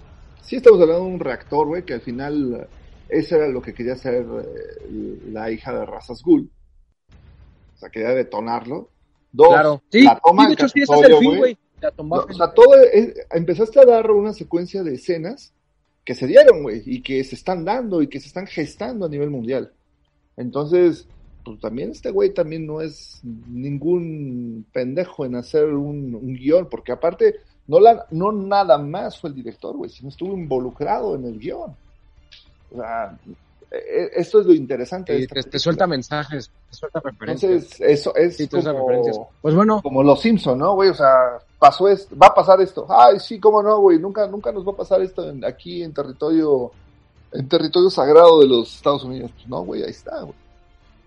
sí 0.42 0.56
estamos 0.56 0.80
hablando 0.80 1.04
de 1.04 1.10
un 1.10 1.20
reactor, 1.20 1.66
güey, 1.66 1.84
que 1.84 1.94
al 1.94 2.02
final 2.02 2.54
eh, 2.60 2.66
eso 3.08 3.36
era 3.36 3.48
lo 3.48 3.62
que 3.62 3.72
quería 3.72 3.94
hacer 3.94 4.26
eh, 4.26 5.20
la 5.30 5.50
hija 5.50 5.72
de 5.72 5.86
Razas 5.86 6.22
Ghul. 6.22 6.50
O 7.74 7.78
sea, 7.78 7.88
quería 7.88 8.10
detonarlo. 8.10 8.90
Dos, 9.32 9.48
Claro, 9.48 9.82
sí, 9.90 10.02
la 10.02 10.20
toma 10.22 10.42
sí, 10.42 10.48
de 10.48 10.54
hecho 10.54 10.68
sí, 10.68 10.82
ese 10.82 10.94
es 10.94 11.02
el 11.02 11.16
fin, 11.16 11.38
güey. 11.38 11.58
O 11.98 12.32
sea, 12.32 12.52
todo 12.52 12.74
empezaste 13.32 13.80
a 13.80 13.84
dar 13.84 14.10
una 14.10 14.32
secuencia 14.32 14.82
de 14.82 14.94
escenas 14.94 15.52
que 16.04 16.14
se 16.14 16.26
dieron, 16.26 16.62
güey, 16.62 16.82
y 16.86 17.02
que 17.02 17.22
se 17.24 17.34
están 17.34 17.64
dando 17.64 18.00
y 18.00 18.08
que 18.08 18.20
se 18.20 18.28
están 18.28 18.46
gestando 18.46 19.06
a 19.06 19.08
nivel 19.08 19.30
mundial. 19.30 19.72
Entonces, 20.36 21.08
pues 21.44 21.60
también 21.60 21.90
este 21.90 22.10
güey 22.10 22.32
también 22.32 22.66
no 22.66 22.80
es 22.80 23.20
ningún 23.24 24.66
pendejo 24.72 25.24
en 25.24 25.36
hacer 25.36 25.64
un, 25.64 26.14
un 26.14 26.34
guion, 26.34 26.68
porque 26.68 26.92
aparte, 26.92 27.36
no, 27.66 27.80
la, 27.80 28.06
no 28.10 28.32
nada 28.32 28.78
más 28.78 29.20
fue 29.20 29.30
el 29.30 29.36
director, 29.36 29.76
güey, 29.76 29.90
sino 29.90 30.08
estuvo 30.08 30.34
involucrado 30.34 31.14
en 31.16 31.24
el 31.24 31.38
guion. 31.38 31.74
O 32.70 32.76
sea, 32.76 33.18
esto 33.70 34.40
es 34.40 34.46
lo 34.46 34.52
interesante. 34.54 35.12
de 35.12 35.18
Sí, 35.20 35.24
esta 35.30 35.50
te, 35.50 35.58
suelta 35.58 35.86
mensajes, 35.86 36.50
te 36.70 36.76
suelta 36.76 37.00
referencias. 37.00 37.52
Entonces, 37.52 37.80
eso 37.80 38.14
es 38.16 38.36
sí, 38.36 38.48
como- 38.48 38.62
referencias. 38.88 39.18
Pues 39.42 39.54
bueno, 39.54 39.82
como 39.82 40.02
los 40.02 40.20
Simpson, 40.20 40.58
¿no, 40.58 40.74
güey? 40.74 40.90
O 40.90 40.94
sea, 40.94 41.38
pasó 41.58 41.88
esto, 41.88 42.16
va 42.16 42.28
a 42.28 42.34
pasar 42.34 42.60
esto. 42.60 42.86
Ay, 42.88 43.18
sí, 43.20 43.38
cómo 43.40 43.62
no, 43.62 43.80
güey. 43.80 43.98
Nunca, 43.98 44.26
nunca 44.26 44.52
nos 44.52 44.66
va 44.66 44.72
a 44.72 44.76
pasar 44.76 45.00
esto 45.02 45.28
en- 45.28 45.44
aquí 45.44 45.82
en 45.82 45.92
territorio, 45.92 46.70
en 47.32 47.48
territorio 47.48 47.90
sagrado 47.90 48.40
de 48.40 48.46
los 48.48 48.76
Estados 48.76 49.04
Unidos. 49.04 49.30
Pues 49.34 49.48
no, 49.48 49.62
güey, 49.64 49.82
ahí 49.82 49.90
está, 49.90 50.20
güey. 50.22 50.34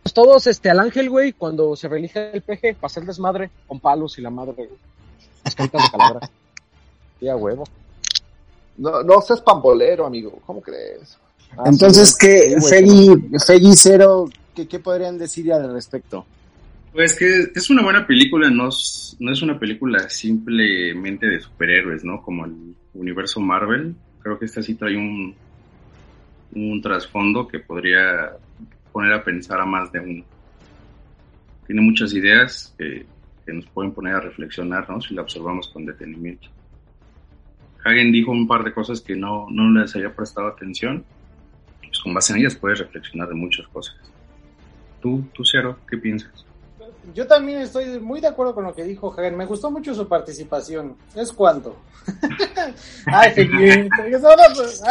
pues 0.04 0.14
todos, 0.14 0.48
este, 0.48 0.70
al 0.70 0.80
ángel, 0.80 1.10
güey, 1.10 1.34
cuando 1.34 1.76
se 1.76 1.88
reelige 1.88 2.32
el 2.34 2.42
peje, 2.42 2.76
hacer 2.82 3.04
desmadre, 3.06 3.52
con 3.68 3.80
palos 3.80 4.18
y 4.18 4.22
la 4.22 4.30
madre, 4.30 4.54
güey. 4.54 4.70
Las 5.44 5.56
caritas 5.56 5.84
de 5.84 5.98
calavera. 5.98 6.30
Sí, 7.20 7.28
a 7.28 7.36
huevo. 7.36 7.66
No, 8.78 9.04
no 9.04 9.20
seas 9.22 9.42
pambolero, 9.42 10.06
amigo. 10.06 10.40
¿Cómo 10.46 10.62
crees? 10.62 11.18
Ah, 11.58 11.64
Entonces, 11.66 12.16
¿qué, 12.18 12.58
Feggy, 12.62 13.38
Feggy 13.46 13.74
Cero, 13.76 14.30
¿qué, 14.56 14.68
qué 14.68 14.80
podrían 14.80 15.18
decir 15.18 15.52
al 15.52 15.72
respecto? 15.74 16.26
Pues 16.94 17.16
que 17.16 17.52
es 17.54 17.70
una 17.70 17.84
buena 17.84 18.08
película, 18.08 18.50
no 18.50 18.70
es, 18.70 19.16
no 19.20 19.32
es 19.32 19.42
una 19.42 19.60
película 19.60 20.10
simplemente 20.10 21.28
de 21.28 21.40
superhéroes, 21.40 22.04
¿no? 22.04 22.22
Como 22.22 22.46
el 22.46 22.76
universo 22.94 23.40
Marvel. 23.40 23.96
Creo 24.22 24.40
que 24.40 24.46
esta 24.46 24.64
sí 24.64 24.76
trae 24.76 24.98
un, 24.98 25.36
un 26.54 26.82
trasfondo 26.82 27.48
que 27.48 27.60
podría 27.60 28.32
poner 28.92 29.14
a 29.14 29.24
pensar 29.24 29.62
a 29.62 29.66
más 29.66 29.92
de 29.92 30.00
uno. 30.00 30.24
Tiene 31.68 31.82
muchas 31.82 32.14
ideas 32.14 32.74
que, 32.78 33.06
que 33.46 33.54
nos 33.54 33.66
pueden 33.68 33.92
poner 33.92 34.16
a 34.16 34.20
reflexionar, 34.20 34.90
¿no? 34.90 35.00
Si 35.00 35.14
la 35.14 35.22
observamos 35.22 35.70
con 35.70 35.86
detenimiento. 35.86 36.50
Hagen 37.84 38.12
dijo 38.12 38.32
un 38.32 38.48
par 38.48 38.64
de 38.64 38.74
cosas 38.74 39.02
que 39.02 39.16
no, 39.16 39.48
no 39.50 39.72
les 39.80 39.96
había 39.96 40.14
prestado 40.14 40.48
atención. 40.48 41.04
Pues 42.00 42.04
con 42.06 42.14
base 42.14 42.32
en 42.32 42.40
ellas 42.40 42.56
puedes 42.56 42.80
reflexionar 42.80 43.28
de 43.28 43.36
muchas 43.36 43.68
cosas. 43.68 43.94
Tú, 45.02 45.22
tú 45.34 45.44
Cero, 45.44 45.78
¿qué 45.90 45.98
piensas? 45.98 46.32
Yo 47.14 47.28
también 47.28 47.60
estoy 47.60 48.00
muy 48.00 48.22
de 48.22 48.28
acuerdo 48.28 48.56
con 48.56 48.64
lo 48.64 48.74
que 48.74 48.86
dijo 48.86 49.14
Hagen. 49.18 49.36
Me 49.36 49.46
gustó 49.46 49.70
mucho 49.70 49.94
su 49.94 50.08
participación. 50.08 50.96
¿Es 51.14 51.34
cuánto? 51.34 51.76
Ay, 53.06 53.32
Fegui. 53.36 53.90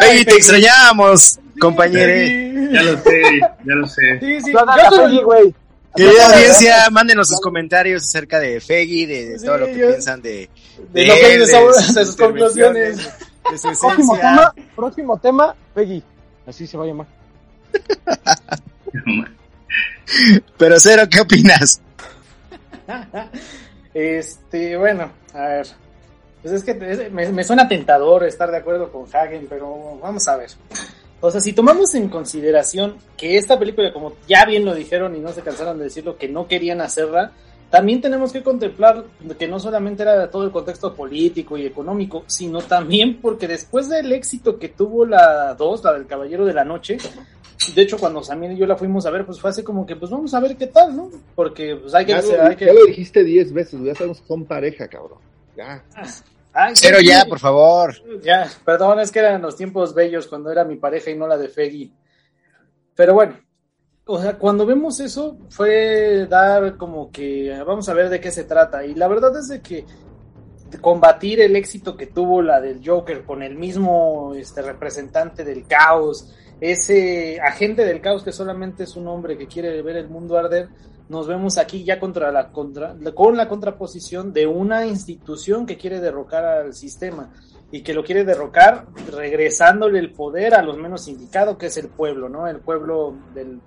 Feggy, 0.00 0.24
te 0.26 0.34
extrañamos, 0.34 1.38
compañere. 1.58 2.70
Ya 2.72 2.82
lo 2.82 2.98
sé, 2.98 3.22
ya 3.64 3.74
lo 3.74 3.86
sé. 3.86 4.20
Sí, 4.20 4.40
sí. 4.42 4.52
Yo 4.52 5.24
güey. 5.24 5.54
Querida 5.96 6.26
audiencia, 6.30 6.90
mándenos 6.90 7.28
sus 7.28 7.40
comentarios 7.40 8.02
acerca 8.02 8.38
de 8.38 8.60
Feggy, 8.60 9.06
de, 9.06 9.26
de 9.30 9.38
Sí, 9.38 9.46
todo 9.46 9.56
lo 9.58 9.66
que 9.66 9.78
yo- 9.78 9.88
piensan 9.88 10.20
de, 10.20 10.50
de 10.92 11.34
él, 11.34 11.40
de 11.40 11.46
su- 11.46 11.82
sus 11.82 11.94
de 11.94 12.04
sus 12.04 12.16
conclusiones. 12.16 12.96
de 13.50 13.58
su 13.58 13.68
Próximo 13.80 14.16
tema, 14.18 14.54
próximo 14.76 15.18
tema, 15.18 15.54
Peggy. 15.74 16.02
Así 16.48 16.66
se 16.66 16.76
va 16.78 16.84
a 16.84 16.86
llamar. 16.86 17.06
Pero 20.56 20.80
Cero, 20.80 21.02
¿qué 21.10 21.20
opinas? 21.20 21.80
Este, 23.94 24.76
bueno, 24.76 25.10
a 25.34 25.40
ver. 25.40 25.66
Pues 26.42 26.54
es 26.54 26.64
que 26.64 26.70
es- 26.80 27.12
me, 27.12 27.30
me 27.32 27.44
suena 27.44 27.68
tentador 27.68 28.24
estar 28.24 28.50
de 28.50 28.56
acuerdo 28.58 28.90
con 28.90 29.04
Hagen, 29.14 29.46
pero 29.48 29.98
vamos 30.00 30.26
a 30.28 30.36
ver. 30.36 30.50
O 31.20 31.30
sea, 31.30 31.40
si 31.40 31.52
tomamos 31.52 31.94
en 31.94 32.08
consideración 32.08 32.96
que 33.16 33.36
esta 33.36 33.58
película, 33.58 33.92
como 33.92 34.14
ya 34.28 34.44
bien 34.44 34.64
lo 34.64 34.74
dijeron 34.74 35.16
y 35.16 35.18
no 35.20 35.32
se 35.32 35.42
cansaron 35.42 35.76
de 35.78 35.84
decirlo, 35.84 36.16
que 36.16 36.28
no 36.28 36.46
querían 36.46 36.80
hacerla, 36.80 37.32
también 37.70 38.00
tenemos 38.00 38.32
que 38.32 38.42
contemplar 38.42 39.04
que 39.38 39.46
no 39.48 39.58
solamente 39.58 40.02
era 40.02 40.30
todo 40.30 40.44
el 40.44 40.50
contexto 40.50 40.94
político 40.94 41.56
y 41.58 41.66
económico, 41.66 42.24
sino 42.26 42.60
también 42.62 43.20
porque 43.20 43.46
después 43.46 43.88
del 43.88 44.10
éxito 44.12 44.58
que 44.58 44.68
tuvo 44.70 45.04
la 45.04 45.54
2, 45.54 45.84
la 45.84 45.92
del 45.94 46.06
Caballero 46.06 46.44
de 46.46 46.54
la 46.54 46.64
Noche, 46.64 46.96
de 47.74 47.82
hecho, 47.82 47.98
cuando 47.98 48.22
Samir 48.22 48.52
y 48.52 48.56
yo 48.56 48.66
la 48.66 48.76
fuimos 48.76 49.04
a 49.04 49.10
ver, 49.10 49.26
pues 49.26 49.38
fue 49.40 49.50
así 49.50 49.62
como 49.62 49.84
que, 49.84 49.96
pues 49.96 50.10
vamos 50.10 50.32
a 50.32 50.40
ver 50.40 50.56
qué 50.56 50.68
tal, 50.68 50.96
¿no? 50.96 51.10
Porque 51.34 51.76
pues 51.76 51.94
hay 51.94 52.06
que... 52.06 52.12
Ya, 52.12 52.18
hacer- 52.18 52.38
lo, 52.38 52.46
hay 52.46 52.56
que- 52.56 52.66
ya 52.66 52.72
lo 52.72 52.86
dijiste 52.86 53.22
10 53.24 53.52
veces, 53.52 53.80
ya 53.82 53.94
sabemos 53.94 54.20
que 54.22 54.26
son 54.28 54.44
pareja, 54.46 54.88
cabrón. 54.88 55.18
Ya. 55.56 55.84
Ay, 56.54 56.72
Pero 56.80 56.98
sí, 57.00 57.06
ya, 57.08 57.24
por 57.26 57.38
favor. 57.38 57.94
Ya, 58.22 58.48
perdón, 58.64 59.00
es 59.00 59.10
que 59.12 59.18
eran 59.18 59.42
los 59.42 59.56
tiempos 59.56 59.94
bellos 59.94 60.26
cuando 60.26 60.50
era 60.50 60.64
mi 60.64 60.76
pareja 60.76 61.10
y 61.10 61.16
no 61.16 61.26
la 61.28 61.36
de 61.36 61.48
Feggy. 61.48 61.92
Pero 62.94 63.12
bueno, 63.14 63.36
o 64.10 64.18
sea, 64.18 64.38
cuando 64.38 64.64
vemos 64.64 65.00
eso 65.00 65.36
fue 65.50 66.26
dar 66.30 66.78
como 66.78 67.10
que 67.10 67.62
vamos 67.66 67.90
a 67.90 67.94
ver 67.94 68.08
de 68.08 68.20
qué 68.20 68.30
se 68.30 68.44
trata. 68.44 68.86
Y 68.86 68.94
la 68.94 69.06
verdad 69.06 69.36
es 69.36 69.48
de 69.48 69.60
que 69.60 69.84
combatir 70.80 71.42
el 71.42 71.54
éxito 71.56 71.94
que 71.94 72.06
tuvo 72.06 72.40
la 72.40 72.58
del 72.58 72.80
Joker 72.84 73.24
con 73.24 73.42
el 73.42 73.56
mismo 73.56 74.32
este 74.34 74.62
representante 74.62 75.44
del 75.44 75.66
caos, 75.66 76.34
ese 76.58 77.38
agente 77.40 77.84
del 77.84 78.00
caos 78.00 78.22
que 78.22 78.32
solamente 78.32 78.84
es 78.84 78.96
un 78.96 79.08
hombre 79.08 79.36
que 79.36 79.46
quiere 79.46 79.82
ver 79.82 79.96
el 79.96 80.08
mundo 80.08 80.38
arder, 80.38 80.70
nos 81.10 81.26
vemos 81.26 81.58
aquí 81.58 81.84
ya 81.84 82.00
contra 82.00 82.32
la 82.32 82.50
contra, 82.50 82.96
con 83.14 83.36
la 83.36 83.46
contraposición 83.46 84.32
de 84.32 84.46
una 84.46 84.86
institución 84.86 85.66
que 85.66 85.76
quiere 85.76 86.00
derrocar 86.00 86.46
al 86.46 86.72
sistema 86.72 87.30
y 87.70 87.82
que 87.82 87.92
lo 87.92 88.02
quiere 88.02 88.24
derrocar 88.24 88.86
regresándole 89.10 89.98
el 89.98 90.12
poder 90.12 90.54
a 90.54 90.62
los 90.62 90.78
menos 90.78 91.06
indicados, 91.08 91.58
que 91.58 91.66
es 91.66 91.76
el 91.76 91.88
pueblo, 91.88 92.28
¿no? 92.28 92.48
El 92.48 92.60
pueblo 92.60 93.14
del 93.34 93.60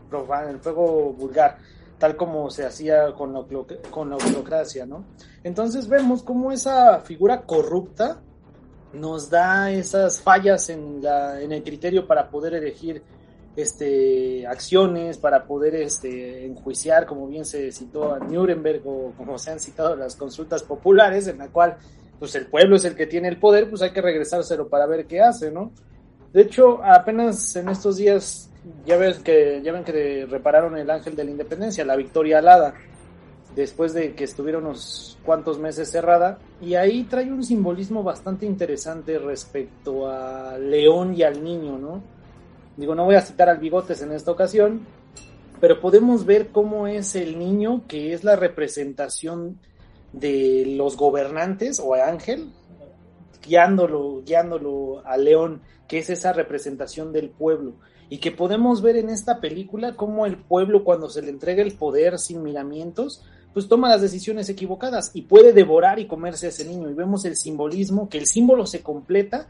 el 0.49 0.59
fuego 0.59 1.13
vulgar, 1.13 1.57
tal 1.99 2.15
como 2.15 2.49
se 2.49 2.65
hacía 2.65 3.13
con 3.13 3.33
la, 3.33 3.45
con 3.91 4.09
la 4.09 4.15
autocracia, 4.15 4.85
¿no? 4.85 5.05
Entonces 5.43 5.87
vemos 5.87 6.23
cómo 6.23 6.51
esa 6.51 6.99
figura 7.01 7.43
corrupta 7.43 8.21
nos 8.93 9.29
da 9.29 9.71
esas 9.71 10.19
fallas 10.19 10.69
en, 10.69 11.01
la, 11.01 11.39
en 11.39 11.51
el 11.51 11.63
criterio 11.63 12.07
para 12.07 12.29
poder 12.29 12.55
elegir 12.55 13.03
este, 13.55 14.47
acciones, 14.47 15.17
para 15.17 15.45
poder 15.45 15.75
este, 15.75 16.45
enjuiciar, 16.45 17.05
como 17.05 17.27
bien 17.27 17.45
se 17.45 17.71
citó 17.71 18.13
a 18.13 18.19
Nuremberg 18.19 18.81
o 18.85 19.13
como 19.15 19.37
se 19.37 19.51
han 19.51 19.59
citado 19.59 19.95
las 19.95 20.15
consultas 20.15 20.63
populares, 20.63 21.27
en 21.27 21.37
la 21.37 21.49
cual 21.49 21.77
pues 22.21 22.35
el 22.35 22.45
pueblo 22.45 22.75
es 22.75 22.85
el 22.85 22.95
que 22.95 23.07
tiene 23.07 23.29
el 23.29 23.37
poder, 23.37 23.67
pues 23.67 23.81
hay 23.81 23.89
que 23.89 23.99
regresárselo 23.99 24.69
para 24.69 24.85
ver 24.85 25.07
qué 25.07 25.21
hace, 25.21 25.49
¿no? 25.49 25.71
De 26.31 26.43
hecho, 26.43 26.79
apenas 26.83 27.55
en 27.55 27.67
estos 27.67 27.97
días 27.97 28.47
ya 28.85 28.95
ves 28.95 29.17
que 29.17 29.59
ya 29.63 29.71
ven 29.71 29.83
que 29.83 30.27
repararon 30.29 30.77
el 30.77 30.87
ángel 30.91 31.15
de 31.15 31.23
la 31.23 31.31
independencia, 31.31 31.83
la 31.83 31.95
Victoria 31.95 32.37
Alada, 32.37 32.75
después 33.55 33.95
de 33.95 34.13
que 34.13 34.25
estuviera 34.25 34.59
unos 34.59 35.17
cuantos 35.25 35.57
meses 35.57 35.89
cerrada, 35.89 36.37
y 36.61 36.75
ahí 36.75 37.05
trae 37.05 37.31
un 37.31 37.43
simbolismo 37.43 38.03
bastante 38.03 38.45
interesante 38.45 39.17
respecto 39.17 40.07
a 40.07 40.59
León 40.59 41.15
y 41.17 41.23
al 41.23 41.43
niño, 41.43 41.79
¿no? 41.79 42.03
Digo, 42.77 42.93
no 42.93 43.05
voy 43.05 43.15
a 43.15 43.21
citar 43.21 43.49
al 43.49 43.57
Bigotes 43.57 43.99
en 44.03 44.11
esta 44.11 44.29
ocasión, 44.29 44.81
pero 45.59 45.81
podemos 45.81 46.23
ver 46.23 46.49
cómo 46.49 46.85
es 46.85 47.15
el 47.15 47.39
niño 47.39 47.81
que 47.87 48.13
es 48.13 48.23
la 48.23 48.35
representación 48.35 49.57
de 50.13 50.65
los 50.77 50.97
gobernantes 50.97 51.79
o 51.79 51.93
a 51.93 52.07
Ángel, 52.07 52.51
guiándolo, 53.45 54.21
guiándolo 54.25 55.05
a 55.05 55.17
León, 55.17 55.61
que 55.87 55.99
es 55.99 56.09
esa 56.09 56.33
representación 56.33 57.11
del 57.13 57.29
pueblo. 57.29 57.73
Y 58.09 58.17
que 58.17 58.31
podemos 58.31 58.81
ver 58.81 58.97
en 58.97 59.09
esta 59.09 59.39
película 59.39 59.95
cómo 59.95 60.25
el 60.25 60.37
pueblo, 60.37 60.83
cuando 60.83 61.09
se 61.09 61.21
le 61.21 61.29
entrega 61.29 61.63
el 61.63 61.73
poder 61.73 62.19
sin 62.19 62.43
miramientos, 62.43 63.23
pues 63.53 63.67
toma 63.67 63.89
las 63.89 64.01
decisiones 64.01 64.49
equivocadas 64.49 65.11
y 65.13 65.23
puede 65.23 65.53
devorar 65.53 65.99
y 65.99 66.07
comerse 66.07 66.47
a 66.47 66.49
ese 66.49 66.65
niño. 66.65 66.89
Y 66.89 66.93
vemos 66.93 67.25
el 67.25 67.35
simbolismo, 67.35 68.09
que 68.09 68.17
el 68.17 68.25
símbolo 68.25 68.65
se 68.65 68.81
completa 68.81 69.47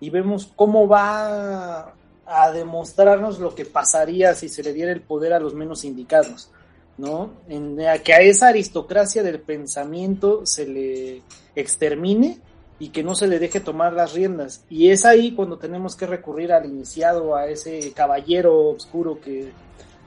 y 0.00 0.10
vemos 0.10 0.50
cómo 0.56 0.88
va 0.88 1.94
a 2.26 2.50
demostrarnos 2.52 3.38
lo 3.38 3.54
que 3.54 3.64
pasaría 3.64 4.34
si 4.34 4.48
se 4.48 4.62
le 4.62 4.72
diera 4.72 4.92
el 4.92 5.02
poder 5.02 5.32
a 5.32 5.40
los 5.40 5.54
menos 5.54 5.84
indicados. 5.84 6.50
¿No? 6.98 7.30
En, 7.48 7.78
que 8.04 8.14
a 8.14 8.20
esa 8.20 8.48
aristocracia 8.48 9.22
del 9.22 9.40
pensamiento 9.40 10.44
se 10.44 10.66
le 10.66 11.22
extermine 11.54 12.38
y 12.78 12.88
que 12.88 13.02
no 13.02 13.14
se 13.14 13.28
le 13.28 13.38
deje 13.38 13.60
tomar 13.60 13.92
las 13.92 14.12
riendas. 14.12 14.64
Y 14.68 14.90
es 14.90 15.04
ahí 15.04 15.32
cuando 15.32 15.58
tenemos 15.58 15.96
que 15.96 16.06
recurrir 16.06 16.52
al 16.52 16.66
iniciado, 16.66 17.36
a 17.36 17.46
ese 17.46 17.92
caballero 17.92 18.70
oscuro 18.70 19.20
que 19.20 19.52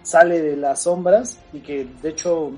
sale 0.04 0.42
de 0.42 0.56
las 0.56 0.84
sombras 0.84 1.40
y 1.52 1.62
que 1.62 1.88
de 2.02 2.10
hecho 2.10 2.52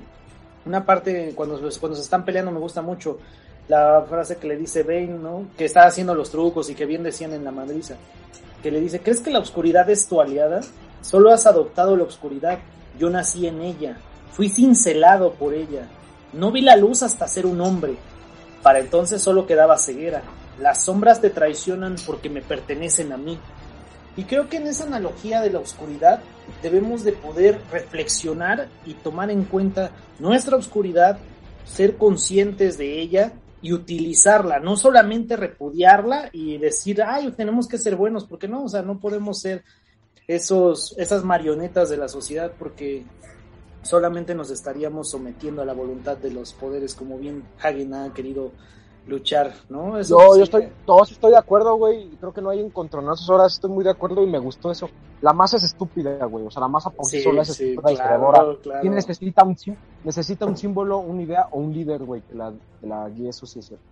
una 0.66 0.84
parte 0.84 1.32
cuando, 1.34 1.58
cuando 1.80 1.96
se 1.96 2.02
están 2.02 2.24
peleando 2.24 2.50
me 2.50 2.58
gusta 2.58 2.82
mucho 2.82 3.18
la 3.68 4.04
frase 4.08 4.36
que 4.36 4.48
le 4.48 4.56
dice 4.56 4.82
Bane, 4.82 5.06
¿no? 5.06 5.46
Que 5.56 5.66
está 5.66 5.84
haciendo 5.84 6.14
los 6.14 6.30
trucos 6.30 6.68
y 6.70 6.74
que 6.74 6.86
bien 6.86 7.02
decían 7.02 7.32
en 7.32 7.44
la 7.44 7.52
madriza. 7.52 7.96
Que 8.62 8.70
le 8.70 8.80
dice, 8.80 9.00
¿crees 9.00 9.20
que 9.20 9.30
la 9.30 9.38
oscuridad 9.38 9.88
es 9.90 10.08
tu 10.08 10.20
aliada? 10.20 10.60
Solo 11.02 11.30
has 11.30 11.46
adoptado 11.46 11.96
la 11.96 12.04
oscuridad. 12.04 12.58
Yo 12.98 13.10
nací 13.10 13.46
en 13.46 13.60
ella. 13.60 13.98
Fui 14.32 14.48
cincelado 14.48 15.34
por 15.34 15.54
ella. 15.54 15.88
No 16.32 16.52
vi 16.52 16.60
la 16.60 16.76
luz 16.76 17.02
hasta 17.02 17.28
ser 17.28 17.46
un 17.46 17.60
hombre. 17.60 17.96
Para 18.62 18.80
entonces 18.80 19.22
solo 19.22 19.46
quedaba 19.46 19.78
ceguera. 19.78 20.22
Las 20.60 20.84
sombras 20.84 21.20
te 21.20 21.30
traicionan 21.30 21.96
porque 22.06 22.28
me 22.28 22.42
pertenecen 22.42 23.12
a 23.12 23.16
mí. 23.16 23.38
Y 24.16 24.24
creo 24.24 24.48
que 24.48 24.56
en 24.56 24.66
esa 24.66 24.84
analogía 24.84 25.40
de 25.40 25.50
la 25.50 25.60
oscuridad 25.60 26.20
debemos 26.60 27.04
de 27.04 27.12
poder 27.12 27.60
reflexionar 27.70 28.68
y 28.84 28.94
tomar 28.94 29.30
en 29.30 29.44
cuenta 29.44 29.92
nuestra 30.18 30.56
oscuridad, 30.56 31.18
ser 31.64 31.96
conscientes 31.96 32.78
de 32.78 33.00
ella 33.00 33.32
y 33.62 33.72
utilizarla, 33.72 34.58
no 34.58 34.76
solamente 34.76 35.36
repudiarla 35.36 36.30
y 36.32 36.58
decir, 36.58 37.02
ay, 37.02 37.30
tenemos 37.32 37.68
que 37.68 37.78
ser 37.78 37.96
buenos, 37.96 38.24
porque 38.24 38.48
no, 38.48 38.64
o 38.64 38.68
sea, 38.68 38.82
no 38.82 38.98
podemos 38.98 39.40
ser 39.40 39.62
esos, 40.26 40.94
esas 40.98 41.24
marionetas 41.24 41.88
de 41.88 41.96
la 41.96 42.08
sociedad 42.08 42.52
porque 42.58 43.04
solamente 43.82 44.34
nos 44.34 44.50
estaríamos 44.50 45.10
sometiendo 45.10 45.62
a 45.62 45.64
la 45.64 45.72
voluntad 45.72 46.16
de 46.16 46.30
los 46.30 46.52
poderes, 46.52 46.94
como 46.94 47.18
bien 47.18 47.44
Hagen 47.60 47.94
ha 47.94 48.12
querido 48.12 48.52
luchar, 49.08 49.54
¿no? 49.68 49.98
Eso 49.98 50.18
Yo, 50.18 50.32
sí 50.32 50.38
yo 50.38 50.44
estoy, 50.44 50.68
todos 50.84 51.10
estoy 51.10 51.30
de 51.32 51.38
acuerdo, 51.38 51.76
güey. 51.76 52.08
Creo 52.20 52.32
que 52.32 52.42
no 52.42 52.50
hay 52.50 52.60
encontronazos. 52.60 53.28
Ahora 53.30 53.46
estoy 53.46 53.70
muy 53.70 53.82
de 53.82 53.90
acuerdo 53.90 54.22
y 54.22 54.26
me 54.26 54.38
gustó 54.38 54.70
eso. 54.70 54.88
La 55.20 55.32
masa 55.32 55.56
es 55.56 55.64
estúpida, 55.64 56.24
güey. 56.26 56.46
O 56.46 56.50
sea, 56.50 56.60
la 56.60 56.68
masa 56.68 56.90
por 56.90 57.06
sí 57.06 57.20
sola 57.20 57.42
es 57.42 57.54
sí, 57.54 57.70
estúpida 57.70 57.92
y 57.92 57.96
claro, 57.96 58.30
creadora. 58.30 58.62
claro. 58.62 58.86
Y 58.86 58.90
necesita 58.90 59.42
un, 59.44 59.56
necesita 60.04 60.46
un 60.46 60.56
símbolo, 60.56 60.98
una 60.98 61.22
idea 61.22 61.48
o 61.50 61.58
un 61.58 61.72
líder, 61.72 62.04
güey, 62.04 62.20
que 62.22 62.34
la, 62.34 62.52
que 62.80 62.86
la 62.86 63.08
guíe, 63.08 63.30
eso 63.30 63.46
sí 63.46 63.58
es 63.58 63.66
cierto. 63.66 63.84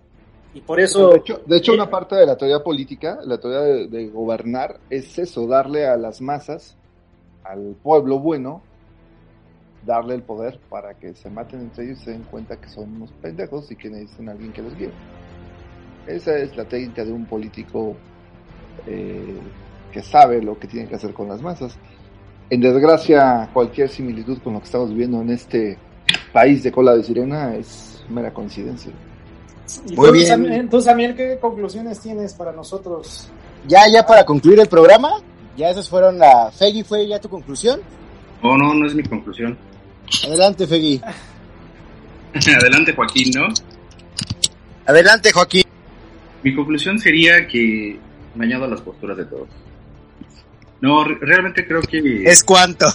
Y 0.54 0.60
por 0.60 0.80
eso... 0.80 1.10
De 1.10 1.16
hecho, 1.18 1.40
de 1.44 1.56
hecho, 1.56 1.72
eh, 1.72 1.74
una 1.74 1.90
parte 1.90 2.14
de 2.14 2.26
la 2.26 2.36
teoría 2.36 2.62
política, 2.62 3.18
la 3.24 3.38
teoría 3.38 3.60
de, 3.60 3.88
de 3.88 4.08
gobernar, 4.08 4.78
es 4.88 5.18
eso, 5.18 5.46
darle 5.46 5.86
a 5.86 5.96
las 5.96 6.20
masas, 6.20 6.76
al 7.44 7.76
pueblo 7.82 8.18
bueno, 8.18 8.62
darle 9.86 10.16
el 10.16 10.22
poder 10.22 10.58
para 10.68 10.94
que 10.94 11.14
se 11.14 11.30
maten 11.30 11.60
entre 11.60 11.84
ellos 11.84 12.00
y 12.00 12.04
se 12.04 12.10
den 12.10 12.24
cuenta 12.24 12.56
que 12.56 12.68
son 12.68 12.96
unos 12.96 13.12
pendejos 13.22 13.70
y 13.70 13.76
que 13.76 13.88
necesitan 13.88 14.28
a 14.28 14.32
alguien 14.32 14.52
que 14.52 14.62
los 14.62 14.76
guíe. 14.76 14.90
Esa 16.06 16.36
es 16.38 16.56
la 16.56 16.64
técnica 16.64 17.04
de 17.04 17.12
un 17.12 17.24
político 17.24 17.96
eh, 18.86 19.38
que 19.92 20.02
sabe 20.02 20.42
lo 20.42 20.58
que 20.58 20.66
tiene 20.68 20.88
que 20.88 20.96
hacer 20.96 21.14
con 21.14 21.28
las 21.28 21.40
masas. 21.40 21.76
En 22.50 22.60
desgracia, 22.60 23.48
cualquier 23.52 23.88
similitud 23.88 24.38
con 24.42 24.52
lo 24.54 24.58
que 24.60 24.66
estamos 24.66 24.90
viviendo 24.90 25.20
en 25.20 25.30
este 25.30 25.78
país 26.32 26.62
de 26.62 26.70
cola 26.70 26.94
de 26.94 27.02
sirena 27.02 27.54
es 27.56 28.04
mera 28.08 28.32
coincidencia. 28.32 28.92
y 29.88 29.96
Muy 29.96 30.06
tú, 30.08 30.12
bien. 30.12 30.26
Sam- 30.28 30.68
tú, 30.70 30.80
Samuel, 30.80 31.16
¿qué 31.16 31.38
conclusiones 31.40 31.98
tienes 32.00 32.34
para 32.34 32.52
nosotros? 32.52 33.28
Ya, 33.66 33.88
ya 33.92 34.06
para 34.06 34.24
concluir 34.24 34.60
el 34.60 34.68
programa, 34.68 35.10
ya 35.56 35.70
esas 35.70 35.88
fueron 35.88 36.18
la... 36.18 36.52
Feggy, 36.52 36.84
¿fue 36.84 37.08
ya 37.08 37.18
tu 37.20 37.28
conclusión? 37.28 37.80
Oh, 38.42 38.56
no, 38.56 38.74
no 38.74 38.86
es 38.86 38.94
mi 38.94 39.02
conclusión. 39.02 39.58
Adelante, 40.24 40.66
Feggy. 40.66 41.00
Adelante, 42.60 42.94
Joaquín, 42.94 43.30
¿no? 43.34 43.46
Adelante, 44.86 45.32
Joaquín. 45.32 45.64
Mi 46.42 46.54
conclusión 46.54 46.98
sería 46.98 47.46
que 47.46 47.98
me 48.34 48.44
añado 48.46 48.64
a 48.64 48.68
las 48.68 48.80
posturas 48.80 49.16
de 49.16 49.24
todos. 49.24 49.48
No, 50.80 51.02
re- 51.04 51.18
realmente 51.20 51.66
creo 51.66 51.80
que 51.82 52.22
Es 52.24 52.44
cuánto. 52.44 52.86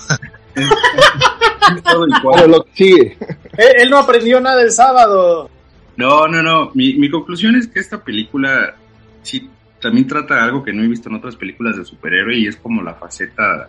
todo 1.83 2.07
igual. 2.07 2.35
Pero 2.35 2.47
lo 2.47 2.63
que 2.63 2.71
sigue. 2.75 3.17
Él, 3.57 3.67
él 3.79 3.89
no 3.89 3.97
aprendió 3.97 4.39
nada 4.39 4.61
el 4.61 4.71
sábado. 4.71 5.49
No, 5.97 6.27
no, 6.27 6.41
no. 6.41 6.71
Mi, 6.73 6.93
mi 6.95 7.09
conclusión 7.09 7.55
es 7.55 7.67
que 7.67 7.79
esta 7.79 8.01
película 8.03 8.75
sí 9.23 9.49
también 9.81 10.07
trata 10.07 10.43
algo 10.43 10.63
que 10.63 10.71
no 10.73 10.83
he 10.83 10.87
visto 10.87 11.09
en 11.09 11.15
otras 11.15 11.35
películas 11.35 11.75
de 11.75 11.83
superhéroe 11.85 12.37
y 12.37 12.47
es 12.47 12.55
como 12.57 12.81
la 12.83 12.93
faceta 12.93 13.67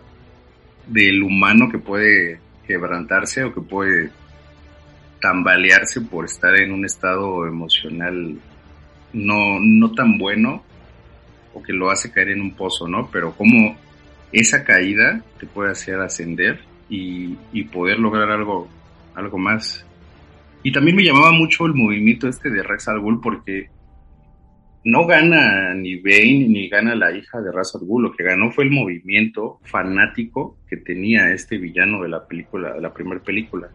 del 0.87 1.23
humano 1.23 1.69
que 1.71 1.79
puede 1.79 2.39
quebrantarse 2.67 3.43
o 3.43 3.53
que 3.53 3.61
puede 3.61 4.11
tambalearse 5.19 6.01
por 6.01 6.25
estar 6.25 6.55
en 6.59 6.73
un 6.73 6.85
estado 6.85 7.47
emocional 7.47 8.37
no, 9.13 9.59
no 9.59 9.91
tan 9.91 10.17
bueno 10.17 10.63
o 11.53 11.61
que 11.61 11.71
lo 11.71 11.91
hace 11.91 12.11
caer 12.11 12.29
en 12.29 12.41
un 12.41 12.55
pozo, 12.55 12.87
¿no? 12.87 13.09
Pero 13.11 13.33
como 13.33 13.77
esa 14.31 14.63
caída 14.63 15.23
te 15.39 15.45
puede 15.45 15.71
hacer 15.71 15.99
ascender 15.99 16.59
y, 16.89 17.37
y 17.51 17.63
poder 17.65 17.99
lograr 17.99 18.31
algo, 18.31 18.67
algo 19.15 19.37
más. 19.37 19.85
Y 20.63 20.71
también 20.71 20.95
me 20.95 21.03
llamaba 21.03 21.31
mucho 21.31 21.65
el 21.65 21.73
movimiento 21.73 22.27
este 22.27 22.49
de 22.49 22.63
Rex 22.63 22.87
al 22.87 22.99
Ghul 22.99 23.21
porque 23.21 23.69
no 24.85 25.05
gana 25.05 25.73
ni 25.73 25.95
Bane 25.95 26.47
ni 26.49 26.67
gana 26.67 26.95
la 26.95 27.15
hija 27.15 27.39
de 27.41 27.51
Ra's 27.51 27.73
al 27.75 27.87
lo 27.87 28.11
que 28.11 28.23
ganó 28.23 28.51
fue 28.51 28.65
el 28.65 28.71
movimiento 28.71 29.59
fanático 29.63 30.57
que 30.69 30.77
tenía 30.77 31.31
este 31.31 31.57
villano 31.57 32.03
de 32.03 32.09
la 32.09 32.27
película, 32.27 32.73
de 32.73 32.81
la 32.81 32.93
primera 32.93 33.21
película. 33.21 33.69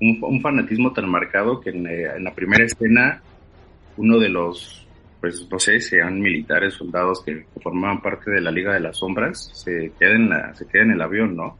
Un, 0.00 0.40
fanatismo 0.40 0.92
tan 0.92 1.08
marcado 1.08 1.60
que 1.60 1.70
eh, 1.70 2.10
en, 2.16 2.24
la 2.24 2.34
primera 2.34 2.64
escena 2.64 3.22
uno 3.98 4.18
de 4.18 4.30
los, 4.30 4.86
pues 5.20 5.46
no 5.50 5.58
sé, 5.58 5.78
sean 5.78 6.20
militares, 6.20 6.74
soldados 6.74 7.22
que, 7.22 7.44
formaban 7.62 8.00
parte 8.00 8.30
de 8.30 8.40
la 8.40 8.50
Liga 8.50 8.72
de 8.72 8.80
las 8.80 8.98
Sombras, 8.98 9.50
se 9.52 9.92
queda 9.98 10.12
en 10.12 10.30
la, 10.30 10.54
se 10.54 10.66
queda 10.66 10.84
en 10.84 10.92
el 10.92 11.02
avión, 11.02 11.36
¿no? 11.36 11.58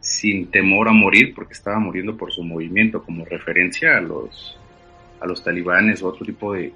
Sin 0.00 0.50
temor 0.50 0.88
a 0.88 0.92
morir, 0.92 1.34
porque 1.34 1.52
estaba 1.52 1.78
muriendo 1.78 2.16
por 2.16 2.32
su 2.32 2.42
movimiento, 2.42 3.02
como 3.02 3.26
referencia 3.26 3.98
a 3.98 4.00
los, 4.00 4.58
a 5.20 5.26
los 5.26 5.44
talibanes 5.44 6.02
o 6.02 6.08
otro 6.08 6.24
tipo 6.24 6.54
de 6.54 6.72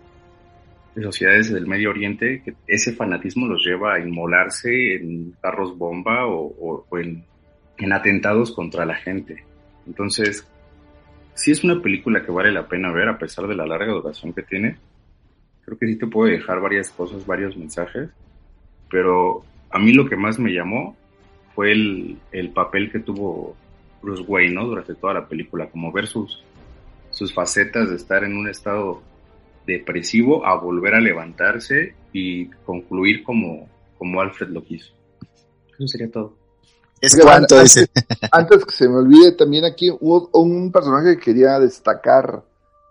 sociedades 1.04 1.52
del 1.52 1.66
Medio 1.66 1.90
Oriente, 1.90 2.42
que 2.44 2.54
ese 2.66 2.92
fanatismo 2.92 3.46
los 3.46 3.64
lleva 3.64 3.94
a 3.94 4.00
inmolarse 4.00 4.96
en 4.96 5.32
carros 5.42 5.76
bomba 5.76 6.26
o, 6.26 6.86
en, 6.98 7.24
atentados 7.92 8.52
contra 8.52 8.86
la 8.86 8.94
gente. 8.94 9.44
Entonces, 9.86 10.48
sí 11.34 11.50
es 11.50 11.62
una 11.64 11.82
película 11.82 12.24
que 12.24 12.32
vale 12.32 12.50
la 12.50 12.66
pena 12.66 12.92
ver 12.92 13.08
a 13.08 13.18
pesar 13.18 13.46
de 13.46 13.54
la 13.54 13.66
larga 13.66 13.92
duración 13.92 14.32
que 14.32 14.42
tiene. 14.42 14.78
Creo 15.64 15.78
que 15.78 15.86
sí 15.86 15.96
te 15.96 16.06
puede 16.06 16.32
dejar 16.32 16.60
varias 16.60 16.90
cosas, 16.90 17.26
varios 17.26 17.56
mensajes, 17.56 18.08
pero 18.90 19.44
a 19.70 19.78
mí 19.78 19.92
lo 19.92 20.08
que 20.08 20.16
más 20.16 20.38
me 20.38 20.52
llamó 20.52 20.96
fue 21.54 21.72
el, 21.72 22.18
el 22.32 22.50
papel 22.50 22.90
que 22.90 23.00
tuvo 23.00 23.56
Bruce 24.02 24.22
Wayne, 24.22 24.54
¿no? 24.54 24.66
Durante 24.66 24.94
toda 24.94 25.14
la 25.14 25.28
película, 25.28 25.66
como 25.66 25.92
ver 25.92 26.06
sus, 26.06 26.42
sus 27.10 27.34
facetas 27.34 27.90
de 27.90 27.96
estar 27.96 28.24
en 28.24 28.36
un 28.36 28.48
estado 28.48 29.02
depresivo 29.66 30.46
a 30.46 30.58
volver 30.58 30.94
a 30.94 31.00
levantarse 31.00 31.94
y 32.12 32.46
concluir 32.64 33.24
como, 33.24 33.68
como 33.98 34.20
Alfred 34.20 34.48
lo 34.48 34.64
quiso. 34.64 34.92
Eso 35.74 35.88
sería 35.88 36.10
todo. 36.10 36.34
Es 37.00 37.14
cuanto 37.20 37.58
antes, 37.58 37.90
antes 38.32 38.64
que 38.64 38.70
se 38.74 38.88
me 38.88 38.96
olvide, 38.96 39.32
también 39.32 39.64
aquí 39.64 39.90
hubo 39.90 40.30
un 40.32 40.72
personaje 40.72 41.16
que 41.16 41.24
quería 41.24 41.58
destacar 41.58 42.42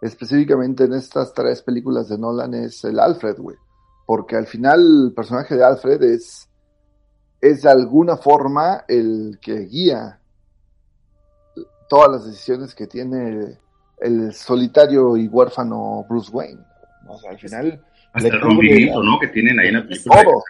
específicamente 0.02 0.84
en 0.84 0.93
estas 0.93 1.34
tres 1.34 1.61
películas 1.64 2.10
de 2.10 2.18
Nolan 2.18 2.53
es 2.53 2.84
el 2.84 2.99
Alfred, 2.99 3.38
güey. 3.38 3.57
Porque 4.06 4.35
al 4.35 4.45
final 4.45 5.07
el 5.07 5.14
personaje 5.14 5.56
de 5.56 5.64
Alfred 5.64 6.03
es, 6.03 6.47
es 7.41 7.64
de 7.64 7.69
alguna 7.69 8.18
forma 8.18 8.85
el 8.88 9.39
que 9.41 9.61
guía 9.61 10.19
todas 11.89 12.11
las 12.11 12.26
decisiones 12.26 12.76
que 12.76 12.88
tiene 12.88 13.57
el 14.00 14.34
solitario 14.34 15.18
y 15.18 15.28
huérfano 15.28 16.06
Bruce 16.10 16.32
Wayne. 16.32 16.62
O 17.08 17.18
sea, 17.18 17.32
al 17.32 17.40
final... 17.40 17.82
Hasta 18.14 18.30
el 18.30 18.40
rompimiento, 18.40 19.04
¿no? 19.04 19.20
Que 19.20 19.28
tienen 19.28 19.60
ahí 19.60 19.68
en 19.68 19.74
la 19.74 19.84
película. 19.84 20.24
Todo. 20.24 20.44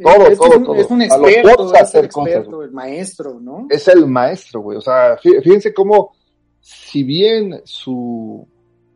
Todo, 0.00 0.28
es 0.28 0.38
todo, 0.38 0.58
un, 0.58 0.64
todo. 0.64 0.74
Es 0.76 0.90
un 0.90 1.02
experto, 1.02 1.74
es 1.74 1.94
el 1.94 2.04
experto, 2.04 2.62
el 2.62 2.72
maestro, 2.72 3.40
¿no? 3.40 3.66
Es 3.68 3.88
el 3.88 4.06
maestro, 4.06 4.60
güey. 4.60 4.78
O 4.78 4.80
sea, 4.80 5.16
fíjense 5.16 5.74
cómo, 5.74 6.12
si 6.60 7.02
bien 7.02 7.60
su, 7.64 8.46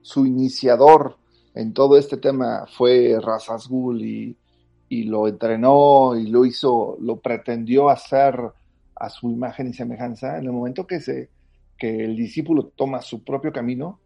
su 0.01 0.27
iniciador 0.27 1.17
en 1.55 1.73
todo 1.73 1.99
este 1.99 2.17
tema 2.19 2.67
fue 2.67 3.19
Razazgul 3.21 4.01
y, 4.01 4.37
y 4.89 5.05
lo 5.05 5.27
entrenó 5.27 6.15
y 6.17 6.29
lo 6.29 6.45
hizo, 6.45 6.97
lo 7.01 7.21
pretendió 7.21 7.89
hacer 7.89 8.39
a 8.95 9.09
su 9.09 9.31
imagen 9.31 9.69
y 9.69 9.73
semejanza, 9.73 10.39
en 10.39 10.45
el 10.45 10.53
momento 10.53 10.87
que 10.87 11.01
se 11.01 11.31
que 11.83 12.05
el 12.05 12.15
discípulo 12.15 12.67
toma 12.77 13.03
su 13.03 13.25
propio 13.25 13.53
camino, 13.53 13.99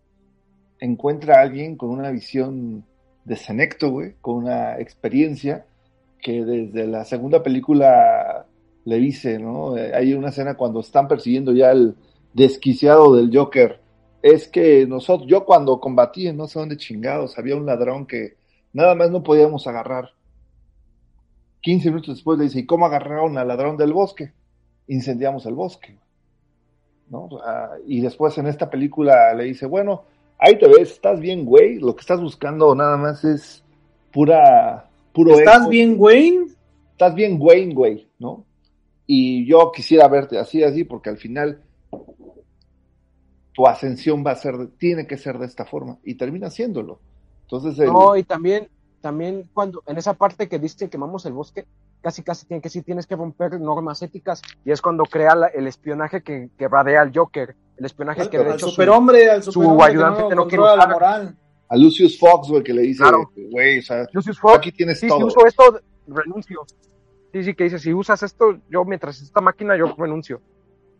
encuentra 0.80 1.36
a 1.36 1.42
alguien 1.42 1.76
con 1.76 1.90
una 1.90 2.10
visión 2.10 2.86
de 3.26 3.36
senecto, 3.36 3.90
güey, 3.90 4.14
con 4.22 4.36
una 4.36 4.80
experiencia 4.80 5.66
que 6.18 6.42
desde 6.42 6.86
la 6.86 7.04
segunda 7.04 7.42
película 7.42 8.46
le 8.86 8.96
dice, 8.96 9.38
¿no? 9.38 9.74
Hay 9.74 10.14
una 10.14 10.30
escena 10.30 10.54
cuando 10.54 10.80
están 10.80 11.06
persiguiendo 11.06 11.52
ya 11.52 11.70
el 11.70 11.96
desquiciado 12.32 13.14
del 13.14 13.30
Joker. 13.30 13.78
Es 14.22 14.48
que 14.48 14.86
nosotros, 14.86 15.28
yo 15.28 15.44
cuando 15.44 15.78
combatí 15.78 16.28
en 16.28 16.38
no 16.38 16.46
sé 16.46 16.58
dónde 16.58 16.78
chingados, 16.78 17.38
había 17.38 17.56
un 17.56 17.66
ladrón 17.66 18.06
que 18.06 18.38
nada 18.72 18.94
más 18.94 19.10
no 19.10 19.22
podíamos 19.22 19.66
agarrar. 19.66 20.12
15 21.60 21.90
minutos 21.90 22.14
después 22.14 22.38
le 22.38 22.44
dice, 22.44 22.60
¿y 22.60 22.64
cómo 22.64 22.86
agarraron 22.86 23.36
al 23.36 23.48
ladrón 23.48 23.76
del 23.76 23.92
bosque? 23.92 24.32
Incendiamos 24.86 25.44
el 25.44 25.52
bosque. 25.52 25.98
¿No? 27.08 27.28
y 27.86 28.00
después 28.00 28.36
en 28.38 28.46
esta 28.46 28.68
película 28.68 29.32
le 29.34 29.44
dice, 29.44 29.66
bueno, 29.66 30.04
ahí 30.38 30.58
te 30.58 30.66
ves, 30.66 30.92
estás 30.92 31.20
bien, 31.20 31.44
güey, 31.44 31.78
lo 31.78 31.94
que 31.94 32.00
estás 32.00 32.20
buscando 32.20 32.74
nada 32.74 32.96
más 32.96 33.24
es 33.24 33.62
pura, 34.12 34.88
puro 35.12 35.38
¿Estás 35.38 35.68
bien, 35.68 35.96
Wayne? 35.98 36.46
Estás 36.92 37.14
bien, 37.14 37.36
Wayne, 37.40 37.74
güey, 37.74 38.08
¿no? 38.18 38.44
Y 39.06 39.46
yo 39.46 39.70
quisiera 39.72 40.08
verte 40.08 40.38
así, 40.38 40.62
así, 40.62 40.84
porque 40.84 41.10
al 41.10 41.18
final 41.18 41.62
tu 43.52 43.66
ascensión 43.66 44.24
va 44.26 44.32
a 44.32 44.36
ser, 44.36 44.68
tiene 44.78 45.06
que 45.06 45.16
ser 45.16 45.38
de 45.38 45.46
esta 45.46 45.64
forma, 45.64 45.98
y 46.04 46.14
termina 46.14 46.48
haciéndolo. 46.48 47.00
Entonces, 47.42 47.78
No, 47.86 48.16
y 48.16 48.24
también, 48.24 48.68
también 49.00 49.48
cuando, 49.54 49.82
en 49.86 49.96
esa 49.96 50.14
parte 50.14 50.48
que 50.48 50.60
que 50.60 50.90
quemamos 50.90 51.24
el 51.26 51.32
bosque, 51.32 51.64
casi 52.06 52.22
casi 52.22 52.46
tiene 52.46 52.62
que 52.62 52.68
sí 52.68 52.82
tienes 52.82 53.04
que 53.04 53.16
romper 53.16 53.58
normas 53.58 54.00
éticas 54.00 54.40
y 54.64 54.70
es 54.70 54.80
cuando 54.80 55.02
crea 55.02 55.34
el 55.52 55.66
espionaje 55.66 56.22
que, 56.22 56.50
que 56.56 56.68
radea 56.68 57.02
al 57.02 57.10
Joker, 57.12 57.56
el 57.76 57.84
espionaje 57.84 58.30
que 58.30 58.38
de 58.38 58.52
hecho 58.52 58.68
superhombre, 58.68 59.28
al 59.28 59.42
su 59.42 59.82
ayudante 59.82 60.22
que 60.28 60.36
no, 60.36 60.46
quiere 60.46 60.62
la 60.62 60.86
moral. 60.86 61.36
A 61.68 61.76
Lucius 61.76 62.16
Fox, 62.16 62.48
güey, 62.48 62.62
que 62.62 62.72
le 62.72 62.82
dice, 62.82 63.02
güey, 63.50 63.80
o 63.80 63.82
sea, 63.82 64.06
Lucius 64.12 64.38
Fox, 64.38 64.58
aquí 64.58 64.70
tienes 64.70 65.00
sí, 65.00 65.08
todo. 65.08 65.18
Si 65.18 65.24
uso 65.24 65.46
esto, 65.48 65.80
renuncio. 66.06 66.64
Sí, 67.32 67.42
sí, 67.42 67.54
que 67.54 67.64
dice, 67.64 67.80
si 67.80 67.92
usas 67.92 68.22
esto, 68.22 68.56
yo 68.70 68.84
mientras 68.84 69.20
esta 69.20 69.40
máquina, 69.40 69.76
yo 69.76 69.92
renuncio. 69.98 70.40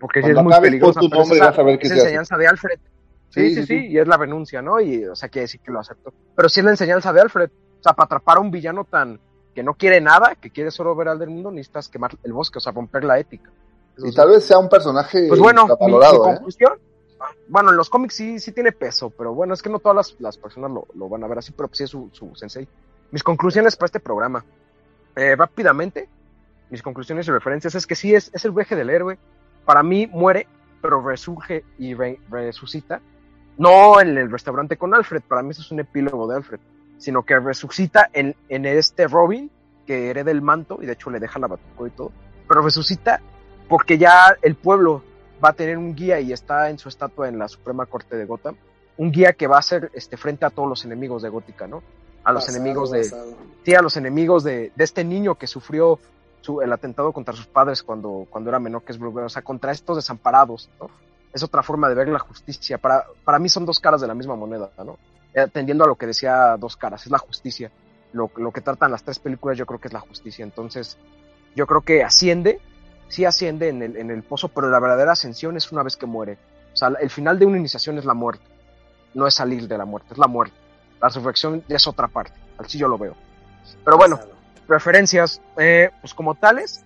Porque 0.00 0.24
si 0.24 0.30
es 0.32 0.42
muy 0.42 0.52
peligroso. 0.60 0.98
Tu 0.98 1.08
nombre, 1.08 1.38
vas 1.38 1.56
a 1.56 1.62
ver 1.62 1.78
es 1.80 1.88
enseñanza 1.88 2.36
de 2.36 2.48
Alfred. 2.48 2.80
Sí 3.28 3.54
sí, 3.54 3.64
sí 3.64 3.86
y 3.90 3.98
es 3.98 4.08
la 4.08 4.16
renuncia, 4.16 4.60
¿no? 4.60 4.80
Y, 4.80 5.04
o 5.04 5.14
sea, 5.14 5.28
quiere 5.28 5.44
decir 5.44 5.60
que 5.60 5.70
lo 5.70 5.78
acepto. 5.78 6.12
Pero 6.34 6.48
si 6.48 6.58
es 6.58 6.64
la 6.64 6.72
enseñanza 6.72 7.12
de 7.12 7.20
Alfred. 7.20 7.50
O 7.78 7.82
sea, 7.82 7.92
para 7.92 8.06
atrapar 8.06 8.38
a 8.38 8.40
un 8.40 8.50
villano 8.50 8.84
tan, 8.84 9.20
que 9.56 9.62
no 9.62 9.72
quiere 9.72 10.02
nada, 10.02 10.34
que 10.34 10.50
quiere 10.50 10.70
solo 10.70 10.94
ver 10.94 11.08
al 11.08 11.18
del 11.18 11.30
mundo, 11.30 11.50
necesitas 11.50 11.88
quemar 11.88 12.10
el 12.22 12.34
bosque, 12.34 12.58
o 12.58 12.60
sea, 12.60 12.72
romper 12.72 13.04
la 13.04 13.18
ética. 13.18 13.50
y 13.96 14.12
tal 14.12 14.28
vez 14.28 14.44
sea 14.44 14.58
un 14.58 14.68
personaje 14.68 15.24
pues 15.28 15.40
bueno, 15.40 15.66
mi, 15.80 15.86
mi 15.86 15.94
¿eh? 15.94 16.18
conclusión, 16.18 16.72
bueno, 17.48 17.70
en 17.70 17.76
los 17.78 17.88
cómics 17.88 18.12
sí, 18.12 18.38
sí 18.38 18.52
tiene 18.52 18.72
peso, 18.72 19.08
pero 19.08 19.32
bueno, 19.32 19.54
es 19.54 19.62
que 19.62 19.70
no 19.70 19.78
todas 19.78 20.14
las, 20.18 20.36
personas 20.36 20.70
lo, 20.70 21.08
van 21.08 21.24
a 21.24 21.26
ver 21.26 21.38
así, 21.38 21.52
pero 21.52 21.70
sí 21.72 21.84
es 21.84 21.90
su, 21.90 22.10
su 22.12 22.34
sensei. 22.34 22.68
Mis 23.10 23.22
conclusiones 23.22 23.76
para 23.76 23.86
este 23.86 24.00
programa. 24.00 24.44
Eh, 25.14 25.34
rápidamente, 25.34 26.06
mis 26.68 26.82
conclusiones 26.82 27.26
y 27.26 27.30
referencias 27.30 27.74
es 27.74 27.86
que 27.86 27.94
sí 27.94 28.14
es, 28.14 28.30
es 28.34 28.44
el 28.44 28.50
viaje 28.50 28.76
del 28.76 28.90
héroe. 28.90 29.18
Para 29.64 29.82
mí 29.82 30.06
muere, 30.06 30.46
pero 30.82 31.00
resurge 31.00 31.64
y 31.78 31.94
resucita. 31.94 33.00
No 33.56 34.02
en 34.02 34.18
el 34.18 34.30
restaurante 34.30 34.76
con 34.76 34.94
Alfred, 34.94 35.22
para 35.26 35.42
mí 35.42 35.52
eso 35.52 35.62
es 35.62 35.70
un 35.70 35.80
epílogo 35.80 36.28
de 36.28 36.36
Alfred 36.36 36.60
sino 36.98 37.22
que 37.24 37.38
resucita 37.38 38.10
en, 38.12 38.34
en 38.48 38.66
este 38.66 39.06
Robin, 39.06 39.50
que 39.86 40.10
hereda 40.10 40.30
el 40.30 40.42
manto, 40.42 40.78
y 40.80 40.86
de 40.86 40.92
hecho 40.92 41.10
le 41.10 41.20
deja 41.20 41.38
la 41.38 41.46
batuco 41.46 41.86
y 41.86 41.90
todo, 41.90 42.12
pero 42.48 42.62
resucita 42.62 43.20
porque 43.68 43.98
ya 43.98 44.36
el 44.42 44.54
pueblo 44.54 45.02
va 45.44 45.50
a 45.50 45.52
tener 45.52 45.78
un 45.78 45.94
guía 45.94 46.20
y 46.20 46.32
está 46.32 46.70
en 46.70 46.78
su 46.78 46.88
estatua 46.88 47.28
en 47.28 47.38
la 47.38 47.48
Suprema 47.48 47.86
Corte 47.86 48.16
de 48.16 48.24
Gotham, 48.24 48.56
un 48.96 49.10
guía 49.10 49.32
que 49.34 49.46
va 49.46 49.58
a 49.58 49.62
ser 49.62 49.90
este, 49.94 50.16
frente 50.16 50.46
a 50.46 50.50
todos 50.50 50.68
los 50.68 50.84
enemigos 50.84 51.22
de 51.22 51.28
Gótica, 51.28 51.66
¿no? 51.66 51.82
A 52.24 52.32
los 52.32 52.48
enemigos 52.48 52.90
de... 52.90 53.04
Sí, 53.64 53.74
a 53.74 53.82
los 53.82 53.96
enemigos 53.96 54.42
de, 54.42 54.72
de 54.74 54.84
este 54.84 55.04
niño 55.04 55.36
que 55.36 55.46
sufrió 55.46 55.98
su, 56.40 56.60
el 56.60 56.72
atentado 56.72 57.12
contra 57.12 57.34
sus 57.34 57.46
padres 57.46 57.82
cuando, 57.82 58.26
cuando 58.30 58.50
era 58.50 58.58
menor, 58.58 58.82
que 58.82 58.92
es 58.92 58.98
Bruce 58.98 59.20
o 59.20 59.28
sea, 59.28 59.42
contra 59.42 59.72
estos 59.72 59.96
desamparados, 59.96 60.70
¿no? 60.80 60.88
Es 61.32 61.42
otra 61.42 61.62
forma 61.62 61.88
de 61.88 61.94
ver 61.94 62.08
la 62.08 62.18
justicia. 62.18 62.78
Para, 62.78 63.04
para 63.24 63.38
mí 63.38 63.48
son 63.48 63.66
dos 63.66 63.78
caras 63.78 64.00
de 64.00 64.06
la 64.06 64.14
misma 64.14 64.36
moneda, 64.36 64.70
¿no? 64.78 64.96
Atendiendo 65.40 65.84
a 65.84 65.86
lo 65.86 65.96
que 65.96 66.06
decía 66.06 66.56
Dos 66.58 66.76
Caras, 66.76 67.04
es 67.04 67.12
la 67.12 67.18
justicia. 67.18 67.70
Lo, 68.12 68.30
lo, 68.36 68.52
que 68.52 68.60
tratan 68.60 68.90
las 68.90 69.02
tres 69.02 69.18
películas 69.18 69.58
yo 69.58 69.66
creo 69.66 69.80
que 69.80 69.88
es 69.88 69.94
la 69.94 70.00
justicia. 70.00 70.42
Entonces, 70.42 70.96
yo 71.54 71.66
creo 71.66 71.80
que 71.80 72.02
asciende, 72.04 72.60
sí 73.08 73.24
asciende 73.24 73.68
en 73.68 73.82
el, 73.82 73.96
en 73.96 74.10
el 74.10 74.22
pozo, 74.22 74.48
pero 74.48 74.70
la 74.70 74.80
verdadera 74.80 75.12
ascensión 75.12 75.56
es 75.56 75.70
una 75.72 75.82
vez 75.82 75.96
que 75.96 76.06
muere. 76.06 76.38
O 76.72 76.76
sea, 76.76 76.88
el 77.00 77.10
final 77.10 77.38
de 77.38 77.46
una 77.46 77.58
iniciación 77.58 77.98
es 77.98 78.04
la 78.04 78.14
muerte. 78.14 78.44
No 79.14 79.26
es 79.26 79.34
salir 79.34 79.66
de 79.66 79.78
la 79.78 79.84
muerte, 79.84 80.12
es 80.12 80.18
la 80.18 80.26
muerte. 80.26 80.56
La 81.00 81.08
resurrección 81.08 81.64
es 81.68 81.86
otra 81.86 82.08
parte. 82.08 82.34
Así 82.58 82.78
yo 82.78 82.88
lo 82.88 82.98
veo. 82.98 83.14
Pero 83.84 83.96
bueno, 83.96 84.20
preferencias, 84.66 85.40
eh, 85.56 85.90
pues 86.00 86.14
como 86.14 86.34
tales, 86.34 86.84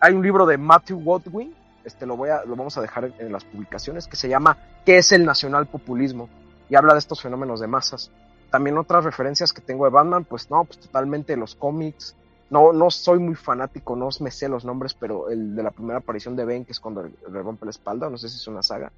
hay 0.00 0.12
un 0.12 0.22
libro 0.22 0.46
de 0.46 0.58
Matthew 0.58 0.98
Watwin, 0.98 1.54
este 1.84 2.06
lo 2.06 2.16
voy 2.16 2.30
a, 2.30 2.44
lo 2.44 2.56
vamos 2.56 2.76
a 2.78 2.80
dejar 2.80 3.04
en, 3.04 3.14
en 3.18 3.32
las 3.32 3.44
publicaciones, 3.44 4.06
que 4.06 4.16
se 4.16 4.28
llama 4.28 4.56
¿Qué 4.84 4.98
es 4.98 5.12
el 5.12 5.24
nacional 5.24 5.66
populismo? 5.66 6.28
Y 6.68 6.76
habla 6.76 6.94
de 6.94 6.98
estos 6.98 7.20
fenómenos 7.20 7.60
de 7.60 7.66
masas. 7.66 8.10
También 8.50 8.78
otras 8.78 9.04
referencias 9.04 9.52
que 9.52 9.60
tengo 9.60 9.84
de 9.84 9.90
Batman, 9.90 10.24
pues 10.24 10.50
no, 10.50 10.64
pues 10.64 10.78
totalmente 10.78 11.36
los 11.36 11.54
cómics. 11.54 12.14
No, 12.50 12.72
no 12.72 12.90
soy 12.90 13.18
muy 13.18 13.34
fanático, 13.34 13.96
no 13.96 14.08
me 14.20 14.30
sé 14.30 14.48
los 14.48 14.64
nombres, 14.64 14.94
pero 14.94 15.28
el 15.28 15.56
de 15.56 15.62
la 15.62 15.70
primera 15.70 15.98
aparición 15.98 16.36
de 16.36 16.44
Ben, 16.44 16.64
que 16.64 16.72
es 16.72 16.78
cuando 16.78 17.02
le 17.02 17.42
rompe 17.42 17.64
la 17.64 17.70
espalda, 17.70 18.08
no 18.08 18.16
sé 18.16 18.28
si 18.28 18.36
es 18.36 18.46
una 18.46 18.62
saga, 18.62 18.92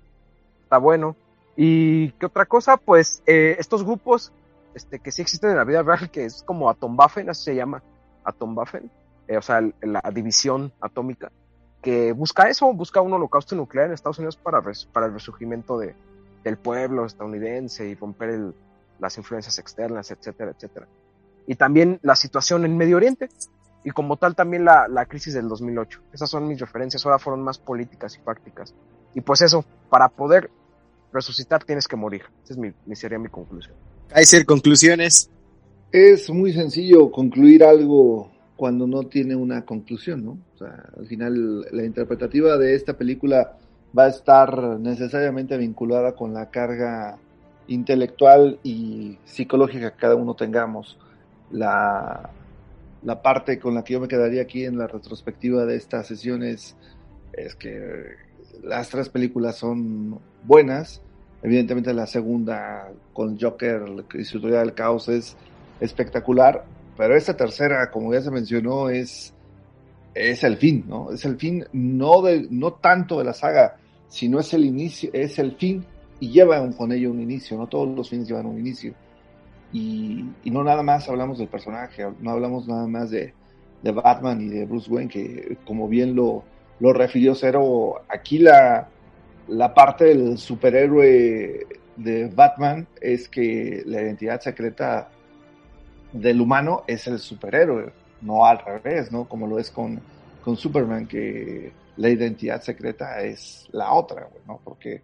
está 0.63 0.79
bueno. 0.79 1.17
Y 1.57 2.11
qué 2.13 2.27
otra 2.27 2.45
cosa, 2.45 2.77
pues 2.77 3.23
eh, 3.25 3.57
estos 3.59 3.83
grupos 3.83 4.31
este, 4.75 4.99
que 4.99 5.11
sí 5.11 5.23
existen 5.23 5.51
en 5.51 5.57
la 5.57 5.65
vida 5.65 5.83
real, 5.83 6.11
que 6.11 6.27
es 6.27 6.43
como 6.43 6.69
Atomwaffen, 6.69 7.31
así 7.31 7.45
se 7.45 7.55
llama, 7.55 7.83
Atomwaffen, 8.25 8.91
eh, 9.27 9.39
o 9.39 9.43
sea, 9.43 9.63
la 9.81 10.03
división 10.13 10.71
atómica, 10.83 11.33
que 11.81 12.13
busca 12.13 12.51
eso, 12.51 12.71
busca 12.75 13.01
un 13.01 13.15
holocausto 13.15 13.57
nuclear 13.57 13.87
en 13.87 13.95
Estados 13.95 14.19
Unidos 14.19 14.37
para, 14.37 14.61
para 14.93 15.07
el 15.07 15.15
resurgimiento 15.15 15.79
de, 15.79 15.95
del 16.45 16.57
pueblo 16.57 17.07
estadounidense 17.07 17.89
y 17.89 17.95
romper 17.95 18.31
el, 18.31 18.55
las 18.99 19.17
influencias 19.19 19.59
externas, 19.59 20.11
etcétera, 20.11 20.53
etcétera. 20.53 20.87
Y 21.47 21.55
también 21.55 21.99
la 22.03 22.17
situación 22.17 22.65
en 22.65 22.77
Medio 22.77 22.97
Oriente, 22.97 23.29
y 23.85 23.91
como 23.91 24.17
tal 24.17 24.35
también 24.35 24.65
la, 24.65 24.89
la 24.89 25.07
crisis 25.07 25.35
del 25.35 25.49
2008. 25.49 26.01
Esas 26.13 26.29
son 26.29 26.49
mis 26.49 26.59
referencias, 26.59 27.07
ahora 27.07 27.21
fueron 27.21 27.43
más 27.43 27.59
políticas 27.59 28.17
y 28.17 28.19
prácticas. 28.19 28.75
Y 29.15 29.21
pues 29.21 29.43
eso, 29.43 29.65
para 29.89 30.09
poder 30.09 30.51
resucitar 31.13 31.63
tienes 31.63 31.87
que 31.87 31.95
morir. 31.95 32.23
Esa 32.43 32.55
es 32.55 32.59
mi, 32.59 32.73
mi 32.85 32.97
sería 32.97 33.19
mi 33.19 33.29
conclusión. 33.29 33.77
Kaiser, 34.09 34.45
conclusiones. 34.45 35.31
Es 35.93 36.29
muy 36.31 36.53
sencillo 36.53 37.11
concluir 37.13 37.63
algo 37.63 38.33
cuando 38.57 38.87
no 38.87 39.05
tiene 39.05 39.37
una 39.37 39.65
conclusión, 39.65 40.25
¿no? 40.25 40.39
O 40.55 40.59
sea, 40.59 40.91
al 40.99 41.07
final 41.07 41.61
la 41.71 41.85
interpretativa 41.85 42.57
de 42.57 42.75
esta 42.75 42.95
película 42.95 43.57
va 43.97 44.05
a 44.05 44.09
estar 44.09 44.79
necesariamente 44.81 45.57
vinculada 45.57 46.15
con 46.15 46.35
la 46.35 46.51
carga 46.51 47.19
intelectual 47.69 48.59
y 48.63 49.19
psicológica 49.25 49.93
que 49.93 49.99
cada 49.99 50.15
uno 50.15 50.35
tengamos. 50.35 50.99
La, 51.51 52.31
la 53.03 53.23
parte 53.23 53.59
con 53.59 53.75
la 53.75 53.85
que 53.85 53.95
yo 53.95 54.01
me 54.01 54.09
quedaría 54.09 54.43
aquí 54.43 54.65
en 54.65 54.79
la 54.79 54.87
retrospectiva 54.87 55.65
de 55.65 55.77
esta 55.77 56.03
sesión 56.03 56.43
es, 56.43 56.77
es 57.33 57.55
que 57.55 58.17
las 58.63 58.89
tres 58.89 59.09
películas 59.09 59.57
son 59.57 60.19
buenas. 60.45 61.01
Evidentemente 61.43 61.93
la 61.95 62.07
segunda 62.07 62.89
con 63.13 63.39
Joker 63.39 63.83
y 64.15 64.25
su 64.25 64.41
teoría 64.41 64.61
del 64.61 64.75
caos 64.75 65.09
es 65.09 65.37
espectacular, 65.81 66.65
pero 66.97 67.15
esta 67.15 67.37
tercera, 67.37 67.91
como 67.91 68.13
ya 68.13 68.23
se 68.23 68.31
mencionó, 68.31 68.89
es, 68.89 69.33
es 70.15 70.43
el 70.43 70.57
fin, 70.57 70.85
¿no? 70.89 71.13
Es 71.13 71.25
el 71.25 71.37
fin 71.37 71.65
no, 71.73 72.23
de, 72.23 72.47
no 72.51 72.73
tanto 72.73 73.19
de 73.19 73.25
la 73.25 73.35
saga, 73.35 73.77
sino 74.09 74.39
es 74.41 74.53
el 74.55 74.65
inicio, 74.65 75.11
es 75.13 75.39
el 75.39 75.53
fin 75.57 75.85
y 76.21 76.31
lleva 76.31 76.69
con 76.73 76.93
ello 76.93 77.11
un 77.11 77.21
inicio, 77.21 77.57
no 77.57 77.67
todos 77.67 77.89
los 77.95 78.09
fines 78.09 78.29
llevan 78.29 78.47
un 78.47 78.59
inicio. 78.59 78.95
Y, 79.73 80.25
y 80.45 80.51
no 80.51 80.63
nada 80.63 80.83
más 80.83 81.09
hablamos 81.09 81.39
del 81.39 81.49
personaje, 81.49 82.07
no 82.21 82.31
hablamos 82.31 82.67
nada 82.69 82.87
más 82.87 83.11
de, 83.11 83.35
de 83.83 83.93
Batman 83.93 84.41
y 84.41 84.49
de 84.49 84.65
Bruce 84.65 84.91
Wayne, 84.91 85.11
que 85.11 85.59
como 85.67 85.89
bien 85.89 86.15
lo, 86.15 86.45
lo 86.81 86.93
refirió 86.93 87.35
Cero, 87.35 88.03
aquí 88.09 88.39
la, 88.39 88.89
la 89.49 89.75
parte 89.75 90.05
del 90.05 90.39
superhéroe 90.39 91.67
de 91.97 92.29
Batman 92.29 92.87
es 93.01 93.29
que 93.29 93.83
la 93.87 94.03
identidad 94.03 94.41
secreta 94.41 95.09
del 96.13 96.41
humano 96.41 96.85
es 96.87 97.07
el 97.07 97.19
superhéroe, 97.19 97.91
no 98.23 98.47
al 98.47 98.59
revés, 98.59 99.13
¿no? 99.13 99.25
Como 99.25 99.47
lo 99.47 99.59
es 99.59 99.71
con, 99.71 100.01
con 100.43 100.57
Superman, 100.57 101.07
que 101.07 101.73
la 101.97 102.11
identidad 102.11 102.61
secreta 102.63 103.21
es 103.23 103.69
la 103.73 103.93
otra, 103.93 104.29
¿no? 104.47 104.61
Porque 104.63 105.03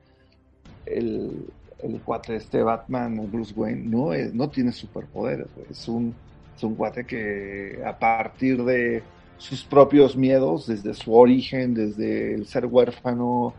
el, 0.87 1.47
el 1.83 2.01
cuate 2.01 2.37
este 2.37 2.63
Batman, 2.63 3.31
Bruce 3.31 3.55
Wayne, 3.57 3.83
no, 3.85 4.13
es, 4.13 4.33
no 4.35 4.49
tiene 4.51 4.73
superpoderes, 4.73 5.49
es 5.71 5.89
un, 5.89 6.15
es 6.57 6.63
un 6.63 6.75
cuate 6.75 7.05
que 7.05 7.83
a 7.85 7.99
partir 7.99 8.63
de 8.65 9.03
sus 9.39 9.65
propios 9.65 10.17
miedos, 10.17 10.67
desde 10.67 10.95
su 10.95 11.15
origen, 11.15 11.75
desde 11.75 12.35
el 12.35 12.47
ser 12.47 12.67
huérfano 12.67 13.55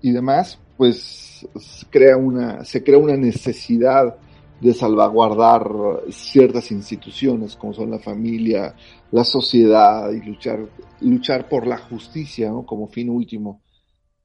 y 0.00 0.12
demás, 0.12 0.58
pues 0.76 1.46
crea 1.90 2.16
una, 2.16 2.64
se 2.64 2.82
crea 2.84 2.98
una 2.98 3.16
necesidad 3.16 4.16
de 4.62 4.74
salvaguardar 4.74 5.68
ciertas 6.10 6.70
instituciones 6.70 7.56
como 7.56 7.72
son 7.72 7.90
la 7.90 7.98
familia, 7.98 8.76
la 9.10 9.24
sociedad 9.24 10.12
y 10.12 10.20
luchar, 10.24 10.68
luchar 11.00 11.48
por 11.48 11.66
la 11.66 11.78
justicia 11.78 12.52
como 12.64 12.86
fin 12.86 13.10
último. 13.10 13.60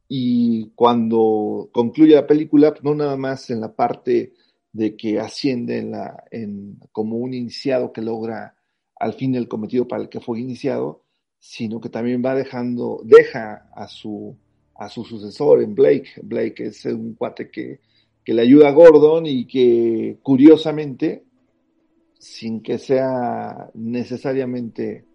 Y 0.08 0.70
cuando 0.76 1.70
concluye 1.74 2.14
la 2.14 2.28
película, 2.28 2.72
no 2.84 2.94
nada 2.94 3.18
más 3.18 3.50
en 3.50 3.62
la 3.62 3.76
parte 3.76 4.34
de 4.72 4.96
que 4.96 5.20
asciende 5.20 5.92
como 6.92 7.18
un 7.18 7.34
iniciado 7.34 7.92
que 7.92 8.04
logra 8.04 8.56
al 9.00 9.14
fin 9.14 9.34
el 9.34 9.48
cometido 9.48 9.88
para 9.88 10.04
el 10.04 10.10
que 10.10 10.20
fue 10.20 10.40
iniciado, 10.40 11.02
sino 11.40 11.82
que 11.82 11.90
también 11.90 12.22
va 12.24 12.36
dejando, 12.36 13.02
deja 13.04 13.72
a 13.76 13.88
su, 13.88 14.38
a 14.76 14.88
su 14.88 15.04
sucesor 15.04 15.64
en 15.64 15.74
Blake. 15.74 16.12
Blake 16.22 16.68
es 16.68 16.86
un 16.86 17.16
cuate 17.16 17.50
que, 17.50 17.80
que 18.28 18.34
le 18.34 18.42
ayuda 18.42 18.68
a 18.68 18.72
Gordon 18.74 19.26
y 19.26 19.48
que 19.48 20.18
curiosamente, 20.22 21.24
sin 22.20 22.62
que 22.62 22.78
sea 22.78 23.70
necesariamente 23.74 25.06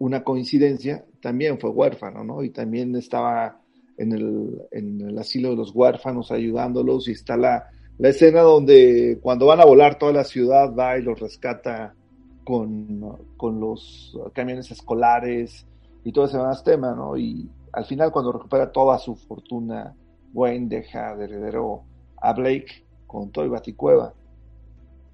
una 0.00 0.24
coincidencia, 0.24 1.04
también 1.22 1.60
fue 1.60 1.70
huérfano, 1.70 2.24
¿no? 2.24 2.42
Y 2.42 2.50
también 2.50 2.96
estaba 2.96 3.60
en 3.96 4.10
el, 4.10 4.62
en 4.72 5.00
el 5.00 5.16
asilo 5.16 5.50
de 5.50 5.56
los 5.58 5.72
huérfanos 5.72 6.32
ayudándolos 6.32 7.06
y 7.06 7.12
está 7.12 7.36
la, 7.36 7.68
escena 8.00 8.40
donde 8.40 9.20
cuando 9.22 9.46
van 9.46 9.60
a 9.60 9.64
volar 9.64 9.96
toda 9.96 10.12
la 10.12 10.24
ciudad 10.24 10.74
va 10.74 10.98
y 10.98 11.02
los 11.02 11.20
rescata 11.20 11.94
con, 12.42 13.16
con 13.36 13.60
los 13.60 14.18
camiones 14.32 14.72
escolares 14.72 15.68
y 16.02 16.10
todo 16.10 16.24
ese 16.24 16.38
demás 16.38 16.64
tema, 16.64 16.96
¿no? 16.96 17.16
Y 17.16 17.48
al 17.72 17.84
final 17.84 18.10
cuando 18.10 18.32
recupera 18.32 18.72
toda 18.72 18.98
su 18.98 19.14
fortuna, 19.14 19.94
Wayne 20.34 20.66
deja 20.68 21.14
de 21.14 21.26
heredero 21.26 21.84
a 22.20 22.32
Blake 22.32 22.84
con 23.06 23.30
Toy 23.30 23.48
Baticueva. 23.48 24.14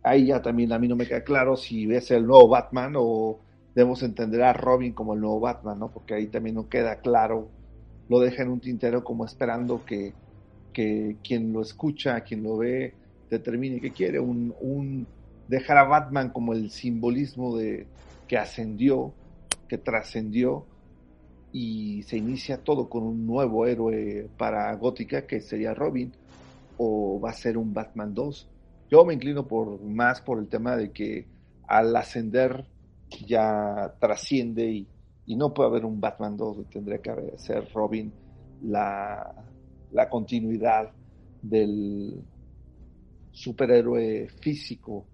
Ahí 0.02 0.26
ya 0.26 0.42
también 0.42 0.72
a 0.72 0.78
mí 0.78 0.86
no 0.86 0.96
me 0.96 1.06
queda 1.06 1.24
claro 1.24 1.56
si 1.56 1.92
es 1.92 2.10
el 2.10 2.26
nuevo 2.26 2.48
Batman 2.48 2.94
o 2.96 3.38
debemos 3.74 4.02
entender 4.02 4.42
a 4.42 4.52
Robin 4.52 4.92
como 4.92 5.14
el 5.14 5.20
nuevo 5.20 5.40
Batman, 5.40 5.78
¿no? 5.78 5.88
Porque 5.88 6.14
ahí 6.14 6.26
también 6.26 6.56
no 6.56 6.68
queda 6.68 6.96
claro, 6.96 7.48
lo 8.08 8.20
deja 8.20 8.42
en 8.42 8.50
un 8.50 8.60
tintero 8.60 9.02
como 9.02 9.24
esperando 9.24 9.84
que, 9.84 10.12
que 10.72 11.16
quien 11.22 11.52
lo 11.52 11.62
escucha, 11.62 12.20
quien 12.20 12.42
lo 12.42 12.56
ve, 12.56 12.94
determine 13.30 13.80
qué 13.80 13.90
quiere, 13.90 14.20
un, 14.20 14.54
un 14.60 15.06
dejar 15.48 15.78
a 15.78 15.84
Batman 15.84 16.30
como 16.30 16.52
el 16.52 16.70
simbolismo 16.70 17.56
de 17.56 17.86
que 18.28 18.38
ascendió, 18.38 19.12
que 19.68 19.78
trascendió 19.78 20.64
y 21.52 22.02
se 22.04 22.16
inicia 22.16 22.58
todo 22.58 22.88
con 22.88 23.02
un 23.02 23.26
nuevo 23.26 23.66
héroe 23.66 24.28
para 24.36 24.72
Gótica 24.74 25.26
que 25.26 25.40
sería 25.40 25.74
Robin 25.74 26.12
o 26.78 27.20
va 27.20 27.30
a 27.30 27.34
ser 27.34 27.56
un 27.56 27.72
Batman 27.72 28.14
2. 28.14 28.48
Yo 28.90 29.04
me 29.04 29.14
inclino 29.14 29.46
por 29.46 29.80
más 29.82 30.20
por 30.20 30.38
el 30.38 30.48
tema 30.48 30.76
de 30.76 30.92
que 30.92 31.26
al 31.66 31.94
ascender 31.96 32.66
ya 33.26 33.94
trasciende 34.00 34.70
y, 34.70 34.86
y 35.26 35.36
no 35.36 35.52
puede 35.52 35.70
haber 35.70 35.84
un 35.84 36.00
Batman 36.00 36.36
2, 36.36 36.68
tendría 36.70 36.98
que 36.98 37.34
ser 37.36 37.68
Robin 37.72 38.12
la, 38.62 39.34
la 39.92 40.08
continuidad 40.08 40.90
del 41.42 42.22
superhéroe 43.32 44.28
físico 44.40 45.04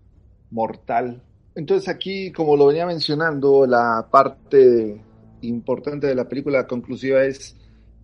mortal. 0.51 1.23
Entonces 1.55 1.89
aquí, 1.89 2.33
como 2.33 2.57
lo 2.57 2.67
venía 2.67 2.87
mencionando, 2.87 3.67
la 3.67 4.07
parte 4.11 5.01
importante 5.43 6.07
de 6.07 6.15
la 6.15 6.29
película 6.29 6.67
conclusiva 6.67 7.25
es 7.25 7.57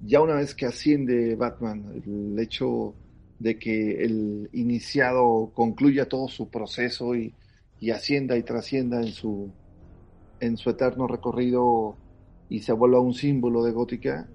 ya 0.05 0.21
una 0.21 0.35
vez 0.35 0.55
que 0.55 0.67
asciende 0.67 1.35
Batman, 1.35 2.03
el 2.05 2.39
hecho 2.39 2.95
de 3.39 3.59
que 3.59 4.05
el 4.05 4.48
iniciado 4.52 5.52
concluya 5.55 6.09
todo 6.09 6.28
su 6.28 6.48
proceso 6.48 7.15
y, 7.15 7.35
y 7.81 7.90
ascienda 7.90 8.36
y 8.36 8.43
trascienda 8.43 9.01
en 9.01 9.12
su, 9.12 9.51
en 10.40 10.56
su 10.56 10.70
eterno 10.70 11.06
recorrido 11.06 11.97
y 12.48 12.60
se 12.60 12.73
vuelva 12.73 13.01
un 13.01 13.15
símbolo 13.15 13.62
de 13.62 13.73
gótica, 13.73 14.28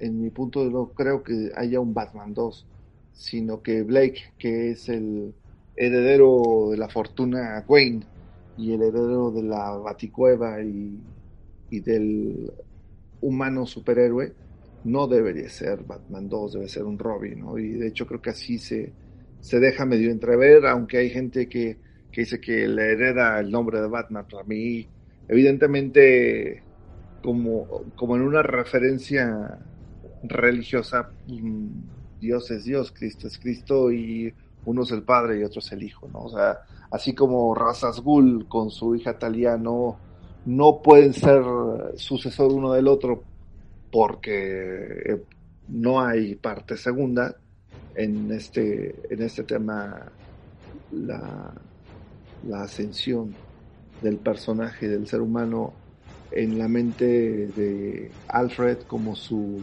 en 0.00 0.20
mi 0.20 0.30
punto 0.30 0.64
de 0.64 0.70
no 0.70 0.88
creo 0.88 1.22
que 1.22 1.50
haya 1.56 1.80
un 1.80 1.94
Batman 1.94 2.34
2, 2.34 2.66
sino 3.12 3.62
que 3.62 3.82
Blake, 3.82 4.32
que 4.38 4.70
es 4.70 4.88
el 4.88 5.34
heredero 5.76 6.68
de 6.70 6.76
la 6.76 6.88
fortuna 6.88 7.64
Wayne 7.68 8.04
y 8.56 8.72
el 8.72 8.82
heredero 8.82 9.30
de 9.30 9.42
la 9.42 9.70
Baticueva 9.76 10.62
y, 10.62 10.98
y 11.70 11.80
del 11.80 12.52
humano 13.20 13.66
superhéroe, 13.66 14.32
no 14.84 15.06
debería 15.06 15.48
ser 15.48 15.84
Batman 15.84 16.28
2, 16.28 16.54
debe 16.54 16.68
ser 16.68 16.84
un 16.84 16.98
Robin, 16.98 17.40
¿no? 17.40 17.58
Y 17.58 17.70
de 17.72 17.88
hecho 17.88 18.06
creo 18.06 18.22
que 18.22 18.30
así 18.30 18.58
se, 18.58 18.92
se 19.40 19.60
deja 19.60 19.84
medio 19.84 20.10
entrever, 20.10 20.66
aunque 20.66 20.98
hay 20.98 21.10
gente 21.10 21.48
que, 21.48 21.78
que 22.12 22.22
dice 22.22 22.40
que 22.40 22.68
le 22.68 22.92
hereda 22.92 23.38
el 23.40 23.50
nombre 23.50 23.80
de 23.80 23.88
Batman. 23.88 24.26
Para 24.30 24.44
mí, 24.44 24.86
evidentemente, 25.28 26.62
como, 27.22 27.66
como 27.96 28.16
en 28.16 28.22
una 28.22 28.42
referencia 28.42 29.58
religiosa, 30.22 31.10
mm, 31.26 31.68
Dios 32.20 32.50
es 32.50 32.64
Dios, 32.64 32.92
Cristo 32.92 33.26
es 33.26 33.38
Cristo 33.38 33.92
y 33.92 34.32
uno 34.64 34.82
es 34.82 34.90
el 34.90 35.02
padre 35.02 35.38
y 35.38 35.44
otro 35.44 35.60
es 35.60 35.72
el 35.72 35.82
hijo, 35.82 36.08
¿no? 36.12 36.20
O 36.20 36.30
sea, 36.30 36.60
así 36.90 37.14
como 37.14 37.54
Razas 37.54 38.00
Ghul 38.00 38.46
con 38.48 38.70
su 38.70 38.94
hija 38.96 39.18
Talia 39.18 39.56
no, 39.56 39.98
no 40.46 40.82
pueden 40.82 41.12
ser 41.12 41.42
sucesor 41.96 42.52
uno 42.52 42.72
del 42.72 42.88
otro 42.88 43.22
porque 43.90 45.02
eh, 45.04 45.22
no 45.68 46.00
hay 46.00 46.34
parte 46.34 46.76
segunda 46.76 47.36
en 47.94 48.30
este, 48.32 48.94
en 49.10 49.22
este 49.22 49.44
tema. 49.44 50.12
La, 50.92 51.52
ascensión 52.54 53.34
del 54.00 54.16
personaje, 54.18 54.88
del 54.88 55.06
ser 55.06 55.20
humano 55.20 55.74
en 56.30 56.56
la 56.58 56.68
mente 56.68 57.04
de 57.04 58.10
Alfred 58.28 58.78
como 58.86 59.16
su, 59.16 59.60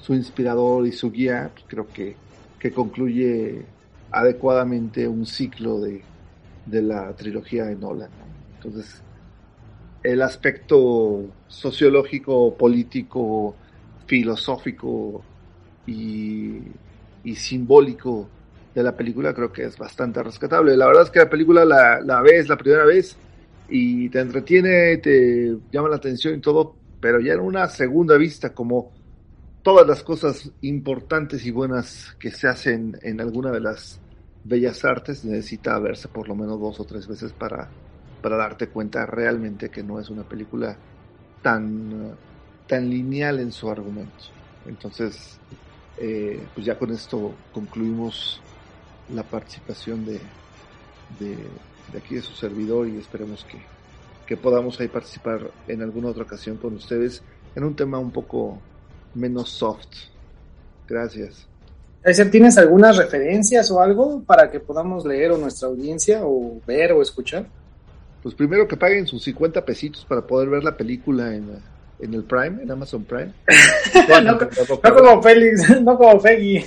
su 0.00 0.14
inspirador 0.14 0.86
y 0.86 0.92
su 0.92 1.10
guía, 1.12 1.50
pues 1.52 1.66
creo 1.68 1.86
que, 1.88 2.16
que 2.58 2.72
concluye 2.72 3.64
adecuadamente 4.10 5.06
un 5.06 5.26
ciclo 5.26 5.78
de, 5.78 6.02
de 6.66 6.82
la 6.82 7.14
trilogía 7.14 7.64
de 7.64 7.76
Nolan. 7.76 8.10
Entonces, 8.56 9.02
el 10.02 10.22
aspecto 10.22 11.26
sociológico, 11.46 12.56
político, 12.56 13.54
filosófico 14.06 15.22
y, 15.86 16.58
y, 17.24 17.34
simbólico 17.34 18.28
de 18.74 18.82
la 18.82 18.96
película 18.96 19.34
creo 19.34 19.52
que 19.52 19.64
es 19.64 19.76
bastante 19.76 20.22
rescatable. 20.22 20.76
La 20.76 20.86
verdad 20.86 21.04
es 21.04 21.10
que 21.10 21.18
la 21.20 21.30
película 21.30 21.64
la, 21.64 22.00
la 22.00 22.22
ves 22.22 22.48
la 22.48 22.56
primera 22.56 22.84
vez 22.84 23.16
y 23.68 24.08
te 24.08 24.20
entretiene, 24.20 24.96
te 24.98 25.56
llama 25.70 25.88
la 25.88 25.96
atención 25.96 26.34
y 26.34 26.40
todo, 26.40 26.76
pero 27.00 27.20
ya 27.20 27.34
en 27.34 27.40
una 27.40 27.68
segunda 27.68 28.16
vista, 28.16 28.54
como 28.54 28.92
todas 29.62 29.86
las 29.86 30.02
cosas 30.02 30.50
importantes 30.62 31.44
y 31.44 31.50
buenas 31.50 32.16
que 32.18 32.30
se 32.30 32.48
hacen 32.48 32.98
en 33.02 33.20
alguna 33.20 33.50
de 33.50 33.60
las 33.60 34.00
bellas 34.44 34.84
artes, 34.84 35.24
necesita 35.24 35.78
verse 35.78 36.08
por 36.08 36.28
lo 36.28 36.34
menos 36.34 36.58
dos 36.58 36.80
o 36.80 36.84
tres 36.84 37.06
veces 37.06 37.32
para, 37.32 37.68
para 38.20 38.36
darte 38.36 38.68
cuenta 38.68 39.06
realmente 39.06 39.70
que 39.70 39.82
no 39.82 39.98
es 39.98 40.10
una 40.10 40.22
película 40.22 40.76
tan, 41.42 42.14
tan 42.66 42.88
lineal 42.88 43.40
en 43.40 43.52
su 43.52 43.70
argumento. 43.70 44.24
Entonces, 44.66 45.38
eh, 45.98 46.40
pues 46.54 46.66
ya 46.66 46.78
con 46.78 46.90
esto 46.90 47.34
concluimos 47.52 48.40
la 49.14 49.22
participación 49.22 50.04
de, 50.04 50.20
de, 51.18 51.36
aquí 51.98 52.14
de 52.14 52.22
su 52.22 52.34
servidor 52.34 52.88
y 52.88 52.98
esperemos 52.98 53.44
que, 53.44 53.58
que 54.26 54.36
podamos 54.36 54.78
ahí 54.80 54.88
participar 54.88 55.50
en 55.66 55.82
alguna 55.82 56.08
otra 56.08 56.22
ocasión 56.22 56.56
con 56.56 56.74
ustedes 56.74 57.22
en 57.54 57.64
un 57.64 57.74
tema 57.74 57.98
un 57.98 58.10
poco 58.10 58.58
menos 59.14 59.50
soft. 59.50 59.88
Gracias. 60.88 61.46
¿Tienes 62.30 62.56
algunas 62.56 62.96
referencias 62.96 63.70
o 63.70 63.80
algo 63.80 64.22
para 64.22 64.50
que 64.50 64.58
podamos 64.58 65.04
leer 65.04 65.32
o 65.32 65.38
nuestra 65.38 65.68
audiencia 65.68 66.20
o 66.24 66.58
ver 66.66 66.92
o 66.92 67.02
escuchar? 67.02 67.46
Pues 68.22 68.34
primero 68.34 68.68
que 68.68 68.76
paguen 68.76 69.06
sus 69.06 69.22
50 69.24 69.64
pesitos 69.64 70.04
para 70.04 70.26
poder 70.26 70.48
ver 70.48 70.62
la 70.62 70.76
película 70.76 71.34
en, 71.34 71.48
en 71.98 72.14
el 72.14 72.24
Prime, 72.24 72.62
en 72.62 72.70
Amazon 72.70 73.04
Prime. 73.04 73.32
no, 74.08 74.20
no, 74.38 74.94
como 74.94 75.22
Félix, 75.22 75.80
no 75.80 75.96
como 75.96 76.20
Peggy. 76.20 76.64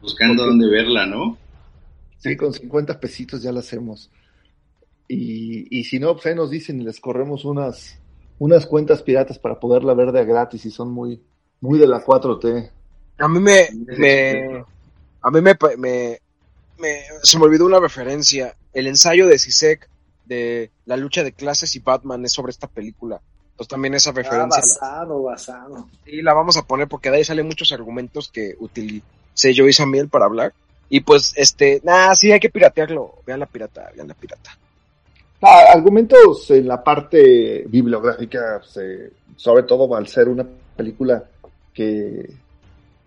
Buscando 0.00 0.46
dónde 0.46 0.68
verla, 0.68 1.06
¿no? 1.06 1.36
Sí, 2.18 2.36
con 2.36 2.52
50 2.52 2.98
pesitos 3.00 3.42
ya 3.42 3.52
la 3.52 3.60
hacemos. 3.60 4.10
Y, 5.08 5.66
y 5.76 5.84
si 5.84 5.98
no, 5.98 6.14
pues 6.14 6.26
ahí 6.26 6.34
nos 6.34 6.50
dicen 6.50 6.80
y 6.80 6.84
les 6.84 7.00
corremos 7.00 7.44
unas, 7.44 7.98
unas 8.38 8.66
cuentas 8.66 9.02
piratas 9.02 9.38
para 9.38 9.58
poderla 9.58 9.94
ver 9.94 10.12
de 10.12 10.24
gratis 10.24 10.66
y 10.66 10.70
son 10.70 10.92
muy, 10.92 11.22
muy 11.60 11.78
de 11.78 11.86
la 11.86 12.04
4T. 12.04 12.70
A 13.18 13.28
mí 13.28 13.40
me, 13.40 13.68
me 13.96 14.64
a 15.20 15.30
mí 15.30 15.40
me, 15.40 15.56
me, 15.76 16.18
me, 16.78 17.00
se 17.22 17.38
me 17.38 17.44
olvidó 17.44 17.66
una 17.66 17.80
referencia. 17.80 18.54
El 18.78 18.86
ensayo 18.86 19.26
de 19.26 19.40
Sisek 19.40 19.90
de 20.24 20.70
la 20.86 20.96
lucha 20.96 21.24
de 21.24 21.32
clases 21.32 21.74
y 21.74 21.80
Batman 21.80 22.24
es 22.24 22.32
sobre 22.32 22.50
esta 22.50 22.68
película. 22.68 23.20
Entonces 23.50 23.68
también 23.68 23.94
esa 23.94 24.12
referencia. 24.12 24.62
Ah, 24.62 25.00
basado, 25.00 25.22
basado. 25.24 25.88
Sí, 26.04 26.22
la 26.22 26.32
vamos 26.32 26.56
a 26.56 26.62
poner 26.62 26.86
porque 26.86 27.10
de 27.10 27.16
ahí 27.16 27.24
salen 27.24 27.48
muchos 27.48 27.72
argumentos 27.72 28.28
que 28.28 28.54
utilicé 28.60 29.52
yo 29.52 29.66
y 29.66 29.72
Samuel 29.72 30.08
para 30.08 30.26
hablar. 30.26 30.52
Y 30.88 31.00
pues, 31.00 31.32
este, 31.34 31.80
nada, 31.82 32.14
sí 32.14 32.30
hay 32.30 32.38
que 32.38 32.50
piratearlo. 32.50 33.16
Vean 33.26 33.40
la 33.40 33.46
pirata, 33.46 33.90
vean 33.96 34.06
la 34.06 34.14
pirata. 34.14 34.56
Ah, 35.42 35.72
argumentos 35.74 36.48
en 36.52 36.68
la 36.68 36.80
parte 36.80 37.64
bibliográfica, 37.66 38.62
sobre 39.34 39.64
todo 39.64 39.92
al 39.96 40.06
ser 40.06 40.28
una 40.28 40.46
película 40.76 41.24
que, 41.74 42.30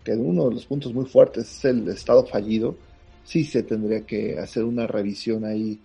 que 0.04 0.12
uno 0.12 0.50
de 0.50 0.54
los 0.56 0.66
puntos 0.66 0.92
muy 0.92 1.06
fuertes 1.06 1.50
es 1.50 1.64
el 1.64 1.88
estado 1.88 2.26
fallido, 2.26 2.76
sí 3.24 3.44
se 3.44 3.62
tendría 3.62 4.04
que 4.06 4.38
hacer 4.38 4.64
una 4.64 4.86
revisión 4.86 5.44
ahí 5.44 5.78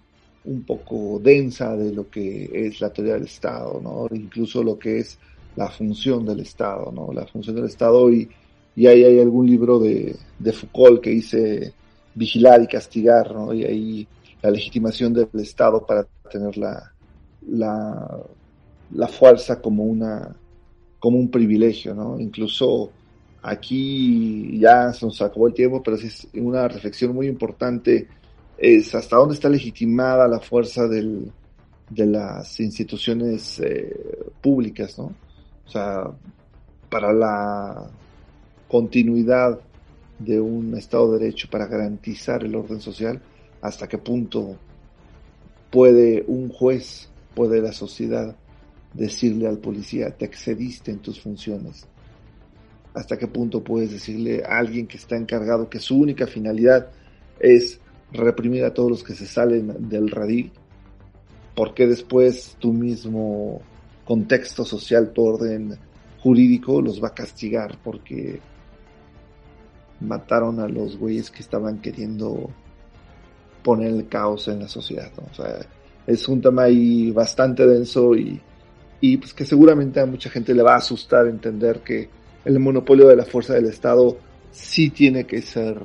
un 0.46 0.64
poco 0.64 1.20
densa 1.20 1.76
de 1.76 1.92
lo 1.92 2.10
que 2.10 2.50
es 2.54 2.80
la 2.80 2.90
teoría 2.92 3.16
del 3.16 3.26
Estado, 3.26 3.82
¿no? 3.82 4.08
Incluso 4.16 4.64
lo 4.64 4.80
que 4.80 5.00
es 5.00 5.18
la 5.56 5.70
función 5.70 6.26
del 6.26 6.40
Estado, 6.40 6.92
¿no? 6.92 7.12
La 7.12 7.26
función 7.28 7.56
del 7.56 7.66
Estado 7.66 8.12
y, 8.12 8.30
y 8.76 8.88
ahí 8.88 9.04
hay 9.04 9.20
algún 9.20 9.46
libro 9.46 9.80
de, 9.80 10.16
de 10.40 10.54
Foucault 10.54 11.02
que 11.02 11.10
dice 11.10 11.74
vigilar 12.16 12.62
y 12.62 12.68
castigar, 12.68 13.34
¿no? 13.34 13.54
Y 13.54 13.66
ahí 13.66 14.08
la 14.42 14.52
legitimación 14.52 15.14
del 15.14 15.30
Estado 15.34 15.86
para 15.86 16.08
tener 16.32 16.58
la, 16.58 16.94
la, 17.50 18.20
la 18.94 19.08
fuerza 19.08 19.62
como 19.62 19.84
una 19.84 20.36
como 21.00 21.18
un 21.18 21.30
privilegio, 21.30 21.94
¿no? 21.94 22.20
Incluso 22.20 22.92
aquí 23.50 24.60
ya 24.60 24.92
se 24.94 25.06
nos 25.06 25.22
acabó 25.22 25.48
el 25.48 25.54
tiempo, 25.54 25.82
pero 25.82 25.98
es 25.98 26.28
una 26.34 26.68
reflexión 26.68 27.14
muy 27.16 27.28
importante 27.28 28.08
es 28.58 28.96
hasta 28.96 29.18
dónde 29.18 29.36
está 29.36 29.50
legitimada 29.50 30.28
la 30.28 30.40
fuerza 30.40 30.88
de 30.88 31.32
las 31.90 32.60
instituciones 32.60 33.60
eh, 33.60 33.96
públicas, 34.42 34.98
¿no? 34.98 35.14
O 35.66 35.70
sea, 35.70 36.12
para 36.90 37.14
la 37.14 37.90
continuidad 38.68 39.60
de 40.18 40.40
un 40.40 40.76
Estado 40.76 41.12
de 41.12 41.20
Derecho, 41.20 41.48
para 41.52 41.68
garantizar 41.68 42.44
el 42.44 42.56
orden 42.56 42.82
social, 42.82 43.22
hasta 43.62 43.88
qué 43.88 43.98
punto 43.98 44.56
puede 45.70 46.24
un 46.28 46.50
juez, 46.50 47.10
puede 47.36 47.62
la 47.62 47.74
sociedad 47.74 48.36
decirle 48.94 49.48
al 49.48 49.60
policía, 49.60 50.10
te 50.18 50.26
excediste 50.26 50.92
en 50.92 51.00
tus 51.00 51.22
funciones. 51.22 51.86
Hasta 52.98 53.16
qué 53.16 53.28
punto 53.28 53.64
puedes 53.64 53.92
decirle 53.92 54.44
a 54.44 54.58
alguien 54.58 54.88
que 54.88 54.98
está 54.98 55.16
encargado 55.16 55.70
que 55.70 55.78
su 55.78 56.00
única 56.00 56.26
finalidad 56.26 56.88
es 57.40 57.80
reprimir 58.12 58.64
a 58.64 58.74
todos 58.74 58.90
los 58.90 59.04
que 59.04 59.14
se 59.14 59.28
salen 59.28 59.88
del 59.88 60.10
radil, 60.10 60.52
porque 61.54 61.86
después 61.86 62.56
tu 62.58 62.74
mismo 62.74 63.62
contexto 64.04 64.66
social, 64.66 65.12
tu 65.12 65.26
orden 65.26 65.78
jurídico 66.24 66.82
los 66.82 67.02
va 67.04 67.10
a 67.10 67.14
castigar 67.14 67.78
porque 67.84 68.40
mataron 70.00 70.60
a 70.60 70.68
los 70.68 70.98
güeyes 70.98 71.30
que 71.30 71.44
estaban 71.44 71.80
queriendo 71.80 72.50
poner 73.62 73.90
el 73.90 74.08
caos 74.08 74.48
en 74.48 74.62
la 74.62 74.68
sociedad. 74.68 75.12
Es 76.08 76.28
un 76.28 76.42
tema 76.42 76.64
ahí 76.64 77.12
bastante 77.12 77.68
denso 77.68 78.16
y, 78.16 78.42
y 79.02 79.18
pues 79.18 79.36
que 79.36 79.46
seguramente 79.46 80.00
a 80.00 80.08
mucha 80.08 80.32
gente 80.32 80.56
le 80.56 80.64
va 80.64 80.74
a 80.74 80.78
asustar 80.78 81.28
entender 81.28 81.82
que 81.82 82.18
el 82.48 82.60
monopolio 82.60 83.08
de 83.08 83.16
la 83.16 83.26
fuerza 83.26 83.54
del 83.54 83.66
Estado 83.66 84.18
sí 84.52 84.90
tiene 84.90 85.26
que 85.26 85.42
ser 85.42 85.78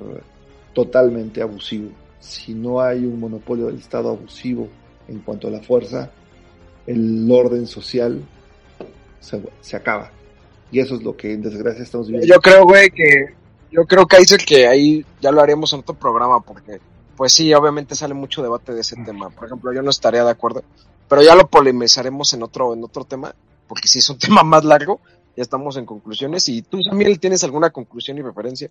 totalmente 0.73 1.43
abusivo 1.43 1.91
si 2.23 2.55
no 2.55 2.81
hay 2.81 3.05
un 3.05 3.19
monopolio 3.19 3.67
del 3.67 3.79
Estado 3.79 4.11
abusivo 4.11 4.69
en 5.09 5.19
cuanto 5.19 5.49
a 5.49 5.51
la 5.51 5.61
fuerza, 5.61 6.11
el 6.87 7.29
orden 7.31 7.67
social 7.67 8.23
se, 9.19 9.43
se 9.61 9.77
acaba. 9.77 10.11
Y 10.71 10.79
eso 10.79 10.95
es 10.95 11.03
lo 11.03 11.17
que 11.17 11.33
en 11.33 11.43
desgracia 11.43 11.83
estamos 11.83 12.07
viviendo. 12.07 12.33
Yo 12.33 12.41
creo, 12.41 12.65
güey, 12.65 12.91
que 12.91 13.35
yo 13.73 13.85
creo 13.85 14.07
que 14.07 14.19
dice 14.19 14.39
que 14.39 14.69
ahí 14.69 15.05
ya 15.21 15.33
lo 15.33 15.43
haremos 15.43 15.73
en 15.73 15.81
otro 15.81 15.95
programa 15.95 16.41
porque 16.41 16.81
pues 17.17 17.33
sí, 17.33 17.53
obviamente 17.53 17.95
sale 17.95 18.15
mucho 18.15 18.43
debate 18.43 18.73
de 18.73 18.81
ese 18.81 18.97
tema. 19.05 19.29
Por 19.31 19.47
ejemplo, 19.47 19.73
yo 19.73 19.83
no 19.83 19.91
estaría 19.91 20.25
de 20.25 20.31
acuerdo, 20.31 20.63
pero 21.09 21.23
ya 21.23 21.35
lo 21.35 21.49
polemizaremos 21.49 22.33
en 22.35 22.45
otro 22.45 22.73
en 22.73 22.85
otro 22.85 23.05
tema, 23.05 23.35
porque 23.67 23.89
si 23.89 23.99
es 23.99 24.09
un 24.09 24.19
tema 24.21 24.45
más 24.45 24.65
largo, 24.65 25.01
ya 25.37 25.43
estamos 25.43 25.77
en 25.77 25.87
conclusiones 25.87 26.49
y 26.49 26.63
tú 26.63 26.83
también 26.83 27.17
tienes 27.19 27.43
alguna 27.45 27.71
conclusión 27.71 28.19
y 28.19 28.23
referencia. 28.23 28.71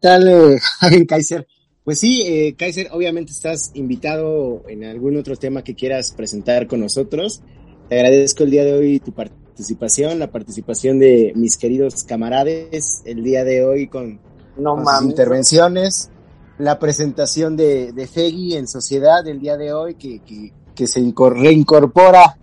Dale, 0.00 0.60
Kaiser. 1.08 1.46
Pues 1.84 2.00
sí, 2.00 2.22
eh, 2.26 2.54
Kaiser, 2.56 2.88
obviamente 2.92 3.32
estás 3.32 3.70
invitado 3.74 4.62
en 4.68 4.84
algún 4.84 5.16
otro 5.16 5.36
tema 5.36 5.64
que 5.64 5.74
quieras 5.74 6.12
presentar 6.12 6.66
con 6.66 6.80
nosotros. 6.80 7.40
Te 7.88 7.96
agradezco 7.96 8.44
el 8.44 8.50
día 8.50 8.64
de 8.64 8.74
hoy 8.74 9.00
tu 9.00 9.12
participación, 9.12 10.18
la 10.18 10.30
participación 10.30 10.98
de 10.98 11.32
mis 11.34 11.56
queridos 11.56 12.04
camaradas 12.04 13.02
el 13.06 13.24
día 13.24 13.44
de 13.44 13.64
hoy 13.64 13.88
con, 13.88 14.20
no 14.58 14.84
sus 14.84 15.02
intervenciones, 15.02 16.10
la 16.58 16.78
presentación 16.78 17.56
de, 17.56 17.92
de 17.92 18.06
Fegui 18.06 18.54
en 18.54 18.68
sociedad 18.68 19.26
el 19.26 19.40
día 19.40 19.56
de 19.56 19.72
hoy 19.72 19.94
que, 19.94 20.20
que, 20.20 20.52
que 20.74 20.86
se 20.86 21.00
reincorpora 21.00 22.36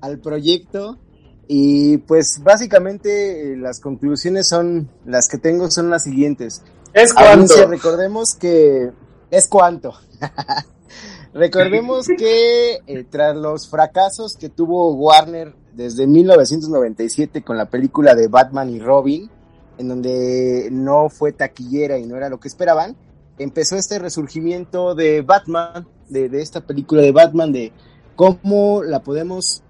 al 0.00 0.18
proyecto. 0.18 0.98
Y 1.48 1.98
pues 1.98 2.40
básicamente 2.42 3.52
eh, 3.52 3.56
las 3.56 3.80
conclusiones 3.80 4.48
son, 4.48 4.90
las 5.04 5.28
que 5.28 5.38
tengo 5.38 5.70
son 5.70 5.90
las 5.90 6.04
siguientes. 6.04 6.62
Es 6.92 7.14
cuánto. 7.14 7.66
recordemos 7.68 8.34
que 8.34 8.90
es 9.30 9.46
cuánto. 9.46 9.94
recordemos 11.34 12.06
que 12.18 12.80
eh, 12.86 13.04
tras 13.08 13.36
los 13.36 13.68
fracasos 13.68 14.36
que 14.36 14.48
tuvo 14.48 14.94
Warner 14.94 15.54
desde 15.74 16.06
1997 16.06 17.42
con 17.42 17.56
la 17.56 17.66
película 17.66 18.14
de 18.14 18.28
Batman 18.28 18.70
y 18.70 18.80
Robin, 18.80 19.30
en 19.78 19.88
donde 19.88 20.68
no 20.72 21.10
fue 21.10 21.32
taquillera 21.32 21.98
y 21.98 22.06
no 22.06 22.16
era 22.16 22.28
lo 22.28 22.40
que 22.40 22.48
esperaban, 22.48 22.96
empezó 23.38 23.76
este 23.76 23.98
resurgimiento 23.98 24.94
de 24.94 25.20
Batman 25.20 25.86
de, 26.08 26.28
de 26.28 26.40
esta 26.40 26.62
película 26.62 27.02
de 27.02 27.12
Batman, 27.12 27.52
de 27.52 27.72
cómo 28.14 28.82
la 28.82 29.02
podemos, 29.02 29.62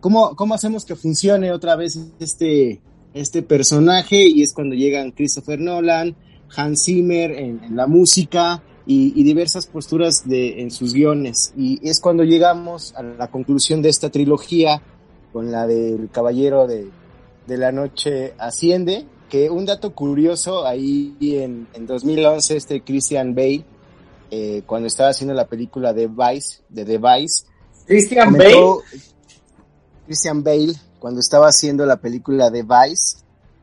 cómo, 0.00 0.34
cómo 0.36 0.54
hacemos 0.54 0.84
que 0.84 0.96
funcione 0.96 1.52
otra 1.52 1.76
vez 1.76 1.98
este, 2.18 2.80
este 3.12 3.42
personaje 3.42 4.28
y 4.28 4.42
es 4.42 4.52
cuando 4.52 4.74
llegan 4.74 5.12
Christopher 5.12 5.60
Nolan, 5.60 6.16
Hans 6.56 6.84
Zimmer 6.84 7.32
en, 7.32 7.62
en 7.64 7.76
la 7.76 7.86
música 7.86 8.62
y, 8.86 9.12
y, 9.18 9.24
diversas 9.24 9.66
posturas 9.66 10.28
de, 10.28 10.60
en 10.60 10.70
sus 10.70 10.92
guiones. 10.92 11.52
Y 11.56 11.80
es 11.88 12.00
cuando 12.00 12.22
llegamos 12.22 12.94
a 12.96 13.02
la 13.02 13.28
conclusión 13.28 13.82
de 13.82 13.88
esta 13.88 14.10
trilogía 14.10 14.82
con 15.32 15.50
la 15.50 15.66
del 15.66 16.10
Caballero 16.10 16.66
de, 16.66 16.90
de 17.46 17.58
la 17.58 17.72
Noche 17.72 18.34
Asciende, 18.38 19.06
que 19.28 19.50
un 19.50 19.64
dato 19.64 19.94
curioso, 19.94 20.66
ahí 20.66 21.16
en, 21.20 21.66
en 21.74 21.86
2011 21.86 22.56
este 22.56 22.82
Christian 22.82 23.34
Bale, 23.34 23.64
eh, 24.30 24.62
cuando 24.66 24.86
estaba 24.86 25.10
haciendo 25.10 25.34
la 25.34 25.46
película 25.46 25.92
de 25.92 26.08
Vice, 26.08 26.62
de 26.68 26.84
The 26.84 26.98
Vice, 26.98 27.46
Christian 27.86 28.32
Bale. 28.32 28.78
Christian 30.06 30.42
Bale, 30.42 30.74
cuando 30.98 31.20
estaba 31.20 31.48
haciendo 31.48 31.86
la 31.86 31.96
película 31.96 32.50
de 32.50 32.62
Vice, 32.62 33.18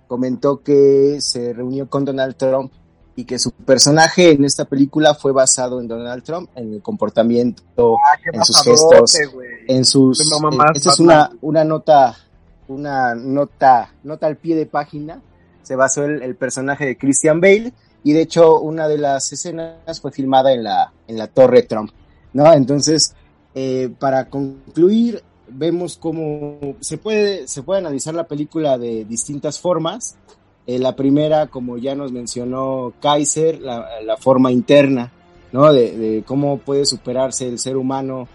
comentó 0.08 0.62
que 0.62 1.18
se 1.22 1.54
reunió 1.54 1.90
con 1.90 2.06
Donald 2.06 2.36
Trump 2.36 2.72
y 3.16 3.26
que 3.26 3.40
su 3.40 3.52
personaje 3.52 4.32
en 4.32 4.46
esta 4.46 4.66
película 4.66 5.14
fue 5.14 5.32
basado 5.32 5.80
en 5.80 5.88
Donald 5.88 6.24
Trump, 6.24 6.50
en 6.56 6.74
el 6.74 6.82
comportamiento, 6.82 7.64
Ah, 7.78 8.18
en 8.34 8.44
sus 8.44 8.64
gestos, 8.64 9.18
en 9.68 9.86
sus... 9.86 10.20
Mamá 10.42 10.66
eh, 10.68 10.72
esta 10.76 10.92
es 10.92 11.00
una, 11.00 11.32
una 11.42 11.64
nota, 11.64 12.16
una 12.68 13.16
nota, 13.16 13.94
nota 14.04 14.28
al 14.28 14.38
pie 14.38 14.56
de 14.56 14.66
página, 14.66 15.22
se 15.62 15.76
basó 15.76 16.04
el, 16.06 16.22
el 16.24 16.36
personaje 16.36 16.86
de 16.86 16.98
Christian 16.98 17.40
Bale 17.40 17.74
y 18.04 18.14
de 18.14 18.22
hecho 18.22 18.60
una 18.60 18.88
de 18.88 18.98
las 18.98 19.32
escenas 19.32 20.02
fue 20.02 20.12
filmada 20.12 20.54
en 20.54 20.64
la, 20.64 20.92
en 21.08 21.18
la 21.18 21.28
Torre 21.28 21.64
Trump, 21.64 21.92
¿no? 22.34 22.52
Entonces, 22.52 23.14
eh, 23.54 23.94
para 24.00 24.30
concluir, 24.30 25.24
vemos 25.54 25.98
cómo 25.98 26.76
se 26.80 26.98
puede, 26.98 27.48
se 27.48 27.64
puede 27.64 27.80
analizar 27.80 28.14
la 28.14 28.28
película 28.28 28.78
de 28.78 29.06
distintas 29.06 29.60
formas. 29.60 30.18
Eh, 30.68 30.80
la 30.80 30.96
primera, 30.96 31.48
como 31.48 31.78
ya 31.78 31.96
nos 31.96 32.12
mencionó 32.12 32.94
Kaiser, 33.02 33.60
la, 33.60 34.02
la 34.06 34.18
forma 34.18 34.52
interna, 34.52 35.12
¿no? 35.52 35.72
De, 35.74 36.24
cómo 36.26 36.58
puede 36.58 36.86
superarse 36.86 37.48
el 37.48 37.60
ser 37.60 37.78
humano 37.78 38.28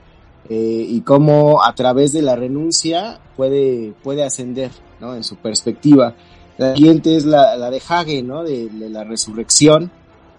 eh, 0.48 0.86
y 0.88 1.00
cómo 1.00 1.64
a 1.64 1.74
través 1.74 2.12
de 2.12 2.22
la 2.22 2.36
renuncia 2.36 3.20
puede, 3.36 3.92
puede 4.02 4.24
ascender, 4.24 4.70
¿no? 5.00 5.14
En 5.14 5.24
su 5.24 5.36
perspectiva. 5.36 6.14
La 6.58 6.74
siguiente 6.74 7.16
es 7.16 7.26
la, 7.26 7.70
de 7.70 7.82
Hage, 7.86 8.22
¿no? 8.22 8.42
De, 8.42 8.68
de, 8.68 8.88
la 8.88 9.04
resurrección 9.04 9.90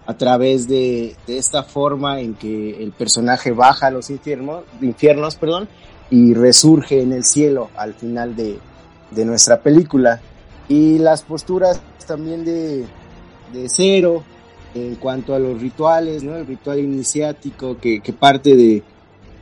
a 0.06 0.16
través 0.16 0.66
de, 0.66 1.14
de, 1.26 1.38
esta 1.38 1.62
forma 1.62 2.20
en 2.20 2.34
que 2.34 2.82
el 2.82 2.92
personaje 2.92 3.52
baja 3.52 3.88
a 3.88 3.90
los 3.90 4.10
infiernos, 4.10 4.64
infiernos 4.80 5.36
perdón, 5.36 5.68
y 6.10 6.34
resurge 6.34 7.02
en 7.02 7.12
el 7.12 7.24
cielo 7.24 7.70
al 7.76 7.94
final 7.94 8.34
de, 8.34 8.58
de 9.10 9.24
nuestra 9.24 9.62
película. 9.62 10.20
Y 10.68 10.98
las 10.98 11.22
posturas 11.22 11.80
también 12.06 12.44
de, 12.44 12.86
de 13.52 13.68
Cero 13.68 14.24
en 14.74 14.96
cuanto 14.96 15.34
a 15.34 15.38
los 15.38 15.60
rituales, 15.60 16.22
¿no? 16.22 16.36
El 16.36 16.46
ritual 16.46 16.78
iniciático 16.78 17.78
que, 17.78 18.00
que 18.00 18.12
parte 18.12 18.54
de, 18.54 18.82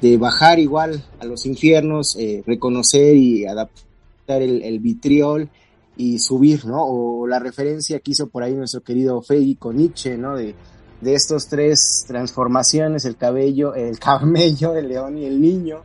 de, 0.01 0.17
bajar 0.17 0.59
igual 0.59 1.05
a 1.21 1.25
los 1.25 1.47
infiernos, 1.47 2.17
eh, 2.17 2.43
reconocer 2.47 3.17
y 3.17 3.47
adaptar 3.47 4.43
el, 4.43 4.63
el, 4.63 4.79
vitriol 4.79 5.49
y 5.97 6.19
subir, 6.19 6.65
¿no? 6.67 6.85
O 6.85 7.27
la 7.27 7.39
referencia 7.39 8.01
que 8.01 8.13
hizo 8.13 8.29
por 8.29 8.43
ahí 8.43 8.55
nuestro 8.55 8.83
querido 8.83 9.21
Feigi 9.23 9.57
con 9.57 9.77
Nietzsche, 9.77 10.17
¿no? 10.17 10.37
De, 10.37 10.55
de 11.01 11.15
estos 11.15 11.49
tres 11.49 12.05
transformaciones, 12.07 13.05
el 13.05 13.17
cabello, 13.17 13.75
el 13.75 13.99
camello, 14.01 14.75
el 14.75 14.89
león 14.89 15.19
y 15.19 15.25
el 15.25 15.41
niño, 15.41 15.83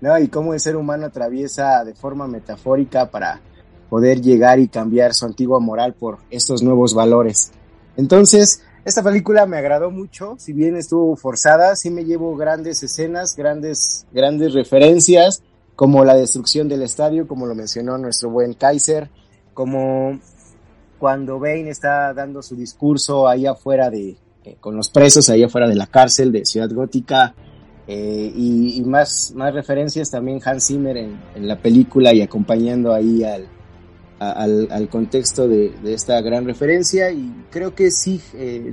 ¿no? 0.00 0.18
Y 0.18 0.28
cómo 0.28 0.54
el 0.54 0.60
ser 0.60 0.76
humano 0.76 1.06
atraviesa 1.06 1.84
de 1.84 1.94
forma 1.94 2.26
metafórica 2.26 3.10
para 3.10 3.40
poder 3.88 4.20
llegar 4.20 4.60
y 4.60 4.68
cambiar 4.68 5.14
su 5.14 5.26
antigua 5.26 5.60
moral 5.60 5.94
por 5.94 6.18
estos 6.30 6.62
nuevos 6.62 6.94
valores. 6.94 7.50
Entonces, 7.96 8.62
esta 8.84 9.02
película 9.02 9.44
me 9.46 9.58
agradó 9.58 9.90
mucho, 9.90 10.36
si 10.38 10.52
bien 10.52 10.76
estuvo 10.76 11.14
forzada, 11.16 11.76
sí 11.76 11.90
me 11.90 12.04
llevo 12.04 12.34
grandes 12.36 12.82
escenas, 12.82 13.36
grandes, 13.36 14.06
grandes 14.12 14.54
referencias, 14.54 15.42
como 15.76 16.04
la 16.04 16.14
destrucción 16.14 16.68
del 16.68 16.82
estadio, 16.82 17.26
como 17.26 17.46
lo 17.46 17.54
mencionó 17.54 17.98
nuestro 17.98 18.30
buen 18.30 18.54
Kaiser, 18.54 19.10
como 19.54 20.18
cuando 20.98 21.38
Bane 21.38 21.70
está 21.70 22.14
dando 22.14 22.42
su 22.42 22.54
discurso 22.54 23.26
ahí 23.26 23.46
afuera 23.46 23.90
de, 23.90 24.16
eh, 24.44 24.56
con 24.60 24.76
los 24.76 24.88
presos, 24.90 25.28
ahí 25.30 25.42
afuera 25.42 25.68
de 25.68 25.74
la 25.74 25.86
cárcel 25.86 26.32
de 26.32 26.44
Ciudad 26.44 26.70
Gótica, 26.70 27.34
eh, 27.92 28.32
y, 28.36 28.76
y, 28.76 28.82
más, 28.82 29.32
más 29.34 29.52
referencias 29.52 30.12
también 30.12 30.40
Hans 30.44 30.68
Zimmer 30.68 30.96
en, 30.96 31.18
en 31.34 31.48
la 31.48 31.56
película 31.56 32.14
y 32.14 32.22
acompañando 32.22 32.94
ahí 32.94 33.24
al, 33.24 33.48
al, 34.20 34.68
al, 34.70 34.88
contexto 34.88 35.48
de, 35.48 35.70
de, 35.82 35.94
esta 35.94 36.20
gran 36.20 36.44
referencia. 36.44 37.10
Y 37.10 37.46
creo 37.50 37.74
que 37.74 37.90
sí, 37.90 38.20
eh, 38.34 38.70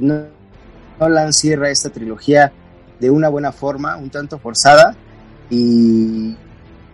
Nolan 0.99 1.33
cierra 1.33 1.71
esta 1.71 1.89
trilogía 1.89 2.53
de 2.99 3.09
una 3.09 3.27
buena 3.29 3.51
forma, 3.51 3.97
un 3.97 4.11
tanto 4.11 4.37
forzada 4.37 4.95
y, 5.49 6.35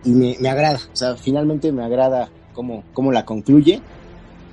y 0.02 0.10
me, 0.10 0.38
me, 0.40 0.48
agrada, 0.48 0.78
o 0.90 0.96
sea, 0.96 1.16
finalmente 1.16 1.72
me 1.72 1.84
agrada 1.84 2.30
cómo, 2.54 2.84
cómo 2.94 3.12
la 3.12 3.26
concluye, 3.26 3.82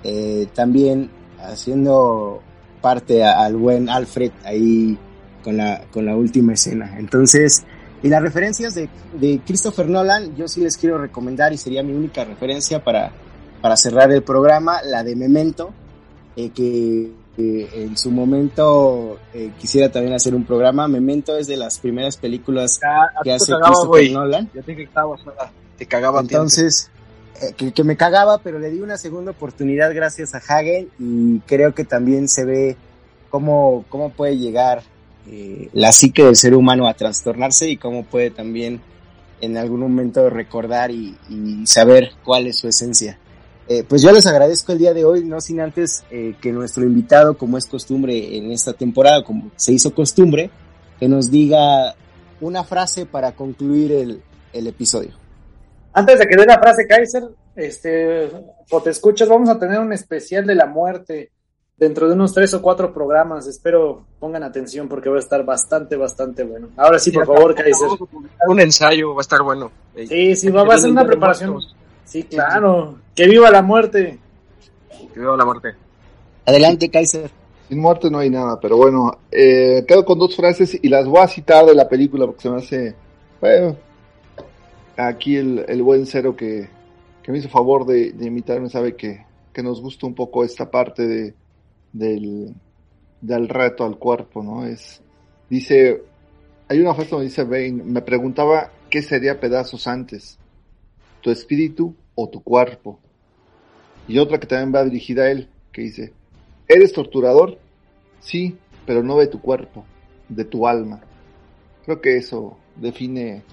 eh, 0.03 0.45
también 0.53 1.09
haciendo 1.39 2.41
parte 2.81 3.23
a, 3.23 3.45
al 3.45 3.55
buen 3.55 3.87
Alfred 3.87 4.33
ahí 4.43 4.97
con 5.43 5.57
la, 5.57 5.83
con 5.91 6.05
la 6.05 6.15
última 6.15 6.53
escena. 6.53 6.97
Entonces, 6.97 7.63
y 8.03 8.09
las 8.09 8.21
referencias 8.21 8.73
de, 8.73 8.89
de 9.13 9.41
Christopher 9.45 9.87
Nolan, 9.87 10.35
yo 10.35 10.47
sí 10.47 10.61
les 10.61 10.77
quiero 10.77 10.97
recomendar 10.97 11.53
y 11.53 11.57
sería 11.57 11.83
mi 11.83 11.93
única 11.93 12.23
referencia 12.23 12.83
para, 12.83 13.11
para 13.61 13.77
cerrar 13.77 14.11
el 14.11 14.23
programa, 14.23 14.81
la 14.83 15.03
de 15.03 15.15
Memento, 15.15 15.71
eh, 16.35 16.49
que 16.49 17.11
eh, 17.37 17.69
en 17.73 17.97
su 17.97 18.11
momento 18.11 19.19
eh, 19.33 19.51
quisiera 19.59 19.91
también 19.91 20.13
hacer 20.13 20.35
un 20.35 20.43
programa. 20.43 20.87
Memento 20.87 21.37
es 21.37 21.47
de 21.47 21.57
las 21.57 21.79
primeras 21.79 22.17
películas 22.17 22.79
ya, 22.81 23.21
que 23.23 23.31
hace 23.31 23.51
cagaba, 23.51 23.67
Christopher 23.67 24.01
wey. 24.01 24.13
Nolan. 24.13 24.49
Ya 24.53 24.61
te, 24.61 24.87
cagaba, 24.87 25.17
te 25.77 25.85
cagaba 25.85 26.19
Entonces, 26.21 26.89
eh, 27.41 27.53
que, 27.55 27.71
que, 27.71 27.83
me 27.83 27.95
cagaba, 27.95 28.39
pero 28.39 28.59
le 28.59 28.69
di 28.69 28.81
una 28.81 28.97
segunda 28.97 29.31
oportunidad 29.31 29.93
gracias 29.93 30.35
a 30.35 30.39
Hagen 30.39 30.89
y 30.99 31.39
creo 31.41 31.73
que 31.73 31.85
también 31.85 32.27
se 32.27 32.45
ve 32.45 32.77
cómo, 33.29 33.85
cómo 33.89 34.11
puede 34.11 34.37
llegar 34.37 34.83
eh, 35.29 35.69
la 35.73 35.91
psique 35.91 36.23
del 36.23 36.35
ser 36.35 36.55
humano 36.55 36.87
a 36.87 36.93
trastornarse 36.93 37.69
y 37.69 37.77
cómo 37.77 38.03
puede 38.03 38.31
también 38.31 38.81
en 39.39 39.57
algún 39.57 39.79
momento 39.79 40.29
recordar 40.29 40.91
y, 40.91 41.15
saber 41.65 42.11
cuál 42.23 42.47
es 42.47 42.57
su 42.57 42.67
esencia. 42.67 43.17
Eh, 43.67 43.83
pues 43.87 44.01
yo 44.01 44.11
les 44.11 44.25
agradezco 44.25 44.71
el 44.71 44.79
día 44.79 44.93
de 44.93 45.05
hoy, 45.05 45.23
no 45.23 45.39
sin 45.41 45.61
antes 45.61 46.03
eh, 46.11 46.35
que 46.41 46.51
nuestro 46.51 46.83
invitado, 46.83 47.37
como 47.37 47.57
es 47.57 47.65
costumbre 47.65 48.37
en 48.37 48.51
esta 48.51 48.73
temporada, 48.73 49.23
como 49.23 49.51
se 49.55 49.73
hizo 49.73 49.93
costumbre, 49.93 50.49
que 50.99 51.07
nos 51.07 51.31
diga 51.31 51.95
una 52.39 52.63
frase 52.63 53.05
para 53.05 53.31
concluir 53.33 53.91
el, 53.91 54.21
el 54.53 54.67
episodio. 54.67 55.11
Antes 55.93 56.19
de 56.19 56.27
que 56.27 56.35
dé 56.35 56.45
la 56.45 56.59
frase 56.59 56.87
Kaiser, 56.87 57.23
este, 57.55 58.29
o 58.69 58.81
te 58.81 58.89
escuchas, 58.89 59.27
vamos 59.27 59.49
a 59.49 59.59
tener 59.59 59.79
un 59.79 59.93
especial 59.93 60.45
de 60.45 60.55
la 60.55 60.65
muerte 60.65 61.30
dentro 61.81 62.07
de 62.07 62.13
unos 62.13 62.31
tres 62.31 62.53
o 62.53 62.61
cuatro 62.61 62.93
programas. 62.93 63.47
Espero 63.47 64.03
pongan 64.19 64.43
atención 64.43 64.87
porque 64.87 65.09
va 65.09 65.15
a 65.15 65.19
estar 65.19 65.43
bastante, 65.43 65.95
bastante 65.95 66.43
bueno. 66.43 66.67
Ahora 66.77 66.99
sí, 66.99 67.11
por 67.11 67.25
favor, 67.25 67.55
Kaiser. 67.55 67.89
Un 68.47 68.59
ensayo, 68.59 69.15
va 69.15 69.21
a 69.21 69.21
estar 69.21 69.41
bueno. 69.41 69.71
Sí, 69.95 70.35
sí, 70.35 70.49
va, 70.49 70.63
va 70.63 70.75
a 70.75 70.77
ser 70.77 70.91
una 70.91 71.03
preparación. 71.03 71.59
Sí, 72.05 72.23
claro. 72.23 72.99
Que 73.15 73.27
viva 73.27 73.49
la 73.49 73.63
muerte. 73.63 74.19
Que 75.11 75.19
viva 75.19 75.35
la 75.35 75.43
muerte. 75.43 75.73
Adelante, 76.45 76.91
Kaiser. 76.91 77.31
Sin 77.67 77.79
muerte 77.79 78.11
no 78.11 78.19
hay 78.19 78.29
nada, 78.29 78.59
pero 78.59 78.77
bueno, 78.77 79.17
eh, 79.31 79.83
quedo 79.87 80.05
con 80.05 80.19
dos 80.19 80.35
frases 80.35 80.77
y 80.79 80.87
las 80.87 81.07
voy 81.07 81.21
a 81.21 81.27
citar 81.27 81.65
de 81.65 81.73
la 81.73 81.89
película 81.89 82.25
porque 82.27 82.41
se 82.41 82.49
me 82.49 82.57
hace, 82.57 82.95
bueno, 83.39 83.77
aquí 84.97 85.37
el, 85.37 85.65
el 85.67 85.81
buen 85.81 86.05
cero 86.05 86.35
que, 86.35 86.67
que, 87.23 87.31
me 87.31 87.37
hizo 87.37 87.47
favor 87.47 87.85
de, 87.85 88.11
de 88.11 88.27
invitarme 88.27 88.69
sabe 88.69 88.97
que, 88.97 89.25
que, 89.53 89.63
nos 89.63 89.81
gusta 89.81 90.05
un 90.05 90.13
poco 90.13 90.43
esta 90.43 90.69
parte 90.69 91.07
de, 91.07 91.33
del, 91.93 92.53
del 93.21 93.47
reto 93.49 93.85
al 93.85 93.97
cuerpo, 93.97 94.43
¿no? 94.43 94.65
Es, 94.65 95.01
dice, 95.49 96.01
hay 96.67 96.79
una 96.79 96.93
frase 96.93 97.11
donde 97.11 97.27
dice 97.27 97.43
Bane, 97.43 97.83
me 97.83 98.01
preguntaba 98.01 98.71
qué 98.89 99.01
sería 99.01 99.39
pedazos 99.39 99.87
antes, 99.87 100.37
tu 101.21 101.31
espíritu 101.31 101.95
o 102.15 102.29
tu 102.29 102.41
cuerpo. 102.41 102.99
Y 104.07 104.17
otra 104.17 104.39
que 104.39 104.47
también 104.47 104.73
va 104.73 104.83
dirigida 104.83 105.23
a 105.23 105.31
él, 105.31 105.49
que 105.71 105.83
dice, 105.83 106.13
¿eres 106.67 106.93
torturador? 106.93 107.59
Sí, 108.19 108.57
pero 108.85 109.03
no 109.03 109.17
de 109.17 109.27
tu 109.27 109.41
cuerpo, 109.41 109.85
de 110.27 110.45
tu 110.45 110.67
alma. 110.67 111.01
Creo 111.85 112.01
que 112.01 112.17
eso 112.17 112.57
define 112.75 113.43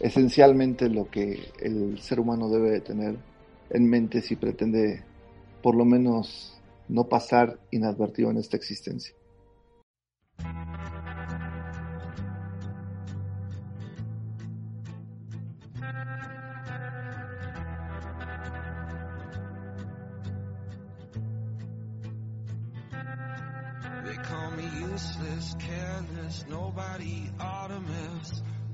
esencialmente 0.00 0.88
lo 0.88 1.10
que 1.10 1.48
el 1.60 1.98
ser 2.00 2.20
humano 2.20 2.48
debe 2.48 2.70
de 2.70 2.80
tener 2.80 3.16
en 3.70 3.88
mente 3.88 4.20
si 4.20 4.36
pretende 4.36 5.02
por 5.62 5.74
lo 5.74 5.84
menos 5.84 6.55
no 6.88 7.08
pasar 7.08 7.58
inadvertido 7.70 8.30
en 8.30 8.38
esta 8.38 8.56
existencia. 8.56 9.14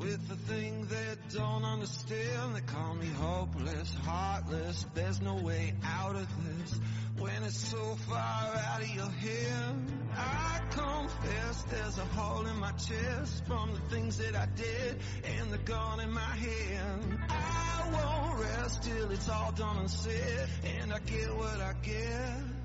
With 0.03 0.29
the 0.29 0.35
thing 0.35 0.87
they 0.87 1.15
don't 1.39 1.65
understand, 1.65 2.57
they 2.57 2.61
call 2.63 2.95
me 2.97 3.07
hopeless, 3.07 3.95
heartless. 4.05 4.85
There's 4.95 5.23
no 5.23 5.37
way 5.37 5.75
out 5.85 6.17
of 6.17 6.27
this 6.45 6.81
when 7.19 7.45
it's 7.45 7.57
so 7.57 7.97
far 8.09 8.19
out 8.19 8.83
of 8.83 8.89
your 8.89 9.09
hand. 9.09 10.09
I 10.17 10.61
confess 10.71 11.63
there's 11.71 11.99
a 11.99 12.05
hole 12.17 12.45
in 12.47 12.57
my 12.57 12.73
chest 12.73 13.47
from 13.47 13.75
the 13.75 13.95
things 13.95 14.19
that 14.19 14.35
I 14.35 14.47
did 14.57 14.99
and 15.39 15.53
the 15.53 15.59
gun 15.59 16.01
in 16.01 16.13
my 16.13 16.21
hand. 16.21 17.19
I 17.29 17.89
won't 17.93 18.41
rest 18.41 18.83
till 18.83 19.09
it's 19.13 19.29
all 19.29 19.53
done 19.53 19.77
and 19.79 19.91
said, 19.91 20.49
and 20.81 20.93
I 20.93 20.99
get 20.99 21.37
what 21.37 21.61
I 21.61 21.75
get. 21.81 22.62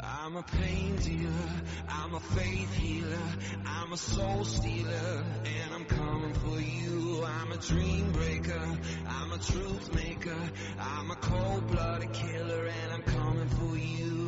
I'm 0.00 0.36
a 0.36 0.42
pain 0.42 0.96
dealer, 0.96 1.62
I'm 1.88 2.14
a 2.14 2.20
faith 2.20 2.74
healer, 2.74 3.18
I'm 3.66 3.92
a 3.92 3.96
soul 3.96 4.44
stealer, 4.44 5.24
and 5.44 5.74
I'm 5.74 5.84
coming 5.84 6.34
for 6.34 6.60
you. 6.60 7.22
I'm 7.24 7.52
a 7.52 7.56
dream 7.58 8.10
breaker, 8.12 8.78
I'm 9.06 9.32
a 9.32 9.38
truth 9.38 9.94
maker, 9.94 10.50
I'm 10.78 11.10
a 11.10 11.16
cold 11.16 11.66
blooded 11.68 12.12
killer, 12.12 12.66
and 12.66 12.92
I'm 12.92 13.02
coming 13.02 13.48
for 13.48 13.76
you. 13.76 14.22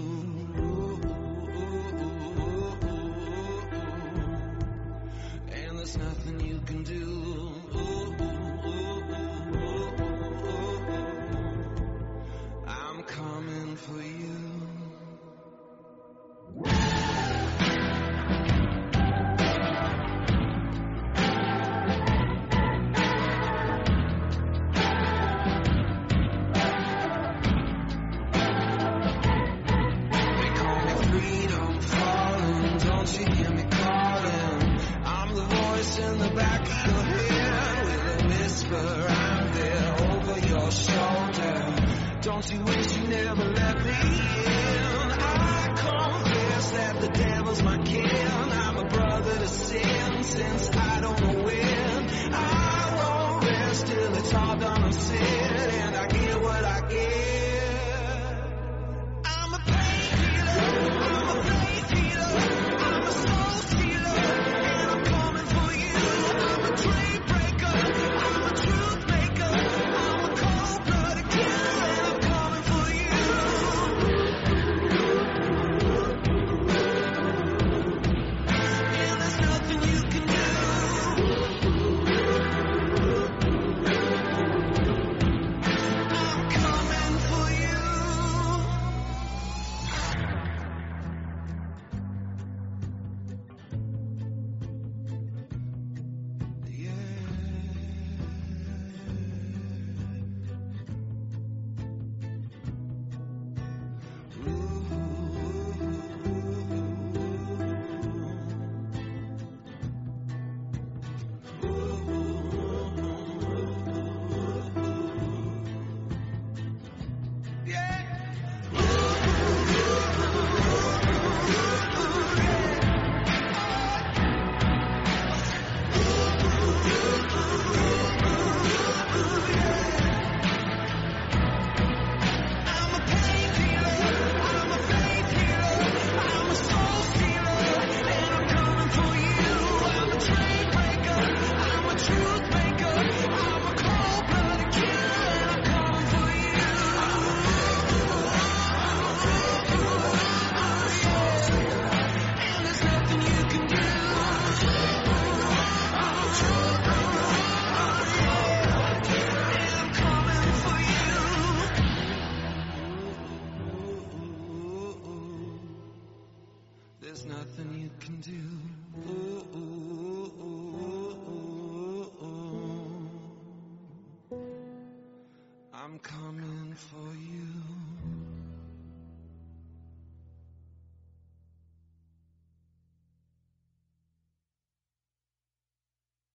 And 5.51 5.78
there's 5.78 5.97
nothing 5.97 6.41
you 6.41 6.61
can 6.66 6.82
do. 6.85 7.44